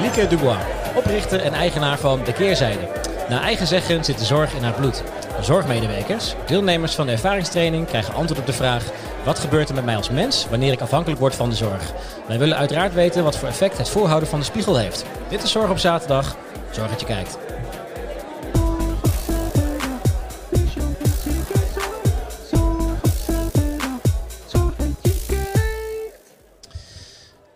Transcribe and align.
Lieke 0.00 0.26
Dubois, 0.26 0.56
oprichter 0.96 1.40
en 1.40 1.52
eigenaar 1.52 1.98
van 1.98 2.24
De 2.24 2.32
Keerzijde. 2.32 2.88
Naar 3.28 3.42
eigen 3.42 3.66
zeggen 3.66 4.04
zit 4.04 4.18
de 4.18 4.24
zorg 4.24 4.54
in 4.54 4.62
haar 4.62 4.72
bloed. 4.72 5.02
Zorgmedewerkers, 5.40 6.34
deelnemers 6.46 6.94
van 6.94 7.06
de 7.06 7.12
ervaringstraining, 7.12 7.86
krijgen 7.86 8.14
antwoord 8.14 8.40
op 8.40 8.46
de 8.46 8.52
vraag: 8.52 8.84
wat 9.24 9.38
gebeurt 9.38 9.68
er 9.68 9.74
met 9.74 9.84
mij 9.84 9.96
als 9.96 10.10
mens 10.10 10.46
wanneer 10.48 10.72
ik 10.72 10.80
afhankelijk 10.80 11.20
word 11.20 11.34
van 11.34 11.48
de 11.48 11.56
zorg? 11.56 11.92
Wij 12.26 12.38
willen 12.38 12.56
uiteraard 12.56 12.94
weten 12.94 13.24
wat 13.24 13.36
voor 13.36 13.48
effect 13.48 13.78
het 13.78 13.88
voorhouden 13.88 14.28
van 14.28 14.38
de 14.38 14.44
spiegel 14.44 14.76
heeft. 14.76 15.04
Dit 15.28 15.42
is 15.42 15.50
Zorg 15.50 15.70
op 15.70 15.78
Zaterdag. 15.78 16.36
Zorg 16.70 16.90
dat 16.90 17.00
je 17.00 17.06
kijkt. 17.06 17.38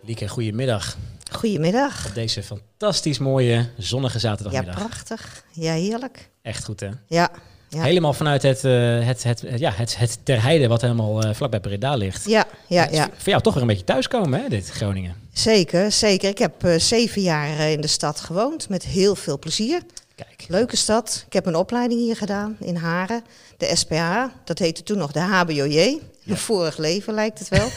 Lieke, 0.01 0.27
goedemiddag. 0.27 0.95
Goedemiddag. 1.37 2.05
Op 2.07 2.13
deze 2.15 2.43
fantastisch 2.43 3.17
mooie, 3.17 3.69
zonnige 3.77 4.13
Ja, 4.13 4.19
zaterdagmiddag. 4.19 4.75
prachtig. 4.75 5.43
Ja, 5.51 5.73
heerlijk. 5.73 6.29
Echt 6.41 6.63
goed, 6.65 6.79
hè? 6.79 6.89
Ja, 7.07 7.29
ja. 7.69 7.81
Helemaal 7.81 8.13
vanuit 8.13 8.41
het, 8.41 8.63
eh, 8.65 9.05
het, 9.05 9.23
het, 9.23 9.43
ja, 9.57 9.71
het, 9.71 9.97
het 9.97 10.19
Ter 10.23 10.41
Heide, 10.43 10.67
wat 10.67 10.81
helemaal 10.81 11.23
eh, 11.23 11.33
vlakbij 11.33 11.59
Breda 11.59 11.95
ligt. 11.95 12.25
ja, 12.25 12.45
ja, 12.67 12.87
ja. 12.91 13.09
Voor 13.17 13.29
jou 13.29 13.41
toch 13.41 13.53
weer 13.53 13.61
een 13.61 13.67
beetje 13.67 13.83
thuiskomen, 13.83 14.41
hè, 14.41 14.49
dit 14.49 14.69
Groningen. 14.69 15.15
Zeker, 15.33 15.91
zeker. 15.91 16.29
Ik 16.29 16.37
heb 16.37 16.63
eh, 16.63 16.79
zeven 16.79 17.21
jaar 17.21 17.59
in 17.71 17.81
de 17.81 17.87
stad 17.87 18.19
gewoond 18.19 18.69
met 18.69 18.83
heel 18.83 19.15
veel 19.15 19.39
plezier. 19.39 19.81
Kijk. 20.15 20.45
Leuke 20.47 20.77
stad. 20.77 21.23
Ik 21.27 21.33
heb 21.33 21.45
een 21.45 21.55
opleiding 21.55 21.99
hier 21.99 22.15
gedaan 22.15 22.57
in 22.59 22.75
Haren. 22.75 23.23
De 23.57 23.71
SPH, 23.75 24.23
dat 24.43 24.59
heette 24.59 24.83
toen 24.83 24.97
nog 24.97 25.11
de 25.11 25.19
HBOJ. 25.19 25.99
Een 26.25 26.37
vorig 26.37 26.77
leven 26.77 27.13
lijkt 27.13 27.39
het 27.39 27.49
wel. 27.49 27.67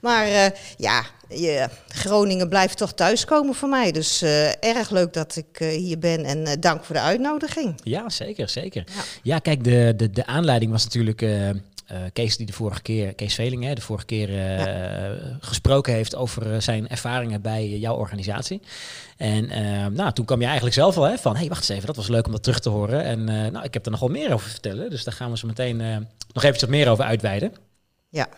maar 0.00 0.26
eh, 0.26 0.50
ja, 0.76 1.04
je, 1.28 1.68
Groningen 1.88 2.48
blijft 2.48 2.76
toch 2.76 2.92
thuiskomen 2.92 3.54
voor 3.54 3.68
mij. 3.68 3.92
Dus 3.92 4.22
eh, 4.22 4.64
erg 4.64 4.90
leuk 4.90 5.12
dat 5.12 5.36
ik 5.36 5.60
eh, 5.60 5.68
hier 5.68 5.98
ben 5.98 6.24
en 6.24 6.60
dank 6.60 6.84
voor 6.84 6.94
de 6.94 7.00
uitnodiging. 7.00 7.80
Ja, 7.82 8.08
zeker, 8.08 8.48
zeker. 8.48 8.84
Ja. 8.86 9.02
Ja, 9.22 9.38
kijk, 9.38 9.64
de, 9.64 9.92
de, 9.96 10.10
de 10.10 10.26
aanleiding 10.26 10.70
was 10.70 10.84
natuurlijk 10.84 11.26
Kees 12.12 12.36
die 12.36 12.46
de 12.46 12.52
vorige 12.52 12.82
keer, 12.82 13.14
Kees 13.14 13.34
Veling, 13.34 13.64
hè, 13.64 13.74
de 13.74 13.80
vorige 13.80 14.06
keer 14.06 14.28
gesproken 15.40 15.92
heeft 15.92 16.14
over 16.14 16.62
zijn 16.62 16.88
ervaringen 16.88 17.42
bij 17.42 17.68
jouw 17.68 17.96
organisatie. 17.96 18.60
En 19.16 19.46
nou, 19.94 20.12
toen 20.12 20.24
kwam 20.24 20.38
je 20.38 20.44
eigenlijk 20.44 20.74
zelf 20.74 20.96
al 20.96 21.02
hè, 21.02 21.18
van, 21.18 21.32
hé, 21.32 21.38
hey, 21.38 21.48
wacht 21.48 21.60
eens 21.60 21.68
even, 21.68 21.86
dat 21.86 21.96
was 21.96 22.08
leuk 22.08 22.26
om 22.26 22.32
dat 22.32 22.42
terug 22.42 22.60
te 22.60 22.68
horen. 22.68 23.04
En 23.04 23.24
nou, 23.24 23.64
ik 23.64 23.74
heb 23.74 23.84
er 23.84 23.90
nogal 23.90 24.08
meer 24.08 24.32
over 24.32 24.50
vertellen, 24.50 24.90
dus 24.90 25.04
daar 25.04 25.14
gaan 25.14 25.30
we 25.30 25.38
zo 25.38 25.46
meteen 25.46 25.76
nog 26.32 26.42
eventjes 26.42 26.60
wat 26.60 26.70
meer 26.70 26.88
over 26.88 27.04
uitweiden. 27.04 27.52
Ja. 28.10 28.28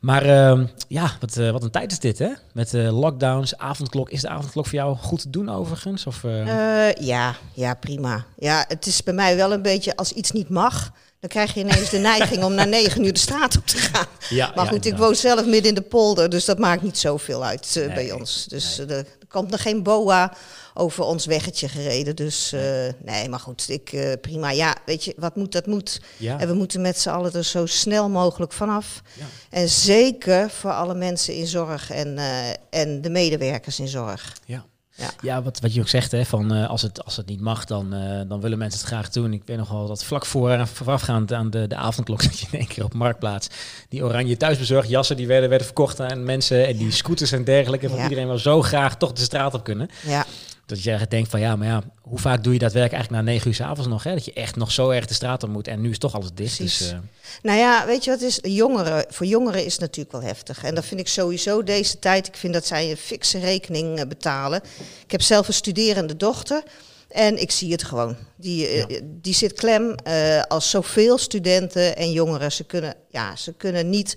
Maar 0.00 0.22
ehm, 0.22 0.66
ja, 0.88 1.12
wat, 1.20 1.36
eh, 1.36 1.50
wat 1.50 1.62
een 1.62 1.70
tijd 1.70 1.92
is 1.92 1.98
dit, 1.98 2.18
hè? 2.18 2.28
Met 2.52 2.74
eh, 2.74 2.98
lockdowns, 2.98 3.56
avondklok. 3.58 4.10
Is 4.10 4.20
de 4.20 4.28
avondklok 4.28 4.66
voor 4.66 4.74
jou 4.74 4.96
goed 4.96 5.20
te 5.20 5.30
doen 5.30 5.48
overigens? 5.48 6.06
Of, 6.06 6.24
eh, 6.24 6.92
ja, 6.92 7.34
ja, 7.52 7.74
prima. 7.74 8.24
Ja, 8.38 8.64
het 8.68 8.86
is 8.86 9.02
bij 9.02 9.14
mij 9.14 9.36
wel 9.36 9.52
een 9.52 9.62
beetje 9.62 9.96
als 9.96 10.12
iets 10.12 10.30
niet 10.30 10.48
mag. 10.48 10.92
Dan 11.20 11.30
krijg 11.30 11.54
je 11.54 11.60
ineens 11.60 11.90
de 11.90 11.98
neiging 11.98 12.44
om 12.44 12.54
na 12.54 12.64
negen 12.64 13.04
uur 13.04 13.12
de 13.12 13.18
straat 13.18 13.56
op 13.56 13.66
te 13.66 13.76
gaan. 13.76 14.06
ja, 14.28 14.52
Maar 14.54 14.64
ja, 14.64 14.70
goed, 14.70 14.86
ik 14.86 14.96
woon 14.96 15.14
zelf 15.14 15.46
midden 15.46 15.68
in 15.68 15.74
de 15.74 15.80
polder, 15.80 16.28
dus 16.28 16.44
dat 16.44 16.58
maakt 16.58 16.82
niet 16.82 16.98
zoveel 16.98 17.44
uit 17.44 17.72
Nee, 17.74 17.88
bij 17.88 18.12
ons. 18.12 18.46
Dus 18.46 18.78
er 18.78 19.06
komt 19.28 19.50
nog 19.50 19.62
geen 19.62 19.82
boa 19.82 20.32
over 20.76 21.04
ons 21.04 21.26
weggetje 21.26 21.68
gereden. 21.68 22.16
Dus 22.16 22.52
eh, 22.52 22.60
nee, 23.04 23.28
maar 23.28 23.40
goed, 23.40 23.68
ik, 23.70 23.92
eh, 23.92 24.12
prima. 24.20 24.50
Ja, 24.50 24.76
weet 24.86 25.04
je, 25.04 25.14
wat 25.16 25.36
moet, 25.36 25.52
dat 25.52 25.66
moet. 25.66 26.00
Ja, 26.16 26.40
En 26.40 26.48
we 26.48 26.54
moeten 26.54 26.80
met 26.80 26.98
z'n 26.98 27.08
allen 27.08 27.32
er 27.32 27.44
zo 27.44 27.66
snel 27.66 28.08
mogelijk 28.08 28.52
vanaf. 28.52 29.02
ja. 29.12 29.24
En 29.50 29.68
zeker 29.68 30.50
voor 30.50 30.72
alle 30.72 30.94
mensen 30.94 31.34
in 31.34 31.46
zorg 31.46 31.90
en, 31.90 32.18
eh, 32.18 32.48
en 32.70 33.00
de 33.00 33.10
medewerkers 33.10 33.80
in 33.80 33.88
zorg. 33.88 34.36
Ja. 34.44 34.64
Ja. 34.98 35.10
Ja, 35.22 35.42
wat, 35.42 35.60
wat 35.60 35.74
je 35.74 35.80
ook 35.80 35.88
zegt, 35.88 36.10
hè, 36.12 36.24
van 36.24 36.50
als, 36.50 36.82
het, 36.82 37.04
als 37.04 37.16
het 37.16 37.26
niet 37.26 37.40
mag, 37.40 37.64
dan, 37.64 37.90
dan 38.28 38.40
willen 38.40 38.58
mensen 38.58 38.80
het 38.80 38.88
graag 38.88 39.08
doen. 39.10 39.32
Ik 39.32 39.42
weet 39.44 39.56
nog 39.56 39.68
wel 39.68 39.86
dat 39.86 40.04
vlak 40.04 40.26
voor 40.26 40.50
en 40.50 40.68
voorafgaand 40.68 41.32
aan 41.32 41.50
de, 41.50 41.66
de 41.66 41.76
avondklok 41.76 42.22
zat 42.26 42.38
je 42.38 42.46
in 42.50 42.58
één 42.58 42.68
keer 42.68 42.84
op 42.84 42.94
Marktplaats. 42.94 43.48
Die 43.88 44.04
oranje 44.04 44.36
thuisbezorgd 44.36 44.88
jassen, 44.88 45.16
die 45.16 45.26
werden, 45.26 45.48
werden 45.48 45.66
verkocht 45.66 46.00
aan 46.00 46.24
mensen 46.24 46.66
en 46.66 46.76
die 46.76 46.90
scooters 46.92 47.32
en 47.32 47.44
dergelijke. 47.44 47.88
Van 47.88 47.96
Ja. 47.98 48.02
iedereen 48.02 48.26
wil 48.26 48.38
zo 48.38 48.62
graag 48.62 48.96
toch 48.96 49.12
de 49.12 49.22
straat 49.22 49.54
op 49.54 49.64
kunnen. 49.64 49.88
Ja, 50.06 50.26
Dat 50.66 50.82
je 50.82 51.06
denkt 51.08 51.30
van 51.30 51.40
ja, 51.40 51.56
maar 51.56 51.66
ja, 51.66 51.82
hoe 52.00 52.18
vaak 52.18 52.44
doe 52.44 52.52
je 52.52 52.58
dat 52.58 52.72
werk 52.72 52.92
eigenlijk 52.92 53.22
na 53.22 53.30
negen 53.30 53.48
uur 53.48 53.54
's 53.54 53.60
avonds 53.60 53.88
nog? 53.88 54.02
Hè? 54.02 54.12
Dat 54.12 54.24
je 54.24 54.32
echt 54.32 54.56
nog 54.56 54.72
zo 54.72 54.90
erg 54.90 55.06
de 55.06 55.14
straat 55.14 55.42
op 55.42 55.48
moet 55.48 55.68
en 55.68 55.80
nu 55.80 55.90
is 55.90 55.98
toch 55.98 56.14
alles 56.14 56.30
dicht. 56.34 56.56
Precies. 56.56 56.78
Dus, 56.78 56.90
eh, 56.90 56.98
Nou 57.42 57.58
ja, 57.58 57.86
weet 57.86 58.04
je 58.04 58.10
wat 58.10 58.20
is? 58.20 58.38
Jongeren, 58.42 59.04
voor 59.08 59.26
jongeren 59.26 59.64
is 59.64 59.72
het 59.72 59.80
natuurlijk 59.80 60.12
wel 60.12 60.22
heftig. 60.22 60.64
En 60.64 60.74
dat 60.74 60.84
vind 60.84 61.00
ik 61.00 61.08
sowieso 61.08 61.62
deze 61.62 61.98
tijd. 61.98 62.26
Ik 62.26 62.36
vind 62.36 62.52
dat 62.52 62.66
zij 62.66 62.90
een 62.90 62.96
fikse 62.96 63.38
rekening 63.38 63.98
eh, 63.98 64.06
betalen. 64.06 64.60
Ik 65.04 65.10
heb 65.10 65.22
zelf 65.22 65.48
een 65.48 65.54
studerende 65.54 66.16
dochter. 66.16 66.62
En 67.08 67.40
ik 67.40 67.50
zie 67.50 67.72
het 67.72 67.84
gewoon. 67.84 68.16
Die, 68.36 68.66
eh, 68.66 69.00
die 69.04 69.34
zit 69.34 69.52
klem 69.52 69.94
eh, 69.94 70.42
als 70.42 70.70
zoveel 70.70 71.18
studenten 71.18 71.96
en 71.96 72.12
jongeren. 72.12 72.52
Ze 72.52 72.64
kunnen, 72.64 72.94
ja, 73.10 73.36
ze 73.36 73.52
kunnen 73.52 73.90
niet 73.90 74.16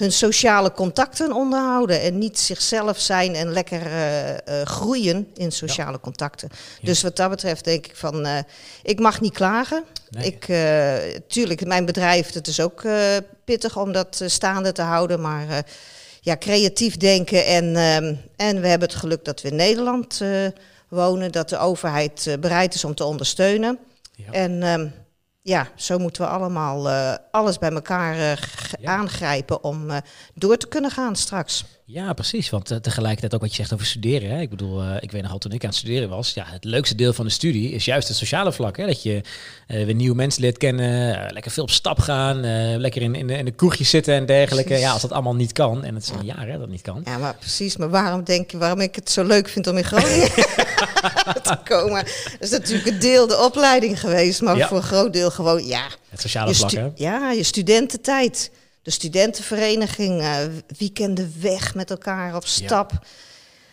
hun 0.00 0.12
sociale 0.12 0.72
contacten 0.72 1.32
onderhouden. 1.32 2.00
En 2.00 2.18
niet 2.18 2.38
zichzelf 2.38 3.00
zijn 3.00 3.34
en 3.34 3.52
lekker 3.52 3.86
eh, 3.86 4.30
eh, 4.30 4.66
groeien 4.66 5.28
in 5.34 5.52
sociale 5.52 6.00
contacten. 6.00 6.48
Ja. 6.52 6.86
Dus 6.86 7.02
wat 7.02 7.16
dat 7.16 7.30
betreft 7.30 7.64
denk 7.64 7.86
ik 7.86 7.96
van, 7.96 8.26
eh, 8.26 8.38
ik 8.82 9.00
mag 9.00 9.20
niet 9.20 9.32
klagen. 9.32 9.84
nee. 10.10 10.24
Ik, 10.24 10.44
tuurlijk, 11.28 11.66
mijn 11.66 11.84
bedrijf, 11.84 12.32
het 12.32 12.46
is 12.46 12.60
ook 12.60 12.84
pittig 13.44 13.78
om 13.78 13.92
dat 13.92 14.22
staande 14.26 14.72
te 14.72 14.82
houden. 14.82 15.20
Maar 15.20 15.64
ja, 16.20 16.36
creatief 16.36 16.96
denken. 16.96 17.46
En, 17.46 17.76
ehm, 17.76 18.14
en 18.36 18.60
we 18.60 18.68
hebben 18.68 18.88
het 18.88 18.98
geluk 18.98 19.24
dat 19.24 19.42
we 19.42 19.48
in 19.48 19.56
Nederland 19.56 20.22
wonen. 20.88 21.32
Dat 21.32 21.48
de 21.48 21.58
overheid 21.58 22.36
bereid 22.40 22.74
is 22.74 22.84
om 22.84 22.94
te 22.94 23.04
ondersteunen. 23.04 23.78
ja. 24.16 24.32
En 24.32 24.62
ehm, 24.62 24.86
ja, 25.42 25.68
zo 25.74 25.98
moeten 25.98 26.22
we 26.22 26.28
allemaal 26.28 26.88
eh, 26.90 27.14
alles 27.30 27.58
bij 27.58 27.70
elkaar 27.72 28.14
eh, 28.14 28.36
Ja. 28.80 28.92
aangrijpen 28.96 29.64
om 29.64 29.90
eh, 29.90 29.96
door 30.34 30.56
te 30.56 30.68
kunnen 30.68 30.90
gaan 30.90 31.16
straks. 31.16 31.64
Ja, 31.92 32.12
precies. 32.12 32.50
Want 32.50 32.70
eh, 32.70 32.76
tegelijkertijd 32.78 33.34
ook 33.34 33.40
wat 33.40 33.50
je 33.50 33.56
zegt 33.56 33.72
over 33.72 33.86
studeren. 33.86 34.30
Hè? 34.30 34.40
Ik 34.40 34.50
bedoel, 34.50 34.82
eh, 34.82 34.96
ik 35.00 35.10
weet 35.10 35.22
nog 35.22 35.32
al 35.32 35.38
toen 35.38 35.52
ik 35.52 35.62
aan 35.62 35.68
het 35.68 35.78
studeren 35.78 36.08
was. 36.08 36.34
Ja, 36.34 36.44
het 36.46 36.64
leukste 36.64 36.94
deel 36.94 37.12
van 37.12 37.24
de 37.24 37.30
studie 37.30 37.70
is 37.72 37.84
juist 37.84 38.08
het 38.08 38.16
sociale 38.16 38.52
vlak. 38.52 38.76
Hè? 38.76 38.86
Dat 38.86 39.02
je 39.02 39.20
eh, 39.66 39.84
weer 39.84 39.94
nieuwe 39.94 40.16
mensen 40.16 40.42
leert 40.42 40.58
kennen. 40.58 41.32
lekker 41.32 41.50
veel 41.50 41.62
op 41.62 41.70
stap 41.70 41.98
gaan. 41.98 42.40
lekker 42.80 43.02
in, 43.02 43.14
in, 43.14 43.26
de, 43.26 43.34
in 43.34 43.44
de 43.44 43.84
zitten 43.84 44.14
en 44.14 44.26
dergelijke. 44.26 44.68
Precies. 44.68 44.86
Ja, 44.86 44.92
als 44.92 45.02
dat 45.02 45.12
allemaal 45.12 45.34
niet 45.34 45.52
kan. 45.52 45.84
En 45.84 45.94
het 45.94 46.02
is 46.02 46.08
een 46.10 46.24
jaar 46.24 46.46
hè, 46.48 46.58
dat 46.58 46.68
niet 46.68 46.82
kan. 46.82 47.02
Ja, 47.04 47.18
maar 47.18 47.34
precies. 47.34 47.76
Maar 47.76 47.90
waarom 47.90 48.24
denk 48.24 48.50
je 48.50 48.58
waarom 48.58 48.80
ik 48.80 48.94
het 48.94 49.10
zo 49.10 49.24
leuk 49.24 49.48
vind 49.48 49.66
om 49.66 49.76
in 49.76 49.84
Groningen 49.84 50.28
te 51.42 51.58
komen? 51.64 52.04
Dat 52.04 52.40
is 52.40 52.50
natuurlijk 52.50 52.88
een 52.88 52.98
deel 52.98 53.26
de 53.26 53.38
opleiding 53.38 54.00
geweest, 54.00 54.42
maar 54.42 54.56
Ja. 54.56 54.68
voor 54.68 54.76
een 54.76 54.82
groot 54.82 55.12
deel 55.12 55.30
gewoon, 55.30 55.66
ja, 55.66 55.86
Het 56.08 56.20
sociale 56.20 56.54
vlak, 56.54 56.70
hè? 56.70 56.88
ja, 56.94 57.30
je 57.30 57.42
studententijd. 57.42 58.50
De 58.82 58.90
studentenvereniging, 58.90 60.20
eh, 60.20 60.36
weekenden 60.78 61.34
weg 61.40 61.74
met 61.74 61.90
elkaar 61.90 62.34
op 62.36 62.46
stap. 62.46 62.92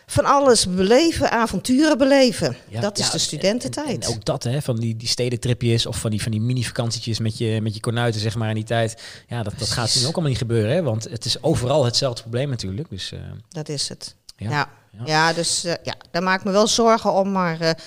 Van 0.09 0.25
alles 0.25 0.68
beleven, 0.69 1.31
avonturen 1.31 1.97
beleven. 1.97 2.56
Ja, 2.69 2.81
dat 2.81 2.97
is 2.97 3.03
ja, 3.06 3.12
de 3.12 3.17
en- 3.17 3.23
studententijd. 3.23 4.06
En, 4.06 4.09
ook 4.09 4.25
dat, 4.25 4.44
hè, 4.44 4.62
van 4.62 4.75
die, 4.75 4.96
die 4.96 5.07
stedentripjes 5.07 5.85
of 5.85 5.97
van 6.00 6.12
die, 6.12 6.22
van 6.22 6.31
die 6.31 6.41
mini-vakantietjes 6.41 7.19
met 7.19 7.38
je, 7.38 7.62
met 7.62 7.73
je 7.73 7.79
kornuiten, 7.79 8.22
zeg 8.22 8.35
maar, 8.35 8.50
in 8.50 8.56
die 8.56 8.63
tijd. 8.63 9.01
Ja, 9.28 9.44
dat, 9.44 9.53
dat 9.57 9.69
gaat 9.69 9.96
nu 9.96 10.01
ook 10.01 10.12
allemaal 10.13 10.29
niet 10.29 10.38
gebeuren, 10.38 10.72
hè? 10.75 10.81
Want 10.81 11.03
het 11.03 11.25
is 11.25 11.44
overal 11.44 11.85
hetzelfde 11.85 12.22
probleem 12.22 12.50
natuurlijk. 12.50 12.90
Dus 12.90 13.12
eh, 13.12 13.19
Dat 13.50 13.69
is 13.69 13.90
het. 13.90 14.16
ja. 14.38 14.69
Ja, 15.06 15.34
dus 15.34 15.63
eh, 15.63 15.73
ja, 15.84 15.94
daar 16.12 16.23
maak 16.23 16.40
ik 16.40 16.46
me 16.46 16.51
wel 16.51 16.67
zorgen 16.67 17.13
om. 17.13 17.31
Maar 17.31 17.78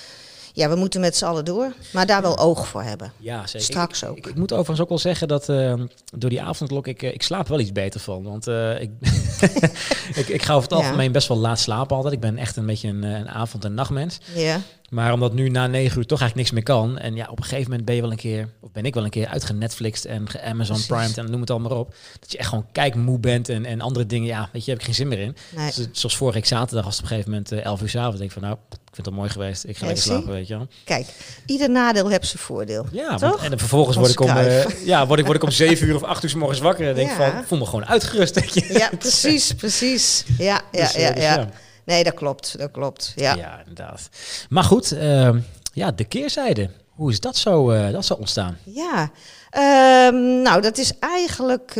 ja, 0.53 0.69
we 0.69 0.75
moeten 0.75 1.01
met 1.01 1.17
z'n 1.17 1.25
allen 1.25 1.45
door. 1.45 1.73
Maar 1.93 2.05
daar 2.05 2.21
wel 2.21 2.37
oog 2.37 2.67
voor 2.67 2.83
hebben. 2.83 3.11
Ja, 3.17 3.47
zeker. 3.47 3.61
Straks 3.67 4.05
ook. 4.05 4.17
Ik, 4.17 4.27
ik 4.27 4.35
moet 4.35 4.51
overigens 4.51 4.79
ook 4.81 4.89
wel 4.89 4.97
zeggen 4.97 5.27
dat 5.27 5.49
eh, 5.49 5.73
door 6.17 6.29
die 6.29 6.41
avondklok, 6.41 6.87
ik, 6.87 7.03
eh, 7.03 7.13
ik 7.13 7.23
slaap 7.23 7.47
wel 7.47 7.59
iets 7.59 7.71
beter 7.71 7.99
van. 7.99 8.23
Want 8.23 8.47
eh, 8.47 8.81
ik, 8.81 8.89
ik, 10.21 10.27
ik 10.27 10.41
ga 10.43 10.53
over 10.53 10.69
het 10.69 10.79
Ja. 10.79 10.85
algemeen 10.85 11.11
best 11.11 11.27
wel 11.27 11.37
laat 11.37 11.59
slapen 11.59 11.95
altijd. 11.95 12.13
Ik 12.13 12.19
ben 12.19 12.37
echt 12.37 12.55
een 12.55 12.65
beetje 12.65 12.87
een, 12.87 13.03
eh, 13.03 13.11
een 13.11 13.29
avond- 13.29 13.65
en 13.65 13.73
nachtmens. 13.73 14.19
Ja, 14.35 14.59
Maar 14.89 15.13
omdat 15.13 15.33
nu 15.33 15.49
na 15.49 15.67
negen 15.67 15.97
uur 15.97 16.05
toch 16.05 16.19
eigenlijk 16.19 16.35
niks 16.35 16.51
meer 16.51 16.75
kan. 16.75 16.97
En 16.97 17.15
ja, 17.15 17.27
op 17.29 17.37
een 17.37 17.43
gegeven 17.43 17.69
moment 17.69 17.85
ben 17.85 17.95
je 17.95 18.01
wel 18.01 18.11
een 18.11 18.17
keer, 18.17 18.49
of 18.61 18.71
ben 18.71 18.85
ik 18.85 18.93
wel 18.93 19.03
een 19.03 19.09
keer 19.09 19.27
uitgenetflixt 19.27 20.05
en 20.05 20.29
ge- 20.29 20.41
Amazon. 20.41 20.85
Prime 20.87 21.13
en 21.15 21.31
noem 21.31 21.39
het 21.41 21.49
allemaal 21.49 21.77
op. 21.77 21.95
Dat 22.19 22.31
je 22.31 22.37
echt 22.37 22.49
gewoon 22.49 22.65
kijkmoe 22.71 23.19
bent 23.19 23.49
en, 23.49 23.65
en 23.65 23.81
andere 23.81 24.05
dingen. 24.05 24.27
Ja, 24.27 24.49
weet 24.53 24.65
je, 24.65 24.71
heb 24.71 24.79
ik 24.79 24.85
geen 24.85 24.95
zin 24.95 25.07
meer 25.07 25.19
in. 25.19 25.35
nee. 25.55 25.65
Dus, 25.75 25.87
zoals 25.91 26.17
vorige 26.17 26.37
week 26.37 26.47
zaterdag 26.47 26.85
was 26.85 26.97
het 26.97 27.03
op 27.05 27.09
een 27.11 27.15
gegeven 27.17 27.31
moment 27.31 27.51
eh, 27.51 27.65
11 27.65 27.81
uur 27.81 27.89
s'avonds. 27.89 28.17
denk 28.17 28.31
ik 28.31 28.39
van 28.39 28.47
nou, 28.47 28.57
ik 28.91 28.97
vind 28.97 29.07
het 29.07 29.15
mooi 29.15 29.29
geweest. 29.29 29.63
Ik 29.63 29.77
ga 29.77 29.81
Ja, 29.81 29.85
lekker 29.85 30.03
zie. 30.03 30.11
slapen, 30.11 30.31
weet 30.33 30.47
je 30.47 30.57
wel. 30.57 30.67
Kijk, 30.83 31.07
ieder 31.45 31.69
nadeel 31.69 32.07
heeft 32.09 32.27
zijn 32.27 32.43
voordeel. 32.43 32.85
Ja, 32.91 33.07
want- 33.17 33.33
Toch? 33.33 33.43
en 33.43 33.49
dan 33.49 33.59
vervolgens 33.59 33.97
word 33.97 34.09
ik, 34.09 34.19
om, 34.19 34.29
eh, 34.29 34.85
ja, 34.85 35.07
word, 35.07 35.19
ik, 35.19 35.25
word 35.25 35.37
ik 35.37 35.43
om 35.43 35.51
7 35.51 35.87
uur 35.87 35.95
of 35.95 36.03
8 36.03 36.23
uur 36.23 36.29
's 36.29 36.33
morgens 36.33 36.59
wakker. 36.59 36.87
En 36.87 36.95
denk 36.95 37.09
Ja. 37.09 37.15
van, 37.15 37.39
ik 37.41 37.47
voel 37.47 37.57
me 37.59 37.65
gewoon 37.65 37.85
uitgerust. 37.85 38.53
Je. 38.53 38.73
Ja, 38.73 38.89
precies, 38.99 39.53
precies. 39.53 40.23
Ja, 40.37 40.61
ja, 40.71 40.81
Dus, 40.83 40.93
eh, 40.93 41.01
ja, 41.03 41.13
dus 41.13 41.23
ja. 41.23 41.49
Nee, 41.85 42.03
dat 42.03 42.13
klopt, 42.13 42.57
dat 42.57 42.71
klopt. 42.71 43.13
Ja. 43.15 43.35
Ja, 43.35 43.59
inderdaad. 43.67 44.09
Maar 44.49 44.63
goed, 44.63 44.91
ehm, 44.91 45.39
ja, 45.73 45.91
de 45.91 46.03
keerzijde. 46.03 46.69
Hoe 46.89 47.11
is 47.11 47.19
dat 47.19 47.37
zo, 47.37 47.69
eh, 47.69 47.91
dat 47.91 48.05
zo 48.05 48.13
ontstaan? 48.13 48.57
Ja, 48.63 49.11
ehm, 49.49 50.41
nou 50.41 50.61
dat 50.61 50.77
is 50.77 50.91
eigenlijk 50.99 51.73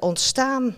ontstaan 0.00 0.76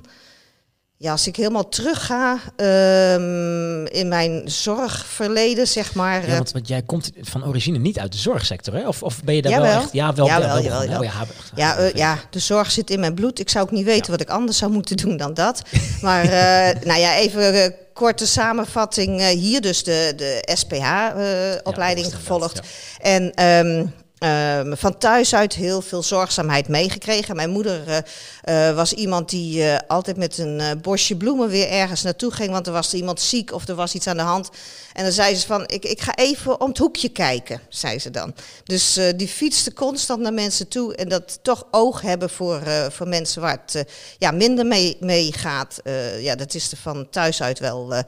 Ja, 0.97 1.11
als 1.11 1.27
ik 1.27 1.37
helemaal 1.37 1.69
terug 1.69 2.07
ga 2.07 2.39
ehm, 2.57 3.85
in 3.87 4.09
mijn 4.09 4.43
zorgverleden, 4.45 5.67
zeg 5.69 5.95
maar. 5.95 6.21
Ja, 6.21 6.27
eh, 6.29 6.35
want, 6.37 6.53
want 6.53 6.69
jij 6.69 6.83
komt 6.83 7.11
van 7.21 7.45
origine 7.47 7.79
niet 7.79 7.99
uit 7.99 8.13
de 8.13 8.19
zorgsector, 8.19 8.75
hè? 8.75 8.89
Of, 8.89 9.03
of 9.03 9.23
ben 9.25 9.35
je 9.35 9.43
daar 9.43 9.61
wel 9.61 9.81
echt... 9.83 9.93
Ja, 9.93 10.15
wel. 10.15 10.27
Jawel, 10.27 10.49
wel, 10.49 10.63
wel 10.63 10.85
jawel. 10.85 10.99
Oh, 10.99 11.05
ja, 11.05 11.27
Ja, 11.55 11.77
eh, 11.77 11.93
ja, 11.93 12.19
de 12.31 12.39
zorg 12.39 12.71
zit 12.71 12.91
in 12.91 13.01
mijn 13.01 13.15
bloed. 13.15 13.39
Ik 13.39 13.49
zou 13.51 13.65
ook 13.65 13.71
niet 13.71 13.85
weten 13.85 14.05
Ja. 14.05 14.11
wat 14.11 14.21
ik 14.21 14.29
anders 14.29 14.59
zou 14.59 14.73
moeten 14.73 14.97
doen 14.97 15.17
dan 15.17 15.35
dat. 15.35 15.63
Maar 16.01 16.23
eh, 16.25 16.83
nou 16.83 17.01
ja, 17.01 17.17
even 17.17 17.63
eh, 17.65 17.71
korte 17.93 18.27
samenvatting. 18.27 19.29
hier 19.29 19.61
dus 19.61 19.83
de, 19.85 20.13
de 20.17 20.49
SPH-opleiding 20.55 22.15
gevolgd. 22.15 22.61
ja. 22.63 22.63
En 23.11 23.33
ehm, 23.35 23.87
ehm, 24.19 24.77
van 24.77 24.99
thuis 24.99 25.35
uit 25.35 25.55
heel 25.55 25.83
veel 25.83 26.03
zorgzaamheid 26.03 26.69
meegekregen. 26.69 27.37
Mijn 27.37 27.51
moeder 27.51 27.83
eh, 27.87 28.69
eh, 28.69 28.77
was 28.77 28.93
iemand 28.93 29.31
die 29.31 29.63
eh, 29.63 29.79
altijd 29.89 30.17
met 30.17 30.39
een 30.39 30.81
bosje 30.83 31.17
bloemen 31.17 31.49
weer 31.49 31.69
ergens 31.69 32.03
naartoe 32.03 32.33
ging. 32.33 32.51
Want 32.51 32.67
er 32.67 32.73
was 32.73 32.95
iemand 32.95 33.21
ziek 33.21 33.53
of 33.53 33.69
er 33.69 33.75
was 33.75 33.95
iets 33.95 34.07
aan 34.07 34.17
de 34.17 34.23
hand. 34.23 34.51
En 34.93 35.03
dan 35.03 35.13
zei 35.13 35.35
ze 35.35 35.47
van, 35.47 35.63
ik, 35.67 35.85
ik 35.85 36.01
ga 36.01 36.15
even 36.15 36.61
om 36.61 36.69
het 36.69 36.79
hoekje 36.79 37.09
kijken, 37.09 37.61
zei 37.69 37.99
ze 37.99 38.11
dan. 38.11 38.35
Dus 38.65 39.01
die 39.17 39.29
fietste 39.29 39.73
constant 39.73 40.21
naar 40.21 40.33
mensen 40.33 40.69
toe. 40.69 40.97
En 40.97 41.09
dat 41.09 41.39
toch 41.43 41.67
oog 41.71 42.01
hebben 42.01 42.31
voor, 42.31 42.63
voor 42.91 43.09
mensen 43.09 43.43
waar 43.43 43.61
het 43.67 43.85
ja, 44.19 44.31
minder 44.31 44.67
mee, 44.67 44.97
mee 45.01 45.33
gaat. 45.33 45.81
Ja, 46.19 46.35
dat 46.35 46.55
is 46.55 46.71
er 46.71 46.77
van 46.77 47.11
thuis 47.11 47.43
uit 47.43 47.59
wel 47.59 48.05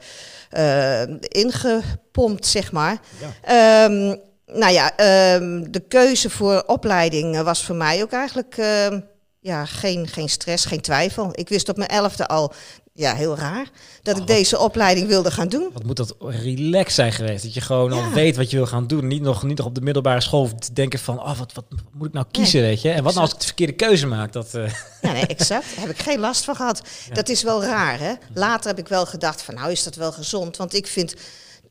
ingepompt, 1.19 2.45
zeg 2.45 2.71
maar. 2.71 2.99
Ja. 3.19 3.85
Ehm, 3.85 4.15
nou 4.53 4.73
ja, 4.73 4.95
ehm, 4.95 5.71
de 5.71 5.79
keuze 5.87 6.29
voor 6.29 6.63
opleiding 6.67 7.35
eh, 7.35 7.41
was 7.41 7.63
voor 7.63 7.75
mij 7.75 8.01
ook 8.01 8.11
eigenlijk 8.11 8.57
ehm, 8.57 8.99
ja, 9.39 9.65
geen, 9.65 10.07
geen 10.07 10.29
stress, 10.29 10.65
geen 10.65 10.81
twijfel. 10.81 11.29
Ik 11.33 11.49
wist 11.49 11.69
op 11.69 11.77
mijn 11.77 11.89
elfde 11.89 12.27
al, 12.27 12.53
ja, 12.93 13.15
heel 13.15 13.37
raar, 13.37 13.63
dat 14.01 14.15
Oh, 14.15 14.21
ik 14.21 14.27
wat- 14.27 14.37
deze 14.37 14.59
opleiding 14.59 15.07
wilde 15.07 15.31
gaan 15.31 15.47
doen. 15.47 15.69
Wat 15.73 15.83
moet 15.83 15.97
dat 15.97 16.15
relaxed 16.19 16.93
zijn 16.93 17.11
geweest? 17.11 17.43
Dat 17.43 17.53
je 17.53 17.61
gewoon 17.61 17.91
al 17.93 18.09
weet 18.11 18.35
wat 18.35 18.49
je 18.49 18.57
wil 18.57 18.65
gaan 18.65 18.87
doen. 18.87 19.07
Niet 19.07 19.21
nog, 19.21 19.43
niet 19.43 19.57
nog 19.57 19.65
op 19.67 19.75
de 19.75 19.81
middelbare 19.81 20.21
school 20.21 20.49
te 20.59 20.73
denken 20.73 20.99
van... 20.99 21.19
Oh, 21.19 21.37
wat, 21.37 21.53
wat 21.53 21.65
moet 21.93 22.07
ik 22.07 22.13
nou 22.13 22.25
kiezen, 22.31 22.61
weet 22.61 22.81
je? 22.81 22.89
En 22.89 23.03
wat 23.03 23.13
nou 23.13 23.25
als 23.25 23.33
ik 23.33 23.39
de 23.39 23.45
verkeerde 23.45 23.73
keuze 23.73 24.07
maak? 24.07 24.33
Dat, 24.33 24.53
eh, 24.53 24.71
Ja, 25.01 25.11
nee, 25.11 25.25
exact. 25.25 25.65
Daar 25.75 25.85
heb 25.87 25.95
ik 25.95 26.01
geen 26.01 26.19
last 26.19 26.43
van 26.43 26.55
gehad. 26.55 26.81
Dat 27.13 27.29
is 27.29 27.43
wel 27.43 27.63
raar, 27.63 27.99
hè? 27.99 28.13
Later 28.33 28.69
heb 28.69 28.79
ik 28.79 28.87
wel 28.87 29.05
gedacht 29.05 29.41
van, 29.41 29.53
nou 29.55 29.71
is 29.71 29.83
dat 29.83 29.95
wel 29.95 30.11
gezond? 30.11 30.57
Want 30.57 30.73
ik 30.73 30.87
vind, 30.87 31.13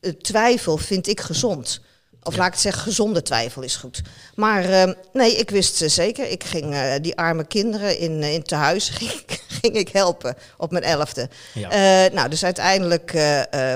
eh, 0.01 0.11
twijfel 0.11 0.77
vind 0.77 1.07
ik 1.07 1.21
gezond. 1.21 1.81
Of 2.23 2.35
laat 2.37 2.45
ik 2.47 2.51
het 2.53 2.61
zeggen, 2.61 2.81
gezonde 2.81 3.21
twijfel 3.21 3.61
is 3.61 3.75
goed. 3.75 4.01
Maar 4.35 4.63
eh, 4.65 4.93
nee, 5.13 5.35
ik 5.35 5.49
wist 5.49 5.81
eh, 5.81 5.89
zeker. 5.89 6.29
Ik 6.29 6.43
ging 6.43 6.73
eh, 6.73 6.93
die 7.01 7.15
arme 7.17 7.45
kinderen 7.47 7.97
in, 7.99 8.21
eh, 8.23 8.33
in 8.33 8.43
tehuis 8.43 8.89
ging, 8.99 9.11
ging 9.47 9.75
ik 9.75 9.89
helpen 9.89 10.35
op 10.57 10.71
mijn 10.71 10.83
elfde. 10.83 11.29
ja. 11.53 11.69
Eh, 11.69 12.13
nou, 12.13 12.29
dus 12.29 12.43
uiteindelijk 12.43 13.11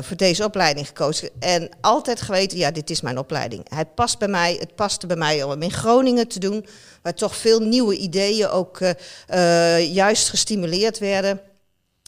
voor 0.01 0.17
deze 0.17 0.43
opleiding 0.43 0.87
gekozen. 0.87 1.29
En 1.39 1.69
altijd 1.81 2.21
geweten, 2.21 2.57
ja, 2.57 2.71
dit 2.71 2.89
is 2.89 3.01
mijn 3.01 3.17
opleiding. 3.17 3.65
Hij 3.69 3.85
past 3.85 4.19
bij 4.19 4.27
mij. 4.27 4.55
Het 4.59 4.75
paste 4.75 5.07
bij 5.07 5.17
mij 5.17 5.43
om 5.43 5.49
hem 5.49 5.61
in 5.61 5.71
Groningen 5.71 6.27
te 6.27 6.39
doen. 6.39 6.65
Waar 7.01 7.13
toch 7.13 7.35
veel 7.35 7.59
nieuwe 7.59 7.97
ideeën 7.97 8.47
ook 8.49 8.79
juist 9.93 10.29
gestimuleerd 10.29 10.99
werden. 10.99 11.41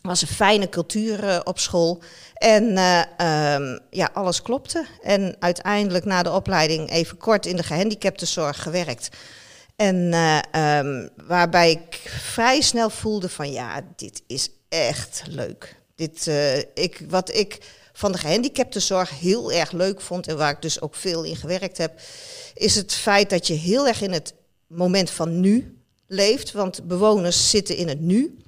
Was 0.03 0.21
een 0.21 0.27
fijne 0.27 0.69
cultuur 0.69 1.23
eh, 1.23 1.39
op 1.43 1.59
school. 1.59 2.01
En 2.33 2.77
eh, 2.77 3.03
ehm, 3.17 3.79
ja, 3.89 4.09
alles 4.13 4.41
klopte. 4.41 4.85
En 5.01 5.35
uiteindelijk 5.39 6.05
na 6.05 6.23
de 6.23 6.31
opleiding 6.31 6.89
even 6.89 7.17
kort 7.17 7.45
in 7.45 7.55
de 7.55 7.63
gehandicaptenzorg 7.63 8.61
gewerkt. 8.61 9.09
En 9.75 10.13
eh, 10.13 10.39
ehm, 10.51 11.07
waarbij 11.27 11.71
ik 11.71 11.95
vrij 12.21 12.61
snel 12.61 12.89
voelde 12.89 13.29
van 13.29 13.51
ja, 13.51 13.81
dit 13.95 14.23
is 14.27 14.49
echt 14.69 15.23
leuk. 15.29 15.75
Dit, 15.95 16.31
ik, 16.73 17.05
wat 17.09 17.33
ik 17.35 17.57
van 17.93 18.11
de 18.11 18.17
gehandicaptenzorg 18.17 19.19
heel 19.19 19.51
erg 19.51 19.71
leuk 19.71 20.01
vond 20.01 20.27
en 20.27 20.37
waar 20.37 20.51
ik 20.51 20.61
dus 20.61 20.81
ook 20.81 20.95
veel 20.95 21.23
in 21.23 21.35
gewerkt 21.35 21.77
heb, 21.77 21.99
is 22.53 22.75
het 22.75 22.93
feit 22.93 23.29
dat 23.29 23.47
je 23.47 23.53
heel 23.53 23.87
erg 23.87 24.01
in 24.01 24.11
het 24.11 24.33
moment 24.67 25.09
van 25.09 25.39
nu 25.39 25.77
leeft. 26.07 26.51
Want 26.51 26.87
bewoners 26.87 27.49
zitten 27.49 27.75
in 27.75 27.87
het 27.87 27.99
nu. 27.99 28.42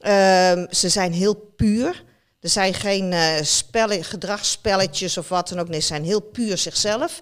Ehm, 0.00 0.66
ze 0.70 0.88
zijn 0.88 1.12
heel 1.12 1.34
puur. 1.34 2.04
Er 2.40 2.48
zijn 2.48 2.74
geen 2.74 3.14
spellen, 3.46 4.04
gedragsspelletjes 4.04 5.18
of 5.18 5.28
wat 5.28 5.48
dan 5.48 5.58
ook. 5.58 5.68
Nee, 5.68 5.80
ze 5.80 5.86
zijn 5.86 6.04
heel 6.04 6.20
puur 6.20 6.58
zichzelf. 6.58 7.20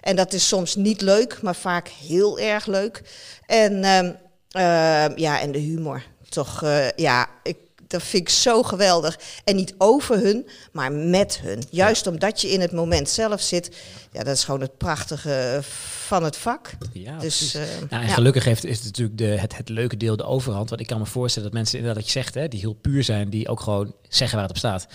En 0.00 0.16
dat 0.16 0.32
is 0.32 0.48
soms 0.48 0.74
niet 0.74 1.00
leuk, 1.00 1.42
maar 1.42 1.56
vaak 1.56 1.88
heel 1.88 2.38
erg 2.38 2.66
leuk. 2.66 3.02
En, 3.46 3.84
ehm, 3.84 4.12
ehm, 4.50 5.12
ja, 5.16 5.40
en 5.40 5.52
de 5.52 5.58
humor. 5.58 6.02
Toch, 6.28 6.62
eh, 6.62 6.90
ja, 6.90 7.28
ik, 7.42 7.56
dat 7.88 8.02
vind 8.02 8.22
ik 8.22 8.28
zo 8.28 8.62
geweldig. 8.62 9.18
En 9.44 9.56
niet 9.56 9.74
over 9.78 10.18
hun, 10.18 10.46
maar 10.72 10.92
met 10.92 11.40
hun. 11.42 11.62
Juist 11.70 12.06
omdat 12.06 12.40
je 12.40 12.48
in 12.48 12.60
het 12.60 12.72
moment 12.72 13.08
zelf 13.08 13.40
zit. 13.40 13.76
Ja, 14.12 14.24
dat 14.24 14.34
is 14.36 14.44
gewoon 14.44 14.60
het 14.60 14.76
prachtige 14.76 15.58
van 16.06 16.24
het 16.24 16.36
vak. 16.36 16.70
ja, 16.92 17.18
dus, 17.18 17.54
eh, 17.54 17.62
Nou, 17.90 18.02
en 18.02 18.08
ja. 18.08 18.14
gelukkig 18.14 18.44
heeft 18.44 18.64
is 18.64 18.76
het 18.76 18.84
natuurlijk 18.84 19.18
de, 19.18 19.24
het, 19.24 19.56
het 19.56 19.68
leuke 19.68 19.96
deel 19.96 20.16
de 20.16 20.24
overhand. 20.24 20.68
Want 20.68 20.80
ik 20.80 20.86
kan 20.86 20.98
me 20.98 21.06
voorstellen 21.06 21.48
dat 21.48 21.58
mensen 21.58 21.78
inderdaad, 21.78 22.02
wat 22.02 22.12
je 22.12 22.20
zegt, 22.20 22.34
hè, 22.34 22.48
die 22.48 22.60
heel 22.60 22.72
puur 22.72 23.04
zijn, 23.04 23.30
die 23.30 23.48
ook 23.48 23.60
gewoon 23.60 23.94
zeggen 24.08 24.38
waar 24.38 24.46
het 24.46 24.56
op 24.56 24.58
staat. 24.58 24.86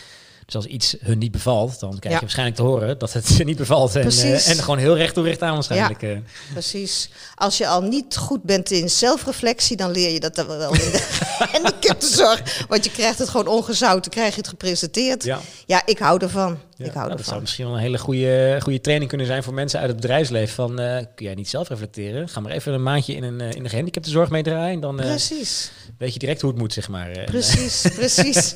Dus 0.46 0.56
als 0.56 0.66
iets 0.66 0.96
hun 1.00 1.18
niet 1.18 1.32
bevalt, 1.32 1.80
dan 1.80 1.90
krijg 1.90 2.04
je 2.04 2.12
Ja. 2.12 2.20
waarschijnlijk 2.20 2.58
te 2.58 2.64
horen 2.64 2.98
dat 2.98 3.14
het 3.14 3.28
ze 3.36 3.44
niet 3.44 3.58
bevalt. 3.58 3.96
En, 3.96 4.08
eh, 4.10 4.50
en 4.50 4.56
gewoon 4.58 4.78
heel 4.78 4.96
recht 4.98 5.14
toe 5.14 5.24
recht 5.24 5.42
aan 5.42 5.54
waarschijnlijk. 5.54 6.04
eh. 6.04 6.18
Precies. 6.54 7.10
Als 7.36 7.58
je 7.58 7.68
al 7.68 7.82
niet 7.82 8.16
goed 8.18 8.44
bent 8.44 8.72
in 8.72 8.90
zelfreflectie, 8.90 9.78
dan 9.78 9.92
leer 9.92 10.12
je 10.12 10.20
dat 10.20 10.36
dan 10.36 10.48
wel 10.48 10.74
in 10.74 10.80
de 10.92 10.98
gehandicaptenzorg. 11.38 12.66
Want 12.68 12.84
je 12.86 12.92
krijgt 12.92 13.20
het 13.20 13.30
gewoon 13.30 13.48
ongezouten, 13.48 14.12
krijg 14.12 14.30
je 14.32 14.38
het 14.38 14.48
gepresenteerd. 14.48 15.24
Ja, 15.24 15.40
Ja. 15.66 15.82
ik 15.86 15.98
hou 16.00 16.22
ervan. 16.22 16.60
Ja, 16.76 16.86
ik 16.86 16.94
hou 16.94 17.06
nou, 17.06 17.08
dat 17.10 17.18
zou 17.18 17.20
ervan. 17.28 17.42
misschien 17.42 17.66
wel 17.66 17.74
een 17.76 17.82
hele 17.82 17.98
goede, 17.98 18.58
goede 18.62 18.82
training 18.82 19.10
kunnen 19.10 19.28
zijn 19.28 19.44
voor 19.44 19.54
mensen 19.54 19.80
uit 19.80 19.88
het 19.90 20.00
bedrijfsleven. 20.00 20.54
Van, 20.56 20.80
eh, 20.80 21.06
kun 21.16 21.26
jij 21.26 21.36
niet 21.36 21.50
zelf 21.50 21.68
reflecteren? 21.70 22.30
Ga 22.30 22.40
maar 22.40 22.52
even 22.52 22.74
een 22.74 22.84
maandje 22.84 23.14
in 23.16 23.24
een, 23.24 23.42
eh, 23.42 23.52
in 23.52 23.64
de 23.64 23.70
gehandicaptenzorg 23.70 24.30
meedraaien. 24.30 24.80
Dan 24.80 25.00
eh, 25.00 25.06
Precies, 25.08 25.72
weet 25.98 26.14
je 26.14 26.20
direct 26.20 26.42
hoe 26.42 26.50
het 26.52 26.60
moet, 26.60 26.74
zeg 26.74 26.90
maar. 26.90 27.10
Eh, 27.12 27.22
eh, 27.22 27.26
precies, 27.26 27.86
precies. 27.96 28.56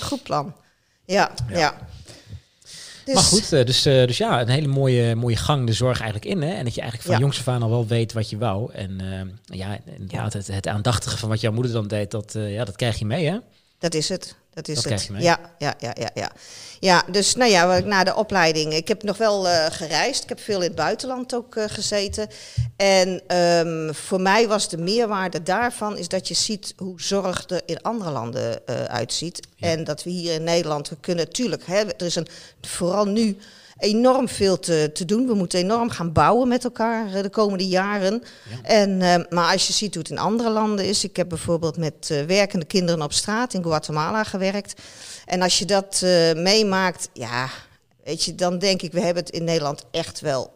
Goed 0.00 0.22
plan. 0.22 0.54
Ja, 1.04 1.30
Ja. 1.48 1.58
ja. 1.58 1.88
Dus, 3.04 3.14
Maar 3.14 3.24
goed, 3.24 3.52
eh, 3.52 3.64
dus, 3.64 3.86
eh, 3.86 4.06
dus 4.06 4.18
ja, 4.18 4.40
een 4.40 4.48
hele 4.48 4.66
mooie, 4.68 5.14
mooie 5.14 5.36
gang 5.36 5.66
de 5.66 5.72
zorg 5.72 6.00
eigenlijk 6.00 6.30
in. 6.34 6.42
Hè? 6.42 6.54
En 6.54 6.64
dat 6.64 6.74
je 6.74 6.80
eigenlijk 6.80 7.10
van 7.10 7.18
Ja. 7.18 7.24
jongs 7.24 7.38
af 7.38 7.48
aan 7.48 7.62
al 7.62 7.70
wel 7.70 7.86
weet 7.86 8.12
wat 8.12 8.30
je 8.30 8.38
wou. 8.38 8.72
En 8.72 9.00
eh, 9.00 9.56
ja, 9.58 9.78
inderdaad, 9.84 10.32
Het, 10.32 10.46
het 10.46 10.66
aandachtige 10.68 11.16
van 11.18 11.28
wat 11.28 11.40
jouw 11.40 11.52
moeder 11.52 11.72
dan 11.72 11.88
deed, 11.88 12.10
dat, 12.10 12.32
ja, 12.36 12.64
dat 12.64 12.76
krijg 12.76 12.98
je 12.98 13.04
mee, 13.06 13.26
hè? 13.28 13.38
Dat 13.78 13.94
is 13.94 14.08
het. 14.08 14.34
Dat 14.54 14.68
is 14.68 14.74
Dat 14.74 14.84
het. 14.84 14.92
krijg 14.92 15.06
je 15.06 15.12
mee. 15.12 15.22
Ja, 15.22 15.38
ja, 15.58 15.74
ja, 15.78 15.92
ja, 15.98 16.10
ja. 16.14 16.30
Ja, 16.80 17.04
dus 17.10 17.34
nou 17.34 17.50
ja, 17.50 17.78
na 17.78 18.04
de 18.04 18.14
opleiding. 18.14 18.74
Ik 18.74 18.88
heb 18.88 19.02
nog 19.02 19.16
wel 19.16 19.48
eh, 19.48 19.66
gereisd. 19.70 20.22
Ik 20.22 20.28
heb 20.28 20.40
veel 20.40 20.60
in 20.60 20.66
het 20.66 20.74
buitenland 20.74 21.34
ook 21.34 21.56
eh, 21.56 21.64
gezeten. 21.66 22.28
En 22.76 23.22
ehm, 23.26 23.92
voor 23.92 24.20
mij 24.20 24.48
was 24.48 24.68
de 24.68 24.78
meerwaarde 24.78 25.42
daarvan 25.42 25.96
is 25.98 26.08
dat 26.08 26.28
je 26.28 26.34
ziet 26.34 26.74
hoe 26.76 27.02
zorg 27.02 27.44
er 27.48 27.62
in 27.66 27.82
andere 27.82 28.10
landen 28.10 28.66
eh, 28.66 28.84
uitziet. 28.84 29.46
Ja. 29.56 29.68
En 29.68 29.84
dat 29.84 30.02
we 30.02 30.10
hier 30.10 30.34
in 30.34 30.44
Nederland, 30.44 30.88
we 30.88 30.96
kunnen 31.00 31.24
natuurlijk, 31.24 31.66
hè, 31.66 31.78
er 31.78 32.06
is 32.06 32.14
een, 32.14 32.28
vooral 32.60 33.04
nu 33.04 33.36
enorm 33.80 34.28
veel 34.28 34.58
te, 34.58 34.90
te 34.94 35.04
doen. 35.04 35.26
We 35.26 35.34
moeten 35.34 35.58
enorm 35.58 35.90
gaan 35.90 36.12
bouwen 36.12 36.48
met 36.48 36.64
elkaar 36.64 37.14
eh, 37.14 37.22
de 37.22 37.30
komende 37.30 37.68
jaren. 37.68 38.22
Ja. 38.50 38.68
En, 38.68 39.02
eh, 39.02 39.14
maar 39.28 39.52
als 39.52 39.66
je 39.66 39.72
ziet 39.72 39.94
hoe 39.94 40.02
het 40.02 40.12
in 40.12 40.18
andere 40.18 40.50
landen 40.50 40.84
is. 40.84 41.04
Ik 41.04 41.16
heb 41.16 41.28
bijvoorbeeld 41.28 41.76
met 41.76 42.10
eh, 42.10 42.22
werkende 42.22 42.64
kinderen 42.64 43.02
op 43.02 43.12
straat 43.12 43.54
in 43.54 43.62
Guatemala 43.62 44.24
gewerkt. 44.24 44.80
En 45.26 45.42
als 45.42 45.58
je 45.58 45.64
dat 45.64 46.02
meemaakt, 46.36 47.08
ja, 47.12 47.48
weet 48.04 48.24
je, 48.24 48.34
dan 48.34 48.58
denk 48.58 48.82
ik, 48.82 48.92
we 48.92 49.00
hebben 49.00 49.22
het 49.22 49.32
in 49.32 49.44
Nederland 49.44 49.84
echt 49.90 50.20
wel 50.20 50.52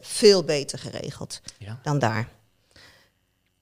veel 0.00 0.44
beter 0.44 0.78
geregeld 0.78 1.40
Ja. 1.58 1.78
dan 1.82 1.98
daar. 1.98 2.28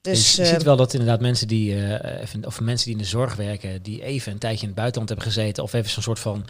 Dus 0.01 0.37
je 0.37 0.47
ziet 0.47 0.63
wel 0.63 0.77
dat 0.77 0.93
inderdaad 0.93 1.21
mensen 1.21 1.49
die, 1.49 1.75
even, 2.21 2.47
of 2.47 2.61
mensen 2.61 2.87
die 2.87 2.97
in 2.97 3.03
de 3.03 3.09
zorg 3.09 3.37
werken, 3.37 3.83
die 3.83 4.03
even 4.03 4.33
een 4.33 4.39
tijdje 4.39 4.61
in 4.61 4.67
het 4.67 4.77
buitenland 4.77 5.09
hebben 5.09 5.27
gezeten, 5.27 5.63
of 5.63 5.73
even 5.73 5.91
zo'n 5.91 6.03
soort 6.03 6.19
van 6.19 6.47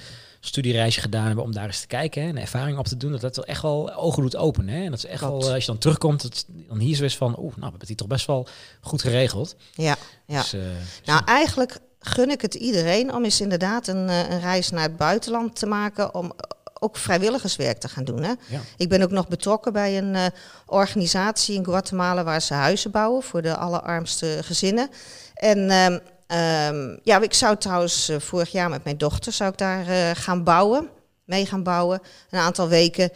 studiereisje 0.48 1.00
gedaan 1.00 1.26
hebben 1.26 1.44
om 1.44 1.52
daar 1.52 1.66
eens 1.66 1.80
te 1.80 1.86
kijken 1.86 2.22
hè, 2.22 2.28
en 2.28 2.36
ervaring 2.36 2.78
op 2.78 2.86
te 2.86 2.96
doen, 2.96 3.12
dat 3.12 3.20
dat 3.20 3.36
wel 3.36 3.44
echt 3.44 3.62
wel 3.62 3.94
ogen 3.94 4.22
doet 4.22 4.36
openen. 4.36 4.74
Hè? 4.74 4.84
En 4.84 4.90
dat 4.90 4.98
is 4.98 5.06
echt 5.06 5.18
Klopt. 5.18 5.36
wel, 5.38 5.48
eh, 5.48 5.54
als 5.54 5.64
je 5.64 5.70
dan 5.70 5.80
terugkomt, 5.80 6.22
dat, 6.22 6.44
dan 6.68 6.78
hier 6.78 6.96
zo 6.96 7.04
is 7.04 7.16
van, 7.16 7.28
oeh, 7.30 7.38
nou, 7.38 7.54
we 7.54 7.60
hebben 7.60 7.78
het 7.78 7.88
hier 7.88 7.96
toch 7.96 8.06
best 8.06 8.26
wel 8.26 8.46
goed 8.80 9.02
geregeld. 9.02 9.56
ja, 9.72 9.96
ja. 10.26 10.40
Dus, 10.40 10.52
eh, 10.52 10.60
Nou, 11.04 11.22
eigenlijk 11.24 11.78
gun 12.00 12.30
ik 12.30 12.40
het 12.42 12.54
iedereen 12.54 13.14
om 13.14 13.24
eens 13.24 13.40
inderdaad 13.40 13.86
een, 13.86 14.08
eh, 14.08 14.30
een 14.30 14.40
reis 14.40 14.70
naar 14.70 14.82
het 14.82 14.96
buitenland 14.96 15.56
te 15.58 15.66
maken. 15.66 16.14
Om 16.14 16.32
ook 16.80 16.96
vrijwilligerswerk 16.96 17.78
te 17.78 17.88
gaan 17.88 18.04
doen. 18.04 18.22
Hè? 18.22 18.32
ja. 18.48 18.60
Ik 18.76 18.88
ben 18.88 19.02
ook 19.02 19.10
nog 19.10 19.28
betrokken 19.28 19.72
bij 19.72 19.98
een 19.98 20.32
organisatie 20.66 21.54
in 21.54 21.64
Guatemala 21.64 22.24
waar 22.24 22.42
ze 22.42 22.54
huizen 22.54 22.90
bouwen 22.90 23.22
voor 23.22 23.42
de 23.42 23.56
allerarmste 23.56 24.38
gezinnen. 24.42 24.88
En 25.34 25.70
ehm, 25.70 25.98
ehm, 26.28 26.96
ja, 27.02 27.20
ik 27.20 27.34
zou 27.34 27.56
trouwens 27.56 28.08
eh, 28.08 28.18
vorig 28.20 28.50
jaar 28.50 28.70
met 28.70 28.84
mijn 28.84 28.98
dochter 28.98 29.32
zou 29.32 29.50
ik 29.52 29.58
daar 29.58 29.86
eh, 29.88 30.10
gaan 30.14 30.44
bouwen, 30.44 30.88
mee 31.24 31.46
gaan 31.46 31.62
bouwen, 31.62 32.00
een 32.30 32.38
aantal 32.40 32.68
weken 32.68 33.10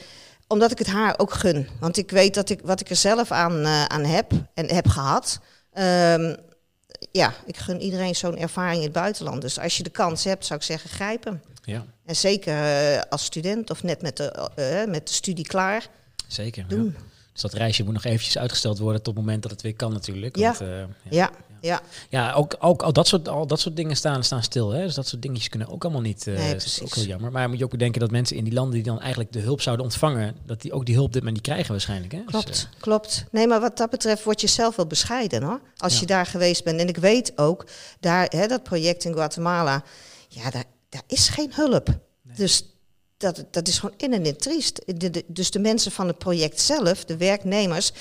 omdat 0.46 0.70
ik 0.70 0.78
het 0.78 0.86
haar 0.86 1.14
ook 1.18 1.32
gun. 1.32 1.68
Want 1.80 1.96
ik 1.96 2.10
weet 2.10 2.34
dat 2.34 2.50
ik 2.50 2.60
wat 2.64 2.80
ik 2.80 2.90
er 2.90 2.96
zelf 2.96 3.30
aan, 3.30 3.64
eh, 3.64 3.84
aan 3.84 4.04
heb 4.04 4.32
en 4.54 4.74
heb 4.74 4.88
gehad. 4.88 5.40
ehm, 5.72 6.34
ja, 7.12 7.32
ik 7.46 7.56
gun 7.56 7.80
iedereen 7.80 8.14
zo'n 8.14 8.36
ervaring 8.38 8.76
in 8.76 8.82
het 8.82 8.92
buitenland. 8.92 9.40
Dus 9.40 9.58
als 9.58 9.76
je 9.76 9.82
de 9.82 9.90
kans 9.90 10.24
hebt, 10.24 10.46
zou 10.46 10.58
ik 10.58 10.64
zeggen, 10.66 10.90
grijp 10.90 11.24
hem. 11.24 11.40
Ja, 11.64 11.84
En 12.04 12.16
zeker 12.16 12.54
als 13.08 13.24
student 13.24 13.70
of 13.70 13.82
net 13.82 14.02
met 14.02 14.16
de, 14.16 14.84
met 14.88 15.08
de 15.08 15.14
studie 15.14 15.46
klaar. 15.46 15.86
zeker. 16.26 16.68
Doen. 16.68 16.94
Ja. 16.96 17.00
Dus 17.32 17.42
dat 17.42 17.52
reisje 17.52 17.84
moet 17.84 17.92
nog 17.92 18.04
eventjes 18.04 18.38
uitgesteld 18.38 18.78
worden 18.78 19.02
tot 19.02 19.14
het 19.14 19.24
moment 19.24 19.42
dat 19.42 19.50
het 19.50 19.62
weer 19.62 19.74
kan 19.76 19.92
natuurlijk. 19.92 20.36
Ja. 20.36 20.54
Want, 20.58 20.58
ja. 20.60 20.86
Ja, 21.10 21.30
ja. 21.62 21.80
Ja, 22.08 22.32
ook, 22.32 22.56
ook 22.58 22.82
al, 22.82 22.92
dat 22.92 23.06
soort, 23.08 23.28
al 23.28 23.46
dat 23.46 23.60
soort 23.60 23.76
dingen 23.76 23.96
staan, 23.96 24.24
staan 24.24 24.42
stil. 24.42 24.70
Hè? 24.70 24.82
Dus 24.84 24.94
dat 24.94 25.06
soort 25.06 25.22
dingetjes 25.22 25.48
kunnen 25.48 25.68
ook 25.68 25.82
allemaal 25.84 26.00
niet. 26.02 26.26
eh, 26.26 26.34
Nee, 26.34 26.52
dat 26.52 26.64
is 26.64 26.82
ook 26.82 26.94
heel 26.94 27.04
jammer. 27.04 27.32
Maar 27.32 27.48
moet 27.48 27.58
je 27.58 27.64
ook 27.64 27.70
bedenken 27.70 28.00
dat 28.00 28.10
mensen 28.10 28.36
in 28.36 28.44
die 28.44 28.52
landen 28.52 28.74
die 28.74 28.82
dan 28.82 29.00
eigenlijk 29.00 29.32
de 29.32 29.38
hulp 29.40 29.60
zouden 29.60 29.84
ontvangen, 29.84 30.36
dat 30.46 30.60
die 30.60 30.72
ook 30.72 30.86
die 30.86 30.94
hulp 30.94 31.12
dit 31.12 31.22
maar 31.22 31.32
niet 31.32 31.42
krijgen 31.42 31.70
waarschijnlijk. 31.70 32.12
Hè? 32.12 32.18
Dus, 32.18 32.30
Klopt, 32.30 32.68
klopt. 32.80 33.24
Nee, 33.30 33.46
maar 33.46 33.60
wat 33.60 33.76
dat 33.76 33.90
betreft 33.90 34.24
word 34.24 34.40
je 34.40 34.46
zelf 34.46 34.76
wel 34.76 34.86
bescheiden 34.86 35.42
hoor. 35.42 35.60
Als 35.76 35.94
Ja. 35.94 36.00
je 36.00 36.06
daar 36.06 36.26
geweest 36.26 36.64
bent. 36.64 36.80
En 36.80 36.88
ik 36.88 36.96
weet 36.96 37.32
ook, 37.38 37.66
daar, 38.00 38.26
hè, 38.28 38.46
dat 38.46 38.62
project 38.62 39.04
in 39.04 39.12
Guatemala, 39.12 39.82
ja, 40.28 40.50
daar, 40.50 40.64
daar 40.88 41.02
is 41.06 41.28
geen 41.28 41.50
hulp. 41.54 41.88
Dus 42.36 42.64
dat, 43.16 43.44
dat 43.50 43.68
is 43.68 43.78
gewoon 43.78 43.94
in 43.98 44.12
en 44.12 44.26
in 44.26 44.36
triest. 44.36 44.82
De, 44.96 45.10
de- 45.10 45.24
dus 45.26 45.50
de 45.50 45.58
mensen 45.58 45.92
van 45.92 46.06
het 46.06 46.18
project 46.18 46.60
zelf, 46.60 47.04
de 47.04 47.16
werknemers, 47.16 47.92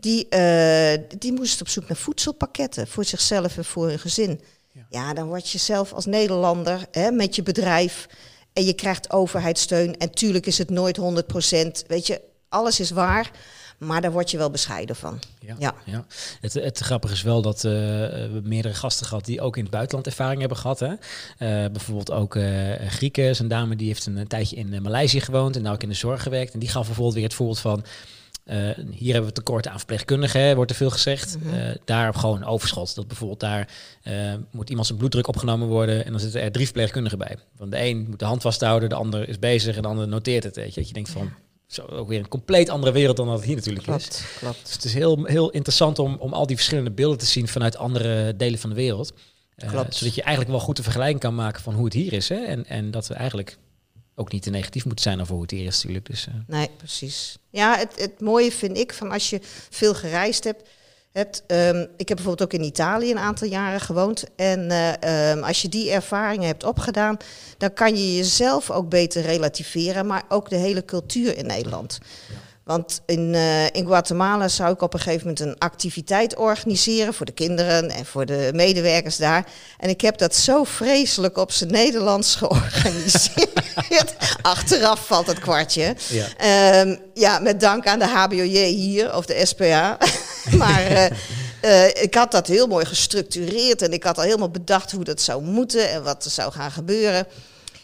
die, 0.00 0.28
eh, 0.28 1.02
die 1.18 1.32
moesten 1.32 1.60
op 1.60 1.68
zoek 1.68 1.88
naar 1.88 1.96
voedselpakketten 1.96 2.86
voor 2.86 3.04
zichzelf 3.04 3.56
en 3.56 3.64
voor 3.64 3.88
hun 3.88 3.98
gezin. 3.98 4.40
Ja. 4.72 4.86
Ja, 4.90 5.14
dan 5.14 5.26
word 5.26 5.50
je 5.50 5.58
zelf 5.58 5.92
als 5.92 6.06
Nederlander 6.06 6.86
hè, 6.90 7.10
met 7.10 7.36
je 7.36 7.42
bedrijf 7.42 8.06
en 8.52 8.64
je 8.64 8.72
krijgt 8.72 9.10
overheidssteun. 9.10 9.96
En 9.96 10.10
tuurlijk 10.10 10.46
is 10.46 10.58
het 10.58 10.70
nooit 10.70 10.96
100%. 10.96 11.84
Weet 11.86 12.06
je, 12.06 12.20
alles 12.48 12.80
is 12.80 12.90
waar, 12.90 13.30
maar 13.78 14.00
daar 14.00 14.12
word 14.12 14.30
je 14.30 14.36
wel 14.36 14.50
bescheiden 14.50 14.96
van. 14.96 15.20
Ja, 15.38 15.56
Ja. 15.58 15.74
ja. 15.84 16.06
Het, 16.40 16.54
het 16.54 16.78
grappige 16.78 17.14
is 17.14 17.22
wel 17.22 17.42
dat 17.42 17.56
eh, 17.56 17.72
we 17.72 18.40
meerdere 18.42 18.74
gasten 18.74 19.06
gehad 19.06 19.24
die 19.24 19.40
ook 19.40 19.56
in 19.56 19.62
het 19.62 19.72
buitenland 19.72 20.06
ervaring 20.06 20.40
hebben 20.40 20.58
gehad. 20.58 20.78
Hè. 20.78 20.88
Eh, 20.88 21.70
bijvoorbeeld 21.70 22.12
ook 22.12 22.36
eh 22.36 22.88
Grieken, 22.88 23.24
is 23.24 23.38
een 23.38 23.48
dame 23.48 23.76
die 23.76 23.86
heeft 23.86 24.06
een, 24.06 24.16
een 24.16 24.26
tijdje 24.26 24.56
in 24.56 24.82
Maleisië 24.82 25.20
gewoond 25.20 25.56
en 25.56 25.62
nou 25.62 25.74
ook 25.74 25.82
in 25.82 25.88
de 25.88 25.94
zorg 25.94 26.22
gewerkt. 26.22 26.52
En 26.52 26.58
die 26.58 26.68
gaf 26.68 26.86
bijvoorbeeld 26.86 27.14
weer 27.14 27.24
het 27.24 27.34
voorbeeld 27.34 27.58
van. 27.58 27.84
Eh, 28.46 28.70
hier 28.90 29.12
hebben 29.12 29.30
we 29.30 29.36
tekort 29.36 29.68
aan 29.68 29.78
verpleegkundigen, 29.78 30.54
wordt 30.56 30.70
er 30.70 30.76
veel 30.76 30.90
gezegd. 30.90 31.36
Mhm. 31.38 31.54
Eh, 31.54 31.74
daar 31.84 32.14
gewoon 32.14 32.44
overschot. 32.44 32.94
Dat 32.94 33.06
bijvoorbeeld 33.06 33.40
daar 33.40 33.68
eh, 34.02 34.34
moet 34.50 34.68
iemand 34.68 34.86
zijn 34.86 34.98
bloeddruk 34.98 35.28
opgenomen 35.28 35.68
worden 35.68 36.04
en 36.04 36.10
dan 36.10 36.20
zitten 36.20 36.40
er 36.40 36.52
drie 36.52 36.64
verpleegkundigen 36.64 37.18
bij. 37.18 37.36
Want 37.56 37.70
de 37.70 37.80
een 37.80 38.06
moet 38.08 38.18
de 38.18 38.24
hand 38.24 38.42
vasthouden, 38.42 38.88
de 38.88 38.94
ander 38.94 39.28
is 39.28 39.38
bezig 39.38 39.76
en 39.76 39.82
de 39.82 39.88
ander 39.88 40.08
noteert 40.08 40.44
het. 40.44 40.56
Weet 40.56 40.74
je, 40.74 40.80
dat 40.80 40.88
je 40.88 40.94
denkt 40.94 41.10
van, 41.10 41.32
zo 41.66 41.82
ook 41.82 42.08
weer 42.08 42.18
een 42.18 42.28
compleet 42.28 42.68
andere 42.68 42.92
wereld 42.92 43.16
dan 43.16 43.26
dat 43.26 43.36
het 43.36 43.44
hier 43.44 43.56
natuurlijk 43.56 43.86
is. 43.86 44.22
Klopt. 44.38 44.62
Dus 44.62 44.72
het 44.72 44.84
is 44.84 44.94
heel, 44.94 45.24
heel 45.24 45.50
interessant 45.50 45.98
om, 45.98 46.16
om 46.18 46.32
al 46.32 46.46
die 46.46 46.56
verschillende 46.56 46.90
beelden 46.90 47.18
te 47.18 47.26
zien 47.26 47.48
vanuit 47.48 47.76
andere 47.76 48.36
delen 48.36 48.58
van 48.58 48.70
de 48.70 48.76
wereld. 48.76 49.12
Zodat 49.56 50.14
je 50.14 50.22
eigenlijk 50.22 50.50
wel 50.50 50.60
goed 50.60 50.76
de 50.76 50.82
vergelijking 50.82 51.20
kan 51.20 51.34
maken 51.34 51.62
van 51.62 51.74
hoe 51.74 51.84
het 51.84 51.94
hier 51.94 52.12
is. 52.12 52.28
Hè? 52.28 52.36
En, 52.36 52.66
en 52.66 52.90
dat 52.90 53.06
we 53.06 53.14
eigenlijk 53.14 53.58
ook 54.16 54.32
niet 54.32 54.42
te 54.42 54.50
negatief 54.50 54.84
moeten 54.84 55.04
zijn 55.04 55.20
over 55.20 55.32
hoe 55.32 55.42
het 55.42 55.52
is 55.52 55.64
natuurlijk. 55.64 56.06
Dus, 56.06 56.26
eh, 56.26 56.34
Nee, 56.46 56.70
precies. 56.76 57.38
Ja, 57.50 57.76
het, 57.78 58.00
het 58.00 58.20
mooie 58.20 58.52
vind 58.52 58.78
ik 58.78 58.92
van 58.92 59.12
als 59.12 59.30
je 59.30 59.40
veel 59.70 59.94
gereisd 59.94 60.44
hebt. 60.44 60.68
hebt 61.12 61.42
ehm, 61.46 61.86
ik 61.96 62.08
heb 62.08 62.16
bijvoorbeeld 62.16 62.42
ook 62.42 62.60
in 62.60 62.66
Italië 62.66 63.10
een 63.10 63.18
aantal 63.18 63.48
jaren 63.48 63.80
gewoond. 63.80 64.24
En 64.36 64.70
eh, 64.70 65.30
ehm, 65.30 65.42
als 65.42 65.62
je 65.62 65.68
die 65.68 65.90
ervaringen 65.90 66.46
hebt 66.46 66.64
opgedaan, 66.64 67.16
dan 67.58 67.72
kan 67.72 67.96
je 67.96 68.16
jezelf 68.16 68.70
ook 68.70 68.88
beter 68.88 69.22
relativeren, 69.22 70.06
maar 70.06 70.24
ook 70.28 70.48
de 70.48 70.56
hele 70.56 70.84
cultuur 70.84 71.36
in 71.36 71.46
Nederland. 71.46 71.98
Want 72.66 73.00
in, 73.04 73.34
eh, 73.34 73.64
in 73.64 73.86
Guatemala 73.86 74.48
zou 74.48 74.72
ik 74.72 74.82
op 74.82 74.94
een 74.94 75.00
gegeven 75.00 75.26
moment 75.26 75.40
een 75.40 75.58
activiteit 75.58 76.36
organiseren 76.36 77.14
voor 77.14 77.26
de 77.26 77.32
kinderen 77.32 77.90
en 77.90 78.06
voor 78.06 78.26
de 78.26 78.50
medewerkers 78.54 79.16
daar. 79.16 79.46
En 79.78 79.88
ik 79.88 80.00
heb 80.00 80.18
dat 80.18 80.34
zo 80.34 80.64
vreselijk 80.64 81.36
op 81.36 81.52
zijn 81.52 81.70
Nederlands 81.70 82.34
georganiseerd. 82.40 84.14
Achteraf 84.42 85.06
valt 85.06 85.26
het 85.26 85.38
kwartje. 85.38 85.96
ja. 86.08 86.26
Ehm, 86.36 86.96
ja, 87.14 87.38
met 87.38 87.60
dank 87.60 87.86
aan 87.86 87.98
de 87.98 88.06
HBOJ 88.08 88.64
hier, 88.64 89.16
of 89.16 89.26
de 89.26 89.46
SPA. 89.46 89.98
maar 90.62 90.86
eh, 90.86 91.10
eh, 91.60 92.02
ik 92.02 92.14
had 92.14 92.30
dat 92.30 92.46
heel 92.46 92.66
mooi 92.66 92.84
gestructureerd 92.84 93.82
en 93.82 93.92
ik 93.92 94.02
had 94.02 94.18
al 94.18 94.24
helemaal 94.24 94.50
bedacht 94.50 94.92
hoe 94.92 95.04
dat 95.04 95.20
zou 95.20 95.42
moeten 95.42 95.90
en 95.90 96.02
wat 96.02 96.24
er 96.24 96.30
zou 96.30 96.52
gaan 96.52 96.70
gebeuren. 96.70 97.26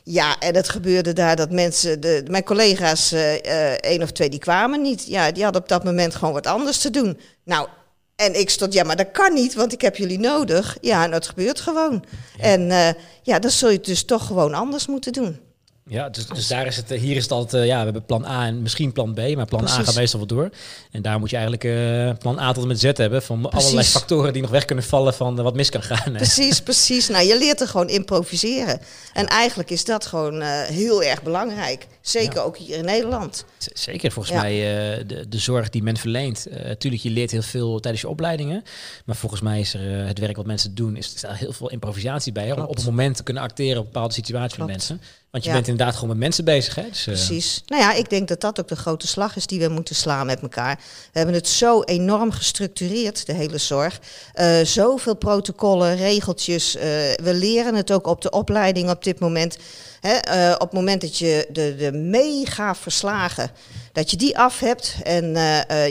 Ja, 0.04 0.38
en 0.38 0.54
het 0.54 0.68
gebeurde 0.68 1.12
daar 1.12 1.36
dat 1.36 1.50
mensen, 1.50 2.00
de, 2.00 2.24
mijn 2.30 2.44
collega's, 2.44 3.12
eh 3.12 3.44
eh, 3.44 3.72
één 3.72 4.02
of 4.02 4.10
twee, 4.10 4.28
die 4.28 4.38
kwamen 4.38 4.82
niet. 4.82 5.06
Ja, 5.06 5.32
die 5.32 5.42
hadden 5.42 5.62
op 5.62 5.68
dat 5.68 5.84
moment 5.84 6.14
gewoon 6.14 6.34
wat 6.34 6.46
anders 6.46 6.78
te 6.78 6.90
doen. 6.90 7.20
Nou, 7.44 7.68
en 8.16 8.40
ik 8.40 8.50
stond, 8.50 8.72
ja, 8.72 8.84
maar 8.84 8.96
dat 8.96 9.10
kan 9.10 9.34
niet, 9.34 9.54
want 9.54 9.72
ik 9.72 9.80
heb 9.80 9.96
jullie 9.96 10.18
nodig. 10.18 10.76
Ja, 10.80 11.04
en 11.04 11.10
dat 11.10 11.28
gebeurt 11.28 11.60
gewoon. 11.60 12.04
En 12.38 12.70
eh, 12.70 12.88
ja, 13.22 13.38
dan 13.38 13.50
zul 13.50 13.68
je 13.68 13.76
het 13.76 13.84
dus 13.84 14.04
toch 14.04 14.26
gewoon 14.26 14.54
anders 14.54 14.86
moeten 14.86 15.12
doen. 15.12 15.40
Ja, 15.86 16.08
dus, 16.08 16.26
dus 16.26 16.46
daar 16.46 16.66
is 16.66 16.76
het, 16.76 16.90
eh, 16.90 17.00
hier 17.00 17.16
is 17.16 17.22
het 17.22 17.32
altijd, 17.32 17.62
eh, 17.62 17.68
ja, 17.68 17.78
we 17.78 17.84
hebben 17.84 18.04
plan 18.04 18.24
A 18.24 18.46
en 18.46 18.62
misschien 18.62 18.92
plan 18.92 19.14
B, 19.14 19.34
maar 19.36 19.46
plan 19.46 19.64
A 19.68 19.82
gaat 19.82 19.94
meestal 19.94 20.18
wel 20.18 20.28
door. 20.28 20.50
En 20.90 21.02
daar 21.02 21.18
moet 21.18 21.30
je 21.30 21.36
eigenlijk 21.36 21.64
eh, 21.64 22.18
plan 22.18 22.38
A 22.38 22.52
tot 22.52 22.62
en 22.62 22.68
met 22.68 22.80
Z 22.80 22.82
hebben 22.82 23.22
van 23.22 23.50
allerlei 23.50 23.86
factoren 23.86 24.32
die 24.32 24.42
nog 24.42 24.50
weg 24.50 24.64
kunnen 24.64 24.84
vallen 24.84 25.14
van 25.14 25.36
wat 25.42 25.54
mis 25.54 25.70
kan 25.70 25.82
gaan. 25.82 26.12
hè. 26.12 26.16
Precies, 26.16 26.60
precies. 26.60 27.08
Nou, 27.08 27.26
je 27.26 27.38
leert 27.38 27.60
er 27.60 27.68
gewoon 27.68 27.88
improviseren. 27.88 28.80
En 29.12 29.26
eigenlijk 29.26 29.70
is 29.70 29.84
dat 29.84 30.06
gewoon 30.06 30.40
heel 30.42 31.02
erg 31.02 31.22
belangrijk. 31.22 31.86
Zeker 32.00 32.34
Ja. 32.34 32.40
ook 32.42 32.56
hier 32.56 32.76
in 32.76 32.84
Nederland. 32.84 33.44
Z- 33.58 33.66
Zeker, 33.72 34.12
volgens 34.12 34.34
Ja. 34.34 34.40
mij 34.42 34.54
uh, 34.98 35.04
de, 35.06 35.28
de 35.28 35.38
zorg 35.38 35.68
die 35.70 35.82
men 35.82 35.96
verleent. 35.96 36.46
Natuurlijk, 36.64 37.02
je 37.02 37.10
leert 37.10 37.30
heel 37.30 37.42
veel 37.42 37.80
tijdens 37.80 38.02
je 38.02 38.08
opleidingen. 38.08 38.62
Maar 39.04 39.16
volgens 39.16 39.40
mij 39.40 39.60
is 39.60 39.74
er 39.74 40.00
uh, 40.00 40.06
het 40.06 40.18
werk 40.18 40.36
wat 40.36 40.46
mensen 40.46 40.74
doen, 40.74 40.96
is 40.96 41.22
er 41.22 41.36
heel 41.36 41.52
veel 41.52 41.70
improvisatie 41.70 42.32
bij. 42.32 42.52
Om 42.52 42.62
op 42.62 42.76
het 42.76 42.84
moment 42.84 43.16
te 43.16 43.22
kunnen 43.22 43.42
acteren 43.42 43.78
op 43.78 43.84
bepaalde 43.84 44.14
situaties 44.14 44.56
met 44.58 44.66
Klopt. 44.66 44.88
mensen. 44.88 45.00
Want 45.32 45.44
je 45.44 45.50
Ja. 45.50 45.56
bent 45.56 45.68
inderdaad 45.68 45.94
gewoon 45.94 46.08
met 46.10 46.18
mensen 46.18 46.44
bezig. 46.44 46.74
Hè? 46.74 46.88
Dus, 46.88 47.06
uh, 47.06 47.14
Precies. 47.14 47.62
Nou 47.66 47.82
ja, 47.82 47.92
ik 47.92 48.10
denk 48.10 48.28
dat 48.28 48.40
dat 48.40 48.60
ook 48.60 48.68
de 48.68 48.76
grote 48.76 49.06
slag 49.06 49.36
is 49.36 49.46
die 49.46 49.60
we 49.60 49.68
moeten 49.68 49.94
slaan 49.94 50.26
met 50.26 50.40
elkaar. 50.40 50.76
We 51.12 51.18
hebben 51.18 51.34
het 51.34 51.48
zo 51.48 51.82
enorm 51.82 52.30
gestructureerd, 52.30 53.26
de 53.26 53.32
hele 53.32 53.58
zorg. 53.58 54.00
Uh, 54.34 54.60
zoveel 54.62 55.14
protocollen, 55.14 55.96
regeltjes. 55.96 56.76
Uh, 56.76 56.82
we 56.82 57.34
leren 57.34 57.74
het 57.74 57.92
ook 57.92 58.06
op 58.06 58.20
de 58.22 58.30
opleiding 58.30 58.90
op 58.90 59.04
dit 59.04 59.18
moment. 59.18 59.56
Hè, 60.00 60.52
op 60.52 60.60
het 60.60 60.72
moment 60.72 61.00
dat 61.00 61.18
je 61.18 61.48
de, 61.52 61.74
de 61.76 61.92
mega 61.92 62.74
verslagen, 62.74 63.50
dat 63.92 64.10
je 64.10 64.16
die 64.16 64.38
af 64.38 64.58
hebt 64.60 64.96
en 65.02 65.32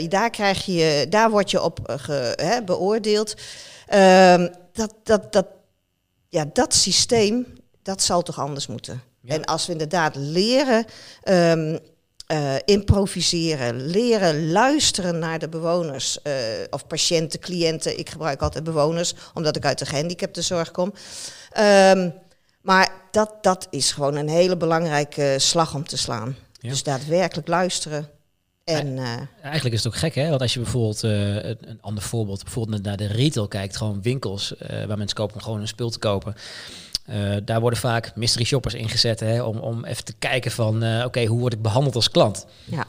daar, 0.08 0.30
krijg 0.30 0.64
je, 0.64 1.06
daar 1.08 1.30
word 1.30 1.50
je 1.50 1.62
op 1.62 1.78
ge, 1.96 2.32
hè, 2.36 2.62
beoordeeld. 2.62 3.34
Ehm, 3.86 4.48
dat, 4.72 4.94
dat, 5.02 5.32
dat, 5.32 5.46
ja, 6.28 6.44
dat 6.52 6.74
systeem, 6.74 7.46
dat 7.82 8.02
zal 8.02 8.22
toch 8.22 8.38
anders 8.40 8.66
moeten. 8.66 9.02
Ja. 9.22 9.34
En 9.34 9.44
als 9.44 9.66
we 9.66 9.72
inderdaad 9.72 10.16
leren 10.16 10.84
um, 11.24 11.78
uh, 12.32 12.54
improviseren, 12.64 13.86
leren 13.86 14.50
luisteren 14.50 15.18
naar 15.18 15.38
de 15.38 15.48
bewoners 15.48 16.18
uh, 16.24 16.32
of 16.70 16.86
patiënten, 16.86 17.40
cliënten. 17.40 17.98
Ik 17.98 18.10
gebruik 18.10 18.42
altijd 18.42 18.64
bewoners, 18.64 19.14
omdat 19.34 19.56
ik 19.56 19.64
uit 19.64 19.78
de 19.78 19.86
gehandicaptenzorg 19.86 20.70
kom. 20.70 20.92
Um, 21.58 22.14
maar 22.60 22.92
dat, 23.10 23.34
dat 23.40 23.66
is 23.70 23.92
gewoon 23.92 24.16
een 24.16 24.28
hele 24.28 24.56
belangrijke 24.56 25.34
slag 25.38 25.74
om 25.74 25.86
te 25.86 25.96
slaan. 25.96 26.36
Ja. 26.52 26.68
Dus 26.68 26.82
daadwerkelijk 26.82 27.48
luisteren. 27.48 28.08
En, 28.64 28.86
uh, 28.86 29.16
Eigenlijk 29.42 29.74
is 29.74 29.84
het 29.84 29.92
ook 29.92 29.98
gek, 29.98 30.14
hè? 30.14 30.28
Want 30.28 30.40
als 30.40 30.54
je 30.54 30.60
bijvoorbeeld, 30.60 31.02
uh, 31.02 31.44
een 31.44 31.78
ander 31.80 32.02
voorbeeld, 32.02 32.42
bijvoorbeeld 32.42 32.82
naar 32.82 32.96
de 32.96 33.06
retail 33.06 33.48
kijkt, 33.48 33.76
gewoon 33.76 34.02
winkels 34.02 34.52
uh, 34.52 34.84
waar 34.84 34.98
mensen 34.98 35.16
kopen 35.16 35.34
om 35.34 35.42
gewoon 35.42 35.60
een 35.60 35.68
spul 35.68 35.90
te 35.90 35.98
kopen. 35.98 36.34
Uh, 37.10 37.36
daar 37.44 37.60
worden 37.60 37.78
vaak 37.78 38.16
mystery 38.16 38.44
shoppers 38.44 38.74
ingezet 38.74 39.20
hè, 39.20 39.42
om, 39.42 39.58
om 39.58 39.84
even 39.84 40.04
te 40.04 40.14
kijken 40.18 40.50
van, 40.50 40.84
uh, 40.84 40.96
oké, 40.96 41.06
okay, 41.06 41.26
hoe 41.26 41.40
word 41.40 41.52
ik 41.52 41.62
behandeld 41.62 41.94
als 41.94 42.10
klant? 42.10 42.46
Ja. 42.64 42.86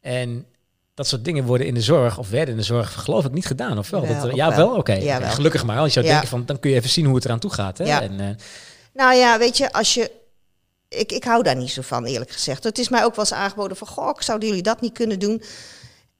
En 0.00 0.46
dat 0.94 1.06
soort 1.06 1.24
dingen 1.24 1.44
worden 1.44 1.66
in 1.66 1.74
de 1.74 1.80
zorg, 1.80 2.18
of 2.18 2.30
werden 2.30 2.54
in 2.54 2.60
de 2.60 2.66
zorg, 2.66 2.92
geloof 2.92 3.24
ik, 3.24 3.32
niet 3.32 3.46
gedaan, 3.46 3.78
of 3.78 3.90
wel? 3.90 4.06
Wel, 4.06 4.20
dat, 4.20 4.34
ja, 4.34 4.56
wel, 4.56 4.68
oké. 4.68 4.78
Okay. 4.78 5.02
Ja, 5.02 5.20
wel. 5.20 5.30
Gelukkig 5.30 5.64
maar, 5.64 5.76
want 5.76 5.86
je 5.86 5.92
zou 5.92 6.06
ja. 6.06 6.12
denken 6.12 6.28
van, 6.28 6.46
dan 6.46 6.58
kun 6.58 6.70
je 6.70 6.76
even 6.76 6.90
zien 6.90 7.06
hoe 7.06 7.14
het 7.14 7.24
eraan 7.24 7.38
toe 7.38 7.52
gaat. 7.52 7.78
Hè? 7.78 7.84
Ja. 7.84 8.02
En, 8.02 8.12
uh, 8.20 8.26
nou 8.94 9.14
ja, 9.14 9.38
weet 9.38 9.56
je, 9.56 9.72
als 9.72 9.94
je... 9.94 10.10
Ik, 10.88 11.12
ik 11.12 11.24
hou 11.24 11.42
daar 11.42 11.56
niet 11.56 11.70
zo 11.70 11.82
van, 11.82 12.04
eerlijk 12.04 12.30
gezegd. 12.30 12.64
Het 12.64 12.78
is 12.78 12.88
mij 12.88 13.04
ook 13.04 13.14
wel 13.14 13.24
eens 13.24 13.34
aangeboden 13.34 13.76
van... 13.76 13.86
Goh, 13.86 14.18
zouden 14.18 14.48
jullie 14.48 14.62
dat 14.62 14.80
niet 14.80 14.92
kunnen 14.92 15.18
doen? 15.18 15.42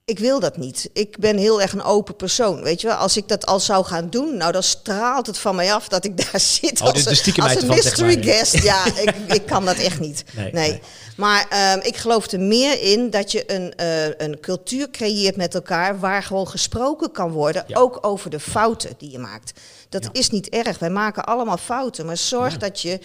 Ik 0.09 0.19
wil 0.19 0.41
dat 0.41 0.57
niet. 0.57 0.91
Ik 0.93 1.19
ben 1.19 1.37
heel 1.37 1.61
erg 1.63 1.73
een 1.73 1.83
open 1.83 2.17
persoon, 2.17 2.63
weet 2.63 2.81
je 2.81 2.87
wel. 2.87 2.97
Als 2.97 3.17
ik 3.17 3.29
dat 3.29 3.47
al 3.47 3.61
zou 3.61 3.85
gaan 3.85 4.11
doen, 4.11 4.37
nou 4.37 4.53
dan 4.53 4.63
straalt 4.63 5.27
het 5.27 5.39
van 5.39 5.55
mij 5.55 5.73
af 5.75 5.89
dat 5.89 6.05
ik 6.05 6.17
daar 6.31 6.41
zit 6.41 6.81
oh, 6.81 6.87
als, 6.87 7.05
dus 7.05 7.27
een, 7.27 7.43
als 7.43 7.55
een 7.55 7.59
van, 7.67 7.69
mystery 7.77 8.13
zeg 8.13 8.25
maar. 8.25 8.35
guest. 8.35 8.63
Ja, 8.63 8.85
ik, 9.05 9.15
ik 9.29 9.47
kan 9.47 9.65
dat 9.65 9.77
echt 9.77 10.01
niet. 10.01 10.25
Nee. 10.35 10.53
nee. 10.53 10.71
nee. 10.71 10.81
Maar 11.17 11.73
um, 11.77 11.83
ik 11.83 11.97
geloof 11.97 12.27
er 12.27 12.41
meer 12.41 12.83
in 12.83 13.11
dat 13.11 13.33
je 13.33 13.53
een, 13.53 13.73
uh, 13.81 14.05
een 14.27 14.41
cultuur 14.41 14.91
creëert 14.91 15.37
met 15.37 15.55
elkaar... 15.55 15.99
waar 16.01 16.23
gewoon 16.23 16.49
gesproken 16.49 17.13
kan 17.13 17.31
worden, 17.31 17.65
ja. 17.67 17.79
ook 17.79 17.99
over 18.01 18.31
de 18.31 18.41
fouten 18.41 18.91
die 18.99 19.11
je 19.11 19.19
maakt. 19.19 19.53
Dat 19.89 20.05
Ja. 20.05 20.11
is 20.13 20.31
niet 20.31 20.49
erg, 20.49 20.79
wij 20.79 20.91
maken 20.91 21.25
allemaal 21.25 21.57
fouten. 21.57 22.07
Maar 22.07 22.17
zorg 22.17 22.53
Ja. 22.53 22.59
dat 22.59 22.81
je... 22.81 22.99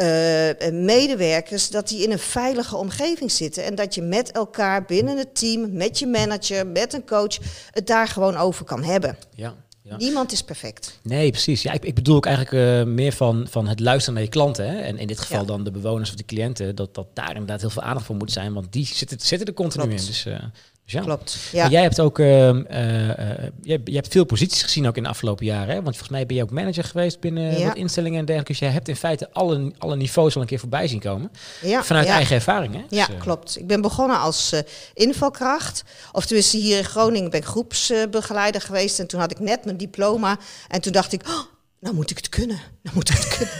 Uh, 0.00 0.70
medewerkers, 0.72 1.70
dat 1.70 1.88
die 1.88 2.02
in 2.02 2.12
een 2.12 2.18
veilige 2.18 2.76
omgeving 2.76 3.30
zitten. 3.32 3.64
En 3.64 3.74
dat 3.74 3.94
je 3.94 4.02
met 4.02 4.32
elkaar 4.32 4.84
binnen 4.84 5.18
het 5.18 5.34
team, 5.34 5.72
met 5.72 5.98
je 5.98 6.06
manager, 6.06 6.66
met 6.66 6.92
een 6.92 7.06
coach, 7.06 7.38
het 7.70 7.86
daar 7.86 8.08
gewoon 8.08 8.36
over 8.36 8.64
kan 8.64 8.82
hebben. 8.82 9.16
Ja, 9.34 9.54
Ja. 9.82 9.96
Niemand 9.96 10.32
is 10.32 10.42
perfect. 10.42 10.98
Nee, 11.02 11.30
precies. 11.30 11.62
Ja, 11.62 11.72
ik, 11.72 11.84
ik 11.84 11.94
bedoel 11.94 12.16
ook 12.16 12.26
eigenlijk 12.26 12.56
eh, 12.86 12.92
meer 12.94 13.12
van, 13.12 13.46
van 13.50 13.66
het 13.68 13.80
luisteren 13.80 14.14
naar 14.14 14.22
je 14.22 14.28
klanten. 14.28 14.68
Hè? 14.68 14.80
En 14.80 14.98
in 14.98 15.06
dit 15.06 15.20
geval 15.20 15.40
Ja. 15.40 15.46
dan 15.46 15.64
de 15.64 15.70
bewoners 15.70 16.10
of 16.10 16.16
de 16.16 16.24
cliënten. 16.24 16.74
Dat, 16.76 16.94
dat 16.94 17.06
daar 17.14 17.30
inderdaad 17.30 17.60
heel 17.60 17.70
veel 17.70 17.82
aandacht 17.82 18.06
voor 18.06 18.16
moet 18.16 18.32
zijn. 18.32 18.52
Want 18.52 18.72
die 18.72 18.86
zitten, 18.86 19.20
zitten 19.20 19.46
er 19.48 19.54
continu 19.54 19.84
Klopt. 19.84 20.00
in. 20.00 20.06
Dus, 20.06 20.26
eh, 20.26 20.32
dus 20.32 20.40
ja. 20.86 21.00
Klopt. 21.00 21.38
Ja. 21.52 21.68
jij 21.68 21.82
hebt 21.82 22.00
ook 22.00 22.18
eh, 22.18 22.26
jij, 23.62 23.80
jij 23.84 23.94
hebt 23.94 24.08
veel 24.08 24.24
posities 24.24 24.62
gezien 24.62 24.86
ook 24.86 24.96
in 24.96 25.02
de 25.02 25.08
afgelopen 25.08 25.46
jaren. 25.46 25.68
Hè? 25.68 25.74
Want 25.74 25.96
volgens 25.96 26.08
mij 26.08 26.26
ben 26.26 26.36
je 26.36 26.42
ook 26.42 26.50
manager 26.50 26.84
geweest 26.84 27.20
binnen 27.20 27.58
Ja. 27.58 27.66
wat 27.66 27.76
instellingen 27.76 28.18
en 28.18 28.24
dergelijke. 28.24 28.52
Dus 28.52 28.60
jij 28.60 28.70
hebt 28.70 28.88
in 28.88 28.96
feite 28.96 29.28
alle, 29.32 29.72
alle 29.78 29.96
niveaus 29.96 30.34
al 30.34 30.40
een 30.40 30.46
keer 30.46 30.58
voorbij 30.58 30.88
zien 30.88 31.00
komen. 31.00 31.30
ja. 31.62 31.82
Vanuit 31.84 32.06
eigen 32.06 32.34
ervaring. 32.36 32.74
Hè? 32.74 32.80
Ja, 32.88 33.06
Dus, 33.06 33.14
eh, 33.14 33.20
klopt. 33.20 33.58
Ik 33.58 33.66
ben 33.66 33.80
begonnen 33.80 34.18
als 34.20 34.52
eh, 34.52 34.60
invalkracht. 34.94 35.84
Of 36.12 36.26
tenminste, 36.26 36.56
hier 36.56 36.78
in 36.78 36.84
Groningen 36.84 37.30
ben 37.30 37.40
ik 37.40 37.46
groepsbegeleider 37.46 38.60
geweest. 38.60 38.98
En 38.98 39.06
toen 39.06 39.20
had 39.20 39.30
ik 39.30 39.40
net 39.40 39.64
mijn 39.64 39.76
diploma. 39.76 40.38
En 40.68 40.80
toen 40.80 40.92
dacht 40.92 41.12
ik, 41.12 41.22
oh, 41.28 41.40
nou 41.84 41.96
moet 41.96 42.10
ik 42.10 42.16
het 42.16 42.28
kunnen. 42.28 42.60
Nou 42.82 42.96
moet 42.96 43.08
ik 43.08 43.16
het 43.16 43.28
kunnen. 43.36 43.54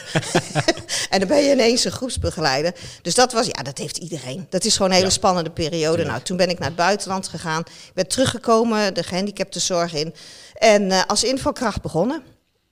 en 1.10 1.18
dan 1.18 1.28
ben 1.28 1.42
je 1.42 1.52
ineens 1.52 1.84
een 1.84 1.92
groepsbegeleider. 1.92 2.74
Dus 3.02 3.14
dat 3.14 3.32
was, 3.32 3.46
ja, 3.46 3.62
dat 3.62 3.78
heeft 3.78 3.96
iedereen. 3.96 4.46
Dat 4.50 4.64
is 4.64 4.72
gewoon 4.72 4.88
een 4.88 4.96
hele 4.96 5.08
Ja. 5.08 5.14
spannende 5.14 5.50
periode. 5.50 6.04
Nou, 6.04 6.22
toen 6.22 6.36
ben 6.36 6.48
ik 6.48 6.58
naar 6.58 6.68
het 6.68 6.76
buitenland 6.76 7.28
gegaan. 7.28 7.60
Ik 7.60 7.94
ben 7.94 8.08
teruggekomen, 8.08 8.94
de 8.94 9.02
gehandicaptenzorg 9.02 9.94
in. 9.94 10.14
En 10.54 10.90
eh, 10.90 11.02
als 11.06 11.24
invalkracht 11.24 11.82
begonnen. 11.82 12.22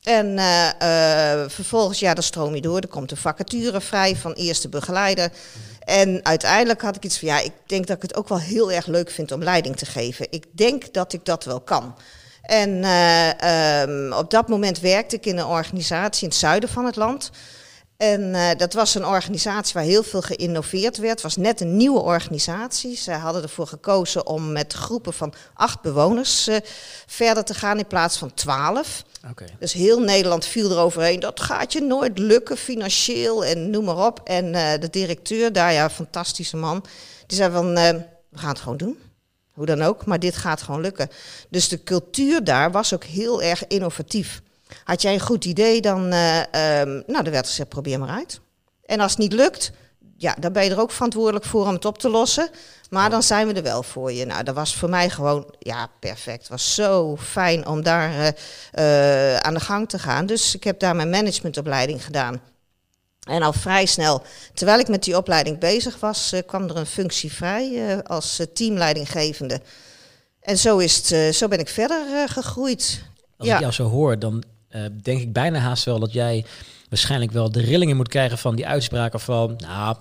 En 0.02 0.38
eh, 0.38 0.68
eh, 1.42 1.50
vervolgens, 1.50 1.98
ja, 1.98 2.14
dan 2.14 2.22
stroom 2.22 2.54
je 2.54 2.60
door. 2.60 2.78
Er 2.78 2.88
komt 2.88 3.10
een 3.10 3.16
vacature 3.16 3.80
vrij 3.80 4.16
van 4.16 4.32
eerste 4.32 4.68
begeleider. 4.68 5.30
En 5.84 6.20
uiteindelijk 6.24 6.82
had 6.82 6.96
ik 6.96 7.04
iets 7.04 7.18
van, 7.18 7.28
ja, 7.28 7.40
ik 7.40 7.52
denk 7.66 7.86
dat 7.86 7.96
ik 7.96 8.02
het 8.02 8.14
ook 8.14 8.28
wel 8.28 8.40
heel 8.40 8.72
erg 8.72 8.86
leuk 8.86 9.10
vind 9.10 9.32
om 9.32 9.42
leiding 9.42 9.76
te 9.76 9.86
geven. 9.86 10.26
Ik 10.30 10.44
denk 10.52 10.92
dat 10.92 11.12
ik 11.12 11.24
dat 11.24 11.44
wel 11.44 11.60
kan. 11.60 11.94
En 12.42 12.84
eh, 12.84 13.82
ehm, 13.82 14.12
op 14.12 14.30
dat 14.30 14.48
moment 14.48 14.80
werkte 14.80 15.16
ik 15.16 15.26
in 15.26 15.38
een 15.38 15.46
organisatie 15.46 16.22
in 16.22 16.28
het 16.28 16.38
zuiden 16.38 16.68
van 16.68 16.84
het 16.84 16.96
land. 16.96 17.30
En 17.96 18.34
eh, 18.34 18.48
dat 18.56 18.72
was 18.72 18.94
een 18.94 19.06
organisatie 19.06 19.74
waar 19.74 19.82
heel 19.82 20.02
veel 20.02 20.22
geïnnoveerd 20.22 20.96
werd. 20.96 21.12
Het 21.12 21.22
was 21.22 21.36
net 21.36 21.60
een 21.60 21.76
nieuwe 21.76 22.00
organisatie. 22.00 22.96
Ze 22.96 23.12
hadden 23.12 23.42
ervoor 23.42 23.66
gekozen 23.66 24.26
om 24.26 24.52
met 24.52 24.72
groepen 24.72 25.12
van 25.12 25.34
acht 25.54 25.80
bewoners 25.80 26.46
eh, 26.46 26.56
verder 27.06 27.44
te 27.44 27.54
gaan 27.54 27.78
in 27.78 27.86
plaats 27.86 28.16
van 28.16 28.34
twaalf. 28.34 29.04
Dus 29.58 29.72
heel 29.72 30.00
Nederland 30.00 30.44
viel 30.44 30.70
eroverheen. 30.70 31.20
Dat 31.20 31.40
gaat 31.40 31.72
je 31.72 31.80
nooit 31.80 32.18
lukken, 32.18 32.56
financieel 32.56 33.44
en 33.44 33.70
noem 33.70 33.84
maar 33.84 34.06
op. 34.06 34.20
En 34.24 34.52
de 34.80 34.88
directeur 34.90 35.52
daar, 35.52 35.72
ja, 35.72 35.90
fantastische 35.90 36.56
man, 36.56 36.84
die 37.26 37.36
zei 37.36 37.52
van, 37.52 37.74
we 37.74 38.38
gaan 38.38 38.48
het 38.48 38.60
gewoon 38.60 38.76
doen. 38.76 39.11
Hoe 39.52 39.66
dan 39.66 39.82
ook, 39.82 40.06
maar 40.06 40.18
dit 40.18 40.36
gaat 40.36 40.62
gewoon 40.62 40.80
lukken. 40.80 41.08
Dus 41.48 41.68
de 41.68 41.82
cultuur 41.82 42.44
daar 42.44 42.70
was 42.70 42.94
ook 42.94 43.04
heel 43.04 43.42
erg 43.42 43.66
innovatief. 43.66 44.42
Had 44.84 45.02
jij 45.02 45.14
een 45.14 45.20
goed 45.20 45.44
idee, 45.44 45.80
dan, 45.80 46.12
ehm, 46.12 46.90
nou, 46.90 47.22
dan 47.22 47.30
werd 47.30 47.46
gezegd, 47.46 47.68
probeer 47.68 47.98
maar 47.98 48.16
uit. 48.16 48.40
En 48.84 49.00
als 49.00 49.10
het 49.10 49.20
niet 49.20 49.32
lukt, 49.32 49.72
ja, 50.16 50.36
dan 50.40 50.52
ben 50.52 50.64
je 50.64 50.70
er 50.70 50.80
ook 50.80 50.90
verantwoordelijk 50.90 51.44
voor 51.44 51.66
om 51.66 51.72
het 51.74 51.84
op 51.84 51.98
te 51.98 52.08
lossen. 52.08 52.50
Maar 52.90 53.10
dan 53.10 53.22
zijn 53.22 53.46
we 53.46 53.52
er 53.52 53.62
wel 53.62 53.82
voor 53.82 54.12
je. 54.12 54.24
Nou, 54.24 54.42
dat 54.42 54.54
was 54.54 54.76
voor 54.76 54.88
mij 54.88 55.10
gewoon, 55.10 55.54
ja, 55.58 55.88
perfect. 56.00 56.38
Het 56.38 56.48
was 56.48 56.74
zo 56.74 57.16
fijn 57.16 57.66
om 57.66 57.82
daar 57.82 58.10
eh, 58.10 59.34
eh, 59.34 59.36
aan 59.36 59.54
de 59.54 59.60
gang 59.60 59.88
te 59.88 59.98
gaan. 59.98 60.26
Dus 60.26 60.54
ik 60.54 60.64
heb 60.64 60.78
daar 60.78 60.96
mijn 60.96 61.10
managementopleiding 61.10 62.04
gedaan. 62.04 62.40
En 63.28 63.42
al 63.42 63.52
vrij 63.52 63.86
snel, 63.86 64.22
terwijl 64.54 64.78
ik 64.78 64.88
met 64.88 65.04
die 65.04 65.16
opleiding 65.16 65.58
bezig 65.58 66.00
was, 66.00 66.32
eh, 66.32 66.40
kwam 66.46 66.68
er 66.68 66.76
een 66.76 66.86
functie 66.86 67.32
vrij 67.32 67.88
eh, 67.90 67.98
als 68.04 68.38
eh, 68.38 68.46
teamleidinggevende. 68.54 69.60
En 70.40 70.58
zo, 70.58 70.78
is 70.78 71.08
het, 71.08 71.34
zo 71.36 71.48
ben 71.48 71.58
ik 71.58 71.68
verder 71.68 72.28
gegroeid. 72.28 73.02
Als 73.36 73.48
Ja. 73.48 73.54
ik 73.54 73.60
jou 73.60 73.72
zo 73.72 73.88
hoor, 73.88 74.18
dan 74.18 74.42
denk 75.02 75.20
ik 75.20 75.32
bijna 75.32 75.58
haast 75.58 75.84
wel 75.84 75.98
dat 75.98 76.12
jij 76.12 76.44
waarschijnlijk 76.88 77.32
wel 77.32 77.52
de 77.52 77.60
rillingen 77.60 77.96
moet 77.96 78.08
krijgen 78.08 78.38
van 78.38 78.56
die 78.56 78.66
uitspraken 78.66 79.20
van, 79.20 79.56
nou, 79.56 79.96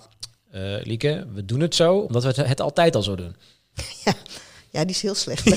Lieke, 0.84 1.28
we 1.34 1.46
doen 1.46 1.60
het 1.60 1.76
zo, 1.76 1.98
omdat 1.98 2.24
we 2.24 2.28
het, 2.28 2.48
het 2.48 2.62
altijd 2.62 2.96
al 2.96 3.04
zo 3.04 3.16
doen. 3.16 3.36
Ja, 4.72 4.82
die 4.86 4.96
is 4.96 5.02
heel 5.02 5.16
slecht. 5.16 5.46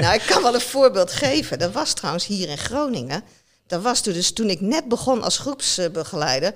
nou, 0.00 0.14
ik 0.14 0.22
kan 0.26 0.42
wel 0.42 0.54
een 0.54 0.60
voorbeeld 0.60 1.12
geven. 1.12 1.58
Dat 1.58 1.72
was 1.72 1.92
trouwens 1.94 2.26
hier 2.26 2.48
in 2.48 2.58
Groningen. 2.58 3.22
Dat 3.70 3.82
was 3.82 4.00
toen, 4.00 4.12
dus 4.12 4.32
toen 4.32 4.50
ik 4.50 4.60
net 4.60 4.88
begon 4.88 5.22
als 5.22 5.38
groepsbegeleider 5.38 6.54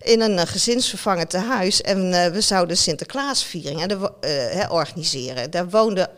in 0.00 0.20
een 0.20 0.38
eh, 0.38 0.46
gezinsvervangend 0.46 1.30
tehuis. 1.30 1.80
En 1.82 2.12
eh, 2.12 2.32
we 2.32 2.40
zouden 2.40 2.76
Sinterklaasviering 2.76 3.80
hè, 4.20 4.68
organiseren. 4.68 5.50
Daar 5.50 5.68
woonden, 5.68 6.10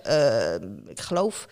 ik 0.87 1.01
geloof, 1.01 1.47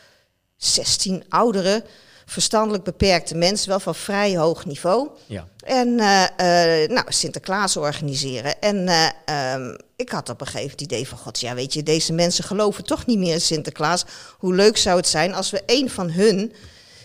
16 0.56 1.24
ouderen, 1.28 1.84
verstandelijk 2.26 2.84
beperkte 2.84 3.34
mensen, 3.34 3.68
wel 3.68 3.80
van 3.80 3.94
vrij 3.94 4.36
hoog 4.36 4.64
niveau. 4.64 5.08
Ja. 5.26 5.46
En 5.64 5.94
nou, 5.94 7.04
Sinterklaas 7.08 7.76
organiseren. 7.76 8.60
En 8.60 8.88
eh, 8.88 9.08
ehm, 9.24 9.76
ik 9.96 10.10
had 10.10 10.28
op 10.28 10.40
een 10.40 10.46
gegeven 10.46 10.62
moment 10.62 10.80
het 10.80 10.92
idee 10.92 11.08
van... 11.08 11.18
God, 11.18 11.40
ja, 11.40 11.54
weet 11.54 11.74
je, 11.74 11.82
deze 11.82 12.12
mensen 12.12 12.44
geloven 12.44 12.84
toch 12.84 13.06
niet 13.06 13.18
meer 13.18 13.32
in 13.32 13.40
Sinterklaas. 13.40 14.04
Hoe 14.38 14.54
leuk 14.54 14.76
zou 14.76 14.96
het 14.96 15.08
zijn 15.08 15.34
als 15.34 15.50
we 15.50 15.62
een 15.66 15.90
van 15.90 16.10
hun 16.10 16.52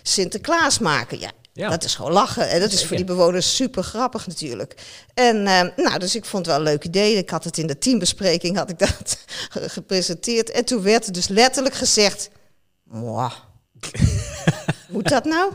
Sinterklaas 0.01 0.80
maken? 0.80 1.19
Ja, 1.19 1.32
Ja. 1.54 1.70
dat 1.70 1.84
is 1.84 1.96
gewoon 1.96 2.12
lachen. 2.12 2.50
En 2.50 2.60
dat 2.60 2.72
is 2.72 2.86
voor 2.86 2.96
die 2.96 3.06
bewoners 3.06 3.56
super 3.56 3.84
grappig 3.84 4.28
natuurlijk. 4.28 4.76
En 5.14 5.48
eh, 5.48 5.86
nou, 5.86 6.00
dus 6.00 6.16
ik 6.16 6.26
vond 6.26 6.46
het 6.46 6.56
wel 6.56 6.66
een 6.66 6.72
leuk 6.72 6.84
idee. 6.84 7.16
Ik 7.16 7.30
had 7.30 7.44
het 7.44 7.58
in 7.58 7.68
de 7.68 7.78
teambespreking 7.78 8.58
had 8.58 8.70
ik 8.70 8.80
dat 8.80 9.18
gepresenteerd. 9.78 10.52
En 10.52 10.66
toen 10.66 10.82
werd 10.82 11.06
er 11.06 11.14
dus 11.14 11.28
letterlijk 11.28 11.76
gezegd... 11.76 12.30
Mwah. 12.84 13.34
Moet 14.90 15.10
dat 15.10 15.26
nou? 15.26 15.52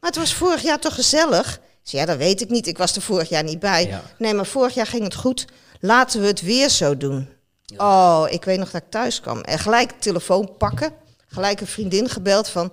Maar 0.00 0.10
het 0.10 0.16
was 0.16 0.34
vorig 0.34 0.62
jaar 0.62 0.78
toch 0.78 0.94
gezellig? 0.94 1.60
Ja, 1.82 2.04
dat 2.04 2.16
weet 2.16 2.40
ik 2.40 2.48
niet. 2.48 2.66
Ik 2.66 2.78
was 2.78 2.96
er 2.96 3.02
vorig 3.02 3.28
jaar 3.28 3.44
niet 3.44 3.58
bij. 3.58 3.86
Ja. 3.86 4.02
Nee, 4.18 4.34
maar 4.34 4.46
vorig 4.46 4.74
jaar 4.74 4.86
ging 4.86 5.02
het 5.02 5.14
goed. 5.14 5.44
Laten 5.80 6.20
we 6.20 6.26
het 6.26 6.40
weer 6.40 6.68
zo 6.68 6.96
doen. 6.96 7.28
Oh, 7.76 8.26
ik 8.30 8.44
weet 8.44 8.58
nog 8.58 8.70
dat 8.70 8.82
ik 8.82 8.90
thuis 8.90 9.20
kwam. 9.20 9.40
En 9.40 9.58
gelijk 9.58 9.90
telefoon 9.98 10.56
pakken. 10.58 10.92
Gelijk 11.26 11.60
een 11.60 11.66
vriendin 11.66 12.08
gebeld 12.08 12.48
van... 12.48 12.72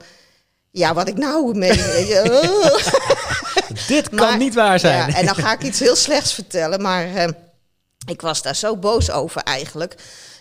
Ja, 0.76 0.94
wat 0.94 1.08
ik 1.08 1.18
nou 1.18 1.58
mee... 1.58 1.80
oh. 2.32 2.78
Dit 3.88 4.10
kan 4.10 4.18
Maar- 4.18 4.38
niet 4.38 4.54
waar 4.54 4.80
zijn. 4.80 5.10
Ja, 5.10 5.16
en 5.18 5.26
dan 5.26 5.36
ga 5.36 5.54
ik 5.54 5.64
iets 5.64 5.80
heel 5.80 5.96
slechts 5.96 6.34
vertellen. 6.34 6.82
Maar 6.82 7.16
eh, 7.16 7.28
ik 8.06 8.22
was 8.22 8.42
daar 8.42 8.56
zo 8.56 8.78
boos 8.78 9.12
over 9.12 9.42
eigenlijk. 9.42 9.96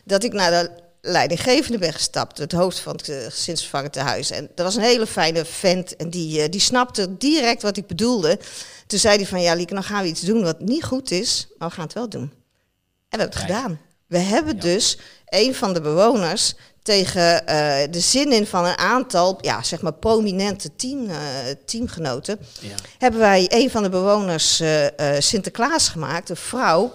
Dat 0.05 0.25
ik 0.25 0.33
naar 0.33 0.51
de 0.51 0.71
leidinggevende 1.01 1.79
ben 1.79 1.93
gestapt. 1.93 2.39
Het 2.39 2.53
hoofd 2.53 2.79
van 2.81 2.97
het 2.97 3.09
uh, 3.09 3.17
gezinsvervangend 3.29 3.93
tehuis. 3.93 4.31
En 4.31 4.51
dat 4.55 4.67
was 4.67 4.77
een 4.77 4.83
hele 4.83 5.07
fijne 5.07 5.45
vent. 5.45 5.97
En 5.97 6.11
die, 6.11 6.43
eh, 6.43 6.51
die 6.51 6.61
snapte 6.61 7.17
direct 7.17 7.63
wat 7.63 7.77
ik 7.77 7.87
bedoelde. 7.87 8.39
Toen 8.87 8.99
zei 8.99 9.17
hij 9.17 9.27
van, 9.27 9.41
ja 9.43 9.55
Lieke, 9.55 9.75
dan 9.75 9.83
gaan 9.85 10.03
we 10.03 10.09
iets 10.09 10.21
doen 10.21 10.43
wat 10.43 10.61
niet 10.61 10.85
goed 10.85 11.11
is. 11.11 11.49
Maar 11.59 11.69
we 11.69 11.75
gaan 11.75 11.85
het 11.85 11.95
wel 11.95 12.09
doen. 12.09 12.23
En 12.23 12.31
we 13.09 13.17
hebben 13.19 13.27
het 13.29 13.37
gedaan. 13.47 13.81
We 14.07 14.19
hebben 14.19 14.59
dus 14.61 14.99
een 15.27 15.55
van 15.55 15.73
de 15.75 15.81
bewoners 15.81 16.55
tegen 16.83 17.47
eh, 17.47 17.75
de 17.91 18.01
zin 18.01 18.33
in 18.33 18.47
van 18.47 18.65
een 18.65 18.79
aantal, 18.79 19.39
ja, 19.41 19.63
zeg 19.63 19.81
maar 19.83 19.93
prominente 19.93 20.77
team, 20.77 21.09
eh, 21.11 21.17
teamgenoten, 21.67 22.39
Ja. 22.61 22.75
hebben 22.99 23.21
wij 23.21 23.47
een 23.49 23.71
van 23.71 23.83
de 23.83 23.89
bewoners 23.89 24.61
eh, 24.61 24.87
Sinterklaas 25.19 25.89
gemaakt, 25.89 26.29
een 26.31 26.37
vrouw. 26.37 26.93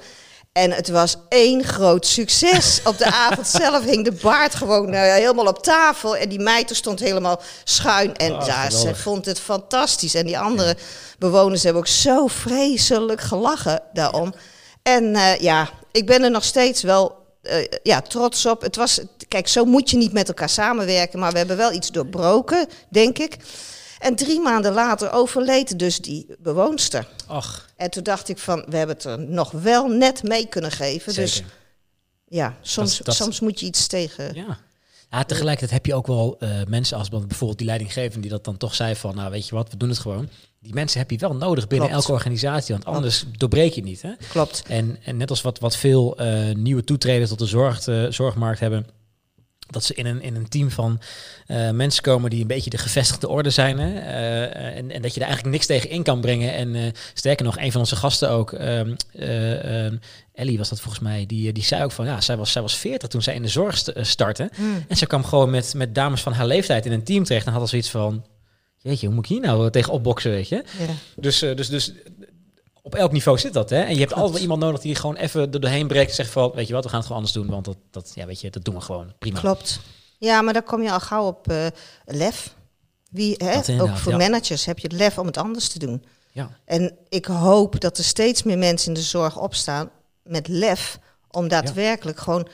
En 0.52 0.72
het 0.72 0.90
was 0.90 1.16
één 1.30 1.64
groot 1.64 2.06
succes. 2.06 2.80
Op 2.84 2.98
de 2.98 3.12
avond 3.12 3.48
zelf 3.64 3.84
hing 3.84 4.04
de 4.04 4.12
baard 4.22 4.56
gewoon 4.56 4.94
helemaal 4.94 5.46
op 5.46 5.64
tafel. 5.64 6.18
En 6.18 6.30
die 6.30 6.40
meid 6.40 6.76
stond 6.76 7.00
helemaal 7.00 7.42
schuin. 7.64 8.16
En 8.16 8.32
ja, 8.46 8.70
ze 8.70 8.96
vond 8.96 9.26
het 9.26 9.40
fantastisch. 9.40 10.14
En 10.14 10.26
die 10.26 10.40
andere 10.40 10.78
bewoners 11.20 11.64
hebben 11.64 11.82
ook 11.82 11.88
zo 11.88 12.28
vreselijk 12.28 13.22
gelachen 13.22 13.82
daarom. 13.94 14.34
En 14.84 15.18
ja, 15.40 15.70
ik 15.92 16.06
ben 16.06 16.24
er 16.24 16.32
nog 16.32 16.44
steeds 16.44 16.82
wel 16.82 17.27
eh, 17.48 17.80
ja, 17.84 18.02
trots 18.02 18.46
op. 18.46 18.62
Het 18.62 18.76
was, 18.76 19.00
kijk, 19.28 19.48
zo 19.48 19.66
moet 19.66 19.90
je 19.90 19.98
niet 19.98 20.14
met 20.14 20.28
elkaar 20.28 20.50
samenwerken. 20.50 21.20
Maar 21.20 21.32
we 21.32 21.38
hebben 21.38 21.58
wel 21.58 21.72
iets 21.74 21.92
doorbroken, 21.92 22.68
denk 22.90 23.18
ik. 23.18 23.38
En 24.00 24.16
drie 24.16 24.40
maanden 24.40 24.74
later 24.74 25.12
overleed 25.12 25.80
dus 25.80 26.00
die 26.00 26.26
bewoonster. 26.40 27.08
Ach, 27.28 27.70
En 27.76 27.90
toen 27.90 28.04
dacht 28.04 28.30
ik 28.30 28.38
van, 28.38 28.66
we 28.70 28.78
hebben 28.78 28.96
het 28.96 29.06
er 29.06 29.20
nog 29.20 29.52
wel 29.52 29.88
net 29.88 30.24
mee 30.24 30.48
kunnen 30.48 30.72
geven. 30.72 31.14
Dus 31.14 31.44
ja, 32.28 32.56
soms, 32.62 32.98
Dat- 32.98 33.06
dat- 33.06 33.16
soms 33.16 33.40
moet 33.40 33.60
je 33.60 33.66
iets 33.66 33.88
tegen. 33.88 34.36
Ja. 34.36 34.58
Ja, 35.10 35.24
tegelijkertijd 35.24 35.72
heb 35.72 35.86
je 35.86 35.96
ook 35.96 36.08
wel 36.08 36.36
eh, 36.40 36.50
mensen 36.68 36.98
als 36.98 37.10
bijvoorbeeld 37.10 37.58
die 37.58 37.68
leidinggevende 37.68 38.20
die 38.22 38.30
dat 38.30 38.44
dan 38.44 38.58
toch 38.58 38.76
zei 38.76 38.96
van, 38.96 39.16
nou 39.16 39.32
weet 39.32 39.48
je 39.48 39.56
wat, 39.56 39.70
we 39.72 39.78
doen 39.78 39.90
het 39.90 40.00
gewoon. 40.00 40.30
Die 40.68 40.76
mensen 40.76 41.00
heb 41.00 41.12
je 41.12 41.18
wel 41.18 41.36
nodig 41.36 41.68
binnen 41.68 41.88
Klopt. 41.88 42.04
elke 42.04 42.18
organisatie, 42.18 42.74
want 42.74 42.86
anders 42.86 43.26
doorbreek 43.32 43.74
je 43.74 43.84
niet. 43.84 44.02
Hè? 44.02 44.12
Klopt. 44.30 44.64
En, 44.68 44.98
en 45.04 45.18
net 45.18 45.30
als 45.30 45.42
wat, 45.42 45.60
wat 45.60 45.76
veel 45.76 46.18
eh, 46.18 46.56
nieuwe 46.56 46.84
toetreden 46.84 47.28
tot 47.28 47.40
de 47.40 47.46
zorg, 47.46 47.88
eh, 47.88 48.06
zorgmarkt 48.10 48.60
hebben, 48.60 48.88
dat 49.68 49.84
ze 49.84 49.94
in 49.94 50.06
een, 50.06 50.22
in 50.22 50.36
een 50.36 50.50
team 50.50 50.72
van 50.72 51.00
uh, 51.48 51.70
mensen 51.70 52.04
komen 52.04 52.30
die 52.30 52.42
een 52.42 52.48
beetje 52.48 52.70
de 52.70 52.78
gevestigde 52.78 53.28
orde 53.28 53.50
zijn. 53.50 53.80
Hè? 53.80 53.90
Uh, 53.90 54.78
en, 54.78 54.92
en, 54.92 55.02
dat 55.02 55.14
je 55.14 55.20
daar 55.20 55.30
eigenlijk 55.30 55.58
niks 55.58 55.66
tegen 55.66 55.90
in 55.90 56.04
kan 56.04 56.22
brengen. 56.22 56.54
En 56.54 56.76
uh, 56.76 56.88
sterker 57.14 57.46
nog, 57.46 57.58
een 57.58 57.72
van 57.72 57.82
onze 57.82 57.96
gasten 57.96 58.30
ook, 58.30 58.52
um, 58.52 58.96
Ellie 60.34 60.58
was 60.58 60.70
dat 60.70 60.80
volgens 60.80 61.04
mij, 61.04 61.26
die, 61.26 61.54
die 61.54 61.64
zei 61.64 61.84
ook 61.84 61.92
van 61.92 62.06
ja, 62.06 62.22
zij 62.22 62.38
was, 62.38 62.52
zij 62.52 62.62
was 62.62 62.76
40 62.76 63.10
toen 63.10 63.22
zij 63.22 63.36
in 63.36 63.42
de 63.42 63.48
zorg 63.48 63.78
st 63.78 63.92
startte. 64.02 64.50
Mm. 64.56 64.86
En 64.88 64.98
ze 64.98 65.06
kwam 65.06 65.24
gewoon 65.24 65.50
met, 65.50 65.74
met 65.74 65.96
dames 65.96 66.22
van 66.22 66.34
haar 66.34 66.48
leeftijd 66.48 66.86
in 66.86 66.92
een 66.92 67.04
team 67.04 67.24
terecht 67.24 67.46
en 67.46 67.52
had 67.52 67.62
al 67.62 67.68
zoiets 67.68 67.90
van. 67.90 68.26
Jeetje, 68.78 69.06
hoe 69.06 69.16
moet 69.16 69.24
ik 69.24 69.30
hier 69.30 69.42
nou 69.42 69.70
tegen 69.70 69.94
opboksen, 69.94 70.32
weet 70.32 70.48
je? 70.50 70.56
Ja. 70.56 70.86
Dus, 71.16 71.40
dus, 71.40 71.70
dus 71.70 71.94
op 72.82 72.96
elk 72.96 73.12
niveau 73.12 73.38
zit 73.38 73.54
dat, 73.54 73.70
hè? 73.70 73.82
En 73.82 73.94
je 73.94 74.00
hebt 74.00 74.14
altijd 74.14 74.42
iemand 74.42 74.62
nodig 74.62 74.82
die 74.82 74.96
gewoon 74.96 75.16
even 75.16 75.42
er 75.42 75.60
doorheen 75.60 75.88
breekt 75.88 76.10
en 76.10 76.16
zegt 76.16 76.30
van, 76.32 76.52
weet 76.56 76.68
je 76.68 76.74
wat, 76.74 76.84
we 76.84 76.90
gaan 76.90 77.00
het 77.00 77.08
gewoon 77.08 77.24
anders 77.24 77.42
doen, 77.42 77.50
want 77.50 77.66
dat, 77.66 77.78
dat, 77.92 78.12
ja, 78.16 78.26
weet 78.26 78.42
je, 78.42 78.50
dat 78.50 78.64
doen 78.64 78.76
we 78.76 78.82
gewoon 78.82 79.14
prima. 79.20 79.40
Klopt. 79.40 79.80
Ja, 80.18 80.42
maar 80.42 80.54
dan 80.54 80.64
kom 80.64 80.82
je 80.82 80.92
al 80.92 81.00
gauw 81.00 81.26
op 81.26 81.52
uh, 81.52 81.68
lef. 82.06 82.56
Wie, 83.10 83.36
hè? 83.38 83.82
Ook 83.82 83.98
voor 83.98 84.18
managers 84.18 84.66
heb 84.66 84.80
je 84.80 84.88
het 84.88 84.98
lef 84.98 85.18
om 85.18 85.26
het 85.26 85.38
anders 85.38 85.68
te 85.68 85.80
doen. 85.80 86.06
Ja. 86.32 86.50
En 86.66 86.98
ik 87.10 87.26
hoop 87.26 87.80
dat 87.80 87.98
er 87.98 88.04
steeds 88.04 88.44
meer 88.44 88.58
mensen 88.58 88.88
in 88.88 88.94
de 88.94 89.02
zorg 89.02 89.40
opstaan 89.40 89.90
met 90.24 90.48
lef 90.48 91.00
om 91.32 91.48
daadwerkelijk 91.48 92.20
gewoon 92.20 92.48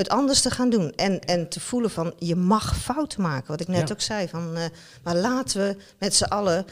het 0.00 0.08
anders 0.08 0.40
te 0.40 0.50
gaan 0.50 0.70
doen. 0.70 0.92
En, 0.96 1.20
en 1.20 1.48
te 1.48 1.60
voelen 1.60 1.90
van 1.90 2.14
je 2.18 2.36
mag 2.36 2.76
fouten 2.76 3.22
maken. 3.22 3.50
Wat 3.50 3.60
ik 3.60 3.68
net 3.68 3.92
ook 3.92 4.00
zei. 4.00 4.28
Van, 4.28 4.56
uh, 4.56 4.64
maar 5.02 5.16
laten 5.16 5.60
we 5.60 5.76
met 5.98 6.14
z'n 6.14 6.24
allen 6.24 6.66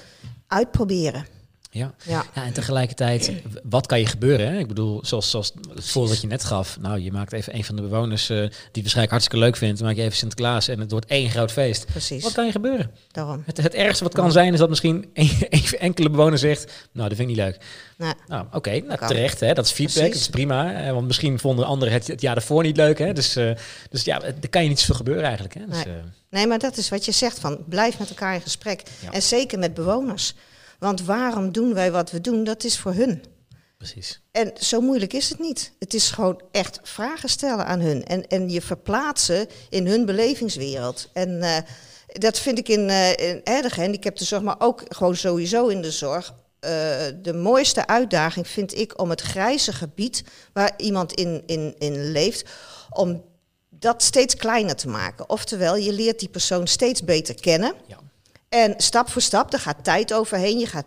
uitproberen. 0.46 1.26
Ja. 1.70 1.94
Ja. 2.04 2.24
ja, 2.34 2.44
en 2.44 2.52
tegelijkertijd, 2.52 3.32
wat 3.62 3.86
kan 3.86 3.98
je 3.98 4.06
gebeuren? 4.06 4.52
Hè? 4.52 4.58
Ik 4.58 4.68
bedoel, 4.68 5.04
zoals, 5.04 5.30
zoals 5.30 5.52
het 5.74 5.84
voorbeeld 5.84 6.12
dat 6.12 6.22
je 6.22 6.28
net 6.28 6.44
gaf. 6.44 6.78
Nou, 6.80 7.00
je 7.00 7.12
maakt 7.12 7.32
even 7.32 7.54
een 7.54 7.64
van 7.64 7.76
de 7.76 7.82
bewoners 7.82 8.30
uh, 8.30 8.36
die 8.36 8.46
het 8.48 8.72
waarschijnlijk 8.72 9.10
hartstikke 9.10 9.44
leuk 9.44 9.56
vindt. 9.56 9.80
maak 9.80 9.96
je 9.96 10.02
even 10.02 10.16
Sinterklaas 10.16 10.68
en 10.68 10.80
het 10.80 10.90
wordt 10.90 11.06
één 11.06 11.30
groot 11.30 11.52
feest. 11.52 11.86
Precies. 11.86 12.22
Wat 12.22 12.32
kan 12.32 12.46
je 12.46 12.52
gebeuren? 12.52 12.90
Daarom. 13.10 13.42
Het, 13.46 13.56
het 13.56 13.74
ergste 13.74 14.04
wat 14.04 14.14
kan 14.14 14.32
zijn 14.32 14.52
is 14.52 14.58
dat 14.58 14.68
misschien 14.68 15.10
een, 15.14 15.30
enkele 15.78 16.10
bewoner 16.10 16.38
zegt... 16.38 16.88
Nou, 16.92 17.08
dat 17.08 17.18
vind 17.18 17.30
ik 17.30 17.36
niet 17.36 17.44
leuk. 17.44 17.58
Nee. 17.96 18.12
Nou, 18.26 18.46
oké, 18.52 18.80
nou, 18.80 19.06
terecht. 19.06 19.40
Hè? 19.40 19.54
Dat 19.54 19.64
is 19.64 19.72
feedback, 19.72 19.96
Precies. 19.96 20.12
dat 20.12 20.22
is 20.22 20.44
prima. 20.44 20.92
want 20.92 21.06
misschien 21.06 21.38
vonden 21.38 21.66
anderen 21.66 21.94
het, 21.94 22.06
het 22.06 22.20
jaar 22.20 22.34
daarvoor 22.34 22.62
niet 22.62 22.76
leuk. 22.76 22.98
Hè? 22.98 23.12
Dus, 23.12 23.36
uh, 23.36 23.50
dus 23.90 24.04
ja, 24.04 24.22
er 24.22 24.48
kan 24.50 24.62
je 24.62 24.68
niet 24.68 24.80
zoveel 24.80 24.94
gebeuren 24.94 25.24
eigenlijk. 25.24 25.54
Hè? 25.54 25.66
Dus, 25.66 25.84
nee. 25.84 25.94
Uh, 25.94 26.00
nee, 26.30 26.46
maar 26.46 26.58
dat 26.58 26.76
is 26.76 26.88
wat 26.88 27.04
je 27.04 27.12
zegt 27.12 27.38
van 27.38 27.58
blijf 27.68 27.98
met 27.98 28.08
elkaar 28.08 28.34
in 28.34 28.40
gesprek. 28.40 28.82
Ja. 29.00 29.12
En 29.12 29.22
zeker 29.22 29.58
met 29.58 29.74
bewoners. 29.74 30.34
Want 30.78 31.04
waarom 31.04 31.52
doen 31.52 31.74
wij 31.74 31.90
wat 31.90 32.10
we 32.10 32.20
doen? 32.20 32.44
Dat 32.44 32.64
is 32.64 32.78
voor 32.78 32.92
hun. 32.92 33.22
Precies. 33.78 34.20
En 34.30 34.52
zo 34.60 34.80
moeilijk 34.80 35.12
is 35.12 35.28
het 35.28 35.38
niet. 35.38 35.72
Het 35.78 35.94
is 35.94 36.10
gewoon 36.10 36.42
echt 36.50 36.80
vragen 36.82 37.28
stellen 37.28 37.66
aan 37.66 37.80
hun. 37.80 38.04
En, 38.04 38.26
en 38.26 38.50
je 38.50 38.62
verplaatsen 38.62 39.46
in 39.68 39.86
hun 39.86 40.06
belevingswereld. 40.06 41.10
En 41.12 41.28
uh, 41.28 41.56
dat 42.06 42.38
vind 42.38 42.58
ik 42.58 42.68
in, 42.68 42.88
uh, 42.88 43.10
in 43.10 43.40
de 43.44 43.70
gehandicaptenzorg, 43.70 44.42
maar 44.42 44.56
ook 44.58 44.82
gewoon 44.88 45.16
sowieso 45.16 45.66
in 45.66 45.82
de 45.82 45.90
zorg. 45.90 46.34
Uh, 46.60 46.70
de 47.22 47.34
mooiste 47.34 47.86
uitdaging 47.86 48.48
vind 48.48 48.78
ik 48.78 49.00
om 49.00 49.10
het 49.10 49.20
grijze 49.20 49.72
gebied 49.72 50.24
waar 50.52 50.72
iemand 50.76 51.12
in, 51.12 51.42
in, 51.46 51.74
in 51.78 52.10
leeft, 52.10 52.44
om 52.90 53.24
dat 53.70 54.02
steeds 54.02 54.36
kleiner 54.36 54.76
te 54.76 54.88
maken. 54.88 55.28
Oftewel, 55.28 55.76
je 55.76 55.92
leert 55.92 56.18
die 56.18 56.28
persoon 56.28 56.66
steeds 56.66 57.04
beter 57.04 57.34
kennen. 57.34 57.74
Ja. 57.86 57.98
En 58.48 58.74
stap 58.76 59.10
voor 59.10 59.22
stap, 59.22 59.52
er 59.52 59.60
gaat 59.60 59.84
tijd 59.84 60.12
overheen. 60.12 60.58
Je 60.58 60.66
gaat 60.66 60.86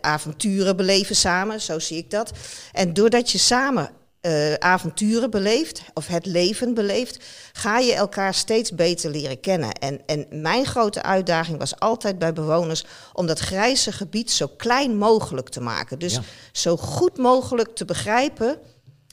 avonturen 0.00 0.76
beleven 0.76 1.16
samen, 1.16 1.60
zo 1.60 1.78
zie 1.78 1.96
ik 1.96 2.10
dat. 2.10 2.30
En 2.72 2.92
doordat 2.92 3.30
je 3.30 3.38
samen 3.38 3.90
uh, 4.22 4.54
avonturen 4.54 5.30
beleeft, 5.30 5.82
of 5.94 6.06
het 6.06 6.26
leven 6.26 6.74
beleeft, 6.74 7.24
ga 7.52 7.78
je 7.78 7.94
elkaar 7.94 8.34
steeds 8.34 8.74
beter 8.74 9.10
leren 9.10 9.40
kennen. 9.40 9.72
En, 9.72 10.00
en 10.06 10.26
mijn 10.30 10.66
grote 10.66 11.02
uitdaging 11.02 11.58
was 11.58 11.78
altijd 11.78 12.18
bij 12.18 12.32
bewoners 12.32 12.84
om 13.12 13.26
dat 13.26 13.38
grijze 13.38 13.92
gebied 13.92 14.30
zo 14.30 14.46
klein 14.56 14.96
mogelijk 14.96 15.48
te 15.48 15.60
maken. 15.60 15.98
Dus 15.98 16.18
zo 16.52 16.76
goed 16.76 17.18
mogelijk 17.18 17.74
te 17.74 17.84
begrijpen 17.84 18.58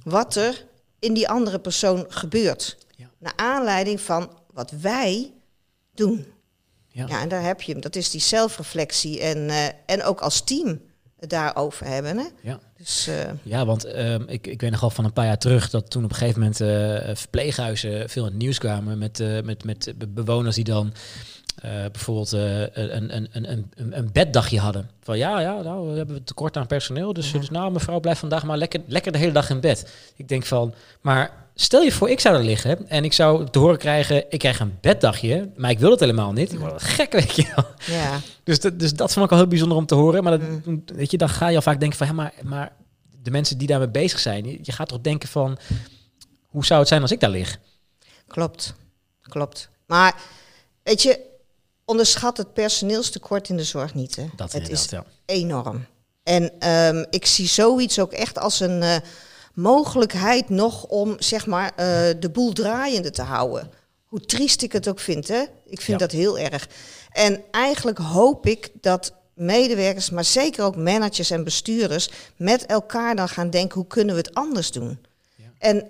wat 0.03 0.35
er 0.35 0.65
in 0.99 1.13
die 1.13 1.29
andere 1.29 1.59
persoon 1.59 2.05
gebeurt. 2.07 2.77
Ja. 2.95 3.09
Naar 3.19 3.33
aanleiding 3.35 4.01
van 4.01 4.31
wat 4.53 4.71
wij 4.71 5.33
doen. 5.93 6.36
Ja. 6.97 7.05
ja, 7.07 7.21
en 7.21 7.29
daar 7.29 7.43
heb 7.43 7.61
je 7.61 7.71
hem. 7.71 7.81
Dat 7.81 7.95
is 7.95 8.09
die 8.09 8.21
zelfreflectie 8.21 9.21
en, 9.21 9.37
uh, 9.37 9.65
en 9.85 10.03
ook 10.03 10.19
als 10.19 10.41
team 10.41 10.81
daarover 11.19 11.85
hebben. 11.85 12.17
Hè? 12.17 12.25
Ja. 12.41 12.59
Dus, 12.77 13.07
uh... 13.07 13.15
ja, 13.43 13.65
want 13.65 13.85
uh, 13.85 14.13
ik, 14.13 14.47
ik 14.47 14.61
weet 14.61 14.71
nog 14.71 14.83
al 14.83 14.89
van 14.89 15.05
een 15.05 15.13
paar 15.13 15.25
jaar 15.25 15.37
terug 15.37 15.69
dat 15.69 15.89
toen 15.89 16.03
op 16.03 16.09
een 16.09 16.15
gegeven 16.15 16.39
moment 16.39 16.61
uh, 16.61 17.15
verpleeghuizen 17.15 18.09
veel 18.09 18.23
in 18.25 18.29
het 18.29 18.37
nieuws 18.37 18.57
kwamen 18.57 18.97
met, 18.97 19.23
met, 19.43 19.63
met 19.63 19.93
bewoners 20.13 20.55
die 20.55 20.63
dan 20.63 20.93
bijvoorbeeld 21.61 22.31
een, 22.31 23.15
een, 23.15 23.27
een, 23.31 23.69
een, 23.75 23.97
een 23.97 24.09
beddagje 24.11 24.59
hadden. 24.59 24.89
Van 25.01 25.17
ja, 25.17 25.39
ja, 25.39 25.61
nou, 25.61 25.91
we 25.91 25.97
hebben 25.97 26.23
tekort 26.23 26.57
aan 26.57 26.67
personeel, 26.67 27.13
dus, 27.13 27.31
ja. 27.31 27.39
dus 27.39 27.49
nou 27.49 27.71
mevrouw 27.71 27.99
blijft 27.99 28.19
vandaag 28.19 28.43
maar 28.43 28.57
lekker, 28.57 28.81
lekker 28.87 29.11
de 29.11 29.17
hele 29.17 29.31
dag 29.31 29.49
in 29.49 29.59
bed. 29.59 29.93
Ik 30.15 30.27
denk 30.27 30.45
van, 30.45 30.73
maar 31.01 31.46
Stel 31.59 31.81
je 31.81 31.91
voor, 31.91 32.09
ik 32.09 32.19
zou 32.19 32.35
er 32.35 32.43
liggen 32.43 32.89
en 32.89 33.03
ik 33.03 33.13
zou 33.13 33.49
te 33.49 33.59
horen 33.59 33.77
krijgen, 33.77 34.25
ik 34.29 34.39
krijg 34.39 34.59
een 34.59 34.77
beddagje, 34.81 35.51
maar 35.55 35.69
ik 35.69 35.79
wil 35.79 35.91
het 35.91 35.99
helemaal 35.99 36.31
niet. 36.31 36.57
Word 36.57 36.83
gek, 36.83 37.11
weet 37.11 37.35
je 37.35 37.51
wel. 37.55 37.65
Ja. 37.97 38.19
Dus, 38.43 38.59
dat, 38.59 38.79
dus 38.79 38.93
dat 38.93 39.13
vond 39.13 39.25
ik 39.25 39.31
al 39.31 39.37
heel 39.37 39.47
bijzonder 39.47 39.77
om 39.77 39.85
te 39.85 39.95
horen. 39.95 40.23
Maar 40.23 40.39
dat, 40.39 40.65
mm. 40.65 40.83
weet 40.85 41.11
je, 41.11 41.17
dan 41.17 41.29
ga 41.29 41.47
je 41.47 41.55
al 41.55 41.61
vaak 41.61 41.79
denken 41.79 41.97
van, 41.97 42.07
ja, 42.07 42.13
maar, 42.13 42.33
maar 42.43 42.75
de 43.21 43.31
mensen 43.31 43.57
die 43.57 43.67
daarmee 43.67 43.89
bezig 43.89 44.19
zijn, 44.19 44.59
je 44.61 44.71
gaat 44.71 44.87
toch 44.87 45.01
denken 45.01 45.29
van, 45.29 45.57
hoe 46.45 46.65
zou 46.65 46.79
het 46.79 46.87
zijn 46.89 47.01
als 47.01 47.11
ik 47.11 47.19
daar 47.19 47.29
lig? 47.29 47.59
Klopt, 48.27 48.73
klopt. 49.21 49.69
Maar 49.85 50.15
weet 50.83 51.01
je, 51.01 51.19
onderschat 51.85 52.37
het 52.37 52.53
personeelstekort 52.53 53.49
in 53.49 53.57
de 53.57 53.63
zorg 53.63 53.93
niet. 53.93 54.15
Hè? 54.15 54.25
Dat 54.35 54.51
het 54.51 54.69
is 54.69 54.85
ja. 54.89 55.05
enorm. 55.25 55.85
En 56.23 56.69
um, 56.69 57.05
ik 57.09 57.25
zie 57.25 57.47
zoiets 57.47 57.99
ook 57.99 58.11
echt 58.11 58.37
als 58.37 58.59
een... 58.59 58.81
Uh, 58.81 58.95
mogelijkheid 59.57 60.49
nog 60.49 60.83
om 60.83 61.15
zeg 61.19 61.45
maar, 61.45 61.71
uh, 61.71 61.75
de 62.19 62.29
boel 62.31 62.53
draaiende 62.53 63.11
te 63.11 63.21
houden. 63.21 63.71
Hoe 64.05 64.19
triest 64.19 64.61
ik 64.61 64.71
het 64.71 64.87
ook 64.87 64.99
vind, 64.99 65.27
hè? 65.27 65.43
ik 65.65 65.81
vind 65.81 65.99
dat 65.99 66.11
heel 66.11 66.39
erg. 66.39 66.67
En 67.11 67.43
eigenlijk 67.51 67.97
hoop 67.97 68.45
ik 68.45 68.69
dat 68.81 69.13
medewerkers, 69.33 70.09
maar 70.09 70.23
zeker 70.23 70.63
ook 70.63 70.75
managers 70.75 71.29
en 71.29 71.43
bestuurders, 71.43 72.09
met 72.35 72.65
elkaar 72.65 73.15
dan 73.15 73.29
gaan 73.29 73.49
denken, 73.49 73.77
hoe 73.77 73.87
kunnen 73.87 74.15
we 74.15 74.21
het 74.21 74.33
anders 74.33 74.71
doen? 74.71 75.05
Ja. 75.35 75.45
En 75.57 75.87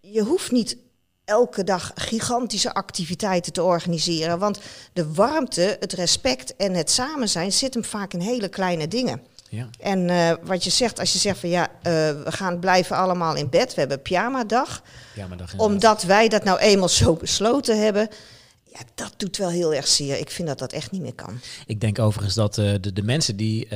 je 0.00 0.22
hoeft 0.22 0.50
niet 0.50 0.76
elke 1.24 1.64
dag 1.64 1.92
gigantische 1.94 2.74
activiteiten 2.74 3.52
te 3.52 3.62
organiseren, 3.62 4.38
want 4.38 4.58
de 4.92 5.12
warmte, 5.12 5.76
het 5.80 5.92
respect 5.92 6.56
en 6.56 6.74
het 6.74 6.90
samen 6.90 7.28
zijn 7.28 7.52
zit 7.52 7.74
hem 7.74 7.84
vaak 7.84 8.12
in 8.12 8.20
hele 8.20 8.48
kleine 8.48 8.88
dingen. 8.88 9.22
Ja. 9.56 9.68
En 9.80 10.08
uh, 10.08 10.32
wat 10.42 10.64
je 10.64 10.70
zegt, 10.70 10.98
als 10.98 11.12
je 11.12 11.18
zegt 11.18 11.38
van 11.38 11.48
ja, 11.48 11.62
uh, 11.62 11.70
we 11.82 12.32
gaan 12.32 12.58
blijven 12.58 12.96
allemaal 12.96 13.36
in 13.36 13.48
bed, 13.48 13.74
we 13.74 13.80
hebben 13.80 14.02
pyjama-dag. 14.02 14.82
Pyjama-dag 15.14 15.54
omdat 15.56 16.02
wij 16.02 16.28
dat 16.28 16.44
nou 16.44 16.58
eenmaal 16.58 16.88
zo 16.88 17.14
besloten 17.14 17.82
hebben. 17.82 18.08
Ja, 18.78 18.84
dat 18.94 19.12
doet 19.16 19.36
wel 19.36 19.48
heel 19.48 19.74
erg 19.74 19.86
zeer. 19.86 20.18
Ik 20.18 20.30
vind 20.30 20.48
dat 20.48 20.58
dat 20.58 20.72
echt 20.72 20.90
niet 20.90 21.00
meer 21.00 21.14
kan. 21.14 21.40
Ik 21.66 21.80
denk 21.80 21.98
overigens 21.98 22.34
dat 22.34 22.58
uh, 22.58 22.74
de, 22.80 22.92
de 22.92 23.02
mensen 23.02 23.36
die 23.36 23.68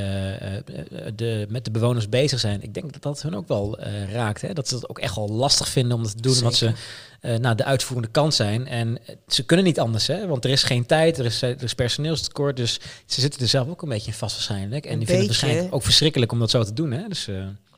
de, 1.14 1.46
met 1.48 1.64
de 1.64 1.70
bewoners 1.70 2.08
bezig 2.08 2.40
zijn, 2.40 2.62
ik 2.62 2.74
denk 2.74 2.92
dat 2.92 3.02
dat 3.02 3.22
hun 3.22 3.36
ook 3.36 3.48
wel 3.48 3.80
raakt. 4.12 4.40
Hè? 4.40 4.52
Dat 4.52 4.68
ze 4.68 4.74
het 4.74 4.88
ook 4.88 4.98
echt 4.98 5.14
wel 5.14 5.28
lastig 5.28 5.68
vinden 5.68 5.96
om 5.96 6.02
dat 6.02 6.16
te 6.16 6.22
doen. 6.22 6.32
Zeker. 6.32 6.46
Omdat 6.46 6.58
ze 6.58 7.38
nou, 7.38 7.54
de 7.54 7.64
uitvoerende 7.64 8.10
kant 8.10 8.34
zijn. 8.34 8.66
En 8.66 8.98
ze 9.26 9.44
kunnen 9.44 9.64
niet 9.64 9.80
anders, 9.80 10.06
hè? 10.06 10.26
want 10.26 10.44
er 10.44 10.50
is 10.50 10.62
geen 10.62 10.86
tijd, 10.86 11.18
er 11.18 11.24
is, 11.24 11.42
er 11.42 11.62
is 11.62 11.74
personeelstekort. 11.74 12.56
Dus 12.56 12.80
ze 13.06 13.20
zitten 13.20 13.40
er 13.40 13.48
zelf 13.48 13.68
ook 13.68 13.82
een 13.82 13.88
beetje 13.88 14.10
in 14.10 14.16
vast 14.16 14.34
waarschijnlijk. 14.34 14.84
En 14.84 14.98
die 14.98 15.06
vinden 15.06 15.26
het 15.26 15.40
waarschijnlijk 15.40 15.74
ook 15.74 15.82
verschrikkelijk 15.82 16.32
om 16.32 16.38
dat 16.38 16.50
zo 16.50 16.64
te 16.64 16.72
doen. 16.72 16.90
Hè? 16.90 17.08
Dus, 17.08 17.28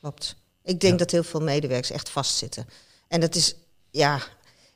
Klopt. 0.00 0.36
Ik 0.64 0.80
denk 0.80 0.98
dat 0.98 1.10
heel 1.10 1.22
veel 1.22 1.40
medewerkers 1.40 1.90
echt 1.90 2.08
vastzitten. 2.08 2.66
En 3.08 3.20
dat 3.20 3.34
is, 3.34 3.54
ja, 3.90 4.20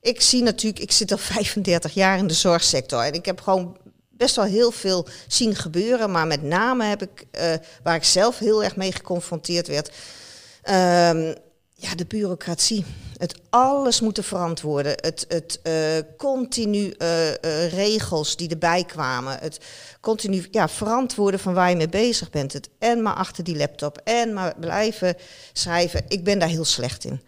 ik 0.06 0.20
zie 0.20 0.42
natuurlijk, 0.42 0.82
ik 0.82 0.92
zit 0.92 1.12
al 1.12 1.18
35 1.34 1.94
jaar 1.94 2.18
in 2.18 2.26
de 2.26 2.34
zorgsector. 2.34 3.02
En 3.02 3.12
ik 3.12 3.24
heb 3.24 3.40
gewoon 3.40 3.76
best 4.10 4.36
wel 4.36 4.44
heel 4.44 4.70
veel 4.70 5.06
zien 5.26 5.54
gebeuren. 5.54 6.10
Maar 6.10 6.26
met 6.26 6.42
name 6.42 6.84
heb 6.84 7.02
ik, 7.02 7.26
uh, 7.32 7.52
waar 7.82 7.94
ik 7.94 8.04
zelf 8.04 8.38
heel 8.38 8.64
erg 8.64 8.76
mee 8.76 8.92
geconfronteerd 8.92 9.68
werd. 9.68 9.88
Um, 9.88 11.34
ja, 11.78 11.94
de 11.94 12.06
bureaucratie. 12.08 12.84
Het 13.16 13.34
alles 13.50 14.00
moeten 14.00 14.24
verantwoorden. 14.24 14.92
Het, 15.00 15.24
het 15.28 15.60
uh, 15.62 15.74
continu 16.16 16.94
uh, 16.98 17.34
regels 17.68 18.36
die 18.36 18.48
erbij 18.48 18.84
kwamen. 18.84 19.38
Het 19.40 19.58
continu 20.00 20.46
ja, 20.50 20.68
verantwoorden 20.68 21.40
van 21.40 21.54
waar 21.54 21.70
je 21.70 21.76
mee 21.76 21.88
bezig 21.88 22.30
bent. 22.30 22.52
Het 22.52 22.68
en 22.78 23.02
maar 23.02 23.14
achter 23.14 23.44
die 23.44 23.56
laptop. 23.56 24.00
En 24.04 24.32
maar 24.32 24.54
blijven 24.60 25.16
schrijven. 25.52 26.04
Ik 26.08 26.24
ben 26.24 26.38
daar 26.38 26.48
heel 26.48 26.64
slecht 26.64 27.04
in. 27.04 27.20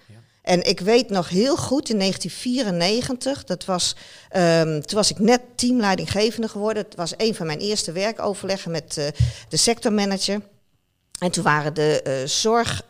En 0.48 0.62
ik 0.66 0.80
weet 0.80 1.10
nog 1.10 1.28
heel 1.28 1.56
goed 1.56 1.88
in 1.88 1.98
1994, 1.98 3.44
dat 3.44 3.64
was, 3.64 3.96
um, 4.36 4.86
toen 4.86 4.98
was 4.98 5.10
ik 5.10 5.18
net 5.18 5.40
teamleidinggevende 5.54 6.48
geworden. 6.48 6.84
Het 6.84 6.94
was 6.94 7.14
een 7.16 7.34
van 7.34 7.46
mijn 7.46 7.58
eerste 7.58 7.92
werkoverleggen 7.92 8.70
met 8.70 9.12
de 9.48 9.56
sectormanager. 9.56 10.40
En 11.18 11.30
toen 11.30 11.42
waren 11.42 11.74
de 11.74 12.22
zorg 12.26 12.82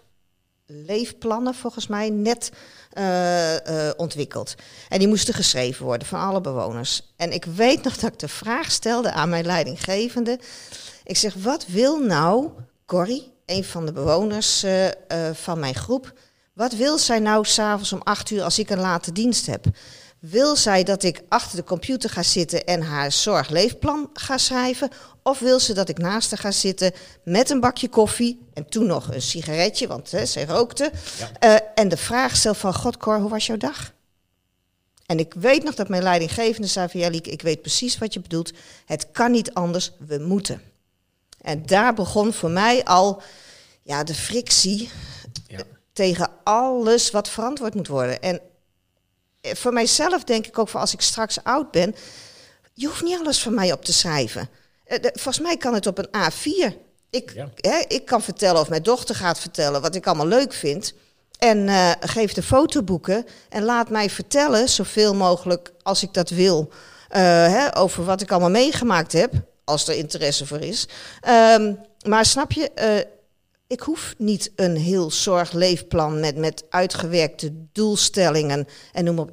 leefplannen, 0.66 1.54
volgens 1.54 1.86
mij, 1.86 2.10
net 2.10 2.50
uh, 2.98 3.90
ontwikkeld. 3.96 4.54
En 4.88 4.98
die 4.98 5.08
moesten 5.08 5.34
geschreven 5.34 5.84
worden 5.84 6.08
van 6.08 6.20
alle 6.20 6.40
bewoners. 6.40 7.12
En 7.16 7.32
ik 7.32 7.44
weet 7.44 7.82
nog 7.82 7.96
dat 7.96 8.12
ik 8.12 8.18
de 8.18 8.28
vraag 8.28 8.70
stelde 8.70 9.12
aan 9.12 9.28
mijn 9.28 9.46
leidinggevende. 9.46 10.38
Ik 11.04 11.16
zeg, 11.16 11.34
wat 11.34 11.66
wil 11.66 11.98
nou 11.98 12.50
Corrie, 12.86 13.32
een 13.46 13.64
van 13.64 13.86
de 13.86 13.92
bewoners 13.92 14.64
van 15.32 15.58
mijn 15.58 15.74
groep, 15.74 16.12
wat 16.58 16.72
wil 16.72 16.98
zij 16.98 17.18
nou 17.18 17.44
s'avonds 17.44 17.92
om 17.92 18.00
acht 18.02 18.30
uur 18.30 18.42
als 18.42 18.58
ik 18.58 18.70
een 18.70 18.78
late 18.78 19.12
dienst 19.12 19.46
heb? 19.46 19.64
Wil 20.18 20.56
zij 20.56 20.84
dat 20.84 21.02
ik 21.02 21.22
achter 21.28 21.56
de 21.56 21.64
computer 21.64 22.10
ga 22.10 22.22
zitten 22.22 22.64
en 22.64 22.82
haar 22.82 23.12
zorgleefplan 23.12 24.10
ga 24.12 24.38
schrijven? 24.38 24.90
Of 25.22 25.38
wil 25.38 25.60
ze 25.60 25.74
dat 25.74 25.88
ik 25.88 25.98
naast 25.98 26.30
haar 26.30 26.38
ga 26.38 26.50
zitten 26.50 26.92
met 27.24 27.50
een 27.50 27.60
bakje 27.60 27.88
koffie 27.88 28.38
en 28.54 28.68
toen 28.68 28.86
nog 28.86 29.14
een 29.14 29.22
sigaretje, 29.22 29.86
want 29.86 30.10
hè, 30.10 30.26
zij 30.26 30.44
rookte. 30.44 30.92
Ja. 31.18 31.48
Uh, 31.48 31.58
en 31.74 31.88
de 31.88 31.96
vraag 31.96 32.36
stel 32.36 32.54
van, 32.54 32.74
God 32.74 32.96
Cor, 32.96 33.20
hoe 33.20 33.30
was 33.30 33.46
jouw 33.46 33.56
dag? 33.56 33.92
En 35.06 35.18
ik 35.18 35.34
weet 35.34 35.64
nog 35.64 35.74
dat 35.74 35.88
mijn 35.88 36.02
leidinggevende 36.02 36.68
zei 36.68 36.88
van, 36.88 37.00
ja 37.00 37.08
Lieke, 37.08 37.30
ik 37.30 37.42
weet 37.42 37.60
precies 37.60 37.98
wat 37.98 38.12
je 38.12 38.20
bedoelt. 38.20 38.52
Het 38.84 39.10
kan 39.12 39.30
niet 39.30 39.54
anders, 39.54 39.92
we 39.98 40.18
moeten. 40.18 40.62
En 41.40 41.66
daar 41.66 41.94
begon 41.94 42.32
voor 42.32 42.50
mij 42.50 42.84
al 42.84 43.22
ja, 43.82 44.04
de 44.04 44.14
frictie. 44.14 44.90
Tegen 45.98 46.30
alles 46.44 47.10
wat 47.10 47.28
verantwoord 47.28 47.74
moet 47.74 47.88
worden. 47.88 48.20
En 48.22 48.40
eh, 49.40 49.54
voor 49.54 49.72
mijzelf 49.72 50.24
denk 50.24 50.46
ik 50.46 50.58
ook, 50.58 50.68
voor 50.68 50.80
als 50.80 50.92
ik 50.92 51.00
straks 51.00 51.44
oud 51.44 51.70
ben, 51.70 51.94
je 52.74 52.86
hoeft 52.86 53.02
niet 53.02 53.18
alles 53.18 53.42
van 53.42 53.54
mij 53.54 53.72
op 53.72 53.84
te 53.84 53.92
schrijven. 53.92 54.48
Eh, 54.84 54.98
volgens 55.02 55.40
mij 55.40 55.56
kan 55.56 55.74
het 55.74 55.86
op 55.86 55.98
een 55.98 56.32
A4. 56.32 56.74
Ik, 57.10 57.44
hè, 57.56 57.84
ik 57.88 58.04
kan 58.04 58.22
vertellen 58.22 58.60
of 58.60 58.68
mijn 58.68 58.82
dochter 58.82 59.14
gaat 59.14 59.38
vertellen 59.38 59.80
wat 59.80 59.94
ik 59.94 60.06
allemaal 60.06 60.26
leuk 60.26 60.52
vind. 60.52 60.94
En 61.38 61.58
uh, 61.58 61.90
geef 62.00 62.32
de 62.32 62.42
fotoboeken 62.42 63.26
en 63.48 63.62
laat 63.64 63.90
mij 63.90 64.10
vertellen, 64.10 64.68
zoveel 64.68 65.14
mogelijk 65.14 65.72
als 65.82 66.02
ik 66.02 66.14
dat 66.14 66.30
wil, 66.30 66.68
uh, 66.70 67.16
hè, 67.46 67.76
over 67.76 68.04
wat 68.04 68.20
ik 68.20 68.30
allemaal 68.30 68.50
meegemaakt 68.50 69.12
heb, 69.12 69.32
als 69.64 69.88
er 69.88 69.94
interesse 69.94 70.46
voor 70.46 70.60
is. 70.60 70.88
Um, 71.54 71.78
maar 72.06 72.24
snap 72.24 72.52
je, 72.52 72.70
uh, 72.74 73.17
ik 73.68 73.80
hoef 73.80 74.14
niet 74.18 74.52
een 74.56 74.76
heel 74.76 75.10
zorgleefplan 75.10 76.20
met, 76.20 76.36
met 76.36 76.64
uitgewerkte 76.68 77.52
doelstellingen 77.72 78.66
en 78.92 79.04
noem 79.04 79.18
op 79.18 79.30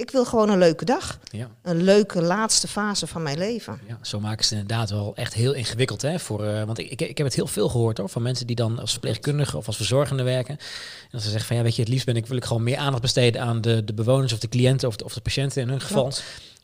ik 0.00 0.10
wil 0.10 0.24
gewoon 0.24 0.48
een 0.48 0.58
leuke 0.58 0.84
dag. 0.84 1.18
Ja. 1.30 1.50
Een 1.62 1.82
leuke 1.82 2.22
laatste 2.22 2.68
fase 2.68 3.06
van 3.06 3.22
mijn 3.22 3.38
leven. 3.38 3.80
Ja, 3.88 3.98
zo 4.02 4.20
maken 4.20 4.44
ze 4.44 4.54
het 4.54 4.62
inderdaad 4.62 4.90
wel 4.90 5.12
echt 5.14 5.34
heel 5.34 5.52
ingewikkeld. 5.52 6.02
Hè, 6.02 6.18
voor, 6.18 6.44
uh, 6.44 6.64
want 6.64 6.78
ik, 6.78 6.90
ik, 6.90 7.00
ik 7.00 7.18
heb 7.18 7.26
het 7.26 7.36
heel 7.36 7.46
veel 7.46 7.68
gehoord 7.68 7.98
hoor, 7.98 8.08
van 8.08 8.22
mensen 8.22 8.46
die 8.46 8.56
dan 8.56 8.78
als 8.78 8.90
verpleegkundige 8.90 9.56
of 9.56 9.66
als 9.66 9.76
verzorgende 9.76 10.22
werken. 10.22 10.58
En 10.58 11.08
dat 11.10 11.22
ze 11.22 11.28
zeggen 11.28 11.46
van 11.46 11.56
ja, 11.56 11.62
weet 11.62 11.74
je, 11.74 11.82
het 11.82 11.90
liefst 11.90 12.06
ben 12.06 12.16
ik, 12.16 12.26
wil 12.26 12.36
ik 12.36 12.44
gewoon 12.44 12.62
meer 12.62 12.76
aandacht 12.76 13.02
besteden 13.02 13.42
aan 13.42 13.60
de, 13.60 13.84
de 13.84 13.94
bewoners 13.94 14.32
of 14.32 14.38
de 14.38 14.48
cliënten 14.48 14.88
of 14.88 14.96
de, 14.96 15.04
of 15.04 15.14
de 15.14 15.20
patiënten 15.20 15.62
in 15.62 15.68
hun 15.68 15.80
geval. 15.80 16.12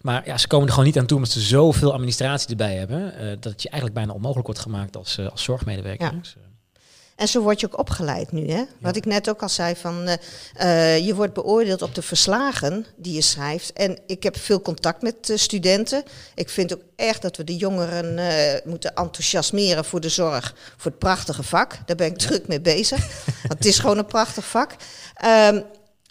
Maar 0.00 0.26
ja, 0.26 0.38
ze 0.38 0.46
komen 0.46 0.66
er 0.66 0.72
gewoon 0.72 0.88
niet 0.88 0.98
aan 0.98 1.06
toe 1.06 1.16
omdat 1.16 1.32
ze 1.32 1.40
zoveel 1.40 1.92
administratie 1.92 2.50
erbij 2.50 2.74
hebben. 2.74 3.14
Uh, 3.20 3.28
dat 3.28 3.52
het 3.52 3.62
je 3.62 3.68
eigenlijk 3.68 3.94
bijna 3.94 4.12
onmogelijk 4.12 4.46
wordt 4.46 4.60
gemaakt 4.60 4.96
als, 4.96 5.18
uh, 5.18 5.28
als 5.28 5.42
zorgmedewerker. 5.42 6.06
Ja. 6.06 6.18
Dus, 6.18 6.36
en 7.16 7.28
zo 7.28 7.40
word 7.40 7.60
je 7.60 7.66
ook 7.66 7.78
opgeleid 7.78 8.32
nu. 8.32 8.50
Hè? 8.50 8.64
Wat 8.80 8.96
ik 8.96 9.04
net 9.04 9.28
ook 9.28 9.42
al 9.42 9.48
zei, 9.48 9.76
van, 9.76 10.08
uh, 10.60 10.98
je 11.06 11.14
wordt 11.14 11.32
beoordeeld 11.32 11.82
op 11.82 11.94
de 11.94 12.02
verslagen 12.02 12.86
die 12.96 13.14
je 13.14 13.20
schrijft. 13.20 13.72
En 13.72 13.98
ik 14.06 14.22
heb 14.22 14.36
veel 14.36 14.60
contact 14.60 15.02
met 15.02 15.28
uh, 15.30 15.36
studenten. 15.36 16.02
Ik 16.34 16.48
vind 16.48 16.74
ook 16.74 16.82
echt 16.96 17.22
dat 17.22 17.36
we 17.36 17.44
de 17.44 17.56
jongeren 17.56 18.14
moeten 18.64 18.94
enthousiasmeren 18.94 19.84
voor 19.84 20.00
de 20.00 20.08
zorg, 20.08 20.54
voor 20.76 20.90
het 20.90 21.00
prachtige 21.00 21.42
vak. 21.42 21.78
Daar 21.86 21.96
ben 21.96 22.06
ik 22.06 22.18
druk 22.26 22.48
mee 22.48 22.60
bezig. 22.60 22.98
Want 23.24 23.58
het 23.58 23.66
is 23.66 23.78
gewoon 23.78 23.98
een 23.98 24.06
prachtig 24.06 24.46
vak. 24.46 24.76
Um, 25.24 25.64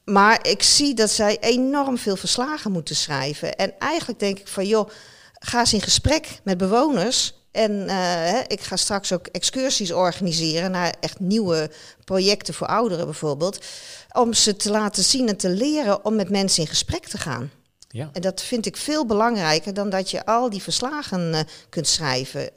maar 0.06 0.48
ik 0.48 0.63
zie 0.63 0.94
dat 0.94 1.10
zij 1.10 1.38
enorm 1.39 1.98
veel 1.98 2.15
verslagen 2.15 2.72
moeten 2.72 2.96
schrijven. 2.96 3.56
En 3.56 3.74
eigenlijk 3.80 4.20
denk 4.20 4.39
ik 4.39 4.48
van, 4.48 4.68
joh, 4.68 4.89
ga 5.34 5.60
eens 5.60 5.74
in 5.74 5.82
gesprek 5.82 6.39
met 6.44 6.58
bewoners 6.58 7.34
en 7.56 7.72
uh, 7.72 8.39
ik 8.48 8.62
ga 8.62 8.76
straks 8.76 9.12
ook 9.13 9.28
excursies 9.28 9.91
organiseren 9.91 10.72
naar 10.72 10.94
echt 11.00 11.20
nieuwe 11.20 11.70
projecten 12.04 12.54
voor 12.54 12.68
ouderen 12.68 13.06
bijvoorbeeld. 13.06 13.65
Om 14.12 14.34
ze 14.34 14.56
te 14.56 14.72
laten 14.72 15.04
zien 15.04 15.28
en 15.28 15.38
te 15.38 15.50
leren 15.50 16.06
om 16.06 16.15
met 16.15 16.30
mensen 16.30 16.62
in 16.62 16.70
gesprek 16.70 17.06
te 17.06 17.18
gaan. 17.18 17.52
Ja. 17.88 18.10
En 18.13 18.22
dat 18.22 18.41
vind 18.41 18.65
ik 18.65 18.78
veel 18.78 19.06
belangrijker 19.06 19.74
dan 19.74 19.89
dat 19.89 20.12
je 20.12 20.26
al 20.26 20.50
die 20.50 20.62
verslagen 20.62 21.34
uh, 21.34 21.39
kunt 21.70 21.88
schrijven. 21.88 22.50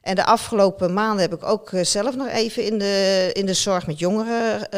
En 0.00 0.14
de 0.14 0.24
afgelopen 0.24 0.92
maanden 0.92 1.20
heb 1.20 1.34
ik 1.34 1.44
ook 1.44 1.70
uh, 1.70 1.84
zelf 1.84 2.16
nog 2.16 2.28
even 2.28 2.64
in 2.64 2.78
de, 2.78 3.30
in 3.32 3.46
de 3.46 3.54
zorg 3.54 3.86
met 3.86 3.98
jongeren 3.98 4.68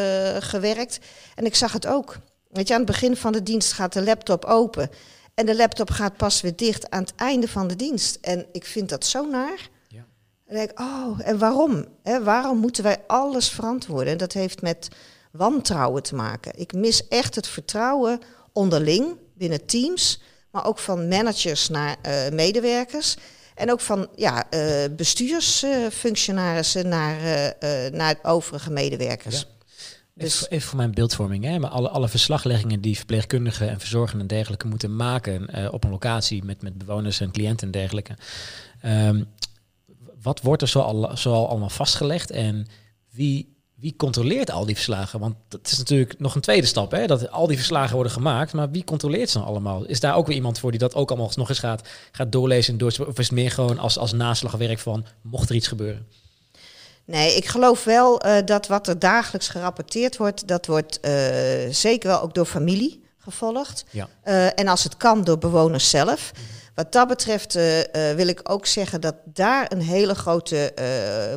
gewerkt. 0.43 0.99
En 1.35 1.45
ik 1.45 1.55
zag 1.55 1.73
het 1.73 1.87
ook. 1.87 2.17
Weet 2.51 2.69
je, 2.69 2.75
aan 2.75 2.81
het 2.81 2.91
begin 2.91 3.17
van 3.17 3.33
de 3.33 3.43
dienst 3.43 3.73
gaat 3.73 3.93
de 3.93 4.03
laptop 4.03 4.45
open. 4.45 4.91
En 5.39 5.47
de 5.47 5.57
laptop 5.57 5.91
gaat 5.91 6.17
pas 6.17 6.41
weer 6.41 6.57
dicht 6.57 6.91
aan 6.91 7.03
het 7.03 7.13
einde 7.17 7.49
van 7.49 7.69
de 7.69 7.77
dienst. 7.77 8.19
En 8.21 8.47
ik 8.53 8.65
vind 8.65 8.89
dat 8.89 9.05
zo 9.05 9.27
naar. 9.27 9.69
Ja. 9.89 10.07
En 10.47 10.55
denk 10.55 10.71
ik, 10.71 10.81
oh, 10.81 11.21
en 11.23 11.39
waarom? 11.39 11.87
waarom 12.23 12.59
moeten 12.59 12.83
wij 12.83 12.97
alles 13.07 13.49
verantwoorden? 13.49 14.13
En 14.13 14.19
dat 14.19 14.33
heeft 14.33 14.63
met 14.63 14.89
wantrouwen 15.33 16.03
te 16.03 16.15
maken. 16.15 16.53
Ik 16.59 16.73
mis 16.73 17.09
echt 17.09 17.35
het 17.35 17.47
vertrouwen 17.49 18.21
onderling 18.53 19.17
binnen 19.35 19.67
teams, 19.67 20.21
maar 20.51 20.67
ook 20.67 20.79
van 20.79 21.09
managers 21.09 21.69
naar 21.69 21.97
uh, 22.07 22.29
medewerkers. 22.29 23.17
En 23.55 23.71
ook 23.73 23.81
van 23.81 24.09
ja, 24.15 24.47
uh, 24.51 24.85
bestuursfunctionarissen 24.97 26.89
naar, 26.89 27.21
uh, 27.21 27.91
naar 27.91 28.19
overige 28.23 28.71
medewerkers. 28.71 29.41
Ja. 29.41 29.47
Dus 30.19 30.49
even 30.49 30.69
voor 30.69 30.77
mijn 30.77 30.91
beeldvorming, 30.91 31.45
hè, 31.45 31.59
maar 31.59 31.71
alle, 31.71 31.89
alle 31.89 32.09
verslagleggingen 32.09 32.81
die 32.81 32.97
verpleegkundigen 32.97 33.69
en 33.69 33.81
verzorgenden 33.81 34.21
en 34.21 34.37
dergelijke 34.37 34.67
moeten 34.67 34.97
maken 34.97 35.59
uh, 35.59 35.73
op 35.73 35.85
een 35.85 35.91
locatie 35.91 36.45
met, 36.45 36.63
met 36.63 36.79
bewoners 36.79 37.21
en 37.21 37.31
cliënten 37.31 37.67
en 37.67 37.73
dergelijke. 37.73 38.15
Um, 38.85 39.27
wat 40.23 40.41
wordt 40.41 40.63
er 40.63 40.69
zo 40.69 40.81
al, 40.81 41.17
zo 41.17 41.33
al 41.33 41.49
allemaal 41.49 41.69
vastgelegd 41.69 42.31
en 42.31 42.67
wie, 43.11 43.57
wie 43.75 43.97
controleert 43.97 44.51
al 44.51 44.67
die 44.67 44.75
verslagen? 44.75 45.21
Want 45.21 45.35
dat 45.49 45.67
is 45.67 45.79
natuurlijk 45.79 46.19
nog 46.19 46.35
een 46.35 46.41
tweede 46.41 46.67
stap, 46.67 46.91
hè, 46.91 47.07
dat 47.07 47.31
al 47.31 47.47
die 47.47 47.57
verslagen 47.57 47.95
worden 47.95 48.13
gemaakt, 48.13 48.53
maar 48.53 48.71
wie 48.71 48.85
controleert 48.85 49.31
ze 49.31 49.39
dan 49.39 49.47
allemaal? 49.47 49.85
Is 49.85 50.01
daar 50.01 50.17
ook 50.17 50.27
weer 50.27 50.37
iemand 50.37 50.59
voor 50.59 50.71
die 50.71 50.81
dat 50.81 50.95
ook 50.95 51.11
allemaal 51.11 51.31
nog 51.35 51.49
eens 51.49 51.59
gaat, 51.59 51.89
gaat 52.13 52.33
doorlezen 52.33 52.73
en 52.73 52.79
door, 52.79 53.07
of 53.07 53.19
is 53.19 53.27
het 53.27 53.35
meer 53.35 53.51
gewoon 53.51 53.79
als, 53.79 53.99
als 53.99 54.13
naslagwerk 54.13 54.79
van 54.79 55.07
mocht 55.23 55.49
er 55.49 55.55
iets 55.55 55.69
gebeuren? 55.69 56.07
Nee, 57.09 57.37
ik 57.37 57.47
geloof 57.47 57.85
wel 57.85 58.27
uh, 58.27 58.37
dat 58.45 58.67
wat 58.67 58.89
er 58.89 58.99
dagelijks 58.99 59.49
gerapporteerd 59.49 60.17
wordt, 60.17 60.49
dat 60.49 60.67
wordt 60.67 60.99
uh, 61.03 61.13
zeker 61.71 62.09
wel 62.09 62.21
ook 62.21 62.35
door 62.35 62.47
familie 62.47 63.05
gevolgd. 63.19 63.85
Ja. 63.91 64.09
Uh, 64.25 64.59
en 64.59 64.69
als 64.69 64.85
het 64.85 64.97
kan 64.97 65.25
door 65.25 65.39
bewoners 65.39 65.91
zelf. 65.91 66.33
Mhm. 66.33 66.43
Wat 66.75 66.93
dat 66.93 67.09
betreft 67.09 67.53
wil 68.17 68.29
ik 68.29 68.41
ook 68.43 68.67
zeggen 68.67 69.01
dat 69.01 69.15
daar 69.25 69.73
een 69.73 69.83
hele 69.83 70.15
grote 70.15 70.73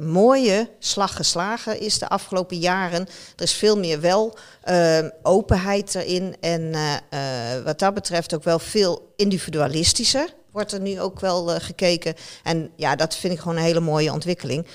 mooie 0.03 0.69
slag 0.79 1.15
geslagen 1.15 1.79
is 1.79 1.99
de 1.99 2.07
afgelopen 2.07 2.57
jaren. 2.57 3.07
Er 3.36 3.43
is 3.43 3.53
veel 3.53 3.77
meer 3.77 4.01
wel 4.01 4.38
openheid 5.21 5.95
erin 5.95 6.36
en 6.39 6.75
wat 7.63 7.79
dat 7.79 7.93
betreft 7.93 8.36
ook 8.36 8.43
wel 8.43 8.60
veel 8.60 9.13
individualistischer 9.15 10.34
wordt 10.51 10.71
er 10.71 10.81
nu 10.81 10.99
ook 10.99 11.19
wel 11.19 11.45
gekeken. 11.60 12.15
En 12.43 12.71
ja, 12.75 12.95
dat 12.95 13.15
vind 13.15 13.34
ik 13.34 13.39
gewoon 13.39 13.57
een 13.57 13.63
hele 13.63 13.79
mooie 13.79 14.12
ontwikkeling. 14.12 14.65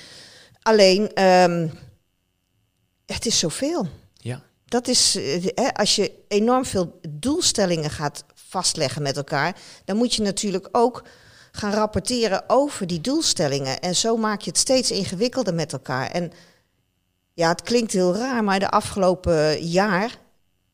Alleen, 0.67 1.23
um, 1.23 1.71
het 3.05 3.25
is 3.25 3.39
zoveel. 3.39 3.87
Ja. 4.13 4.41
Dat 4.65 4.87
is, 4.87 5.15
eh, 5.15 5.45
hè, 5.55 5.73
als 5.73 5.95
je 5.95 6.11
enorm 6.27 6.65
veel 6.65 6.99
doelstellingen 7.09 7.89
gaat 7.89 8.25
vastleggen 8.33 9.01
met 9.01 9.17
elkaar, 9.17 9.55
dan 9.85 9.97
moet 9.97 10.13
je 10.13 10.21
natuurlijk 10.21 10.67
ook 10.71 11.03
gaan 11.51 11.73
rapporteren 11.73 12.43
over 12.49 12.87
die 12.87 13.01
doelstellingen. 13.01 13.79
En 13.79 13.95
zo 13.95 14.17
maak 14.17 14.41
je 14.41 14.49
het 14.49 14.59
steeds 14.59 14.91
ingewikkelder 14.91 15.53
met 15.53 15.73
elkaar. 15.73 16.11
En 16.11 16.31
ja, 17.33 17.49
het 17.49 17.61
klinkt 17.61 17.91
heel 17.91 18.15
raar, 18.15 18.43
maar 18.43 18.59
de 18.59 18.69
afgelopen 18.69 19.67
jaar 19.67 20.17